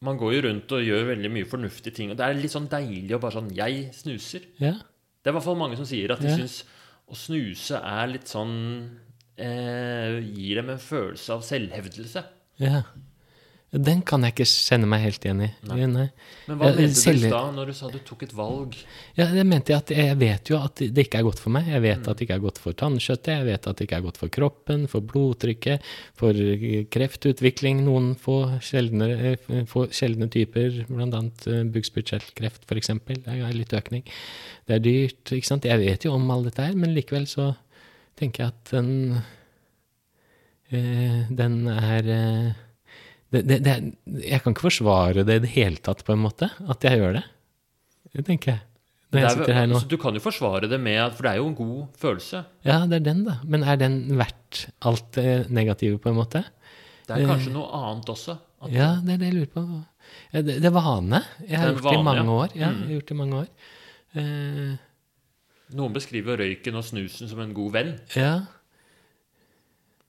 Man 0.01 0.16
går 0.21 0.33
jo 0.39 0.41
rundt 0.47 0.73
og 0.73 0.85
gjør 0.87 1.11
veldig 1.11 1.31
mye 1.35 1.49
fornuftige 1.49 1.93
ting, 1.99 2.12
og 2.12 2.16
det 2.16 2.25
er 2.25 2.39
litt 2.39 2.53
sånn 2.55 2.68
deilig 2.73 3.12
å 3.16 3.21
bare 3.21 3.37
sånn 3.37 3.51
Jeg 3.57 3.91
snuser. 3.97 4.47
ja. 4.62 4.79
Det 5.21 5.29
er 5.29 5.35
i 5.35 5.37
hvert 5.39 5.45
fall 5.45 5.57
mange 5.61 5.77
som 5.77 5.85
sier 5.89 6.12
at 6.14 6.21
de 6.23 6.29
Ja. 6.29 6.37
syns 6.37 6.62
å 7.11 7.16
snuse 7.18 7.77
er 7.77 8.07
litt 8.09 8.29
sånn 8.31 8.99
eh, 9.37 10.21
Gir 10.21 10.57
dem 10.61 10.71
en 10.71 10.79
følelse 10.79 11.31
av 11.33 11.43
selvhevdelse. 11.47 12.25
ja. 12.61 12.83
Den 13.73 14.01
kan 14.03 14.25
jeg 14.27 14.33
ikke 14.35 14.45
kjenne 14.51 14.87
meg 14.91 15.05
helt 15.05 15.23
igjen 15.23 15.43
i. 15.45 15.49
Nei. 15.68 15.85
Nei. 15.87 16.07
Men 16.49 16.57
hva 16.59 16.71
mente 16.75 16.89
du 16.91 16.95
selv- 16.99 17.23
du 17.23 17.29
da 17.31 17.43
når 17.55 17.66
du 17.66 17.73
sa 17.79 17.87
du 17.89 17.99
tok 18.03 18.25
et 18.25 18.33
valg? 18.35 18.75
Ja, 19.14 19.27
det 19.31 19.45
mente 19.47 19.71
jeg 19.71 19.79
at 19.79 19.93
jeg 19.95 20.16
vet 20.18 20.51
jo 20.51 20.57
at 20.59 20.75
det 20.75 21.05
ikke 21.07 21.21
er 21.21 21.23
godt 21.23 21.39
for 21.39 21.51
meg. 21.55 21.68
Jeg 21.68 21.79
Mm. 21.79 21.83
vet 21.87 22.09
at 22.09 22.16
det 22.18 22.27
ikke 22.27 22.35
er 22.35 22.43
godt 22.43 22.59
for 22.59 22.73
tannkjøttet, 22.73 23.31
jeg 23.31 23.45
vet 23.47 23.66
at 23.68 23.77
det 23.77 23.87
ikke 23.87 23.97
er 23.97 24.03
godt 24.03 24.16
for 24.18 24.29
kroppen, 24.29 24.89
for 24.89 25.01
blodtrykket, 25.01 25.81
for 26.18 26.33
kreftutvikling. 26.91 27.85
Noen 27.85 28.16
få 28.16 28.59
sjeldne, 28.59 29.09
eh, 29.49 29.64
få 29.71 29.87
sjeldne 29.95 30.29
typer, 30.29 30.85
bl.a. 30.89 31.62
bukspyttkjertelkreft 31.71 32.66
f.eks. 32.66 32.89
Det 33.07 33.29
er 33.29 33.53
litt 33.55 33.71
økning. 33.73 34.03
Det 34.66 34.75
er 34.75 34.81
dyrt, 34.81 35.25
ikke 35.31 35.47
sant. 35.47 35.62
Jeg 35.62 35.79
vet 35.79 36.03
jo 36.05 36.12
om 36.14 36.29
alt 36.33 36.45
dette 36.51 36.66
her, 36.66 36.75
men 36.75 36.93
likevel 36.93 37.29
så 37.31 37.55
tenker 38.18 38.39
jeg 38.39 38.49
at 38.49 38.64
den 38.73 39.23
eh, 40.73 41.27
Den 41.31 41.66
er 41.68 42.11
eh, 42.11 42.53
det, 43.31 43.45
det, 43.47 43.61
det, 43.62 43.74
jeg 44.26 44.43
kan 44.43 44.55
ikke 44.55 44.66
forsvare 44.66 45.22
det 45.26 45.37
i 45.39 45.45
det 45.45 45.53
hele 45.55 45.78
tatt, 45.78 46.03
på 46.07 46.16
en 46.16 46.24
måte, 46.24 46.51
at 46.70 46.87
jeg 46.87 46.99
gjør 46.99 47.20
det. 47.20 47.24
Det 48.11 48.26
tenker 48.26 48.53
jeg. 48.57 48.62
Når 49.11 49.18
jeg 49.20 49.26
er 49.26 49.37
sitter 49.37 49.57
her 49.57 49.66
nå. 49.66 49.74
altså, 49.78 49.91
du 49.91 49.97
kan 49.99 50.14
jo 50.14 50.20
forsvare 50.22 50.68
det 50.70 50.78
med 50.78 51.16
For 51.16 51.26
det 51.26 51.31
er 51.33 51.41
jo 51.41 51.47
en 51.51 51.57
god 51.59 51.78
følelse. 51.99 52.45
Ja, 52.66 52.76
det 52.87 53.01
er 53.01 53.07
den, 53.09 53.24
da. 53.26 53.41
Men 53.43 53.64
er 53.66 53.78
den 53.78 53.97
verdt 54.18 54.61
alt 54.87 55.09
det 55.16 55.51
negative, 55.51 55.99
på 56.03 56.12
en 56.12 56.18
måte? 56.20 56.45
Det 57.09 57.16
er 57.16 57.26
kanskje 57.26 57.55
noe 57.55 57.66
annet 57.74 58.12
også. 58.12 58.37
Ja, 58.70 58.93
det 59.03 59.16
er 59.16 59.22
det 59.22 59.31
jeg 59.33 59.39
lurer 59.39 59.51
på. 59.55 59.64
Det, 60.31 60.59
er 60.62 60.74
vane. 60.74 61.22
Jeg 61.47 61.59
har 61.59 61.72
gjort 61.72 61.89
det 61.89 61.97
i 61.99 62.07
mange 62.07 62.37
år. 62.37 62.55
Ja, 62.55 62.68
jeg 62.68 62.85
har 62.85 62.95
gjort 62.95 63.11
det 63.11 63.16
i 63.16 63.18
mange 63.18 63.43
år. 63.43 63.51
Eh, 64.20 64.70
Noen 65.78 65.95
beskriver 65.95 66.39
røyken 66.43 66.78
og 66.78 66.87
snusen 66.87 67.31
som 67.31 67.43
en 67.43 67.55
god 67.55 67.76
venn. 67.78 67.93
ja. 68.18 68.33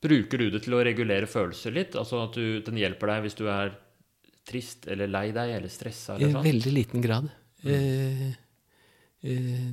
Bruker 0.02 0.41
du 0.41 0.49
det 0.54 0.64
til 0.66 0.74
å 0.74 0.84
regulere 0.86 1.30
følelser 1.30 1.76
litt? 1.76 1.95
Altså 1.99 2.24
at 2.26 2.38
du, 2.38 2.62
den 2.66 2.80
hjelper 2.82 3.14
deg 3.14 3.26
hvis 3.28 3.38
du 3.38 3.45
er 3.54 3.76
trist 4.47 4.88
eller 4.89 5.12
lei 5.12 5.28
deg 5.36 5.54
eller 5.60 5.70
stressa 5.70 6.16
I 6.18 6.32
veldig 6.34 6.74
liten 6.74 7.04
grad. 7.04 7.28
Mm. 7.62 7.74
eh, 9.22 9.68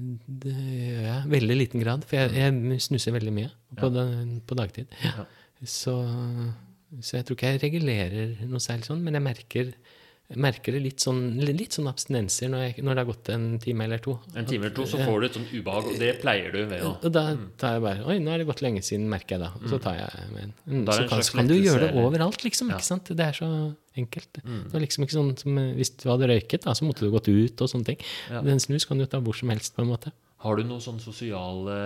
det 0.45 0.55
gjør 0.55 1.07
jeg. 1.07 1.21
Veldig 1.33 1.57
liten 1.57 1.85
grad. 1.85 2.05
For 2.09 2.21
jeg, 2.21 2.35
jeg 2.37 2.83
snuser 2.85 3.17
veldig 3.17 3.33
mye 3.33 3.53
på, 3.81 3.89
den, 3.95 4.35
på 4.45 4.59
dagtid. 4.59 4.93
Ja. 5.05 5.25
Så 5.65 5.95
Så 7.01 7.19
jeg 7.19 7.27
tror 7.29 7.37
ikke 7.37 7.55
jeg 7.55 7.63
regulerer 7.65 8.37
noe 8.49 8.61
særlig 8.65 8.87
sånn, 8.89 9.03
men 9.05 9.17
jeg 9.19 9.25
merker, 9.25 9.73
jeg 10.29 10.41
merker 10.45 10.75
det 10.77 10.81
litt 10.85 11.01
sånn, 11.01 11.21
litt 11.41 11.73
sånn 11.73 11.87
abstinenser 11.89 12.51
når, 12.53 12.65
jeg, 12.67 12.83
når 12.85 12.99
det 12.99 13.01
har 13.01 13.09
gått 13.09 13.29
en 13.33 13.45
time 13.63 13.87
eller 13.87 14.01
to. 14.05 14.19
En 14.37 14.45
time 14.49 14.67
eller 14.67 14.75
to, 14.77 14.85
så 14.91 14.99
får 15.01 15.23
du 15.23 15.27
et 15.29 15.37
sånt 15.39 15.53
ubehag, 15.55 15.87
og 15.89 16.03
det 16.03 16.11
pleier 16.21 16.53
du 16.53 16.59
ved 16.69 16.83
å 16.85 16.91
Og 16.99 17.15
da 17.15 17.23
tar 17.61 17.79
jeg 17.79 17.85
bare 17.87 18.03
Oi, 18.05 18.19
nå 18.21 18.35
er 18.35 18.43
det 18.43 18.49
gått 18.51 18.61
lenge 18.61 18.83
siden, 18.85 19.07
merker 19.09 19.39
jeg 19.39 19.45
da. 19.47 19.49
Og 19.57 19.73
så 19.73 19.79
tar 19.81 19.97
jeg 19.97 20.27
med 20.35 20.43
en. 20.43 20.53
Mm, 20.67 20.83
så 20.85 21.07
kan, 21.09 21.23
så 21.25 21.39
kan 21.39 21.49
du 21.49 21.55
gjøre 21.57 21.87
det 21.87 22.03
overalt, 22.03 22.45
liksom. 22.45 22.73
ikke 22.77 22.85
sant? 22.91 23.09
Det 23.09 23.25
er 23.25 23.39
så 23.39 23.49
enkelt. 23.99 24.43
Det 24.45 24.75
var 24.75 24.85
liksom 24.85 25.07
ikke 25.07 25.17
sånn 25.17 25.31
som 25.41 25.61
Hvis 25.79 25.95
du 25.97 26.05
hadde 26.13 26.29
røyket, 26.29 26.67
da, 26.67 26.75
så 26.77 26.85
måtte 26.85 27.09
du 27.09 27.15
gått 27.15 27.31
ut 27.33 27.65
og 27.65 27.73
sånne 27.73 27.89
ting. 27.89 28.03
Ja. 28.29 28.43
Men 28.45 28.61
snus 28.61 28.85
kan 28.91 29.01
du 29.01 29.07
ta 29.09 29.23
hvor 29.25 29.39
som 29.39 29.49
helst, 29.55 29.73
på 29.79 29.87
en 29.87 29.89
måte. 29.95 30.13
Har 30.45 30.61
du 30.61 30.63
noe 30.69 30.79
sånn 30.85 31.01
sosiale 31.03 31.79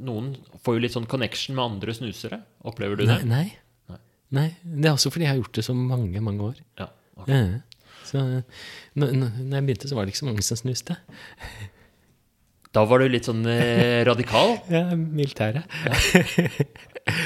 Noen 0.00 0.30
får 0.64 0.78
jo 0.78 0.84
litt 0.86 0.94
sånn 0.94 1.10
connection 1.10 1.58
med 1.58 1.66
andre 1.66 1.96
snusere. 1.98 2.38
Opplever 2.70 3.02
du 3.02 3.04
det? 3.10 3.18
nei. 3.26 3.48
Nei. 3.90 3.98
Nei. 4.38 4.46
Det 4.62 4.86
er 4.86 4.94
også 4.94 5.10
fordi 5.10 5.26
jeg 5.26 5.34
har 5.34 5.42
gjort 5.42 5.58
det 5.58 5.66
så 5.66 5.74
mange, 5.74 6.22
mange 6.22 6.46
år. 6.52 6.62
Ja. 6.78 6.86
ok. 7.18 7.28
Ja. 7.34 7.42
Så 8.10 8.22
når, 8.98 9.12
når 9.14 9.54
jeg 9.60 9.66
begynte, 9.68 9.90
så 9.90 9.98
var 9.98 10.06
det 10.08 10.14
ikke 10.14 10.22
så 10.24 10.30
mange 10.30 10.46
som 10.46 10.58
snuste. 10.60 10.98
Da 12.70 12.84
var 12.86 13.02
du 13.02 13.08
litt 13.10 13.26
sånn 13.26 13.42
eh, 13.50 14.04
radikal. 14.06 14.52
Ja, 14.70 14.84
militæret. 14.94 15.66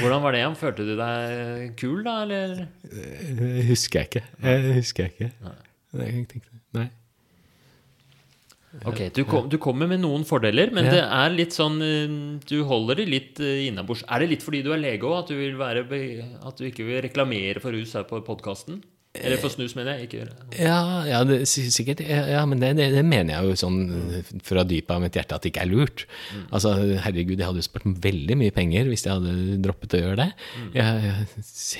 Hvordan 0.00 0.22
var 0.24 0.32
det? 0.32 0.38
igjen? 0.40 0.54
Følte 0.56 0.86
du 0.88 0.94
deg 0.96 1.74
kul, 1.76 1.98
da, 2.06 2.14
eller? 2.24 2.62
Det 2.80 3.64
Husker 3.68 4.00
jeg 4.00 4.08
ikke. 4.08 4.22
Jeg 4.46 4.76
Husker 4.78 5.04
jeg 5.04 5.12
ikke. 5.12 5.28
Nei. 6.00 6.24
Nei. 6.78 6.86
Ok, 8.88 9.04
du, 9.14 9.20
kom, 9.28 9.44
du 9.52 9.58
kommer 9.62 9.86
med 9.86 10.00
noen 10.02 10.24
fordeler, 10.26 10.72
men 10.74 10.88
Ja. 10.88 10.94
det 10.96 11.02
er 11.04 11.36
litt 11.36 11.54
sånn 11.54 11.76
eh, 11.84 12.16
Du 12.48 12.56
holder 12.66 13.02
det 13.02 13.06
litt 13.12 13.44
eh, 13.44 13.66
innabords. 13.68 14.02
Er 14.08 14.24
det 14.24 14.32
litt 14.32 14.42
fordi 14.48 14.64
du 14.64 14.72
er 14.74 14.80
lege 14.80 15.04
òg, 15.06 15.28
at, 15.28 16.48
at 16.48 16.58
du 16.58 16.64
ikke 16.72 16.88
vil 16.88 17.04
reklamere 17.04 17.60
for 17.62 17.76
rus 17.76 17.92
her 17.94 18.08
på 18.08 18.24
podkasten? 18.26 18.80
Eller 19.14 19.38
for 19.38 19.52
snus, 19.52 19.76
mener 19.78 19.94
jeg. 19.94 20.08
Ikke 20.08 20.24
Ja, 20.58 20.78
ja 21.06 21.20
det, 21.28 21.36
si- 21.46 21.68
sikkert. 21.70 22.00
Ja, 22.08 22.40
men 22.50 22.58
det, 22.58 22.72
det, 22.80 22.88
det 22.96 23.04
mener 23.06 23.36
jeg 23.36 23.52
jo 23.52 23.58
sånn 23.60 23.78
fra 24.42 24.64
dypet 24.66 24.90
av 24.96 25.04
mitt 25.04 25.14
hjerte 25.14 25.36
at 25.38 25.44
det 25.46 25.52
ikke 25.52 25.62
er 25.62 25.70
lurt. 25.70 26.02
Altså, 26.50 26.72
herregud, 27.04 27.38
jeg 27.38 27.46
hadde 27.46 27.62
jo 27.62 27.68
spart 27.68 27.86
veldig 28.08 28.36
mye 28.40 28.54
penger 28.56 28.90
hvis 28.90 29.06
jeg 29.06 29.14
hadde 29.14 29.60
droppet 29.62 29.94
å 29.94 30.02
gjøre 30.02 30.18
det. 30.24 30.30
Mm. 30.58 30.70
jeg, 30.80 31.28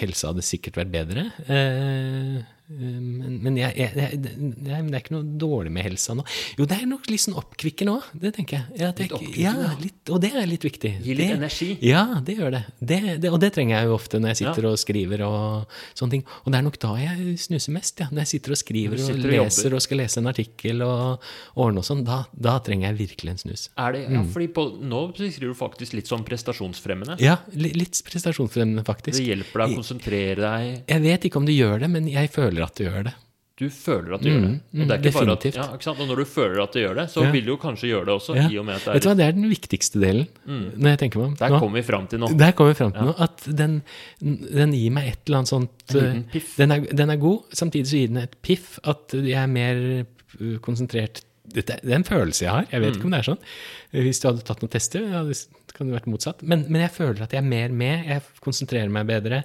helsa 0.04 0.30
hadde 0.30 0.46
sikkert 0.46 0.78
vært 0.78 0.94
bedre. 0.94 1.26
Eh, 1.50 2.38
men, 2.66 3.34
men, 3.44 3.56
jeg, 3.60 3.74
jeg, 3.76 3.90
jeg, 3.94 4.18
det, 4.24 4.30
det 4.64 4.72
er- 4.72 4.86
ikke 4.94 5.12
noe 5.12 5.26
dårlig 5.36 5.70
med 5.74 5.84
helsa 5.84 6.14
nå. 6.16 6.22
Jo, 6.56 6.64
det 6.64 6.78
er 6.80 6.86
nok 6.88 7.04
litt 7.12 7.20
sånn 7.20 7.34
oppkvikkende 7.36 7.92
òg. 7.98 8.06
Det 8.22 8.30
tenker 8.38 8.56
jeg. 8.56 8.78
Ja, 8.80 8.88
tenker, 8.96 9.20
Litt 9.20 9.36
ja, 9.36 9.52
litt, 9.80 9.98
og 10.14 10.22
det 10.22 10.30
er 10.32 10.46
litt 10.48 10.64
viktig. 10.64 10.92
Gi 11.04 11.16
litt 11.18 11.28
Det- 11.28 11.36
energi. 11.36 11.68
Ja, 11.84 12.04
det 12.24 12.36
gjør 12.38 12.54
det. 12.56 12.62
Det, 12.80 12.98
det. 13.20 13.30
Og 13.34 13.38
det 13.42 13.52
trenger 13.52 13.76
jeg 13.82 13.90
jo 13.90 13.94
ofte 13.98 14.20
når 14.22 14.32
jeg 14.32 14.40
sitter 14.40 14.68
og 14.70 14.78
skriver 14.80 15.24
og 15.26 15.66
sånne 15.92 16.10
ting. 16.16 16.24
Og 16.44 16.52
det 16.54 16.58
er 16.60 16.64
nok 16.64 16.78
da 16.80 16.94
jeg 17.02 17.36
snuser 17.44 17.74
mest. 17.76 18.00
Ja. 18.00 18.08
Når 18.10 18.24
jeg 18.24 18.32
sitter 18.32 18.56
og 18.56 18.60
skriver 18.62 18.96
sitter 19.02 19.18
og 19.18 19.34
og 19.34 19.44
leser 19.44 19.74
og 19.76 19.84
skal 19.84 20.00
lese 20.00 20.22
en 20.22 20.30
artikkel 20.32 20.82
og 20.86 21.28
ordne 21.60 21.84
og 21.84 21.88
sånn, 21.90 22.04
da, 22.06 22.22
da 22.32 22.56
trenger 22.64 22.88
jeg 22.92 22.98
virkelig 23.02 23.34
en 23.34 23.42
snus. 23.44 23.66
Er 23.76 23.92
det, 23.98 24.06
ja, 24.08 24.22
fordi 24.32 24.48
på, 24.56 24.64
Nå 24.84 25.02
skriver 25.12 25.52
du 25.52 25.54
faktisk 25.58 25.92
litt 25.98 26.08
sånn 26.08 26.24
prestasjonsfremmende. 26.24 27.18
Ja, 27.20 27.36
litt 27.52 28.00
prestasjonsfremmende, 28.08 28.84
faktisk. 28.88 29.18
Det 29.20 29.28
hjelper 29.28 29.64
deg 29.66 29.74
å 29.76 29.80
konsentrere 29.82 30.40
deg. 30.40 30.84
Jeg 30.88 31.04
vet 31.04 31.28
ikke 31.28 31.36
om 31.42 31.46
det 31.48 31.58
gjør 31.58 31.84
det, 31.84 31.90
men 31.92 32.08
jeg 32.08 32.30
føler 32.32 32.53
at 32.62 32.74
det 32.78 32.86
gjør 32.86 33.04
det. 33.04 33.14
Du 33.54 33.68
føler 33.70 34.14
at 34.16 34.22
du 34.22 34.26
gjør 34.26 34.40
det. 34.42 34.54
Og, 34.74 34.80
det 34.80 34.90
er 34.90 34.98
ikke 34.98 35.10
bare 35.14 35.34
at, 35.36 35.44
definitivt. 35.44 35.86
ja, 35.86 35.90
og 35.92 36.08
når 36.08 36.16
du 36.16 36.24
føler 36.26 36.62
at 36.64 36.72
du 36.74 36.78
gjør 36.80 36.94
det, 36.98 37.04
så 37.12 37.22
Ja. 37.22 37.30
vil 37.30 37.44
du 37.44 37.50
jo 37.52 37.56
kanskje 37.62 37.86
gjøre 37.88 38.04
det 38.04 38.14
også. 38.14 38.34
Ja. 38.34 38.48
i 38.50 38.58
og 38.58 38.64
med 38.66 38.74
at 38.74 38.80
Det 38.80 38.88
er, 38.88 38.92
Vet 38.94 39.02
du 39.02 39.08
hva, 39.08 39.14
det 39.16 39.26
er 39.26 39.32
den 39.32 39.48
viktigste 39.50 40.00
delen, 40.00 40.26
når 40.76 40.88
jeg 40.90 40.98
tenker 40.98 41.18
meg 41.20 41.26
om. 41.28 41.36
Der 41.36 41.48
kommer 41.58 41.78
vi 41.78 41.82
fram 41.82 42.06
til 42.10 42.18
nå. 42.18 42.26
Der 42.36 42.50
kommer 42.52 42.72
vi 42.72 42.78
fram 42.78 42.92
til 42.92 43.02
noe. 43.02 43.14
At 43.18 43.46
den, 43.46 43.82
den 44.20 44.72
gir 44.74 44.90
meg 44.90 45.06
et 45.12 45.18
eller 45.26 45.38
annet 45.38 45.48
sånt 45.48 45.94
En 45.94 46.16
eh, 46.16 46.22
piff. 46.32 46.56
Den 46.56 46.70
er, 46.72 46.80
den 46.80 47.10
er 47.10 47.16
god, 47.16 47.44
samtidig 47.52 47.86
så 47.86 47.96
gir 48.02 48.08
den 48.08 48.16
et 48.24 48.34
piff. 48.42 48.78
At 48.82 49.14
jeg 49.14 49.38
er 49.38 49.46
mer 49.46 50.04
eh, 50.40 50.58
konsentrert 50.60 51.22
Det 51.52 51.68
er 51.70 51.80
en 51.94 52.04
følelse 52.04 52.44
jeg 52.46 52.50
har. 52.50 52.66
Jeg 52.72 52.80
vet 52.80 52.94
Mm. 52.94 52.96
ikke 52.98 53.04
om 53.04 53.10
det 53.10 53.18
er 53.20 53.28
sånn. 53.28 53.42
Hvis 53.92 54.20
du 54.20 54.28
hadde 54.28 54.42
tatt 54.48 54.62
noen 54.62 54.70
tester, 54.72 55.00
ja, 55.12 55.22
det 55.24 55.74
kan 55.76 55.86
det 55.90 55.94
vært 56.00 56.06
motsatt. 56.08 56.42
Men, 56.42 56.64
men 56.68 56.80
jeg 56.80 56.90
føler 56.90 57.22
at 57.22 57.32
jeg 57.32 57.42
er 57.42 57.48
mer 57.48 57.68
med. 57.68 58.06
Jeg 58.06 58.22
konsentrerer 58.40 58.88
meg 58.90 59.06
bedre. 59.06 59.44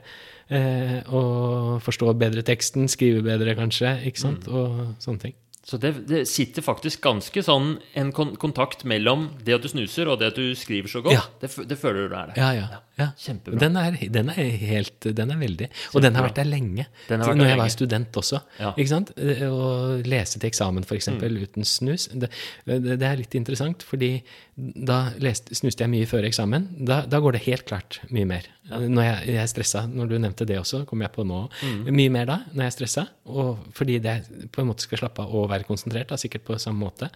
Eh, 0.49 1.01
og 1.13 1.81
forstår 1.85 2.15
bedre 2.17 2.41
teksten, 2.41 2.87
skriver 2.89 3.21
bedre 3.21 3.53
kanskje, 3.55 3.97
ikke 4.07 4.17
sant? 4.23 4.47
Mm. 4.47 4.55
Og 4.55 4.95
sånne 5.03 5.19
ting. 5.27 5.33
Så 5.69 5.77
det, 5.77 5.91
det 6.09 6.23
sitter 6.25 6.63
faktisk 6.65 7.03
ganske 7.05 7.43
sånn 7.45 7.75
en 7.99 8.07
kon 8.15 8.31
kontakt 8.41 8.81
mellom 8.89 9.27
det 9.45 9.53
at 9.59 9.61
du 9.61 9.69
snuser, 9.69 10.09
og 10.09 10.17
det 10.17 10.31
at 10.31 10.39
du 10.39 10.55
skriver 10.57 10.89
så 10.89 11.03
godt. 11.05 11.13
Ja. 11.13 11.21
Det, 11.43 11.51
det 11.69 11.77
føler 11.77 12.07
du 12.09 12.15
er 12.17 12.31
der. 12.31 12.39
Ja, 12.41 12.47
ja. 12.57 12.79
ja. 12.97 13.07
Kjempebra. 13.21 13.59
Den 13.61 13.77
er, 13.77 13.99
den 14.17 14.31
er 14.33 14.49
helt 14.63 15.05
Den 15.15 15.29
er 15.35 15.37
veldig 15.39 15.67
Og 15.93 16.01
den 16.03 16.17
har 16.17 16.25
vært 16.25 16.41
der 16.41 16.49
lenge. 16.49 16.87
Den 17.07 17.21
har 17.21 17.29
vært 17.29 17.37
Når 17.37 17.45
jeg 17.45 17.53
lenge. 17.53 17.61
var 17.61 17.73
student 17.75 18.19
også. 18.23 18.41
Ja. 18.59 18.71
Ikke 18.73 18.91
sant? 18.95 19.13
Eh, 19.21 19.45
Å 19.45 19.69
lese 20.09 20.41
til 20.41 20.49
eksamen, 20.49 20.83
f.eks., 20.89 21.11
Mm. 21.13 21.37
uten 21.45 21.65
snus, 21.65 22.07
det, 22.17 22.31
det, 22.65 22.97
det 22.99 23.05
er 23.07 23.21
litt 23.21 23.35
interessant, 23.37 23.85
fordi 23.85 24.15
da 24.59 24.97
leste, 25.23 25.55
snuste 25.55 25.85
jeg 25.85 25.91
mye 25.91 26.07
før 26.09 26.25
eksamen. 26.27 26.65
Da, 26.87 27.01
da 27.07 27.21
går 27.23 27.37
det 27.37 27.43
helt 27.45 27.65
klart 27.69 27.99
mye 28.13 28.27
mer. 28.27 28.47
Når 28.69 29.05
jeg, 29.05 29.19
jeg 29.31 29.41
er 29.41 29.51
stressa, 29.51 29.85
når 29.87 30.11
du 30.11 30.17
nevnte 30.19 30.47
det 30.49 30.59
også, 30.59 30.83
kom 30.89 31.03
jeg 31.05 31.13
på 31.15 31.25
nå. 31.27 31.45
Mm. 31.63 31.91
Mye 31.95 32.13
mer 32.13 32.27
da, 32.29 32.37
når 32.51 32.65
jeg 32.65 32.71
er 32.71 32.75
stressa. 32.75 33.05
Og 33.31 33.63
fordi 33.77 33.99
det 34.03 34.17
på 34.53 34.63
en 34.63 34.69
måte 34.71 34.85
skal 34.85 35.03
slappe 35.03 35.23
av 35.23 35.35
og 35.35 35.49
være 35.51 35.67
konsentrert, 35.69 36.11
da, 36.11 36.19
sikkert 36.19 36.47
på 36.49 36.59
samme 36.61 36.83
måte. 36.83 37.11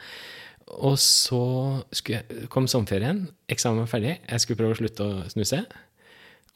Og 0.80 0.96
så 1.02 1.44
jeg, 2.08 2.48
kom 2.54 2.70
sommerferien, 2.72 3.26
eksamen 3.52 3.84
var 3.84 3.91
ferdig, 3.91 4.18
jeg 4.24 4.44
skulle 4.44 4.62
prøve 4.62 4.78
å 4.78 4.80
slutte 4.80 5.08
å 5.08 5.24
snuse. 5.34 5.60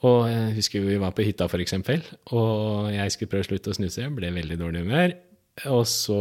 Og 0.08 0.28
jeg 0.30 0.54
husker 0.60 0.84
vi 0.86 1.00
var 1.02 1.14
på 1.18 1.26
hytta, 1.26 1.48
eksempel, 1.58 2.04
og 2.30 2.92
jeg 2.94 3.14
skulle 3.14 3.32
prøve 3.32 3.48
å 3.48 3.50
slutte 3.50 3.74
å 3.74 3.78
snuse, 3.80 4.06
ble 4.14 4.30
veldig 4.36 4.60
dårlig 4.60 4.84
humør. 4.86 5.16
Og 5.66 5.88
så 5.90 6.16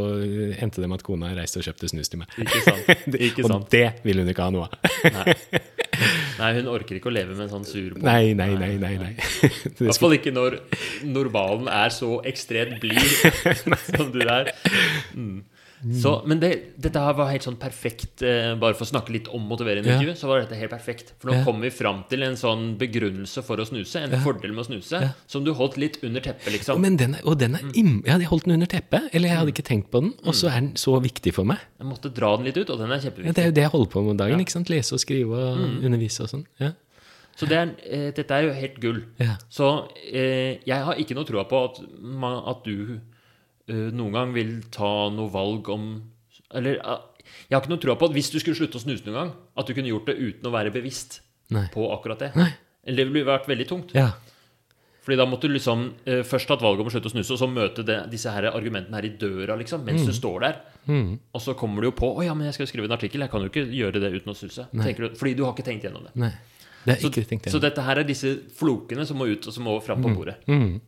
endte 0.57 0.81
det 0.81 0.89
med 0.89 1.03
at 1.03 1.05
kona 1.05 1.33
reiste 1.37 1.61
og 1.61 1.67
kjøpte 1.67 1.91
snus 1.93 2.09
til 2.13 2.23
meg. 2.23 2.33
Ikke 2.41 2.63
sant? 2.65 3.17
Ikke 3.29 3.45
og 3.45 3.67
det 3.73 3.87
ville 4.07 4.25
hun 4.25 4.33
ikke 4.33 4.47
ha 4.47 4.55
noe 4.55 4.69
av. 4.69 4.93
Nei. 5.19 5.35
Nei, 6.37 6.51
hun 6.59 6.67
orker 6.69 6.99
ikke 6.99 7.09
å 7.09 7.15
leve 7.15 7.33
med 7.33 7.47
en 7.47 7.53
sånn 7.55 7.65
sur 7.65 7.95
på. 7.95 8.03
Nei, 8.05 8.35
nei, 8.37 8.51
nei. 8.61 8.75
nei, 8.81 8.93
nei. 9.01 9.13
I 9.81 9.87
hvert 9.87 10.01
fall 10.03 10.17
ikke 10.19 10.33
når 10.37 10.59
normalen 11.09 11.71
er 11.73 11.95
så 11.95 12.19
ekstremt 12.29 12.77
blid 12.83 13.01
som 13.87 14.11
du 14.13 14.21
er. 14.21 14.53
Mm. 15.17 15.39
Så, 15.93 16.23
men 16.27 16.41
det, 16.41 16.51
dette 16.81 16.99
her 16.99 17.13
var 17.15 17.29
helt 17.31 17.45
sånn 17.45 17.59
perfekt. 17.61 18.23
Eh, 18.25 18.55
bare 18.57 18.75
for 18.75 18.87
å 18.87 18.89
snakke 18.89 19.13
litt 19.13 19.29
om 19.29 19.43
motiverende 19.47 19.87
Ja. 19.93 20.15
så 20.17 20.27
var 20.27 20.41
dette 20.41 20.57
helt 20.57 20.71
perfekt. 20.73 21.13
For 21.21 21.29
nå 21.31 21.35
Ja. 21.37 21.45
kommer 21.45 21.61
vi 21.69 21.71
fram 21.71 22.03
til 22.09 22.23
en 22.25 22.35
sånn 22.35 22.79
begrunnelse 22.79 23.45
for 23.45 23.57
å 23.61 23.67
snuse. 23.69 23.97
En 24.01 24.11
fordel 24.25 24.53
med 24.57 24.65
å 24.65 24.69
snuse. 24.71 25.15
Som 25.27 25.45
du 25.45 25.53
holdt 25.53 25.77
litt 25.77 25.99
under 26.03 26.21
teppet, 26.25 26.51
liksom. 26.53 26.81
Men 26.81 26.97
den 26.97 27.15
er, 27.17 27.21
og 27.25 27.39
den 27.39 27.55
er 27.55 27.61
im 27.75 28.03
Jeg 28.05 28.13
hadde 28.13 28.25
holdt 28.31 28.45
den 28.45 28.55
under 28.55 28.67
teppet, 28.67 29.11
eller 29.13 29.29
jeg 29.29 29.37
hadde 29.39 29.53
ikke 29.53 29.67
tenkt 29.69 29.91
på 29.91 30.01
den, 30.01 30.15
og 30.25 30.35
så 30.35 30.49
er 30.49 30.61
den 30.61 30.75
så 30.75 30.97
viktig 31.01 31.35
for 31.35 31.45
meg. 31.45 31.59
Jeg 31.79 31.87
måtte 31.87 32.13
dra 32.13 32.37
den 32.37 32.47
litt 32.47 32.57
ut, 32.57 32.71
og 32.71 32.79
den 32.79 32.91
er 32.91 32.97
Ja, 32.97 33.11
kjempeviktig. 33.11 33.35
det 33.35 33.39
er 33.45 33.47
jo 33.47 33.53
det 33.53 33.63
jeg 33.63 33.71
holder 33.71 33.91
på 33.93 34.03
med 34.03 34.11
om 34.11 34.17
dagen. 34.17 34.41
ikke 34.41 34.51
sant? 34.57 34.69
Lese 34.71 34.93
og 34.95 35.01
skrive 35.01 35.33
og 35.37 35.85
undervise 35.85 36.21
og 36.23 36.29
sånn. 36.31 36.47
Ja. 36.59 36.73
Så 37.37 37.47
det 37.47 37.53
er, 37.59 37.75
eh, 37.85 38.11
dette 38.13 38.31
er 38.33 38.43
jo 38.49 38.53
helt 38.55 38.81
gull. 38.81 39.05
Ja. 39.21 39.37
Så 39.51 39.91
eh, 40.11 40.57
jeg 40.65 40.83
har 40.83 40.95
ikke 40.97 41.15
noe 41.15 41.25
troa 41.29 41.45
på 41.45 41.65
at, 41.69 41.81
at 42.49 42.65
du 42.65 42.99
noen 43.69 44.13
gang 44.15 44.33
vil 44.35 44.61
ta 44.71 45.09
noe 45.11 45.31
valg 45.33 45.69
om 45.75 45.87
Eller 46.55 46.79
eh, 46.79 47.01
jeg 47.49 47.57
har 47.57 47.65
ikke 47.65 47.73
noe 47.73 47.83
tro 47.83 47.97
på 47.99 48.07
at 48.07 48.15
hvis 48.15 48.31
du 48.31 48.39
skulle 48.39 48.55
slutte 48.59 48.79
å 48.79 48.83
snuse 48.85 49.03
noen 49.07 49.17
gang, 49.19 49.33
at 49.59 49.67
du 49.67 49.75
kunne 49.75 49.91
gjort 49.91 50.07
det 50.07 50.15
uten 50.21 50.47
å 50.47 50.53
være 50.55 50.71
bevisst 50.71 51.21
Nei. 51.51 51.67
på 51.75 51.89
akkurat 51.91 52.23
det. 52.23 52.31
Nei. 52.39 52.53
Eller 52.87 53.03
det 53.03 53.11
ville 53.11 53.27
vært 53.27 53.49
veldig 53.51 53.67
tungt. 53.67 53.95
Ja. 53.99 54.13
Fordi 55.07 55.19
da 55.19 55.27
måtte 55.27 55.47
du 55.51 55.55
liksom 55.55 55.83
eh, 56.07 56.23
først 56.27 56.49
tatt 56.51 56.63
valget 56.63 56.83
om 56.83 56.89
å 56.91 56.95
slutte 56.95 57.11
å 57.11 57.15
snuse, 57.15 57.35
og 57.35 57.39
så 57.43 57.47
møte 57.51 57.85
det, 57.87 57.99
disse 58.11 58.31
her 58.31 58.49
argumentene 58.53 58.99
her 58.99 59.07
i 59.07 59.13
døra, 59.19 59.59
liksom, 59.59 59.85
mens 59.87 60.07
du 60.07 60.15
står 60.15 60.47
der. 60.47 60.57
Og 61.35 61.43
så 61.43 61.55
kommer 61.59 61.83
du 61.83 61.91
jo 61.91 61.95
på 61.99 62.15
'Å 62.15 62.25
ja, 62.27 62.35
men 62.35 62.47
jeg 62.47 62.55
skal 62.55 62.67
jo 62.67 62.71
skrive 62.73 62.87
en 62.91 62.95
artikkel. 62.97 63.23
Jeg 63.23 63.31
kan 63.31 63.43
jo 63.43 63.51
ikke 63.51 63.67
gjøre 63.71 64.03
det 64.03 64.13
uten 64.15 64.31
å 64.31 64.39
snuse'. 64.39 64.67
Du, 64.71 65.09
fordi 65.19 65.35
du 65.35 65.45
har 65.45 65.55
ikke 65.55 65.67
tenkt 65.67 65.87
gjennom 65.87 66.07
det. 66.07 66.15
Nei. 66.15 66.33
Det 66.87 66.95
er 66.95 67.01
Så, 67.03 67.11
ikke 67.11 67.27
tenkt 67.27 67.51
så 67.51 67.59
dette 67.59 67.83
her 67.83 67.99
er 67.99 68.07
disse 68.07 68.31
flokene 68.55 69.07
som 69.07 69.19
må 69.19 69.27
ut, 69.27 69.47
og 69.47 69.53
som 69.53 69.65
må 69.67 69.81
fram 69.83 70.03
på 70.03 70.15
bordet. 70.15 70.37
Mm. 70.47 70.81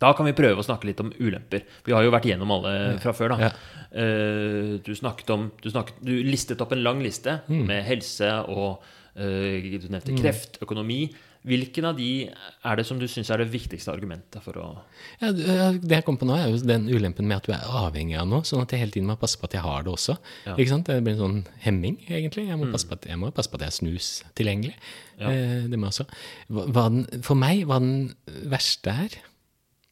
Da 0.00 0.12
kan 0.14 0.26
vi 0.26 0.32
prøve 0.32 0.60
å 0.62 0.66
snakke 0.66 0.84
litt 0.86 1.00
om 1.02 1.10
ulemper. 1.18 1.62
Vi 1.84 1.92
har 1.92 2.04
jo 2.06 2.10
vært 2.14 2.28
gjennom 2.30 2.50
alle 2.54 2.98
fra 3.02 3.12
før. 3.12 3.28
da 3.34 3.38
Ja. 3.48 3.52
Eh, 3.92 4.78
Du 4.84 4.92
snakket 4.94 5.30
om 5.30 5.50
du, 5.62 5.70
snakket, 5.70 5.94
du 6.04 6.12
listet 6.22 6.60
opp 6.60 6.72
en 6.72 6.82
lang 6.84 7.00
liste 7.02 7.40
Mm. 7.48 7.66
med 7.66 7.84
helse 7.84 8.30
og 8.48 8.82
eh, 9.16 9.78
Du 9.80 9.88
nevnte 9.88 10.14
kreft, 10.20 10.60
økonomi. 10.62 11.08
Hvilken 11.46 11.84
av 11.86 11.96
de 11.96 12.28
er 12.64 12.76
det 12.76 12.84
som 12.84 12.98
du 12.98 13.06
syns 13.06 13.30
er 13.30 13.38
det 13.38 13.50
viktigste 13.50 13.92
argumentet 13.92 14.42
for 14.42 14.52
å 14.58 14.78
Ja, 15.20 15.30
det 15.32 15.88
jeg 15.88 16.04
kom 16.04 16.16
på 16.18 16.26
nå, 16.26 16.34
er 16.36 16.50
jo 16.50 16.58
den 16.66 16.88
ulempen 16.88 17.26
med 17.26 17.36
at 17.38 17.46
du 17.46 17.52
er 17.52 17.62
avhengig 17.62 18.18
av 18.20 18.26
noe, 18.28 18.42
sånn 18.42 18.62
at 18.62 18.70
jeg 18.74 18.80
hele 18.80 18.90
tiden 18.90 19.06
må 19.08 19.16
passe 19.18 19.38
på 19.38 19.44
at 19.44 19.52
jeg 19.54 19.62
har 19.62 19.82
det 19.84 19.92
også. 19.92 20.18
Ja. 20.46 20.54
Ikke 20.56 20.68
sant? 20.68 20.86
Det 20.86 21.02
blir 21.02 21.14
en 21.14 21.22
sånn 21.22 21.46
hemming, 21.62 21.96
egentlig. 22.10 22.48
Jeg 22.48 22.58
må, 22.58 22.70
passe, 22.72 22.86
på 22.90 22.92
at, 22.98 23.06
jeg 23.06 23.16
må 23.18 23.30
passe 23.32 23.48
på 23.48 23.54
at 23.54 23.60
jeg 23.60 23.70
har 23.70 23.78
snus 23.78 24.24
tilgjengelig. 24.34 24.74
Eh, 25.20 25.68
det 25.70 25.78
må 25.78 25.86
jeg 25.88 25.94
også. 25.94 26.06
Hva, 26.50 26.66
hva 26.74 26.84
den, 26.90 27.22
for 27.22 27.34
meg, 27.38 27.64
hva 27.66 27.78
den 27.78 28.14
verste 28.50 28.90
er, 28.90 29.08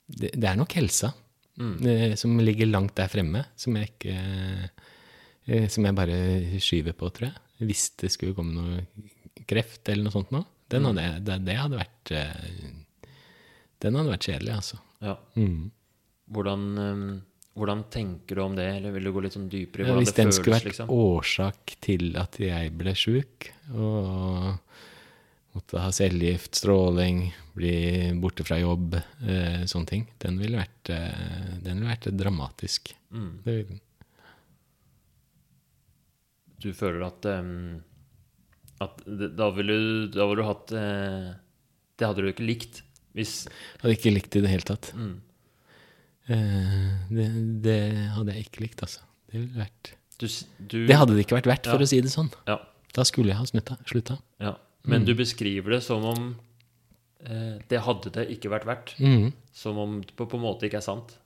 det, 0.06 0.32
det 0.34 0.48
er 0.50 0.58
nok 0.58 0.72
helsa. 0.78 1.12
eh, 1.88 2.14
som 2.20 2.36
ligger 2.38 2.68
langt 2.68 2.94
der 2.98 3.08
fremme, 3.10 3.44
som 3.56 3.76
jeg 3.78 3.90
ikke 3.94 4.16
eh, 5.46 5.68
Som 5.72 5.86
jeg 5.86 5.96
bare 5.96 6.18
skyver 6.62 6.96
på, 6.98 7.08
tror 7.14 7.30
jeg. 7.30 7.38
Hvis 7.66 7.88
det 8.02 8.10
skulle 8.12 8.36
komme 8.36 8.52
noe 8.52 9.44
kreft 9.48 9.88
eller 9.88 10.06
noe 10.06 10.14
sånt 10.14 10.32
nå. 10.34 10.42
Den 10.68 10.88
hadde, 10.88 11.04
mm. 11.06 11.24
det, 11.24 11.36
det 11.46 11.56
hadde 11.60 11.78
vært 11.78 12.12
eh, 12.18 12.66
Den 13.84 13.98
hadde 14.00 14.12
vært 14.16 14.26
kjedelig, 14.28 14.56
altså. 14.56 14.80
Ja. 15.04 15.14
Mm. 15.38 15.70
Hvordan, 16.34 16.62
hvordan 17.54 17.84
tenker 17.94 18.34
du 18.36 18.42
om 18.42 18.56
det, 18.58 18.66
eller 18.80 18.94
vil 18.96 19.06
du 19.06 19.12
gå 19.14 19.22
litt 19.22 19.36
sånn 19.36 19.46
dypere 19.52 19.84
i 19.84 19.86
hvordan 19.86 19.92
Ja, 19.92 19.98
føles? 20.00 20.08
hvis 20.08 20.16
det 20.16 20.24
den 20.24 20.34
skulle 20.34 20.56
vært 20.58 20.70
liksom? 20.72 20.90
årsak 20.90 21.74
til 21.86 22.08
at 22.18 22.38
jeg 22.42 22.72
ble 22.80 22.94
sjuk, 22.98 23.50
og 23.76 24.56
måtte 25.56 25.80
ha 25.82 25.90
cellegift, 25.94 26.54
stråling, 26.58 27.24
bli 27.56 27.72
borte 28.22 28.44
fra 28.46 28.58
jobb, 28.60 28.94
eh, 29.24 29.64
sånne 29.68 29.88
ting, 29.90 30.06
den 30.22 30.38
ville 30.40 30.60
vært, 30.60 30.90
eh, 30.92 31.56
den 31.64 31.80
ville 31.80 31.90
vært 31.94 32.08
dramatisk. 32.16 32.92
Mm. 33.10 33.30
Den. 33.46 33.80
Du 36.62 36.70
føler 36.76 37.04
at, 37.06 37.26
um, 37.28 37.82
at 38.80 39.02
da 39.36 39.50
ville 39.56 39.76
du, 39.76 40.16
ville 40.16 40.38
du 40.40 40.44
hatt 40.46 40.72
eh, 40.76 41.26
Det 42.00 42.06
hadde 42.08 42.24
du 42.24 42.30
ikke 42.32 42.46
likt 42.48 42.82
hvis 43.16 43.46
Hadde 43.82 43.94
ikke 43.96 44.12
likt 44.12 44.30
det 44.34 44.40
i 44.42 44.44
det 44.46 44.52
hele 44.54 44.68
tatt. 44.72 44.90
mm, 44.96 45.14
Eh, 46.26 46.86
det, 47.06 47.24
det 47.62 47.74
hadde 48.16 48.32
jeg 48.34 48.48
ikke 48.48 48.62
likt, 48.64 48.80
altså. 48.82 49.04
Det 49.30 49.38
ville 49.44 49.60
vært 49.62 49.92
du, 50.18 50.24
du, 50.26 50.74
Det 50.88 50.96
hadde 50.98 51.14
det 51.14 51.22
ikke 51.22 51.36
vært 51.36 51.46
verdt, 51.52 51.68
for 51.70 51.78
Ja. 51.78 51.86
å 51.86 51.90
si 51.92 52.00
det 52.02 52.10
sånn. 52.10 52.32
Ja. 52.50 52.56
Da 52.96 53.04
skulle 53.06 53.30
jeg 53.30 53.38
ha 53.38 53.44
snutta, 53.46 53.76
slutta. 53.86 54.16
ja. 54.42 54.56
Men 54.86 55.02
Mm. 55.02 55.06
du 55.06 55.14
beskriver 55.18 55.70
det 55.76 55.82
som 55.82 56.04
om 56.04 56.36
eh, 57.26 57.58
det 57.68 57.80
hadde 57.82 58.10
det 58.14 58.28
ikke 58.30 58.50
vært 58.52 58.66
verdt. 58.68 58.94
Mm. 59.00 59.32
Som 59.52 59.78
om 59.82 60.00
det 60.00 60.14
på, 60.16 60.26
på 60.30 60.36
en 60.38 60.42
måte 60.44 60.66
ikke 60.68 60.78
er 60.78 60.86
sant. 60.86 61.16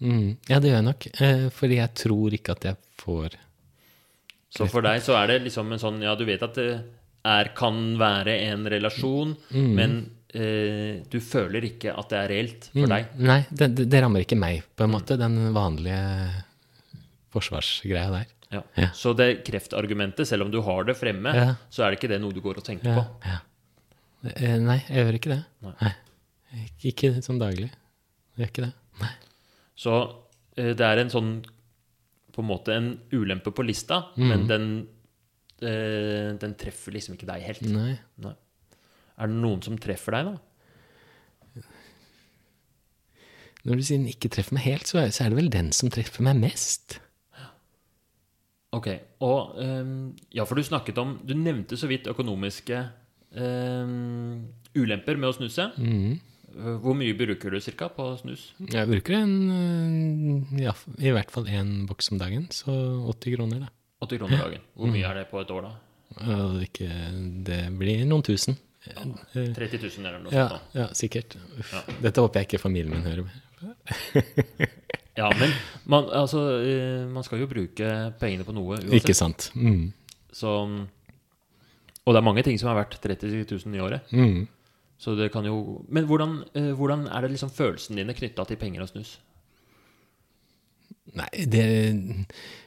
Mm. 0.00 0.36
Ja, 0.48 0.58
det 0.58 0.70
gjør 0.70 0.78
jeg 0.80 0.86
nok. 0.88 1.06
Eh, 1.20 1.48
fordi 1.52 1.76
jeg 1.76 1.94
tror 1.94 2.32
ikke 2.32 2.52
at 2.56 2.64
jeg 2.64 2.76
får 3.02 3.36
Så 4.50 4.66
for 4.72 4.82
deg 4.82 5.02
så 5.04 5.14
er 5.20 5.26
det 5.28 5.42
liksom 5.44 5.70
en 5.72 5.78
sånn 5.78 6.00
Ja, 6.02 6.14
du 6.16 6.24
vet 6.24 6.42
at 6.42 6.54
det 6.54 6.80
er, 7.24 7.50
kan 7.54 7.98
være 8.00 8.38
en 8.50 8.64
relasjon, 8.66 9.36
Mm. 9.52 9.74
men 9.76 10.10
eh, 10.32 11.02
du 11.10 11.20
føler 11.20 11.60
ikke 11.68 11.92
at 11.98 12.08
det 12.08 12.18
er 12.18 12.28
reelt 12.32 12.70
for 12.72 12.80
Mm. 12.86 12.88
deg. 12.88 13.06
Nei, 13.18 13.46
det, 13.52 13.74
det, 13.76 13.88
det 13.90 14.00
rammer 14.02 14.20
ikke 14.24 14.38
meg, 14.40 14.62
på 14.74 14.84
en 14.84 14.90
måte. 14.96 15.18
Den 15.18 15.52
vanlige 15.52 16.42
forsvarsgreia 17.34 18.10
der. 18.14 18.26
Ja. 18.50 18.62
Ja. 18.76 18.88
Så 18.96 19.12
det 19.16 19.44
kreftargumentet, 19.46 20.26
selv 20.26 20.42
om 20.42 20.50
du 20.50 20.60
har 20.66 20.84
det 20.84 20.96
fremme, 20.98 21.32
Ja. 21.34 21.54
så 21.70 21.84
er 21.84 21.90
det 21.92 22.00
ikke 22.00 22.08
det 22.10 22.20
noe 22.20 22.32
du 22.34 22.40
går 22.42 22.58
og 22.58 22.64
tenker 22.66 22.94
på. 22.96 23.04
ja. 23.26 23.38
Eh, 24.36 24.58
Nei, 24.58 24.78
jeg 24.88 25.04
gjør 25.06 25.14
ikke 25.18 25.30
det. 25.36 25.44
Nei. 25.62 25.92
Ikke, 26.84 26.90
ikke 26.92 27.22
sånn 27.24 27.38
daglig. 27.40 27.70
Jeg 28.36 28.42
gjør 28.42 28.50
ikke 28.50 28.64
det. 28.66 28.72
Nei. 29.00 29.12
Så 29.76 29.94
eh, 30.56 30.74
det 30.74 30.80
er 30.84 30.98
en 30.98 31.08
sånn 31.14 31.30
på 32.32 32.42
en 32.42 32.48
måte 32.50 32.74
en 32.74 32.90
ulempe 33.12 33.50
på 33.54 33.64
lista, 33.66 34.02
Mm. 34.16 34.28
men 34.28 34.46
den, 34.46 34.66
eh, 35.62 36.32
den 36.38 36.54
treffer 36.54 36.92
liksom 36.92 37.14
ikke 37.16 37.26
deg 37.26 37.42
helt. 37.42 37.62
Nei. 37.62 37.98
Nei. 38.18 38.34
Er 39.18 39.26
det 39.26 39.36
noen 39.36 39.62
som 39.62 39.78
treffer 39.78 40.12
deg, 40.12 40.24
da? 40.34 41.62
Når 43.66 43.76
du 43.76 43.82
sier 43.84 43.98
den 44.00 44.08
ikke 44.08 44.30
treffer 44.32 44.56
meg 44.56 44.64
helt, 44.64 44.88
så 44.88 45.02
er 45.04 45.28
det 45.28 45.36
vel 45.36 45.50
den 45.52 45.70
som 45.76 45.90
treffer 45.92 46.24
meg 46.24 46.38
mest. 46.40 46.98
Ok, 48.76 48.86
og 49.26 49.56
um, 49.58 50.12
Ja, 50.30 50.44
for 50.46 50.54
du 50.54 50.62
snakket 50.62 50.98
om 51.02 51.16
Du 51.26 51.32
nevnte 51.34 51.74
så 51.74 51.88
vidt 51.90 52.06
økonomiske 52.06 52.84
um, 53.34 54.44
ulemper 54.78 55.18
med 55.18 55.32
å 55.32 55.34
snuse. 55.34 55.72
Mm. 55.74 56.20
Eh, 56.54 56.76
Hvor 56.82 56.94
mye 56.98 57.14
bruker 57.18 57.50
du 57.50 57.60
cirka 57.62 57.88
på 57.94 58.06
snus? 58.20 58.52
Jeg 58.70 58.86
bruker 58.90 59.16
en, 59.18 59.34
øh, 59.54 60.62
ja, 60.62 60.74
i 60.98 61.12
hvert 61.14 61.30
fall 61.34 61.50
én 61.50 61.86
boks 61.90 62.12
om 62.12 62.18
dagen, 62.22 62.48
så 62.54 62.74
80 63.10 63.36
kroner, 63.36 63.66
da. 63.66 63.70
80 64.06 64.22
kroner 64.22 64.42
dagen. 64.44 64.64
Hvor 64.74 64.90
mye 64.94 65.06
er 65.10 65.20
det 65.20 65.26
på 65.30 65.42
et 65.42 65.50
år, 65.54 65.68
da? 65.68 65.74
Ikke, 66.64 66.88
det 67.46 67.60
blir 67.78 68.02
noen 68.08 68.24
tusen. 68.26 68.58
Ja, 68.86 69.04
30 69.34 69.82
000 69.82 70.06
eller 70.08 70.22
noe 70.24 70.32
sånt? 70.32 70.54
da. 70.54 70.60
ja 70.80 70.86
sikkert. 70.96 71.36
Uff. 71.58 71.74
Ja. 71.74 71.82
Dette 72.06 72.22
håper 72.24 72.40
jeg 72.40 72.48
ikke 72.48 72.62
familien 72.62 72.96
min 72.96 73.04
hører. 73.04 73.26
Ja, 75.20 75.28
men 75.36 75.52
man, 75.84 76.08
altså, 76.16 76.44
eh, 76.64 77.04
man 77.10 77.26
skal 77.26 77.42
jo 77.42 77.50
bruke 77.50 77.90
pengene 78.20 78.46
på 78.46 78.54
noe 78.56 78.78
uansett. 78.78 78.94
Ikke 79.00 79.16
sant? 79.16 79.50
Mm. 79.54 79.90
Så, 80.32 80.54
og 82.04 82.14
det 82.14 82.20
er 82.20 82.26
mange 82.26 82.44
ting 82.46 82.58
som 82.60 82.70
er 82.72 82.80
verdt 82.80 83.00
30 83.02 83.44
000 83.44 83.76
i 83.76 83.84
året. 83.84 84.14
Mm. 84.14 84.46
Så 85.00 85.14
det 85.16 85.30
kan 85.32 85.46
jo 85.48 85.80
Men 85.88 86.04
hvordan, 86.04 86.44
eh, 86.54 86.72
hvordan 86.76 87.06
er 87.08 87.24
det 87.24 87.32
liksom 87.32 87.50
følelsene 87.50 88.02
dine 88.02 88.16
knytta 88.16 88.44
til 88.44 88.60
penger 88.60 88.84
og 88.84 88.92
snus? 88.92 89.18
Nei, 91.16 91.28
det 91.50 91.64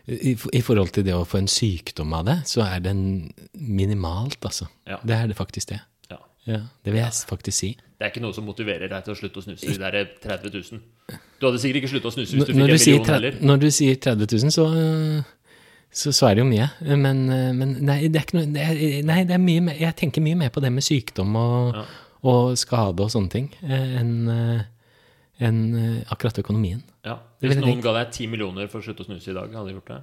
i, 0.07 0.33
I 0.33 0.61
forhold 0.65 0.91
til 0.91 1.05
det 1.07 1.13
å 1.15 1.23
få 1.27 1.39
en 1.39 1.47
sykdom 1.47 2.11
av 2.17 2.25
det, 2.27 2.37
så 2.49 2.65
er 2.65 2.81
den 2.83 3.03
minimalt, 3.53 4.41
altså. 4.43 4.67
Ja. 4.89 4.97
Det 5.03 5.15
er 5.15 5.29
det 5.31 5.37
faktisk 5.37 5.69
det. 5.71 5.79
Ja. 6.49 6.59
Det 6.83 6.91
vil 6.91 6.99
jeg 6.99 7.13
faktisk 7.29 7.57
si. 7.57 7.69
Det 7.97 8.07
er 8.07 8.11
ikke 8.11 8.23
noe 8.25 8.35
som 8.35 8.43
motiverer 8.47 8.89
deg 8.91 9.05
til 9.05 9.13
å 9.13 9.15
slutte 9.15 9.39
å 9.39 9.45
snuse 9.45 9.69
de 9.69 9.77
der 9.79 10.09
30 10.25 10.51
000. 10.51 10.81
Du 11.39 11.45
hadde 11.47 11.61
sikkert 11.63 11.79
ikke 11.81 11.91
slutta 11.93 12.09
å 12.11 12.15
snuse 12.17 12.35
hvis 12.35 12.43
du 12.43 12.51
fikk 12.51 12.57
en 12.57 12.65
million 12.67 13.07
heller. 13.13 13.37
når 13.39 13.61
du 13.63 13.69
sier 13.71 13.95
30 14.03 14.27
000, 14.43 14.51
så, 14.51 14.65
så, 15.93 16.11
så 16.11 16.27
er 16.27 16.35
det 16.35 16.43
jo 16.43 16.49
mye. 16.49 16.67
Men, 16.99 17.23
men 17.59 17.73
nei, 17.87 17.99
det 18.11 18.19
er 18.19 18.27
ikke 18.27 18.39
noe 18.41 18.51
det 18.57 18.65
er, 18.65 18.83
Nei, 19.07 19.21
det 19.29 19.37
er 19.37 19.43
mye 19.45 19.63
mer, 19.69 19.79
jeg 19.79 19.95
tenker 20.03 20.25
mye 20.25 20.41
mer 20.43 20.51
på 20.51 20.63
det 20.65 20.73
med 20.75 20.83
sykdom 20.83 21.35
og, 21.39 21.79
Ja. 21.79 21.85
og 22.33 22.57
skade 22.59 23.03
og 23.03 23.11
sånne 23.11 23.31
ting 23.31 23.47
eh, 23.63 23.95
enn 24.01 24.13
en 25.43 25.57
eh, 25.75 26.03
akkurat 26.13 26.37
økonomien. 26.43 26.83
Ja. 27.07 27.17
Hvis 27.41 27.57
noen 27.59 27.81
ga 27.83 27.91
deg 27.97 28.11
10 28.13 28.29
millioner 28.31 28.67
for 28.71 28.79
å 28.79 28.85
slutte 28.85 29.03
å 29.03 29.07
snuse 29.09 29.31
i 29.31 29.35
dag, 29.35 29.51
hadde 29.51 29.71
du 29.71 29.79
gjort 29.79 29.89
det? 29.95 30.01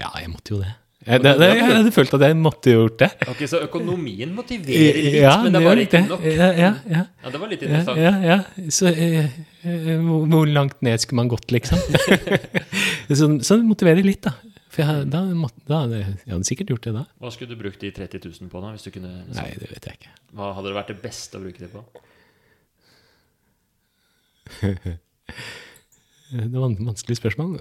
Ja, 0.00 0.10
jeg 0.20 0.30
måtte 0.32 0.54
jo 0.54 0.62
det. 0.62 0.72
Jeg, 1.04 1.20
det, 1.22 1.32
det, 1.38 1.46
jeg 1.52 1.66
hadde 1.68 1.90
følt 1.94 2.14
at 2.16 2.22
jeg 2.24 2.36
måtte 2.40 2.72
gjort 2.72 2.96
det. 3.02 3.08
Ok, 3.30 3.42
Så 3.46 3.60
økonomien 3.62 4.30
motiverer 4.34 4.96
litt, 4.96 5.18
Ja, 5.20 5.34
men 5.44 5.52
det 5.54 5.60
var 5.62 5.78
ikke 5.82 6.00
det. 6.00 6.08
nok? 6.08 6.24
Ja, 6.24 6.48
ja, 6.56 6.70
ja. 6.88 7.02
Ja, 7.22 7.30
Det 7.34 7.40
var 7.42 7.52
litt 7.52 7.62
interessant. 7.62 8.00
ja, 8.00 8.14
ja. 8.24 8.38
Så 8.74 8.88
eh, 8.90 9.28
eh, 9.62 9.92
hvor, 10.00 10.48
langt 10.50 10.80
ned 10.82 10.98
skulle 11.04 11.20
man 11.20 11.30
gått, 11.30 11.52
liksom? 11.54 11.78
så, 13.12 13.28
så 13.44 13.60
det 13.60 13.68
motiverer 13.68 14.02
litt, 14.06 14.24
da. 14.26 14.32
For 14.72 14.82
jeg, 14.82 15.06
da, 15.12 15.20
da 15.68 15.82
jeg 15.92 16.16
hadde 16.32 16.48
sikkert 16.48 16.72
gjort 16.74 16.88
det 16.88 16.94
da. 16.96 17.04
Hva 17.22 17.30
skulle 17.32 17.54
du 17.54 17.60
brukt 17.60 17.80
de 17.84 17.92
30 17.94 18.26
000 18.26 18.50
på, 18.52 18.64
da? 18.64 18.72
Hvis 18.74 18.88
du 18.88 18.90
kunne, 18.96 19.12
liksom, 19.28 19.38
Nei, 19.44 19.52
det 19.60 19.70
vet 19.76 19.86
jeg 19.92 20.00
ikke. 20.00 20.12
Hva 20.36 20.50
hadde 20.56 20.72
det 20.72 20.76
vært 20.80 20.90
det 20.92 20.98
beste 21.04 21.38
å 21.38 21.44
bruke 21.44 21.60
det 21.62 21.70
på? 21.76 21.84
Det 26.26 26.58
var 26.58 26.72
et 26.72 26.80
vanskelig 26.82 27.16
spørsmål. 27.20 27.52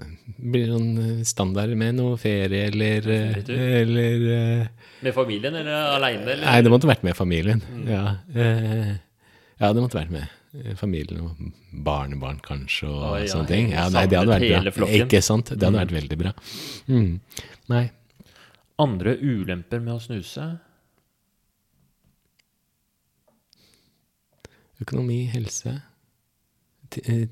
Blir 0.41 0.63
det 0.65 0.71
noen 0.73 1.01
eh, 1.03 1.25
standard 1.27 1.73
med 1.77 1.99
noe 1.99 2.15
ferie 2.17 2.63
eller 2.71 3.05
eh, 3.13 3.35
Eller 3.81 4.23
eh, 4.35 4.87
Med 5.05 5.13
familien 5.13 5.53
eller 5.59 5.91
aleine? 5.99 6.37
Nei, 6.41 6.55
det 6.65 6.71
måtte 6.73 6.89
vært 6.89 7.05
med 7.05 7.17
familien. 7.17 7.61
Ja, 7.85 8.15
eh, 8.33 8.95
ja, 9.61 9.69
det 9.69 9.83
måtte 9.83 9.99
vært 9.99 10.15
med 10.15 10.25
eh, 10.57 10.73
familien 10.79 11.27
og 11.27 11.45
barnebarn 11.85 12.41
kanskje 12.45 12.89
og 12.89 13.05
Å, 13.11 13.13
ja, 13.21 13.29
sånne 13.35 13.51
ting. 13.53 13.69
Ja, 13.75 13.85
nei, 13.93 14.07
det 14.09 14.17
hadde 14.23 14.33
vært 14.33 14.79
bra. 14.79 14.89
Ikke 14.97 15.21
sant? 15.25 15.53
Det 15.53 15.61
hadde 15.61 15.83
vært 15.83 15.97
veldig 15.99 16.21
bra. 16.25 16.33
Mm. 16.89 17.11
Nei. 17.69 17.85
Andre 18.81 19.13
ulemper 19.21 19.79
med 19.83 19.93
å 19.93 20.01
snuse? 20.03 20.49
Økonomi, 24.81 25.21
helse 25.31 25.69
eh, 25.71 25.83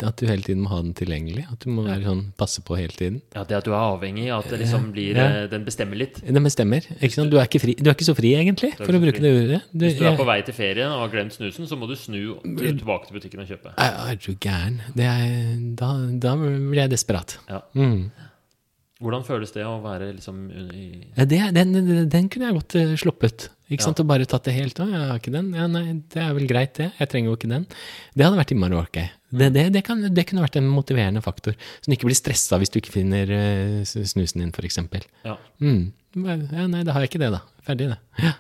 At 0.04 0.18
du 0.20 0.26
hele 0.28 0.42
tiden 0.44 0.62
må 0.64 0.70
ha 0.70 0.82
den 0.82 0.94
tilgjengelig. 0.98 1.46
At 1.52 1.60
du 1.64 1.70
må 1.72 1.84
være 1.86 2.04
sånn, 2.04 2.24
passe 2.38 2.62
på 2.66 2.76
hele 2.78 2.92
tiden. 2.98 3.22
Ja, 3.36 3.44
Det 3.44 3.58
at 3.58 3.64
du 3.66 3.72
er 3.72 3.78
avhengig, 3.80 4.28
at 4.34 4.50
det 4.50 4.60
liksom 4.60 4.92
blir 4.92 5.16
Ja. 5.16 5.28
eh, 5.44 5.48
Den 5.48 5.64
bestemmer 5.66 5.96
litt. 5.98 6.20
Den 6.26 6.44
bestemmer. 6.44 6.82
Ikke 7.02 7.14
sant? 7.14 7.30
Du, 7.32 7.38
er 7.38 7.46
ikke 7.46 7.62
fri. 7.62 7.76
du 7.76 7.90
er 7.90 7.94
ikke 7.94 8.08
så 8.10 8.16
fri, 8.18 8.34
egentlig, 8.36 8.74
for 8.78 8.92
å 8.92 9.00
bruke 9.00 9.20
fri. 9.20 9.22
det 9.22 9.34
ordet. 9.44 9.62
Du, 9.72 9.86
Hvis 9.86 9.98
du 10.00 10.06
er 10.06 10.18
på 10.18 10.26
vei 10.26 10.42
til 10.42 10.54
ferien 10.54 10.92
og 10.92 11.00
har 11.06 11.10
glemt 11.14 11.34
snusen, 11.34 11.68
så 11.68 11.78
må 11.78 11.88
du 11.88 11.96
snu 11.96 12.40
tilbake 12.44 13.08
til 13.08 13.20
butikken 13.20 13.40
og 13.40 13.48
kjøpe. 13.48 13.74
Er 13.78 14.16
du 14.16 14.34
gæren? 14.36 14.82
Da, 15.76 15.90
da 16.20 16.36
blir 16.36 16.82
jeg 16.84 16.90
desperat. 16.90 17.38
Ja. 17.50 17.62
Mm. 17.76 18.12
Hvordan 19.04 19.26
føles 19.28 19.52
det 19.52 19.66
å 19.68 19.76
være 19.84 20.14
liksom 20.16 20.38
i 20.54 20.86
Ja, 21.18 21.26
det, 21.28 21.40
den, 21.58 21.74
den, 22.10 22.30
kunne 22.32 22.48
jeg 22.50 22.56
godt 22.56 22.76
eh, 22.80 22.94
sluppet. 23.00 23.50
Ikke 23.68 23.82
Ja. 23.82 23.88
sant? 23.90 24.00
Og 24.00 24.08
bare 24.08 24.28
tatt 24.30 24.46
det 24.48 24.54
helt 24.56 24.80
'Å, 24.80 24.88
Jeg 24.90 25.10
har 25.10 25.20
ikke 25.20 25.34
den. 25.34 25.52
Ja, 25.54 25.68
nei, 25.68 26.02
det 26.14 26.22
er 26.24 26.34
vel 26.34 26.48
greit, 26.48 26.74
det. 26.80 26.92
Jeg 27.00 27.10
trenger 27.10 27.32
jo 27.32 27.36
ikke 27.36 27.50
den. 27.52 27.66
Det 28.16 28.24
hadde 28.24 28.40
vært 28.40 28.54
i 28.56 28.60
Marokko. 28.60 29.06
Det, 29.34 29.50
det, 29.54 29.66
det, 29.74 29.84
kan, 29.84 30.02
det 30.02 30.26
kunne 30.30 30.46
vært 30.46 30.58
en 30.62 30.70
motiverende 30.70 31.22
faktor. 31.26 31.56
Så 31.82 31.90
du 31.90 31.96
ikke 31.98 32.08
blir 32.08 32.20
stressa 32.20 32.60
hvis 32.62 32.70
du 32.72 32.80
ikke 32.80 32.94
finner 32.94 33.30
eh, 33.30 33.84
snusen 33.84 34.40
din, 34.44 34.54
f.eks. 34.54 34.78
Ja. 35.26 35.38
Mm. 35.60 35.92
Ja, 36.16 36.68
nei, 36.68 36.84
da 36.84 36.94
har 36.94 37.02
jeg 37.02 37.10
ikke 37.12 37.24
det, 37.26 37.32
da. 37.34 37.42
Ferdig, 37.66 37.90
det. 37.90 37.98
Ja, 38.22 38.34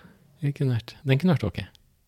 det 0.43 0.53
kunne 0.55 0.77
vært, 0.77 0.95
den 1.03 1.19
kunne 1.19 1.33
vært 1.35 1.47
ok. 1.49 1.63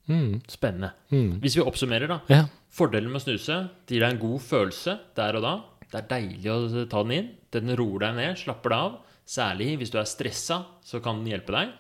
Mm. 0.07 0.41
Spennende. 0.47 0.91
Mm. 1.09 1.39
Hvis 1.41 1.55
vi 1.57 1.63
oppsummerer, 1.65 2.07
da. 2.07 2.19
Ja. 2.29 2.45
Fordelen 2.75 3.09
med 3.09 3.21
å 3.21 3.23
snuse 3.23 3.55
det 3.87 3.95
gir 3.95 4.03
deg 4.03 4.13
en 4.13 4.19
god 4.21 4.41
følelse 4.43 4.99
der 5.17 5.37
og 5.39 5.45
da. 5.45 5.53
Det 5.95 6.01
er 6.01 6.11
deilig 6.11 6.51
å 6.51 6.85
ta 6.91 7.03
den 7.05 7.15
inn. 7.15 7.27
Den 7.55 7.71
roer 7.79 8.09
deg 8.09 8.17
ned, 8.17 8.39
slapper 8.41 8.73
deg 8.73 8.87
av. 8.89 8.97
Særlig 9.25 9.69
hvis 9.79 9.93
du 9.93 9.97
er 10.01 10.09
stressa, 10.09 10.57
så 10.83 10.99
kan 11.03 11.21
den 11.21 11.31
hjelpe 11.31 11.55
deg. 11.55 11.71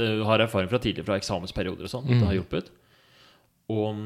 Du 0.00 0.24
har 0.26 0.42
erfaring 0.42 0.70
fra 0.72 0.80
tidligere 0.82 1.06
fra 1.06 1.18
eksamensperioder 1.20 1.86
og 1.86 1.92
sånn. 1.92 2.08
at 2.08 2.18
Det 2.18 2.26
har 2.26 2.36
hjulpet. 2.40 2.72
Og 3.70 4.02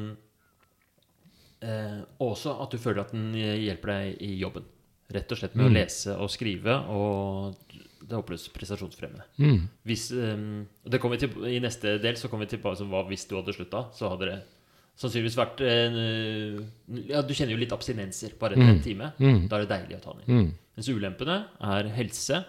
eh, 1.65 1.99
også 2.21 2.53
at 2.61 2.75
du 2.75 2.81
føler 2.81 3.01
at 3.05 3.13
den 3.15 3.33
hjelper 3.33 3.93
deg 3.95 4.23
i 4.27 4.31
jobben. 4.43 4.69
Rett 5.15 5.33
og 5.33 5.41
slett 5.41 5.57
med 5.57 5.69
å 5.69 5.73
lese 5.73 6.13
og 6.13 6.29
skrive. 6.33 6.77
Og 6.93 7.75
det 8.05 8.19
oppleves 8.19 8.45
prestasjonsfremmende. 8.53 9.25
Mm. 9.41 9.65
Hvis, 9.89 10.11
eh, 10.13 10.45
det 10.85 11.01
kommer 11.01 11.17
vi 11.17 11.25
til, 11.25 11.47
I 11.49 11.63
neste 11.63 11.97
del 12.03 12.21
så 12.21 12.29
kommer 12.29 12.45
vi 12.45 12.53
tilbake 12.53 12.83
til 12.83 12.91
hva 12.93 13.01
hvis 13.09 13.25
du 13.25 13.39
hadde 13.39 13.57
slutta. 13.57 13.87
Så 13.97 14.13
hadde 14.13 14.29
det 14.29 14.39
sannsynligvis 14.99 15.37
vært 15.37 15.63
eh, 15.65 15.97
Ja, 17.09 17.23
du 17.25 17.33
kjenner 17.35 17.55
jo 17.55 17.61
litt 17.61 17.73
abstinenser 17.75 18.35
bare 18.39 18.55
etter 18.55 18.71
en 18.71 18.83
time. 18.83 19.11
Mm. 19.19 19.41
Da 19.49 19.57
er 19.57 19.65
det 19.65 19.73
deilig 19.73 19.97
å 19.97 20.03
ta 20.03 20.13
den 20.15 20.23
inn. 20.23 20.45
Mm. 20.45 20.53
Mens 20.77 20.91
ulempene 20.91 21.41
er 21.73 21.91
helse. 21.97 22.41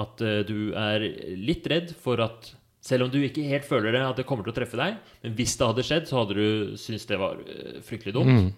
At 0.00 0.24
eh, 0.24 0.40
du 0.48 0.72
er 0.78 1.04
litt 1.36 1.68
redd 1.70 1.94
for 1.98 2.22
at 2.24 2.54
Selv 2.80 3.04
om 3.04 3.10
du 3.12 3.18
ikke 3.20 3.42
helt 3.44 3.66
føler 3.68 3.92
det 3.92 4.00
at 4.00 4.16
det 4.16 4.24
kommer 4.24 4.46
til 4.46 4.54
å 4.54 4.56
treffe 4.56 4.78
deg, 4.80 4.94
men 5.20 5.34
hvis 5.36 5.52
det 5.60 5.66
hadde 5.68 5.82
skjedd, 5.84 6.06
så 6.08 6.22
hadde 6.22 6.36
du 6.38 6.76
syntes 6.80 7.02
det 7.10 7.18
var 7.20 7.42
eh, 7.44 7.74
fryktelig 7.84 8.14
dumt. 8.16 8.30
Mm. 8.32 8.54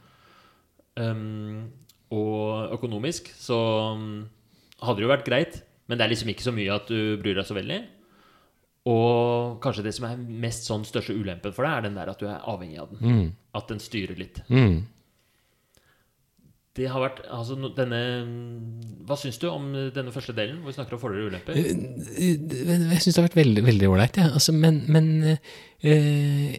Um, 1.02 1.64
og 2.14 2.76
økonomisk 2.76 3.32
så 3.34 3.58
um, 3.96 4.28
hadde 4.78 5.00
det 5.00 5.06
jo 5.08 5.10
vært 5.10 5.26
greit, 5.26 5.58
men 5.90 5.98
det 5.98 6.06
er 6.06 6.12
liksom 6.12 6.30
ikke 6.30 6.46
så 6.46 6.54
mye 6.54 6.76
at 6.76 6.86
du 6.86 7.18
bryr 7.18 7.34
deg 7.34 7.48
så 7.48 7.56
veldig. 7.58 7.80
Og 8.90 9.60
kanskje 9.62 9.84
det 9.86 9.92
som 9.94 10.08
er 10.08 10.18
mest 10.18 10.66
sånn 10.66 10.82
største 10.86 11.14
ulempen 11.14 11.54
for 11.54 11.66
deg, 11.66 11.76
er 11.76 11.86
den 11.86 12.00
der 12.00 12.10
at 12.10 12.22
du 12.22 12.26
er 12.26 12.42
avhengig 12.50 12.80
av 12.82 12.90
den. 12.90 13.02
Mm. 13.02 13.28
At 13.58 13.70
den 13.70 13.82
styrer 13.82 14.18
litt. 14.18 14.42
Mm. 14.50 14.82
Det 16.72 16.88
har 16.88 17.02
vært, 17.02 17.18
altså 17.28 17.58
denne 17.76 17.98
Hva 19.04 19.16
syns 19.20 19.36
du 19.42 19.44
om 19.50 19.66
denne 19.92 20.12
første 20.14 20.32
delen, 20.32 20.62
hvor 20.62 20.72
vi 20.72 20.76
snakker 20.78 20.96
om 20.96 21.02
fordeler 21.02 21.26
og 21.26 21.34
ulemper? 21.34 21.58
Jeg 22.16 23.00
syns 23.04 23.10
det 23.10 23.18
har 23.20 23.26
vært 23.26 23.40
veldig 23.42 23.64
veldig 23.66 23.90
ålreit, 23.92 24.20
ja. 24.22 24.30
altså, 24.32 24.54
men, 24.56 24.78
men 24.88 25.10
øh, 25.28 26.54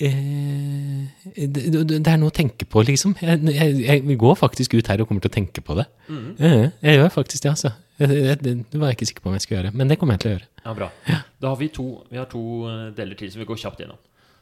øh, 0.00 1.02
det, 1.36 1.66
det 1.92 2.00
er 2.00 2.18
noe 2.22 2.32
å 2.32 2.38
tenke 2.40 2.64
på, 2.64 2.86
liksom. 2.88 3.14
Jeg, 3.20 3.42
jeg, 3.52 3.76
jeg 3.84 4.18
går 4.24 4.40
faktisk 4.40 4.78
ut 4.78 4.88
her 4.88 5.04
og 5.04 5.10
kommer 5.10 5.26
til 5.26 5.32
å 5.32 5.36
tenke 5.36 5.62
på 5.66 5.76
det. 5.76 5.86
Mm. 6.08 6.26
Eh, 6.40 6.66
jeg 6.88 7.02
gjør 7.02 7.14
faktisk 7.20 7.44
det, 7.44 7.52
altså. 7.52 7.74
Jeg- 8.00 8.38
Det 8.42 8.70
det 8.70 8.80
var 8.80 8.88
jeg 8.88 8.96
ikke 8.98 9.06
sikker 9.10 9.22
på 9.22 9.28
om 9.28 9.34
jeg 9.36 9.42
skulle 9.44 9.58
gjøre, 9.62 9.74
men 9.76 9.88
det 9.88 9.98
kommer 10.00 10.14
jeg 10.16 10.20
til 10.20 10.30
å 10.30 10.34
gjøre. 10.38 10.48
Ja, 10.64 10.72
bra. 10.74 10.90
Da 11.40 11.48
har 11.52 11.56
vi 11.60 11.68
to, 11.68 11.84
vi 12.10 12.16
har 12.16 12.26
to 12.32 12.40
eh, 12.68 12.90
deler 12.96 13.14
til 13.20 13.30
som 13.30 13.40
vi 13.42 13.46
går 13.50 13.58
kjapt 13.60 13.80
gjennom. 13.82 13.98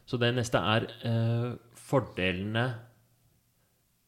Så 0.07 0.19
det 0.23 0.31
neste 0.37 0.61
er 0.63 0.87
eh, 1.05 1.57
fordelene 1.89 2.67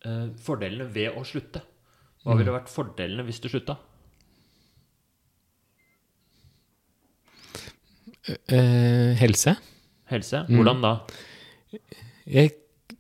eh, 0.05 0.29
Fordelene 0.41 0.87
ved 0.95 1.17
å 1.19 1.25
slutte. 1.27 1.61
Hva 2.25 2.37
ville 2.39 2.53
vært 2.55 2.69
fordelene 2.73 3.25
hvis 3.27 3.41
du 3.41 3.49
slutta? 3.49 3.77
Eh, 8.49 9.15
helse. 9.19 9.57
Helse? 10.11 10.45
Hvordan 10.51 10.83
da? 10.85 10.93
Jeg 12.27 12.53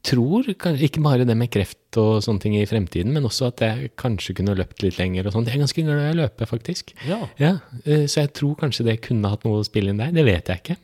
tror 0.02 0.47
ikke 0.48 1.02
bare 1.05 1.24
det 1.28 1.36
med 1.36 1.51
kreft 1.52 1.97
og 2.01 2.22
sånne 2.24 2.40
ting 2.40 2.55
i 2.56 2.66
fremtiden, 2.68 3.12
men 3.12 3.24
også 3.28 3.48
at 3.51 3.60
jeg 3.64 3.90
kanskje 4.01 4.35
kunne 4.39 4.55
løpt 4.56 4.82
litt 4.85 4.98
lenger 5.01 5.27
og 5.28 5.35
sånt. 5.35 5.48
Jeg 5.51 5.59
er 5.59 5.64
ganske 5.64 5.85
glad 5.85 6.05
i 6.05 6.12
å 6.14 6.20
løpe, 6.22 6.47
faktisk. 6.48 6.94
Ja. 7.09 7.18
Ja, 7.40 7.52
eh, 7.85 8.06
så 8.09 8.22
jeg 8.24 8.32
tror 8.39 8.55
kanskje 8.60 8.86
det 8.86 9.01
kunne 9.05 9.28
hatt 9.32 9.44
noe 9.44 9.60
å 9.60 9.66
spille 9.66 9.90
inn 9.93 10.01
der. 10.01 10.12
Det 10.16 10.24
vet 10.24 10.48
jeg 10.52 10.62
ikke. 10.62 10.77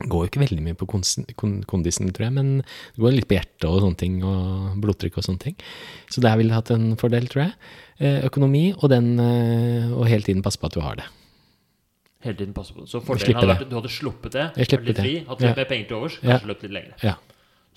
Går 0.00 0.24
jo 0.24 0.28
ikke 0.30 0.40
veldig 0.40 0.62
mye 0.64 0.76
på 0.80 0.86
kondisen, 1.68 2.08
tror 2.16 2.24
jeg, 2.24 2.32
men 2.32 2.52
det 2.64 3.02
går 3.04 3.12
litt 3.18 3.28
på 3.28 3.36
hjertet 3.36 3.66
og 3.68 3.82
sånne 3.84 3.98
ting, 4.00 4.14
og 4.24 4.78
blodtrykk 4.80 5.18
og 5.20 5.26
sånne 5.26 5.42
ting. 5.42 5.56
Så 6.08 6.22
der 6.24 6.38
ville 6.40 6.48
jeg 6.54 6.56
hatt 6.62 6.70
en 6.72 6.86
fordel, 7.00 7.28
tror 7.28 7.42
jeg. 7.44 7.54
Eh, 8.00 8.20
Økonomi, 8.30 8.70
og 8.78 8.88
den 8.92 9.10
eh, 9.20 9.90
og 9.92 10.06
hele 10.08 10.24
tiden 10.24 10.40
passe 10.44 10.56
på 10.60 10.70
at 10.70 10.76
du 10.78 10.80
har 10.80 10.96
det. 11.02 11.04
Hele 12.24 12.36
tiden 12.36 12.52
passe 12.56 12.72
på 12.76 12.80
det. 12.84 12.88
Så 12.92 13.00
fordelen 13.04 13.36
hadde 13.36 13.52
vært 13.52 13.66
at 13.66 13.70
du 13.72 13.76
hadde 13.76 13.92
sluppet 13.92 14.32
det, 14.36 14.46
vært 14.56 14.88
litt 14.88 14.98
fri, 15.04 15.12
hatt 15.28 15.40
Ja. 15.44 15.52
mer 15.56 15.68
penger 15.68 15.88
til 15.88 15.96
overs, 16.00 16.16
Ja. 16.22 16.38
kanskje 16.38 16.48
løpt 16.52 16.62
litt 16.64 16.72
lenger. 16.72 16.94
Ja. 17.04 17.14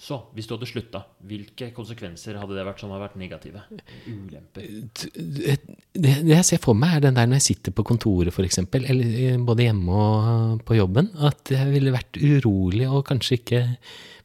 Så 0.04 0.18
hvis 0.36 0.50
du 0.50 0.56
hadde 0.58 0.68
slutta, 0.68 1.00
hvilke 1.30 1.70
konsekvenser 1.76 2.36
hadde 2.42 2.58
det 2.58 2.66
vært 2.68 2.82
som 2.84 2.92
har 2.92 3.00
vært 3.06 3.16
negative? 3.22 3.62
Ulemper? 4.04 4.66
Det, 4.92 5.56
det 5.96 6.16
jeg 6.28 6.48
ser 6.50 6.60
for 6.64 6.76
meg, 6.76 6.98
er 6.98 7.06
den 7.06 7.16
der 7.16 7.30
når 7.32 7.40
jeg 7.40 7.46
sitter 7.54 7.76
på 7.78 7.86
kontoret, 7.88 8.34
f.eks., 8.36 8.60
eller 8.68 9.14
eh, 9.30 9.38
både 9.48 9.70
hjemme 9.70 9.96
og 10.04 10.66
på 10.68 10.76
jobben, 10.76 11.08
at 11.24 11.54
jeg 11.56 11.72
ville 11.72 11.94
vært 11.96 12.20
urolig 12.20 12.90
og 12.90 13.06
kanskje 13.08 13.40
ikke 13.40 13.62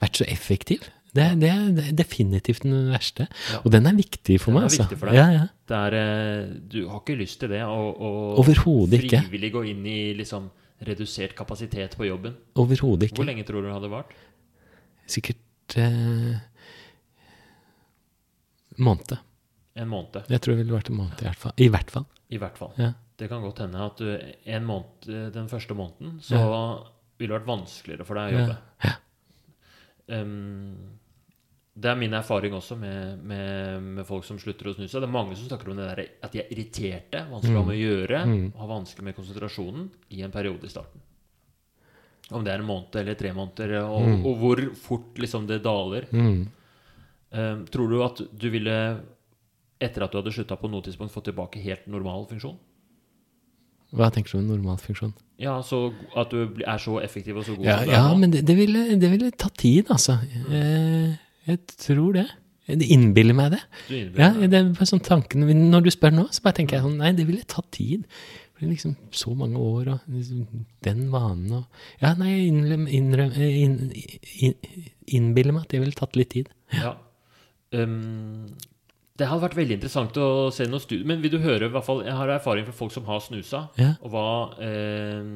vært 0.03 0.19
så 0.19 0.27
effektiv. 0.27 0.89
Det, 1.15 1.29
det, 1.41 1.49
er- 1.55 1.95
definitivt 1.97 2.67
den 2.67 2.91
verste. 2.93 3.29
Ja. 3.53 3.63
Og 3.63 3.71
den 3.73 3.87
er 3.89 3.97
viktig 3.97 4.41
for 4.43 4.51
Den 4.53 4.59
meg. 4.59 4.67
er 4.67 4.71
altså. 4.73 4.83
viktig 4.85 4.99
for 5.01 5.13
deg. 5.13 5.17
Ja, 5.23 5.29
ja. 5.39 5.47
Det 5.71 5.79
er, 5.79 5.99
eh, 6.03 6.55
du 6.75 6.81
har 6.91 7.01
ikke 7.05 7.17
lyst 7.23 7.39
til 7.43 7.55
det 7.55 7.63
å, 7.65 7.79
ikke. 8.43 9.23
frivillig 9.29 9.53
gå 9.55 9.63
inn 9.71 9.87
i 9.87 9.99
liksom 10.19 10.51
redusert 10.87 11.35
kapasitet 11.39 11.95
på 11.99 12.07
jobben. 12.11 12.35
Overhodet 12.59 13.15
Hvor 13.15 13.27
lenge 13.27 13.47
tror 13.47 13.63
du 13.63 13.71
det 13.71 13.79
hadde 13.79 13.91
vart? 13.95 14.11
Sikkert 15.09 15.39
eh, 15.77 16.39
måned. 18.79 19.17
En 19.75 19.89
måned, 19.89 20.23
Jeg 20.29 20.41
tror 20.41 20.55
det 20.57 20.63
ville 20.65 20.75
vært 20.75 20.91
en 20.91 20.97
måned, 20.99 21.21
i 21.23 21.27
hvert 21.29 21.39
fall. 21.39 21.53
I 21.57 21.69
hvert 21.71 21.91
fall. 21.91 22.07
i 22.31 22.39
hvert 22.39 22.59
fall. 22.59 22.73
Ja. 22.77 22.93
Det 23.19 23.29
kan 23.29 23.43
godt 23.43 23.59
hende 23.65 23.81
at 23.83 23.97
du, 23.99 24.09
en 24.47 24.65
måned, 24.67 25.09
eh, 25.09 25.29
den 25.35 25.49
første 25.51 25.75
måneden 25.75 26.21
så 26.23 26.39
ville 27.19 27.33
det 27.35 27.41
vært 27.41 27.49
vanskeligere 27.51 28.05
for 28.07 28.15
deg 28.15 28.35
å 28.35 28.39
jobbe. 28.39 28.57
Ja. 28.85 28.93
Um, 30.09 30.99
det 31.79 31.91
er 31.93 31.99
min 31.99 32.15
erfaring 32.15 32.55
også 32.55 32.77
med, 32.79 33.19
med, 33.23 33.83
med 33.83 34.07
folk 34.07 34.25
som 34.27 34.39
slutter 34.39 34.71
å 34.71 34.75
snu 34.75 34.87
seg. 34.89 35.01
Det 35.03 35.07
er 35.09 35.13
mange 35.15 35.37
som 35.39 35.47
snakker 35.47 35.71
om 35.71 35.77
det 35.79 35.87
der, 35.91 36.01
at 36.27 36.33
de 36.35 36.41
er 36.43 36.49
irriterte, 36.55 37.25
vanskelig 37.31 37.55
å 37.55 37.61
ha 37.63 37.67
med 37.69 37.77
å 37.77 37.83
gjøre, 37.83 38.23
Mm. 38.27 38.47
har 38.59 38.69
vanskelig 38.71 39.05
med 39.05 39.17
konsentrasjonen 39.19 39.91
i 40.11 40.23
en 40.27 40.31
periode 40.35 40.65
i 40.67 40.73
starten. 40.73 41.01
Om 42.29 42.45
det 42.45 42.53
er 42.53 42.61
en 42.61 42.69
måned 42.69 42.97
eller 43.01 43.17
tre 43.17 43.33
måneder, 43.33 43.79
og, 43.89 44.09
og 44.29 44.41
hvor 44.43 44.61
fort 44.77 45.21
liksom 45.21 45.47
det 45.49 45.63
daler. 45.65 46.09
Mm. 46.13 46.43
Um, 47.29 47.63
tror 47.73 47.89
du 47.89 48.03
at 48.05 48.21
du 48.41 48.49
ville, 48.53 48.75
etter 49.81 50.05
at 50.05 50.13
du 50.13 50.19
hadde 50.21 50.33
slutta 50.37 50.59
på 50.61 50.69
noe 50.69 50.85
tidspunkt, 50.85 51.15
fått 51.15 51.31
tilbake 51.31 51.63
helt 51.65 51.89
normal 51.89 52.27
funksjon? 52.29 52.59
Hva 53.97 54.11
tenker 54.13 54.35
du 54.35 54.43
om 54.43 54.51
normal 54.51 54.77
funksjon? 54.83 55.15
Ja, 55.41 55.55
så 55.65 55.95
At 56.19 56.33
du 56.35 56.59
er 56.61 56.81
så 56.83 56.99
effektiv 57.01 57.39
og 57.41 57.47
så 57.47 57.55
god 57.57 57.65
Ja, 57.65 57.79
som 57.79 57.89
du 57.89 57.95
er 57.97 58.19
men 58.21 58.35
det, 58.35 58.43
det, 58.45 58.57
ville, 58.59 58.83
det 59.01 59.11
ville 59.13 59.31
ta 59.33 59.49
tid, 59.49 59.89
altså. 59.89 60.19
Mm. 60.49 61.15
jeg 61.49 61.61
tror 61.79 62.19
det. 62.19 62.27
Det 62.69 62.85
innbiller 62.93 63.37
meg 63.37 63.55
det. 63.55 63.63
Innbiller 63.89 64.21
Ja, 64.21 64.49
det 64.51 64.59
er 64.59 64.69
bare 64.77 64.89
sånn 64.91 65.01
tanken 65.05 65.47
Når 65.71 65.87
du 65.87 65.91
spør 65.95 66.13
nå, 66.13 66.27
så 66.35 66.45
bare 66.45 66.59
tenker 66.59 66.77
jeg 66.77 66.85
sånn 66.85 66.99
Nei, 67.01 67.15
det 67.17 67.25
ville 67.29 67.47
tatt 67.49 67.71
tid. 67.73 68.05
Det 68.59 68.67
er 68.67 68.73
liksom 68.73 68.97
så 69.15 69.35
mange 69.39 69.59
år, 69.63 69.89
og 69.95 70.07
liksom 70.11 70.65
den 70.83 71.05
vanen 71.13 71.53
og 71.61 71.65
Ja, 72.03 72.15
nei, 72.19 72.33
jeg 72.33 72.49
innrøm, 72.53 72.89
innrøm, 72.91 73.37
inn, 73.39 73.77
inn, 74.43 74.57
innbiller 75.07 75.55
meg 75.55 75.63
at 75.69 75.77
det 75.77 75.81
ville 75.85 75.95
tatt 75.95 76.17
litt 76.19 76.31
tid. 76.35 76.49
Ja. 76.75 76.97
Um, 77.73 78.49
det 79.19 79.27
hadde 79.27 79.43
vært 79.43 79.57
veldig 79.59 79.77
interessant 79.79 80.19
å 80.23 80.27
se 80.55 80.67
noen 80.69 80.83
studier. 80.83 81.07
Men 81.09 81.23
vil 81.23 81.33
du 81.35 81.39
høre 81.43 81.67
i 81.67 81.73
hvert 81.75 81.87
fall, 81.87 82.05
Jeg 82.07 82.15
har 82.15 82.31
erfaring 82.31 82.67
fra 82.69 82.73
folk 82.77 82.93
som 82.95 83.05
har 83.09 83.19
snusa. 83.25 83.65
Ja. 83.79 83.93
Og 84.07 84.13
hva 84.15 84.27
eh, 84.63 85.33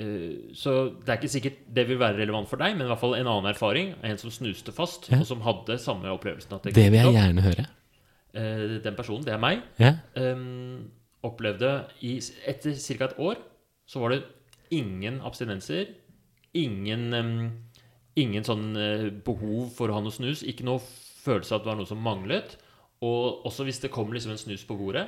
eh, 0.00 0.54
Så 0.56 0.72
det 1.04 1.12
er 1.12 1.18
ikke 1.20 1.32
sikkert 1.34 1.58
det 1.76 1.86
vil 1.90 2.00
være 2.00 2.16
relevant 2.22 2.48
for 2.48 2.56
deg, 2.56 2.76
men 2.76 2.86
i 2.86 2.88
hvert 2.88 3.02
fall 3.02 3.14
en 3.18 3.26
annen 3.28 3.50
erfaring. 3.52 3.94
En 4.02 4.16
som 4.20 4.32
snuste 4.32 4.72
fast, 4.72 5.10
Ja. 5.12 5.20
og 5.20 5.26
som 5.28 5.44
hadde 5.44 5.76
samme 5.82 6.08
opplevelsen. 6.08 6.52
At 6.56 6.62
Det 6.62 6.74
vil 6.74 7.00
jeg 7.00 7.12
gjerne 7.12 7.44
høre. 7.44 7.66
Eh, 8.36 8.78
den 8.84 8.96
personen, 8.96 9.24
det 9.24 9.32
er 9.34 9.38
meg, 9.44 9.62
Ja. 9.78 9.94
um, 10.16 10.90
opplevde 11.26 11.72
i, 12.06 12.16
Etter 12.48 12.76
ca. 12.76 13.10
et 13.10 13.20
år 13.22 13.40
så 13.86 14.02
var 14.02 14.14
det 14.14 14.24
ingen 14.74 15.20
abstinenser. 15.26 15.92
Ingen, 16.56 17.12
um, 17.14 17.36
ingen 18.18 18.46
sånn 18.46 18.70
uh, 18.74 19.10
behov 19.26 19.70
for 19.76 19.90
å 19.90 19.98
ha 19.98 20.02
noe 20.04 20.14
snus. 20.14 20.42
Ikke 20.46 20.66
noe 20.66 20.82
følelse 20.82 21.54
av 21.54 21.60
at 21.60 21.66
det 21.66 21.72
var 21.72 21.80
noe 21.82 21.90
som 21.90 22.02
manglet. 22.02 22.56
Og 23.04 23.46
også 23.46 23.66
hvis 23.68 23.82
det 23.84 23.92
kom 23.94 24.12
liksom 24.14 24.34
en 24.34 24.40
snus 24.40 24.64
på 24.66 24.78
bordet, 24.78 25.06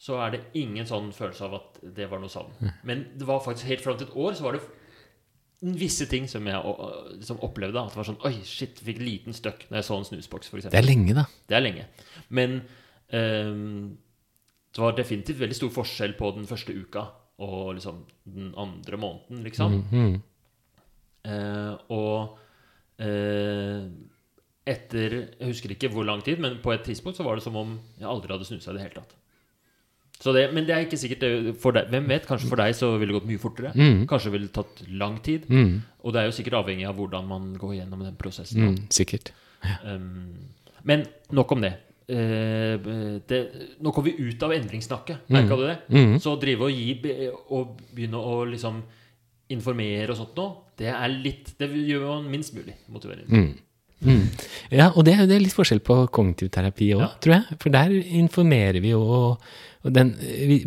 så 0.00 0.16
er 0.24 0.32
det 0.32 0.44
ingen 0.56 0.86
sånn 0.88 1.10
følelse 1.12 1.44
av 1.44 1.56
at 1.58 1.80
det 1.96 2.06
var 2.08 2.22
noe 2.22 2.32
savn. 2.32 2.54
Men 2.88 3.04
det 3.20 3.26
var 3.28 3.42
faktisk 3.44 3.68
helt 3.68 3.84
fram 3.84 3.98
til 4.00 4.08
et 4.08 4.16
år 4.16 4.38
så 4.38 4.46
var 4.46 4.56
det 4.56 4.64
visse 5.60 6.06
ting 6.08 6.28
som 6.30 6.46
jeg 6.48 6.76
liksom 7.18 7.42
opplevde. 7.44 7.82
At 7.82 7.92
det 7.92 8.00
var 8.00 8.08
sånn 8.08 8.22
Oi, 8.24 8.38
shit, 8.48 8.80
fikk 8.80 9.02
liten 9.04 9.36
støkk 9.36 9.66
når 9.68 9.82
jeg 9.82 9.88
så 9.90 9.98
en 9.98 10.08
snusboks, 10.08 10.48
f.eks. 10.48 10.70
Det 10.72 10.80
er 10.80 10.86
lenge, 10.86 11.16
da. 11.18 11.26
Det 11.50 11.58
er 11.58 11.64
lenge. 11.66 11.84
Men 12.32 12.62
ehm, 13.16 13.98
det 14.70 14.82
var 14.82 14.96
definitivt 14.96 15.40
veldig 15.40 15.56
stor 15.58 15.72
forskjell 15.74 16.14
på 16.18 16.30
den 16.36 16.46
første 16.46 16.74
uka 16.74 17.06
og 17.40 17.74
liksom 17.76 18.04
den 18.28 18.52
andre 18.60 18.98
måneden, 19.00 19.42
liksom. 19.46 19.80
Mm. 19.90 20.18
Eh, 21.30 21.72
og 21.92 22.38
eh, 23.00 23.88
etter 24.70 25.16
Jeg 25.16 25.48
husker 25.48 25.72
ikke 25.74 25.90
hvor 25.92 26.06
lang 26.06 26.22
tid, 26.24 26.40
men 26.40 26.60
på 26.62 26.72
et 26.72 26.84
tidspunkt 26.86 27.18
så 27.18 27.24
var 27.26 27.36
det 27.36 27.44
som 27.44 27.56
om 27.56 27.74
jeg 27.98 28.08
aldri 28.08 28.32
hadde 28.32 28.46
snusa 28.48 28.70
i 28.70 28.76
det 28.76 28.84
hele 28.84 29.00
tatt. 29.00 29.16
Så 30.20 30.34
det, 30.36 30.50
men 30.52 30.66
det 30.68 30.74
er 30.76 30.84
ikke 30.84 31.00
sikkert 31.00 31.22
for 31.62 31.72
deg. 31.72 31.88
Hvem 31.88 32.08
vet? 32.12 32.26
Kanskje 32.28 32.50
for 32.50 32.60
deg 32.60 32.74
så 32.76 32.90
ville 33.00 33.08
det 33.08 33.16
gått 33.16 33.28
mye 33.30 33.40
fortere. 33.40 33.70
Mm. 33.72 34.02
Kanskje 34.08 34.32
ville 34.34 34.50
det 34.50 34.56
tatt 34.58 34.82
lang 34.92 35.16
tid. 35.24 35.46
Mm. 35.48 35.78
Og 36.04 36.12
det 36.12 36.20
er 36.20 36.28
jo 36.28 36.34
sikkert 36.36 36.58
avhengig 36.58 36.84
av 36.88 36.98
hvordan 36.98 37.28
man 37.28 37.46
går 37.56 37.78
gjennom 37.78 38.02
den 38.04 38.18
prosessen. 38.20 38.66
Mm. 38.66 38.76
Sikkert. 38.92 39.32
Um, 39.80 40.52
men 40.84 41.06
nok 41.32 41.56
om 41.56 41.64
det. 41.64 41.72
Eh, 42.10 43.20
det. 43.30 43.40
Nå 43.80 43.92
kommer 43.94 44.10
vi 44.10 44.28
ut 44.30 44.42
av 44.42 44.52
endringssnakket. 44.56 45.28
Merka 45.30 45.56
du 45.56 45.64
det? 45.68 45.78
Mm. 45.94 46.16
Så 46.20 46.34
å 46.34 46.40
drive 46.42 46.66
og 46.66 46.74
gi 46.74 46.96
og 47.50 47.76
begynne 47.94 48.18
å 48.18 48.40
liksom 48.50 48.82
informere 49.50 50.10
og 50.12 50.18
sånt 50.20 50.36
noe, 50.38 50.52
det 50.78 50.90
er 50.94 51.08
litt 51.10 51.54
Det 51.58 51.66
gjør 51.70 52.04
man 52.06 52.28
minst 52.30 52.54
mulig 52.54 52.74
motiverende. 52.90 53.30
Mm. 53.30 53.50
Mm. 54.00 54.28
Ja, 54.72 54.86
og 54.96 55.04
det, 55.04 55.18
det 55.28 55.34
er 55.36 55.42
litt 55.44 55.52
forskjell 55.52 55.82
på 55.84 56.06
kognitiv 56.14 56.48
terapi 56.54 56.86
òg, 56.96 57.02
Ja. 57.02 57.08
tror 57.20 57.34
jeg. 57.34 57.58
For 57.60 57.70
der 57.74 57.90
informerer 58.00 58.80
vi 58.80 58.94
jo 58.94 59.02
og, 59.02 59.42
den, 59.82 60.10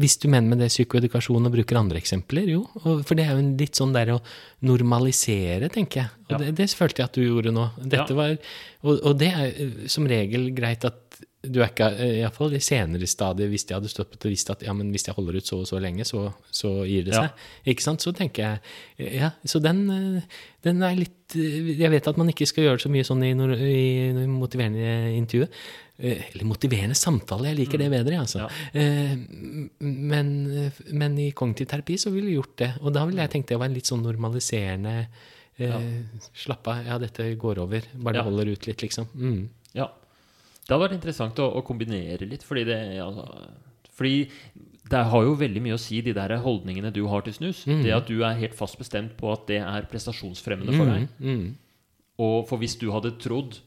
Hvis 0.02 0.18
du 0.22 0.28
mener 0.28 0.50
med 0.50 0.60
det 0.62 0.70
psykoedukasjon 0.70 1.46
og 1.46 1.52
bruker 1.54 1.78
andre 1.80 1.98
eksempler, 2.02 2.48
jo. 2.50 2.64
For 2.84 3.14
det 3.18 3.26
er 3.26 3.34
jo 3.34 3.42
en 3.44 3.58
litt 3.58 3.74
sånn 3.78 3.94
der 3.94 4.12
å 4.16 4.20
normalisere, 4.66 5.70
tenker 5.74 6.02
jeg. 6.02 6.10
Og 6.28 6.32
Ja. 6.34 6.38
det, 6.38 6.56
det 6.58 6.70
følte 6.78 7.02
jeg 7.02 7.06
at 7.10 7.14
du 7.14 7.22
gjorde 7.22 7.52
nå. 7.54 7.66
Dette 7.82 8.10
Ja. 8.10 8.16
var, 8.16 8.38
og, 8.84 9.00
og 9.06 9.18
det 9.20 9.32
er 9.34 9.88
som 9.88 10.06
regel 10.08 10.52
greit 10.54 10.84
at 10.86 11.03
du 11.44 11.58
er 11.62 11.68
ikke, 11.70 11.88
eh, 12.00 12.20
iallfall 12.22 12.54
i 12.56 12.60
senere 12.64 13.08
stadier, 13.08 13.50
hvis 13.52 13.66
jeg 13.68 13.76
hadde 13.76 13.90
stått 13.92 14.12
på 14.14 14.20
og 14.26 14.32
visst 14.32 14.50
at 14.54 14.62
ja, 14.64 14.72
men 14.74 14.92
hvis 14.94 15.06
jeg 15.10 15.16
holder 15.18 15.36
ut 15.38 15.46
så 15.50 15.58
og 15.60 15.68
så 15.68 15.80
lenge, 15.84 16.06
så, 16.08 16.34
så 16.52 16.72
gir 16.88 17.04
det 17.04 17.14
Ja. 17.14 17.24
seg. 17.28 17.48
Ikke 17.74 17.84
sant? 17.84 18.00
Så 18.06 18.14
tenker 18.16 18.44
jeg 18.98 19.14
Ja, 19.20 19.32
så 19.46 19.60
den, 19.62 19.82
eh, 19.92 20.22
den 20.64 20.82
er 20.82 20.96
litt 20.96 21.36
eh, 21.36 21.74
Jeg 21.80 21.92
vet 21.92 22.08
at 22.08 22.18
man 22.18 22.30
ikke 22.32 22.48
skal 22.48 22.64
gjøre 22.70 22.80
så 22.86 22.90
mye 22.94 23.04
sånn 23.04 23.24
i, 23.28 23.32
i, 23.34 24.24
i 24.24 24.28
motiverende 24.32 25.18
intervju. 25.18 25.48
Eh, 26.00 26.24
Eller 26.34 26.46
motiverende 26.48 26.96
samtale, 26.96 27.50
jeg 27.52 27.60
liker 27.60 27.78
det 27.84 27.92
bedre, 27.92 28.20
altså. 28.24 28.48
Ja. 28.48 29.18
Men, 29.80 30.30
men 30.92 31.18
i 31.20 31.32
kognitiv 31.36 31.68
terapi 31.72 31.98
så 32.02 32.12
ville 32.14 32.30
vi 32.32 32.38
gjort 32.38 32.56
det. 32.62 32.72
Og 32.82 32.94
da 32.96 33.04
ville 33.10 33.22
jeg 33.26 33.34
tenkt 33.36 33.52
det 33.52 33.60
var 33.60 33.70
en 33.70 33.76
litt 33.78 33.90
sånn 33.90 34.04
normaliserende 34.06 34.96
ja. 35.62 35.78
Slapp 36.34 36.66
av, 36.72 36.80
ja, 36.88 36.96
dette 36.98 37.28
går 37.38 37.60
over. 37.62 37.84
Bare 37.94 38.18
Ja. 38.18 38.24
holder 38.26 38.50
ut 38.56 38.66
litt, 38.66 38.82
liksom. 38.82 39.06
Mm. 39.14 39.44
Ja. 39.78 39.86
Det 40.64 40.76
har 40.76 40.82
vært 40.82 40.96
interessant 40.96 41.40
å, 41.44 41.50
å 41.60 41.64
kombinere 41.66 42.28
litt, 42.30 42.46
fordi 42.48 42.64
det 42.70 42.78
altså, 43.04 43.26
Fordi 43.94 44.16
det 44.92 45.02
har 45.10 45.26
jo 45.26 45.36
veldig 45.40 45.62
mye 45.64 45.76
å 45.78 45.82
si, 45.82 46.02
de 46.04 46.14
der 46.16 46.36
holdningene 46.44 46.92
du 46.94 47.06
har 47.12 47.24
til 47.26 47.36
snus. 47.36 47.64
Det 47.66 47.94
at 47.96 48.08
du 48.10 48.24
er 48.24 48.40
helt 48.40 48.56
fast 48.58 48.78
bestemt 48.80 49.16
på 49.20 49.32
at 49.32 49.46
det 49.50 49.62
er 49.64 49.88
prestasjonsfremmende 49.92 50.76
for 50.76 50.92
deg. 50.92 51.06
Mm. 51.24 51.46
Og 52.24 52.44
for 52.50 52.62
hvis 52.62 52.76
du 52.82 52.90
hadde 52.94 53.16
trodd 53.22 53.62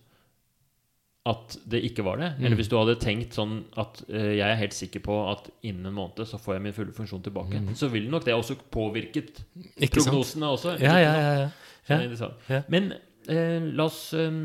at 1.27 1.56
det 1.66 1.81
ikke 1.89 2.05
var 2.06 2.20
det, 2.20 2.28
eller 2.39 2.55
hvis 2.60 2.68
du 2.70 2.77
hadde 2.78 2.94
tenkt 3.02 3.35
sånn 3.35 3.56
at 3.82 3.98
uh, 4.06 4.28
jeg 4.36 4.47
er 4.47 4.60
helt 4.60 4.77
sikker 4.77 5.02
på 5.02 5.16
at 5.32 5.48
innen 5.66 5.89
en 5.90 5.97
måned 5.97 6.23
så 6.28 6.39
får 6.39 6.55
jeg 6.55 6.64
min 6.68 6.77
fulle 6.77 6.94
funksjon 6.94 7.24
tilbake, 7.24 7.64
så 7.74 7.89
ville 7.90 8.12
nok 8.12 8.28
det 8.28 8.36
også 8.36 8.55
påvirket 8.70 9.40
Ikke 9.74 10.05
sant? 10.05 10.06
prognosene 10.06 10.52
også. 10.55 10.77
Ja, 10.78 10.94
ja, 11.02 11.16
ja. 11.18 11.32
ja. 11.90 12.31
Ja. 12.52 12.60
Men 12.70 12.93
uh, 12.94 13.66
la 13.74 13.89
oss 13.89 14.01
eh, 14.14 14.39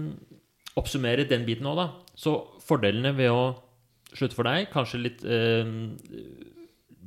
oppsummere 0.80 1.28
den 1.30 1.46
biten 1.48 1.68
òg, 1.68 1.80
da. 1.80 1.88
Så 2.16 2.36
fordelene 2.64 3.14
ved 3.18 3.34
å 3.34 3.44
slutte 4.12 4.38
for 4.38 4.48
deg, 4.48 4.70
kanskje 4.72 5.02
litt 5.02 5.24
eh, 5.24 5.68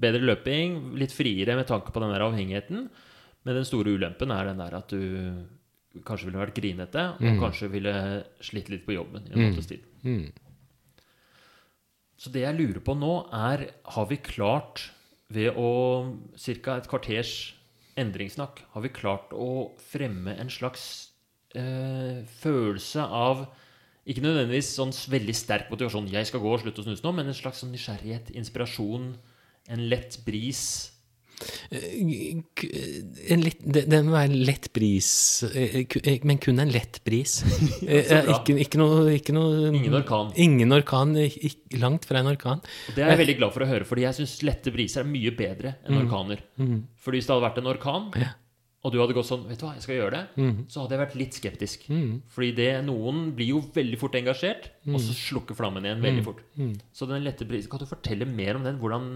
bedre 0.04 0.24
løping, 0.24 0.94
litt 1.00 1.14
friere 1.14 1.56
med 1.58 1.68
tanke 1.68 1.92
på 1.94 2.02
den 2.02 2.12
der 2.14 2.24
avhengigheten. 2.26 2.88
Men 3.44 3.60
den 3.60 3.68
store 3.68 3.94
ulempen 3.96 4.32
er 4.32 4.48
den 4.48 4.62
der 4.62 4.78
at 4.78 4.92
du 4.92 6.00
kanskje 6.04 6.30
ville 6.30 6.40
vært 6.40 6.56
grinete, 6.56 7.04
og 7.20 7.42
kanskje 7.42 7.70
ville 7.70 7.92
slitt 8.42 8.70
litt 8.72 8.86
på 8.86 8.96
jobben 8.96 9.28
i 9.28 9.34
en 9.34 9.44
måneds 9.44 9.68
tid. 9.70 9.84
Mm. 10.02 10.32
Så 12.18 12.32
det 12.34 12.44
jeg 12.44 12.56
lurer 12.56 12.80
på 12.82 12.96
nå, 12.96 13.12
er 13.34 13.68
Har 13.94 14.06
vi 14.10 14.16
klart, 14.16 14.90
ved 15.28 15.56
å 15.56 16.14
ca. 16.34 16.76
et 16.76 16.88
kvarters 16.88 17.54
endringssnakk, 18.00 18.64
har 18.74 18.82
vi 18.82 18.90
klart 18.90 19.32
å 19.32 19.74
fremme 19.78 20.34
en 20.34 20.50
slags 20.50 21.13
eh, 21.54 22.22
følelse 22.42 23.00
av 23.04 23.46
Ikke 24.06 24.20
nødvendigvis 24.20 24.74
sånn 24.76 24.90
veldig 24.92 25.34
sterk 25.34 25.70
motivasjon 25.70 26.10
'jeg 26.12 26.26
skal 26.26 26.40
gå 26.40 26.50
og 26.52 26.60
slutte 26.60 26.82
å 26.82 26.84
snuse 26.84 27.00
nå', 27.02 27.14
men 27.14 27.26
en 27.26 27.32
slags 27.32 27.62
sånn 27.62 27.72
nysgjerrighet, 27.72 28.34
inspirasjon, 28.36 29.14
en 29.68 29.88
lett 29.88 30.18
bris. 30.26 30.90
K- 31.70 32.68
En 33.30 33.40
litt, 33.42 33.58
det, 33.64 33.86
det 33.90 34.00
må 34.04 34.12
være 34.14 34.28
en 34.30 34.44
lett 34.46 34.68
bris, 34.76 35.08
eh, 35.54 35.80
eh, 36.04 36.18
men 36.22 36.38
kun 36.38 36.60
en 36.60 36.70
lett 36.70 37.00
bris. 37.04 37.38
Eh, 37.88 38.28
ikke, 38.32 38.54
ikke, 38.60 38.78
noe, 38.80 39.08
ikke 39.16 39.32
noe 39.36 39.72
Ingen 39.74 39.94
orkan. 39.98 40.30
Ingen 40.36 40.72
orkan, 40.72 41.16
ikke, 41.16 41.78
langt 41.80 42.04
fra 42.08 42.20
en 42.20 42.30
orkan. 42.30 42.60
Og 42.88 42.94
det 42.96 43.04
er 43.04 43.10
jeg 43.14 43.18
veldig 43.24 43.36
glad 43.40 43.52
for 43.56 43.64
å 43.64 43.68
høre, 43.68 43.84
fordi 43.88 44.02
jeg 44.06 44.14
syns 44.20 44.36
lette 44.46 44.72
briser 44.72 45.00
er 45.02 45.08
mye 45.10 45.32
bedre 45.36 45.74
enn 45.84 45.98
orkaner. 46.04 46.40
Fordi 47.00 47.18
hvis 47.20 47.26
det 47.28 47.34
hadde 47.34 47.48
vært 47.48 47.58
en 47.58 47.72
orkan, 47.72 48.10
Ja. 48.20 48.30
Og 48.84 48.92
du 48.92 48.98
hadde 49.00 49.14
gått 49.16 49.26
sånn 49.30 49.46
Vet 49.48 49.58
du 49.60 49.64
hva, 49.64 49.72
jeg 49.78 49.84
skal 49.86 49.96
gjøre 49.96 50.18
det, 50.18 50.48
så 50.68 50.82
hadde 50.84 50.92
jeg 50.94 51.00
vært 51.00 51.14
litt 51.16 51.38
skeptisk. 51.38 51.86
Fordi 52.34 52.50
det, 52.58 52.66
noen 52.84 53.30
blir 53.36 53.48
jo 53.54 53.62
veldig 53.74 53.98
fort 54.00 54.18
engasjert, 54.20 54.68
og 54.90 54.98
så 55.00 55.14
slukker 55.16 55.56
flammen 55.56 55.86
igjen 55.88 56.04
veldig 56.04 56.24
fort. 56.26 56.42
Så 56.92 57.08
den 57.08 57.24
lette 57.24 57.46
brisen 57.48 57.70
Kan 57.72 57.80
du 57.80 57.86
fortelle 57.88 58.28
mer 58.28 58.56
om 58.60 58.66
den? 58.68 58.76
Hvordan 58.82 59.08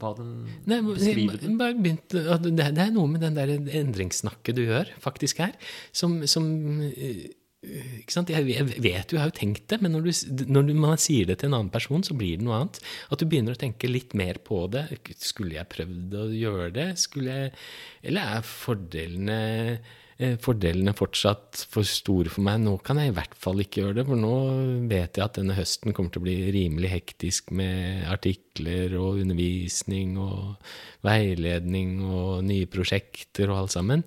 Hva 0.00 0.14
den 0.16 0.30
Nei, 0.66 0.80
beskriver 0.86 1.36
den? 1.38 1.58
begynt, 1.60 2.08
det, 2.10 2.56
det 2.56 2.86
er 2.86 2.90
noe 2.96 3.06
med 3.12 3.20
den 3.22 3.36
der 3.36 3.52
endringssnakket 3.82 4.56
du 4.56 4.64
gjør, 4.64 4.88
faktisk 5.04 5.38
her, 5.44 5.52
som, 5.92 6.22
som 6.26 6.48
eh, 6.88 7.28
ikke 7.62 8.10
sant? 8.10 8.30
Jeg 8.32 8.42
vet 8.82 9.12
jo, 9.12 9.16
jeg 9.16 9.22
har 9.22 9.30
jo 9.30 9.36
tenkt 9.36 9.68
det, 9.70 9.78
men 9.84 9.94
når, 9.94 10.08
du, 10.08 10.44
når 10.50 10.66
du, 10.66 10.72
man 10.82 10.98
sier 10.98 11.28
det 11.30 11.38
til 11.38 11.52
en 11.52 11.60
annen 11.60 11.70
person, 11.70 12.02
så 12.02 12.16
blir 12.18 12.40
det 12.40 12.46
noe 12.46 12.58
annet. 12.58 12.80
At 13.14 13.22
du 13.22 13.28
begynner 13.30 13.54
å 13.54 13.60
tenke 13.60 13.90
litt 13.90 14.16
mer 14.18 14.42
på 14.42 14.64
det. 14.72 14.88
Skulle 15.22 15.60
jeg 15.60 15.70
prøvd 15.70 16.16
å 16.18 16.26
gjøre 16.34 16.70
det? 16.74 16.88
Jeg, 16.98 17.52
eller 18.02 18.38
er 18.38 18.48
fordelene 18.48 19.38
eh, 20.18 20.36
Fordelene 20.42 20.92
fortsatt 20.94 21.64
for 21.70 21.86
store 21.86 22.30
for 22.30 22.44
meg. 22.46 22.60
Nå 22.62 22.76
kan 22.86 22.98
jeg 23.00 23.10
i 23.10 23.16
hvert 23.16 23.38
fall 23.38 23.62
ikke 23.62 23.80
gjøre 23.80 24.00
det, 24.00 24.08
for 24.10 24.18
nå 24.18 24.34
vet 24.90 25.18
jeg 25.18 25.24
at 25.24 25.38
denne 25.38 25.56
høsten 25.56 25.94
kommer 25.94 26.14
til 26.14 26.22
å 26.22 26.26
bli 26.26 26.36
rimelig 26.54 26.92
hektisk 26.92 27.54
med 27.58 28.04
artikler 28.10 28.94
og 29.00 29.22
undervisning 29.22 30.18
og 30.22 30.70
veiledning 31.06 32.00
og 32.06 32.44
nye 32.46 32.70
prosjekter 32.70 33.50
og 33.50 33.64
alt 33.64 33.74
sammen. 33.78 34.06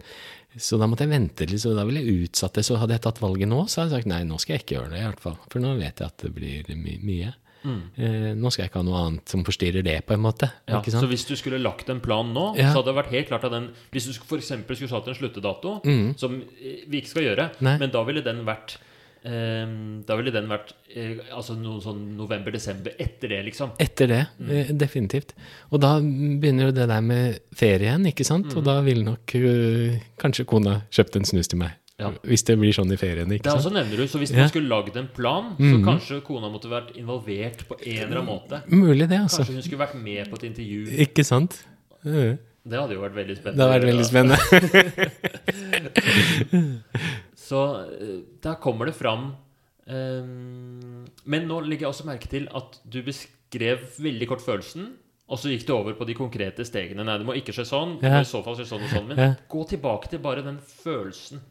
Så 0.57 0.77
da 0.79 0.87
måtte 0.87 1.03
jeg 1.03 1.11
vente 1.11 1.45
litt, 1.49 1.61
så 1.61 1.73
da 1.75 1.83
ville 1.87 2.01
jeg 2.03 2.29
utsatt 2.29 2.53
det. 2.53 2.63
Så 2.65 2.77
hadde 2.79 2.93
jeg 2.95 3.01
tatt 3.01 3.19
valget 3.23 3.47
nå, 3.51 3.65
så 3.67 3.81
hadde 3.81 3.91
jeg 3.91 4.03
sagt 4.03 4.11
nei, 4.13 4.23
nå 4.23 4.37
skal 4.39 4.55
jeg 4.55 4.63
ikke 4.65 4.75
gjøre 4.79 4.91
det, 4.93 4.99
i 5.01 5.07
hvert 5.09 5.19
fall. 5.23 5.37
For 5.51 5.59
nå 5.59 5.73
vet 5.79 5.99
jeg 5.99 6.07
at 6.07 6.17
det 6.23 6.31
blir 6.35 6.69
my 6.75 6.99
mye. 7.03 7.33
Eh, 7.65 8.35
nå 8.37 8.51
skal 8.53 8.61
jeg 8.65 8.69
ikke 8.69 8.77
ha 8.83 8.85
noe 8.85 8.99
annet 9.07 9.31
som 9.31 9.41
forstyrrer 9.43 9.81
det, 9.83 9.95
på 10.05 10.13
en 10.13 10.21
måte. 10.21 10.51
Ja, 10.69 10.83
så 10.85 11.07
hvis 11.09 11.25
du 11.25 11.33
skulle 11.35 11.57
lagt 11.57 11.89
en 11.89 11.99
plan 11.99 12.29
nå, 12.31 12.55
Ja. 12.59 12.69
så 12.71 12.83
hadde 12.83 12.91
det 12.93 12.99
vært 13.03 13.11
helt 13.15 13.27
klart 13.31 13.43
at 13.47 13.51
den 13.55 13.69
Hvis 13.91 14.05
du 14.05 14.11
f.eks. 14.13 14.51
skulle 14.51 14.87
satt 14.91 15.07
en 15.07 15.15
sluttedato, 15.17 15.81
som 16.15 16.41
eh, 16.61 16.85
vi 16.87 17.01
ikke 17.01 17.09
skal 17.09 17.23
gjøre, 17.23 17.49
Mm. 17.57 17.61
Nei. 17.65 17.77
men 17.79 17.89
da 17.89 18.03
ville 18.03 18.21
den 18.21 18.45
vært 18.45 18.77
Da 19.25 20.15
ville 20.19 20.29
den 20.31 20.45
vært 20.51 20.73
eh, 20.93 21.15
altså 21.33 21.55
noe 21.57 21.79
sånn 21.81 22.03
november-desember 22.17 22.93
etter 23.01 23.31
det, 23.31 23.39
liksom. 23.47 23.71
Etter 23.81 24.07
det, 24.11 24.19
Mm. 24.39 24.49
eh, 24.53 24.67
definitivt. 24.77 25.33
Og 25.71 25.81
da 25.81 25.95
begynner 25.99 26.65
jo 26.69 26.71
det 26.77 26.87
der 26.91 27.01
med 27.01 27.39
ferien, 27.55 28.05
ikke 28.05 28.23
sant? 28.27 28.45
Mm. 28.53 28.57
Og 28.57 28.63
da 28.67 28.81
ville 28.85 29.03
nok 29.03 29.35
eh, 29.35 29.97
kanskje 30.21 30.45
kona 30.45 30.81
kjøpt 30.91 31.15
en 31.17 31.25
snus 31.25 31.47
til 31.49 31.57
meg. 31.63 31.71
Ja. 31.97 32.09
Hvis 32.27 32.43
det 32.43 32.57
blir 32.59 32.73
sånn 32.75 32.91
i 32.91 32.97
feriene. 32.99 33.37
Ikke 33.39 33.47
er 33.47 33.55
Det 33.55 33.61
også 33.63 33.71
nevner 33.71 33.95
du, 33.97 34.03
så 34.11 34.19
Hvis 34.19 34.29
Ja. 34.31 34.35
Mm. 34.35 34.41
man 34.43 34.49
skulle 34.49 34.69
lagd 34.69 34.97
en 34.97 35.07
plan, 35.07 35.55
så 35.57 35.75
kanskje 35.83 36.21
kona 36.23 36.49
måtte 36.51 36.67
vært 36.69 36.91
involvert 36.99 37.65
på 37.69 37.75
en 37.81 38.03
eller 38.03 38.17
annen 38.19 38.25
måte. 38.27 38.61
Mulig 38.69 39.07
det, 39.09 39.17
altså. 39.25 39.41
Kanskje 39.45 39.53
hun 39.53 39.61
skulle 39.63 39.85
vært 39.87 39.95
med 40.03 40.27
på 40.29 40.35
et 40.35 40.43
intervju. 40.51 40.87
Ikke 41.07 41.23
sant? 41.25 41.63
Det 42.03 42.79
hadde 42.79 42.93
jo 42.93 43.01
vært 43.01 43.13
veldig 43.15 43.37
spennende. 43.37 43.57
Det 43.57 43.63
hadde 43.63 43.79
vært 43.79 43.89
veldig 43.93 44.05
spennende. 44.05 44.37
Så 47.45 47.59
der 48.41 48.55
kommer 48.63 48.89
det 48.89 48.95
fram 48.97 49.27
eh, 49.85 50.25
Men 50.25 51.47
nå 51.49 51.59
legger 51.65 51.85
jeg 51.85 51.91
også 51.93 52.07
merke 52.09 52.29
til 52.31 52.47
at 52.57 52.79
du 52.89 53.01
beskrev 53.05 53.83
veldig 54.01 54.27
kort 54.31 54.41
følelsen, 54.45 54.93
og 55.29 55.39
så 55.41 55.49
gikk 55.49 55.65
du 55.67 55.73
over 55.73 55.95
på 55.97 56.05
de 56.09 56.13
konkrete 56.17 56.65
stegene. 56.67 57.05
Nei, 57.05 57.15
det 57.21 57.25
må 57.27 57.33
ikke 57.37 57.53
skje 57.55 57.65
sånn. 57.69 57.95
Ja. 58.03 58.19
i 58.21 58.27
så 58.29 58.41
fall 58.45 58.57
skje 58.59 58.67
sånn 58.69 58.83
og 58.85 58.91
sånn. 58.93 59.07
Men 59.09 59.17
Ja. 59.21 59.29
gå 59.49 59.63
tilbake 59.69 60.09
til 60.11 60.19
bare 60.21 60.43
den 60.45 60.59
følelsen. 60.59 61.41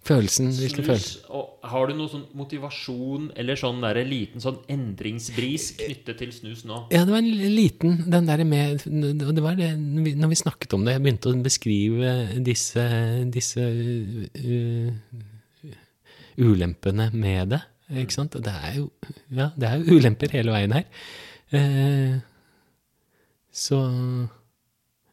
Følelsen, 0.00 0.46
hvilken 0.56 0.84
følelse? 0.86 1.18
Og 1.36 1.66
har 1.68 1.90
du 1.90 1.92
noe 1.98 2.08
sånn 2.08 2.22
motivasjon 2.38 3.26
eller 3.38 3.58
sånn 3.60 3.82
der 3.84 3.98
liten 4.08 4.40
sånn 4.40 4.62
endringsbris 4.72 5.74
knyttet 5.76 6.16
til 6.22 6.32
snus 6.32 6.62
nå? 6.64 6.86
Ja, 6.94 7.02
det 7.04 7.12
var 7.12 7.20
en 7.20 7.52
liten 7.52 7.98
Den 8.08 8.30
der 8.30 8.40
med 8.48 8.80
Det 8.86 9.44
var 9.44 9.58
det 9.58 9.74
når 9.76 10.32
vi, 10.32 10.38
snakket 10.40 10.72
om 10.72 10.86
det, 10.86 10.96
jeg 10.96 11.04
begynte 11.04 11.34
å 11.34 11.42
beskrive 11.44 12.14
disse, 12.48 12.86
disse 13.28 13.66
uh, 14.40 14.88
ulempene 16.40 17.10
med 17.12 17.52
det. 17.52 17.60
Ikke 18.00 18.16
sant? 18.16 18.40
Det 18.40 18.56
er 18.56 18.80
jo 18.80 18.88
Ja, 19.28 19.50
det 19.52 19.68
er 19.68 19.84
jo 19.84 20.00
ulemper 20.00 20.32
hele 20.32 20.56
veien 20.56 20.78
her. 20.80 20.88
Uh, 21.52 22.20
så 23.52 23.84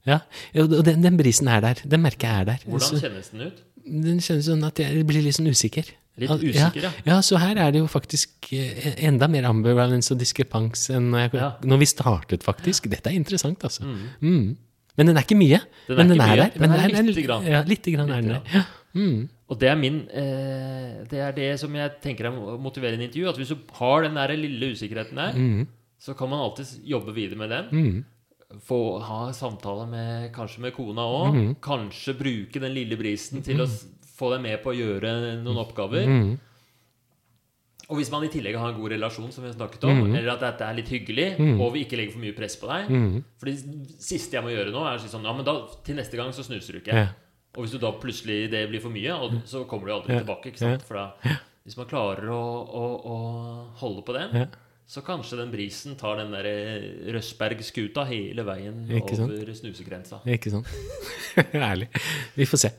Ja. 0.08 0.22
Og 0.64 0.80
den, 0.88 1.04
den 1.04 1.20
brisen 1.20 1.52
er 1.52 1.60
der. 1.60 1.84
Den 1.84 2.08
merker 2.08 2.32
jeg 2.32 2.40
er 2.40 2.54
der. 2.54 2.70
Hvordan 2.72 3.02
kjennes 3.04 3.34
den 3.36 3.50
ut? 3.50 3.66
Den 3.88 4.20
kjennes 4.24 4.46
sånn 4.50 4.64
at 4.68 4.80
jeg 4.84 5.06
blir 5.08 5.24
litt 5.26 5.38
sånn 5.38 5.50
usikker. 5.50 5.90
Litt 6.18 6.32
usikker, 6.42 6.82
ja. 6.82 6.92
ja. 7.06 7.16
så 7.22 7.38
her 7.38 7.60
er 7.62 7.72
det 7.76 7.80
jo 7.84 7.88
faktisk 7.92 8.48
eh, 8.58 8.96
enda 9.06 9.28
mer 9.30 9.46
ambivalens 9.52 10.10
og 10.12 10.18
diskrepans 10.18 10.88
enn 10.90 11.12
når, 11.14 11.28
jeg, 11.28 11.34
Ja. 11.38 11.50
når 11.62 11.82
vi 11.84 11.88
startet, 11.92 12.44
faktisk. 12.48 12.88
Dette 12.90 13.12
er 13.12 13.20
interessant, 13.20 13.62
altså. 13.68 13.86
Mm. 14.22 14.56
Men 14.98 15.12
den 15.12 15.18
er 15.20 15.22
ikke 15.28 15.38
mye. 15.38 15.60
Den 15.86 15.94
er 15.94 16.02
men 16.02 16.10
den 16.16 16.22
er 16.22 16.32
mye. 16.32 16.36
der. 16.42 16.58
Den 16.58 16.74
er 16.74 16.96
den 16.96 17.06
lite 17.12 17.26
grann. 17.28 17.46
Ja, 17.46 17.62
lite 17.70 17.94
grann 17.94 18.10
er 18.10 18.22
den 18.26 18.34
der. 18.34 18.42
Ja. 18.56 18.64
Mm. 18.98 19.28
Og 19.48 19.60
det 19.62 19.70
er 19.70 19.76
min 19.78 20.00
eh, 20.10 21.04
Det 21.08 21.20
er 21.22 21.32
det 21.38 21.52
som 21.62 21.76
jeg 21.78 21.92
tenker 22.02 22.26
er 22.26 22.32
motiverende 22.34 22.64
motivere 22.66 22.98
intervju. 23.06 23.30
At 23.30 23.38
hvis 23.38 23.54
du 23.54 23.58
har 23.78 24.02
den 24.08 24.16
der 24.18 24.34
lille 24.36 24.72
usikkerheten 24.74 25.16
der, 25.22 25.38
Mm. 25.38 25.68
så 26.02 26.14
kan 26.18 26.30
man 26.30 26.40
alltid 26.42 26.82
jobbe 26.84 27.14
videre 27.14 27.38
med 27.38 27.50
den. 27.54 28.06
Mm. 28.48 28.60
Få 28.64 29.00
ha 29.04 29.32
samtale 29.36 29.88
med 29.92 30.30
kanskje 30.36 30.60
med 30.64 30.74
kona 30.76 31.02
òg. 31.04 31.34
Mm. 31.36 31.56
Kanskje 31.62 32.14
bruke 32.18 32.60
den 32.64 32.74
lille 32.74 32.96
brisen 32.98 33.44
til 33.44 33.60
å 33.60 33.68
få 34.18 34.30
deg 34.36 34.42
med 34.46 34.62
på 34.64 34.72
å 34.72 34.78
gjøre 34.78 35.42
noen 35.44 35.60
oppgaver. 35.66 36.08
Mm. 36.08 36.38
Og 37.90 38.00
hvis 38.02 38.10
man 38.12 38.24
i 38.24 38.30
tillegg 38.32 38.56
har 38.60 38.74
en 38.74 38.80
god 38.82 38.92
relasjon, 38.92 39.30
som 39.32 39.44
vi 39.46 39.50
har 39.52 39.56
snakket 39.56 39.84
om, 39.88 40.02
Mm. 40.02 40.16
eller 40.18 40.32
at 40.34 40.40
dette 40.42 40.62
er 40.66 40.74
litt 40.76 40.90
hyggelig, 40.92 41.28
og 41.62 41.72
vi 41.74 41.86
ikke 41.86 41.96
legger 41.98 42.12
for 42.14 42.20
mye 42.20 42.36
press 42.36 42.56
på 42.58 42.68
deg 42.68 42.90
Mm. 42.90 43.24
For 43.40 43.46
det 43.46 43.58
siste 44.00 44.32
jeg 44.36 44.44
må 44.44 44.50
gjøre 44.52 44.72
nå, 44.74 44.82
er 44.86 44.98
å 44.98 45.00
si 45.00 45.08
sånn 45.08 45.24
Ja, 45.24 45.34
men 45.34 45.46
da, 45.46 45.68
til 45.86 45.96
neste 45.96 46.18
gang 46.18 46.32
så 46.32 46.44
snuser 46.44 46.74
du 46.74 46.80
ikke. 46.82 46.94
Ja. 46.94 47.08
Og 47.56 47.64
hvis 47.64 47.72
du 47.72 47.78
da 47.80 47.92
plutselig 47.94 48.50
det 48.52 48.70
blir 48.70 48.82
for 48.82 48.90
mye, 48.90 49.12
og 49.14 49.32
så 49.46 49.66
kommer 49.66 49.86
du 49.88 49.94
aldri 49.94 50.14
Ja. 50.16 50.20
tilbake. 50.24 50.52
ikke 50.52 50.58
sant? 50.60 50.84
For 50.84 50.96
da, 50.96 51.12
hvis 51.66 51.78
man 51.78 51.86
klarer 51.88 52.28
å, 52.28 52.68
å, 52.68 53.06
å 53.06 53.78
holde 53.78 54.04
på 54.04 54.14
det. 54.14 54.50
Så 54.88 55.02
kanskje 55.04 55.36
den 55.42 55.50
brisen 55.52 55.98
tar 56.00 56.16
den 56.22 56.32
der 56.32 56.48
Røsberg-skuta 57.12 58.06
hele 58.08 58.46
veien 58.48 58.86
Ikke 58.88 59.18
sant? 59.20 59.34
over 59.36 59.50
snusegrensa. 59.60 60.22
Ikke 60.32 60.54
sant? 60.54 60.70
Ærlig. 61.70 61.90
Vi 62.38 62.48
får 62.48 62.62
se. 62.62 62.72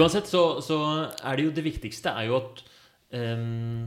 Uansett 0.00 0.30
så, 0.30 0.62
så 0.64 0.78
er 1.20 1.36
det 1.36 1.44
jo 1.44 1.52
det 1.58 1.66
viktigste 1.66 2.14
er 2.16 2.30
jo 2.30 2.38
at 2.38 2.62
um, 3.12 3.84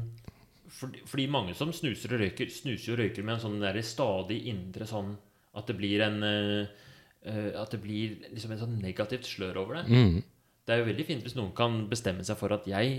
fordi, 0.75 1.01
fordi 1.09 1.25
mange 1.31 1.57
som 1.57 1.73
snuser 1.73 2.13
og 2.13 2.21
røyker, 2.21 2.53
snuser 2.53 2.93
og 2.93 3.01
røyker 3.01 3.25
med 3.25 3.39
en 3.39 3.43
sånn 3.47 3.57
der 3.63 3.81
stadig 3.85 4.43
indre 4.51 4.85
sånn 4.89 5.15
at 5.55 5.65
det 5.71 5.77
blir 5.79 6.03
en 6.05 6.21
uh, 6.21 6.85
eh, 7.25 7.51
At 7.57 7.73
det 7.73 7.81
blir 7.81 8.17
liksom 8.29 8.53
en 8.53 8.61
sånn 8.61 8.79
negativt 8.83 9.25
slør 9.25 9.63
over 9.63 9.79
det. 9.79 9.85
Mm. 9.89 10.17
Det 10.65 10.73
er 10.73 10.81
jo 10.81 10.87
veldig 10.87 11.05
fint 11.05 11.21
hvis 11.25 11.35
noen 11.37 11.51
kan 11.57 11.77
bestemme 11.91 12.25
seg 12.25 12.39
for 12.39 12.55
at 12.55 12.65
jeg, 12.65 12.95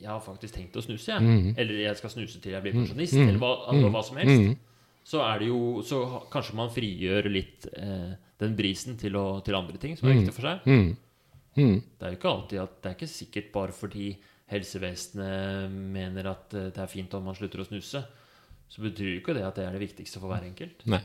jeg 0.00 0.08
har 0.08 0.22
faktisk 0.24 0.56
tenkt 0.56 0.78
å 0.80 0.84
snuse, 0.84 1.10
jeg. 1.12 1.20
Mm. 1.20 1.52
Eller 1.60 1.82
jeg 1.84 1.98
skal 2.00 2.14
snuse 2.14 2.40
til 2.40 2.56
jeg 2.56 2.64
blir 2.64 2.76
pensjonist, 2.78 3.18
eller 3.20 3.40
hva, 3.42 3.52
altså, 3.72 3.92
hva 3.92 4.02
som 4.06 4.20
helst. 4.22 4.40
Mm. 4.40 4.54
Så 5.10 5.20
er 5.24 5.40
det 5.40 5.46
jo 5.48 5.60
Så 5.84 5.98
kanskje 6.32 6.56
man 6.58 6.72
frigjør 6.72 7.28
litt 7.32 7.66
eh, 7.72 8.10
den 8.40 8.56
brisen 8.56 8.96
til, 9.00 9.16
å, 9.20 9.40
til 9.44 9.56
andre 9.58 9.80
ting 9.80 9.96
som 9.98 10.08
er 10.08 10.20
viktig 10.20 10.36
for 10.36 10.48
seg. 10.48 10.66
Mm. 10.68 10.90
Mm. 11.58 11.78
Det 11.98 12.06
er 12.06 12.12
jo 12.12 12.18
ikke 12.20 12.30
alltid 12.30 12.60
at 12.62 12.74
Det 12.78 12.88
er 12.88 12.96
ikke 12.96 13.10
sikkert 13.10 13.48
bare 13.52 13.74
fordi 13.74 14.10
helsevesenet 14.50 15.70
mener 15.70 16.30
at 16.32 16.54
eh, 16.58 16.70
det 16.74 16.82
er 16.82 16.90
fint 16.90 17.12
om 17.14 17.28
man 17.28 17.36
slutter 17.38 17.62
å 17.62 17.68
snuse, 17.68 18.02
så 18.70 18.82
betyr 18.82 19.12
jo 19.12 19.20
ikke 19.20 19.34
det 19.36 19.44
at 19.46 19.58
det 19.58 19.66
er 19.66 19.76
det 19.76 19.82
viktigste 19.84 20.22
for 20.22 20.32
hver 20.32 20.46
enkelt. 20.46 20.82
Nei. 20.90 21.02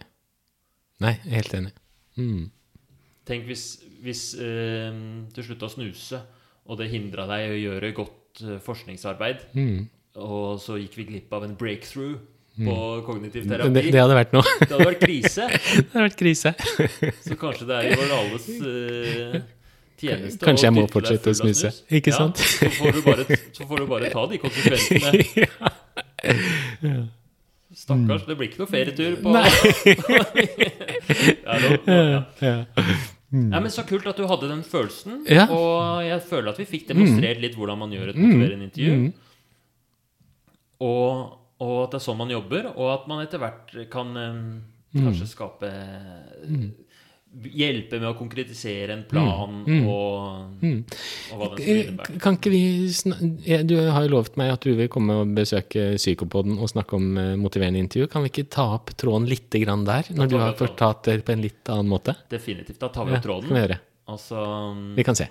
Nei, 1.03 1.17
jeg 1.25 1.31
er 1.31 1.41
helt 1.41 1.57
enig. 1.59 1.73
Mm. 2.15 2.45
Tenk 3.27 3.47
hvis, 3.49 3.65
hvis 4.05 4.21
eh, 4.37 4.93
du 5.33 5.41
slutta 5.43 5.65
å 5.67 5.73
snuse, 5.73 6.19
og 6.65 6.77
det 6.79 6.87
hindra 6.93 7.25
deg 7.29 7.39
i 7.47 7.51
å 7.55 7.59
gjøre 7.65 7.91
godt 7.97 8.41
eh, 8.45 8.59
forskningsarbeid, 8.65 9.37
Mm. 9.57 9.81
og 10.21 10.59
så 10.63 10.77
gikk 10.79 10.95
vi 11.01 11.03
glipp 11.11 11.33
av 11.35 11.43
en 11.47 11.55
breakthrough 11.59 12.15
på 12.55 12.75
kognitiv 13.03 13.43
terapi. 13.49 13.91
det 13.91 13.99
hadde 13.99 14.15
vært 14.15 14.31
noe. 14.37 14.45
Det 14.61 14.69
hadde 14.71 14.85
vært 14.87 15.01
krise. 15.03 15.43
det 15.75 15.89
hadde 15.91 16.05
vært 16.05 16.15
krise. 16.21 16.53
Så 17.25 17.35
kanskje 17.41 17.65
det 17.67 17.75
er 17.75 17.83
i 17.89 17.97
vår 17.99 18.13
alles 18.15 18.45
eh, 18.55 19.41
tjeneste 19.99 20.45
Kanskje 20.47 20.65
jeg 20.69 20.75
må 20.77 20.85
fortsette 20.91 21.33
å 21.33 21.35
snuse. 21.41 21.69
Ikke 21.99 22.13
Ja, 22.13 22.17
sant? 22.21 22.39
Så 22.39 22.69
får, 22.77 22.91
du 22.95 23.01
bare, 23.09 23.23
så 23.57 23.67
får 23.67 23.77
du 23.83 23.85
bare 23.91 24.07
ta 24.13 24.23
de 24.31 24.39
konsekvensene. 24.45 25.11
Stakkars. 27.75 28.23
Det 28.23 28.35
blir 28.39 28.47
ikke 28.47 28.61
noe 28.63 28.71
ferietur 28.71 29.17
på 29.19 29.27
ja, 31.43 31.55
da, 31.59 32.23
ja. 32.39 32.55
Ja. 33.35 33.57
ja, 33.57 33.61
men 33.65 33.71
Så 33.73 33.83
kult 33.87 34.07
at 34.07 34.17
du 34.17 34.25
hadde 34.29 34.47
den 34.51 34.63
følelsen. 34.63 35.23
Ja. 35.29 35.45
Og 35.51 36.03
jeg 36.07 36.21
føler 36.29 36.53
at 36.53 36.59
vi 36.61 36.65
fikk 36.69 36.87
demonstrert 36.93 37.41
litt 37.43 37.55
hvordan 37.59 37.81
man 37.83 37.91
gjør 37.95 38.13
et 38.13 38.19
motiverende 38.21 38.69
intervju. 38.69 38.95
Mm. 39.01 39.13
Og, 40.85 41.35
og 41.63 41.75
at 41.85 41.91
det 41.95 41.99
er 41.99 42.05
sånn 42.05 42.19
man 42.19 42.31
jobber, 42.33 42.71
og 42.75 42.89
at 42.93 43.05
man 43.11 43.23
etter 43.25 43.41
hvert 43.43 43.75
kan 43.91 44.15
Mm. 44.95 45.09
kanskje 45.09 45.25
skape 45.27 45.69
Hjelpe 47.35 47.99
med 47.99 48.07
å 48.07 48.13
konkretisere 48.17 48.93
en 48.95 49.01
plan 49.09 49.63
Mm. 49.67 49.87
og, 49.91 50.61
Mm. 50.63 50.77
og 51.33 51.39
hva 51.41 51.47
den 51.49 51.57
skal 51.57 51.75
innebære. 51.81 52.19
Kan 52.21 52.37
ikke 52.37 52.51
vi 52.53 53.63
Du 53.67 53.75
har 53.91 54.03
jo 54.05 54.09
lovet 54.13 54.37
meg 54.37 54.51
at 54.53 54.61
du 54.61 54.73
vil 54.75 54.87
komme 54.87 55.11
og 55.21 55.33
besøke 55.35 55.95
Psykopoden 55.97 56.57
og 56.59 56.69
snakke 56.71 56.93
om 56.95 57.17
eh, 57.17 57.35
motiverende 57.35 57.79
intervju. 57.83 58.07
Kan 58.09 58.23
vi 58.23 58.29
ikke 58.29 58.49
ta 58.49 58.73
opp 58.75 58.93
tråden 58.95 59.27
litt 59.27 59.49
der, 59.49 60.03
når 60.15 60.29
du 60.29 60.37
har 60.37 60.53
fortalt 60.53 61.03
det 61.03 61.25
på 61.25 61.33
en 61.33 61.41
litt 61.41 61.63
annen 61.67 61.87
måte? 61.89 62.15
Definitivt. 62.29 62.79
Da 62.79 62.87
tar 62.87 63.05
vi 63.05 63.11
opp 63.13 63.21
vi 63.23 63.27
tråden. 63.27 63.49
gjøre. 63.49 63.79
Altså 64.07 64.95
Vi 64.95 65.03
kan 65.03 65.15
se. 65.15 65.27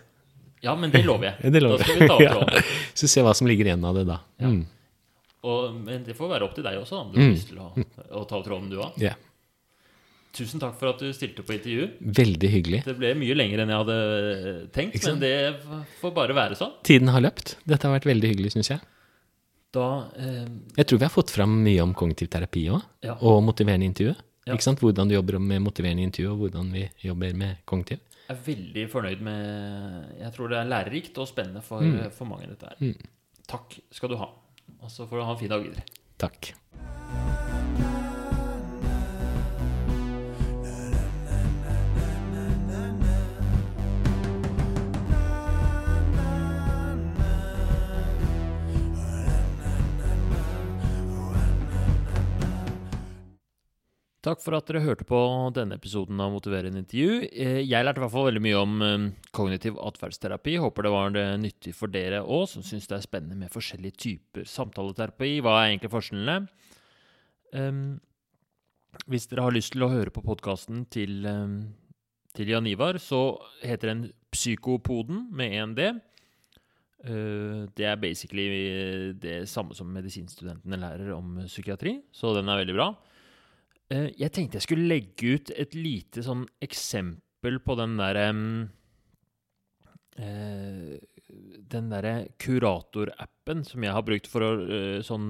Ja, 0.62 0.74
men 0.76 0.90
det 0.90 1.04
lover 1.06 1.24
jeg. 1.40 1.52
Det 1.52 1.62
lover 1.62 1.78
Da 1.78 1.84
skal 1.84 1.98
vi 2.00 2.06
ta 2.08 2.14
opp 2.14 2.20
tråden. 2.32 2.54
ja. 2.54 2.62
Så 2.94 3.08
se 3.08 3.22
hva 3.22 3.34
som 3.34 3.46
ligger 3.46 3.64
igjen 3.66 3.84
av 3.84 3.94
det 3.94 4.06
da. 4.06 4.20
Ja. 4.40 4.48
Mm. 4.48 4.66
Og, 5.44 5.74
men 5.74 6.04
det 6.04 6.14
får 6.16 6.28
være 6.28 6.42
opp 6.44 6.54
til 6.54 6.64
deg 6.64 6.78
også, 6.80 7.00
om 7.00 7.12
du 7.12 7.20
har 7.20 7.30
lyst 7.32 7.48
til 7.48 7.58
å, 7.60 7.66
å 8.16 8.22
ta 8.28 8.36
opp 8.38 8.44
tråden, 8.46 8.70
du 8.70 8.76
òg. 8.80 8.92
Ja. 9.00 9.12
Tusen 10.34 10.58
takk 10.62 10.74
for 10.80 10.90
at 10.90 10.98
du 10.98 11.12
stilte 11.14 11.44
på 11.46 11.54
intervju. 11.54 11.84
Veldig 12.00 12.48
hyggelig. 12.50 12.80
Det 12.88 12.96
ble 12.98 13.12
mye 13.14 13.34
lenger 13.38 13.60
enn 13.62 13.70
jeg 13.70 13.78
hadde 13.84 13.98
tenkt, 14.74 15.04
men 15.06 15.20
det 15.22 15.34
får 16.00 16.14
bare 16.16 16.34
være 16.34 16.56
sånn. 16.58 16.72
Tiden 16.82 17.12
har 17.14 17.22
løpt. 17.22 17.54
Dette 17.64 17.86
har 17.86 17.94
vært 17.94 18.08
veldig 18.10 18.32
hyggelig, 18.32 18.50
syns 18.56 18.70
jeg. 18.72 18.80
Da 19.74 19.84
eh, 20.18 20.44
Jeg 20.76 20.86
tror 20.86 20.98
vi 20.98 21.06
har 21.06 21.10
fått 21.14 21.30
fram 21.34 21.54
mye 21.64 21.80
om 21.82 21.94
kognitiv 21.94 22.28
terapi 22.30 22.66
òg, 22.70 22.82
Ja. 23.02 23.14
og 23.20 23.42
motiverende 23.46 23.86
intervju. 23.86 24.14
Ja. 24.46 24.52
Ikke 24.54 24.62
sant? 24.66 24.78
Hvordan 24.82 25.08
du 25.08 25.14
jobber 25.14 25.38
med 25.40 25.62
motiverende 25.62 26.02
intervju, 26.02 26.30
og 26.32 26.38
hvordan 26.44 26.72
vi 26.72 26.84
jobber 27.02 27.32
med 27.34 27.56
kognitiv. 27.66 27.98
Jeg 28.28 28.36
er 28.36 28.42
veldig 28.46 28.84
fornøyd 28.90 29.20
med 29.20 30.18
Jeg 30.20 30.32
tror 30.34 30.48
det 30.48 30.58
er 30.58 30.70
lærerikt 30.70 31.18
og 31.18 31.28
spennende 31.28 31.62
for, 31.62 31.80
Mm. 31.80 32.10
for 32.12 32.24
mange, 32.26 32.46
dette 32.48 32.66
her. 32.70 32.94
Takk 33.46 33.78
skal 33.92 34.08
du 34.10 34.16
ha. 34.16 34.28
Og 34.82 34.90
så 34.90 35.06
får 35.08 35.16
du 35.18 35.24
ha 35.24 35.32
en 35.32 35.38
fin 35.38 35.48
dag 35.48 35.62
videre. 35.62 35.82
Takk. 36.18 36.54
Takk 54.24 54.40
for 54.40 54.56
at 54.56 54.64
dere 54.70 54.80
hørte 54.80 55.04
på 55.04 55.18
denne 55.52 55.76
episoden 55.76 56.16
av 56.24 56.30
Motiverende 56.32 56.80
intervju. 56.80 57.26
Eh, 57.28 57.58
Jeg 57.60 57.84
lærte 57.84 58.00
i 58.00 58.04
hvert 58.06 58.12
fall 58.14 58.30
veldig 58.30 58.40
mye 58.40 58.56
om 58.56 58.78
eh, 58.86 59.04
kognitiv 59.36 59.76
atferdsterapi. 59.76 60.54
Håper 60.62 60.86
det 60.86 60.92
var 60.94 61.18
eh, 61.20 61.34
nyttig 61.42 61.74
for 61.76 61.92
dere 61.92 62.22
òg, 62.24 62.46
som 62.48 62.64
syns 62.64 62.88
det 62.88 62.96
er 62.96 63.04
spennende 63.04 63.36
med 63.36 63.52
forskjellige 63.52 64.00
typer 64.00 64.48
samtaleterapi. 64.48 65.42
Hva 65.44 65.58
er 65.58 65.74
egentlig 65.74 65.92
forskjellene? 65.92 66.48
Um, 67.52 68.00
hvis 69.12 69.28
dere 69.28 69.44
har 69.44 69.52
lyst 69.52 69.74
til 69.76 69.84
å 69.84 69.92
høre 69.92 70.10
på 70.14 70.24
podkasten 70.24 70.86
til, 70.88 71.20
um, 71.28 71.60
til 72.32 72.48
Jan 72.48 72.66
Ivar, 72.66 72.96
så 72.96 73.36
heter 73.60 73.92
den 73.92 74.04
Psykopoden 74.32 75.26
med 75.36 75.52
en 75.60 75.76
D. 75.76 75.92
Uh, 77.04 77.68
Det 77.76 77.92
er 77.92 78.00
basically 78.00 79.12
det 79.20 79.42
samme 79.52 79.76
som 79.76 79.92
medisinstudentene 79.92 80.80
lærer 80.80 81.12
om 81.12 81.42
psykiatri, 81.44 82.00
så 82.08 82.32
den 82.32 82.48
er 82.48 82.64
veldig 82.64 82.80
bra. 82.80 82.94
Eh, 83.92 84.08
Jeg 84.16 84.32
tenkte 84.32 84.56
jeg 84.58 84.66
skulle 84.66 84.88
legge 84.88 85.36
ut 85.36 85.52
et 85.54 85.74
lite 85.76 86.24
sånn 86.24 86.46
eksempel 86.64 87.58
på 87.64 87.76
den 87.76 87.98
derre 88.00 88.26
eh, 90.16 90.96
Den 91.74 91.90
derre 91.92 92.14
kuratorappen 92.40 93.64
som 93.68 93.84
jeg 93.84 93.92
har 93.92 94.04
brukt 94.06 94.26
for 94.30 94.40
å 94.46 94.50
eh, 94.64 95.02
sånn 95.04 95.28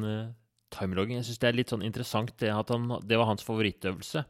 timelogging. 0.75 1.21
Jeg 1.21 1.27
syns 1.29 1.41
det 1.43 1.49
er 1.51 1.59
litt 1.59 1.71
sånn 1.71 1.87
interessant 1.87 2.33
det 2.43 2.51
han, 2.51 2.89
det 3.07 3.19
var 3.19 3.29
hans 3.31 3.47
favorittøvelse. 3.47 4.21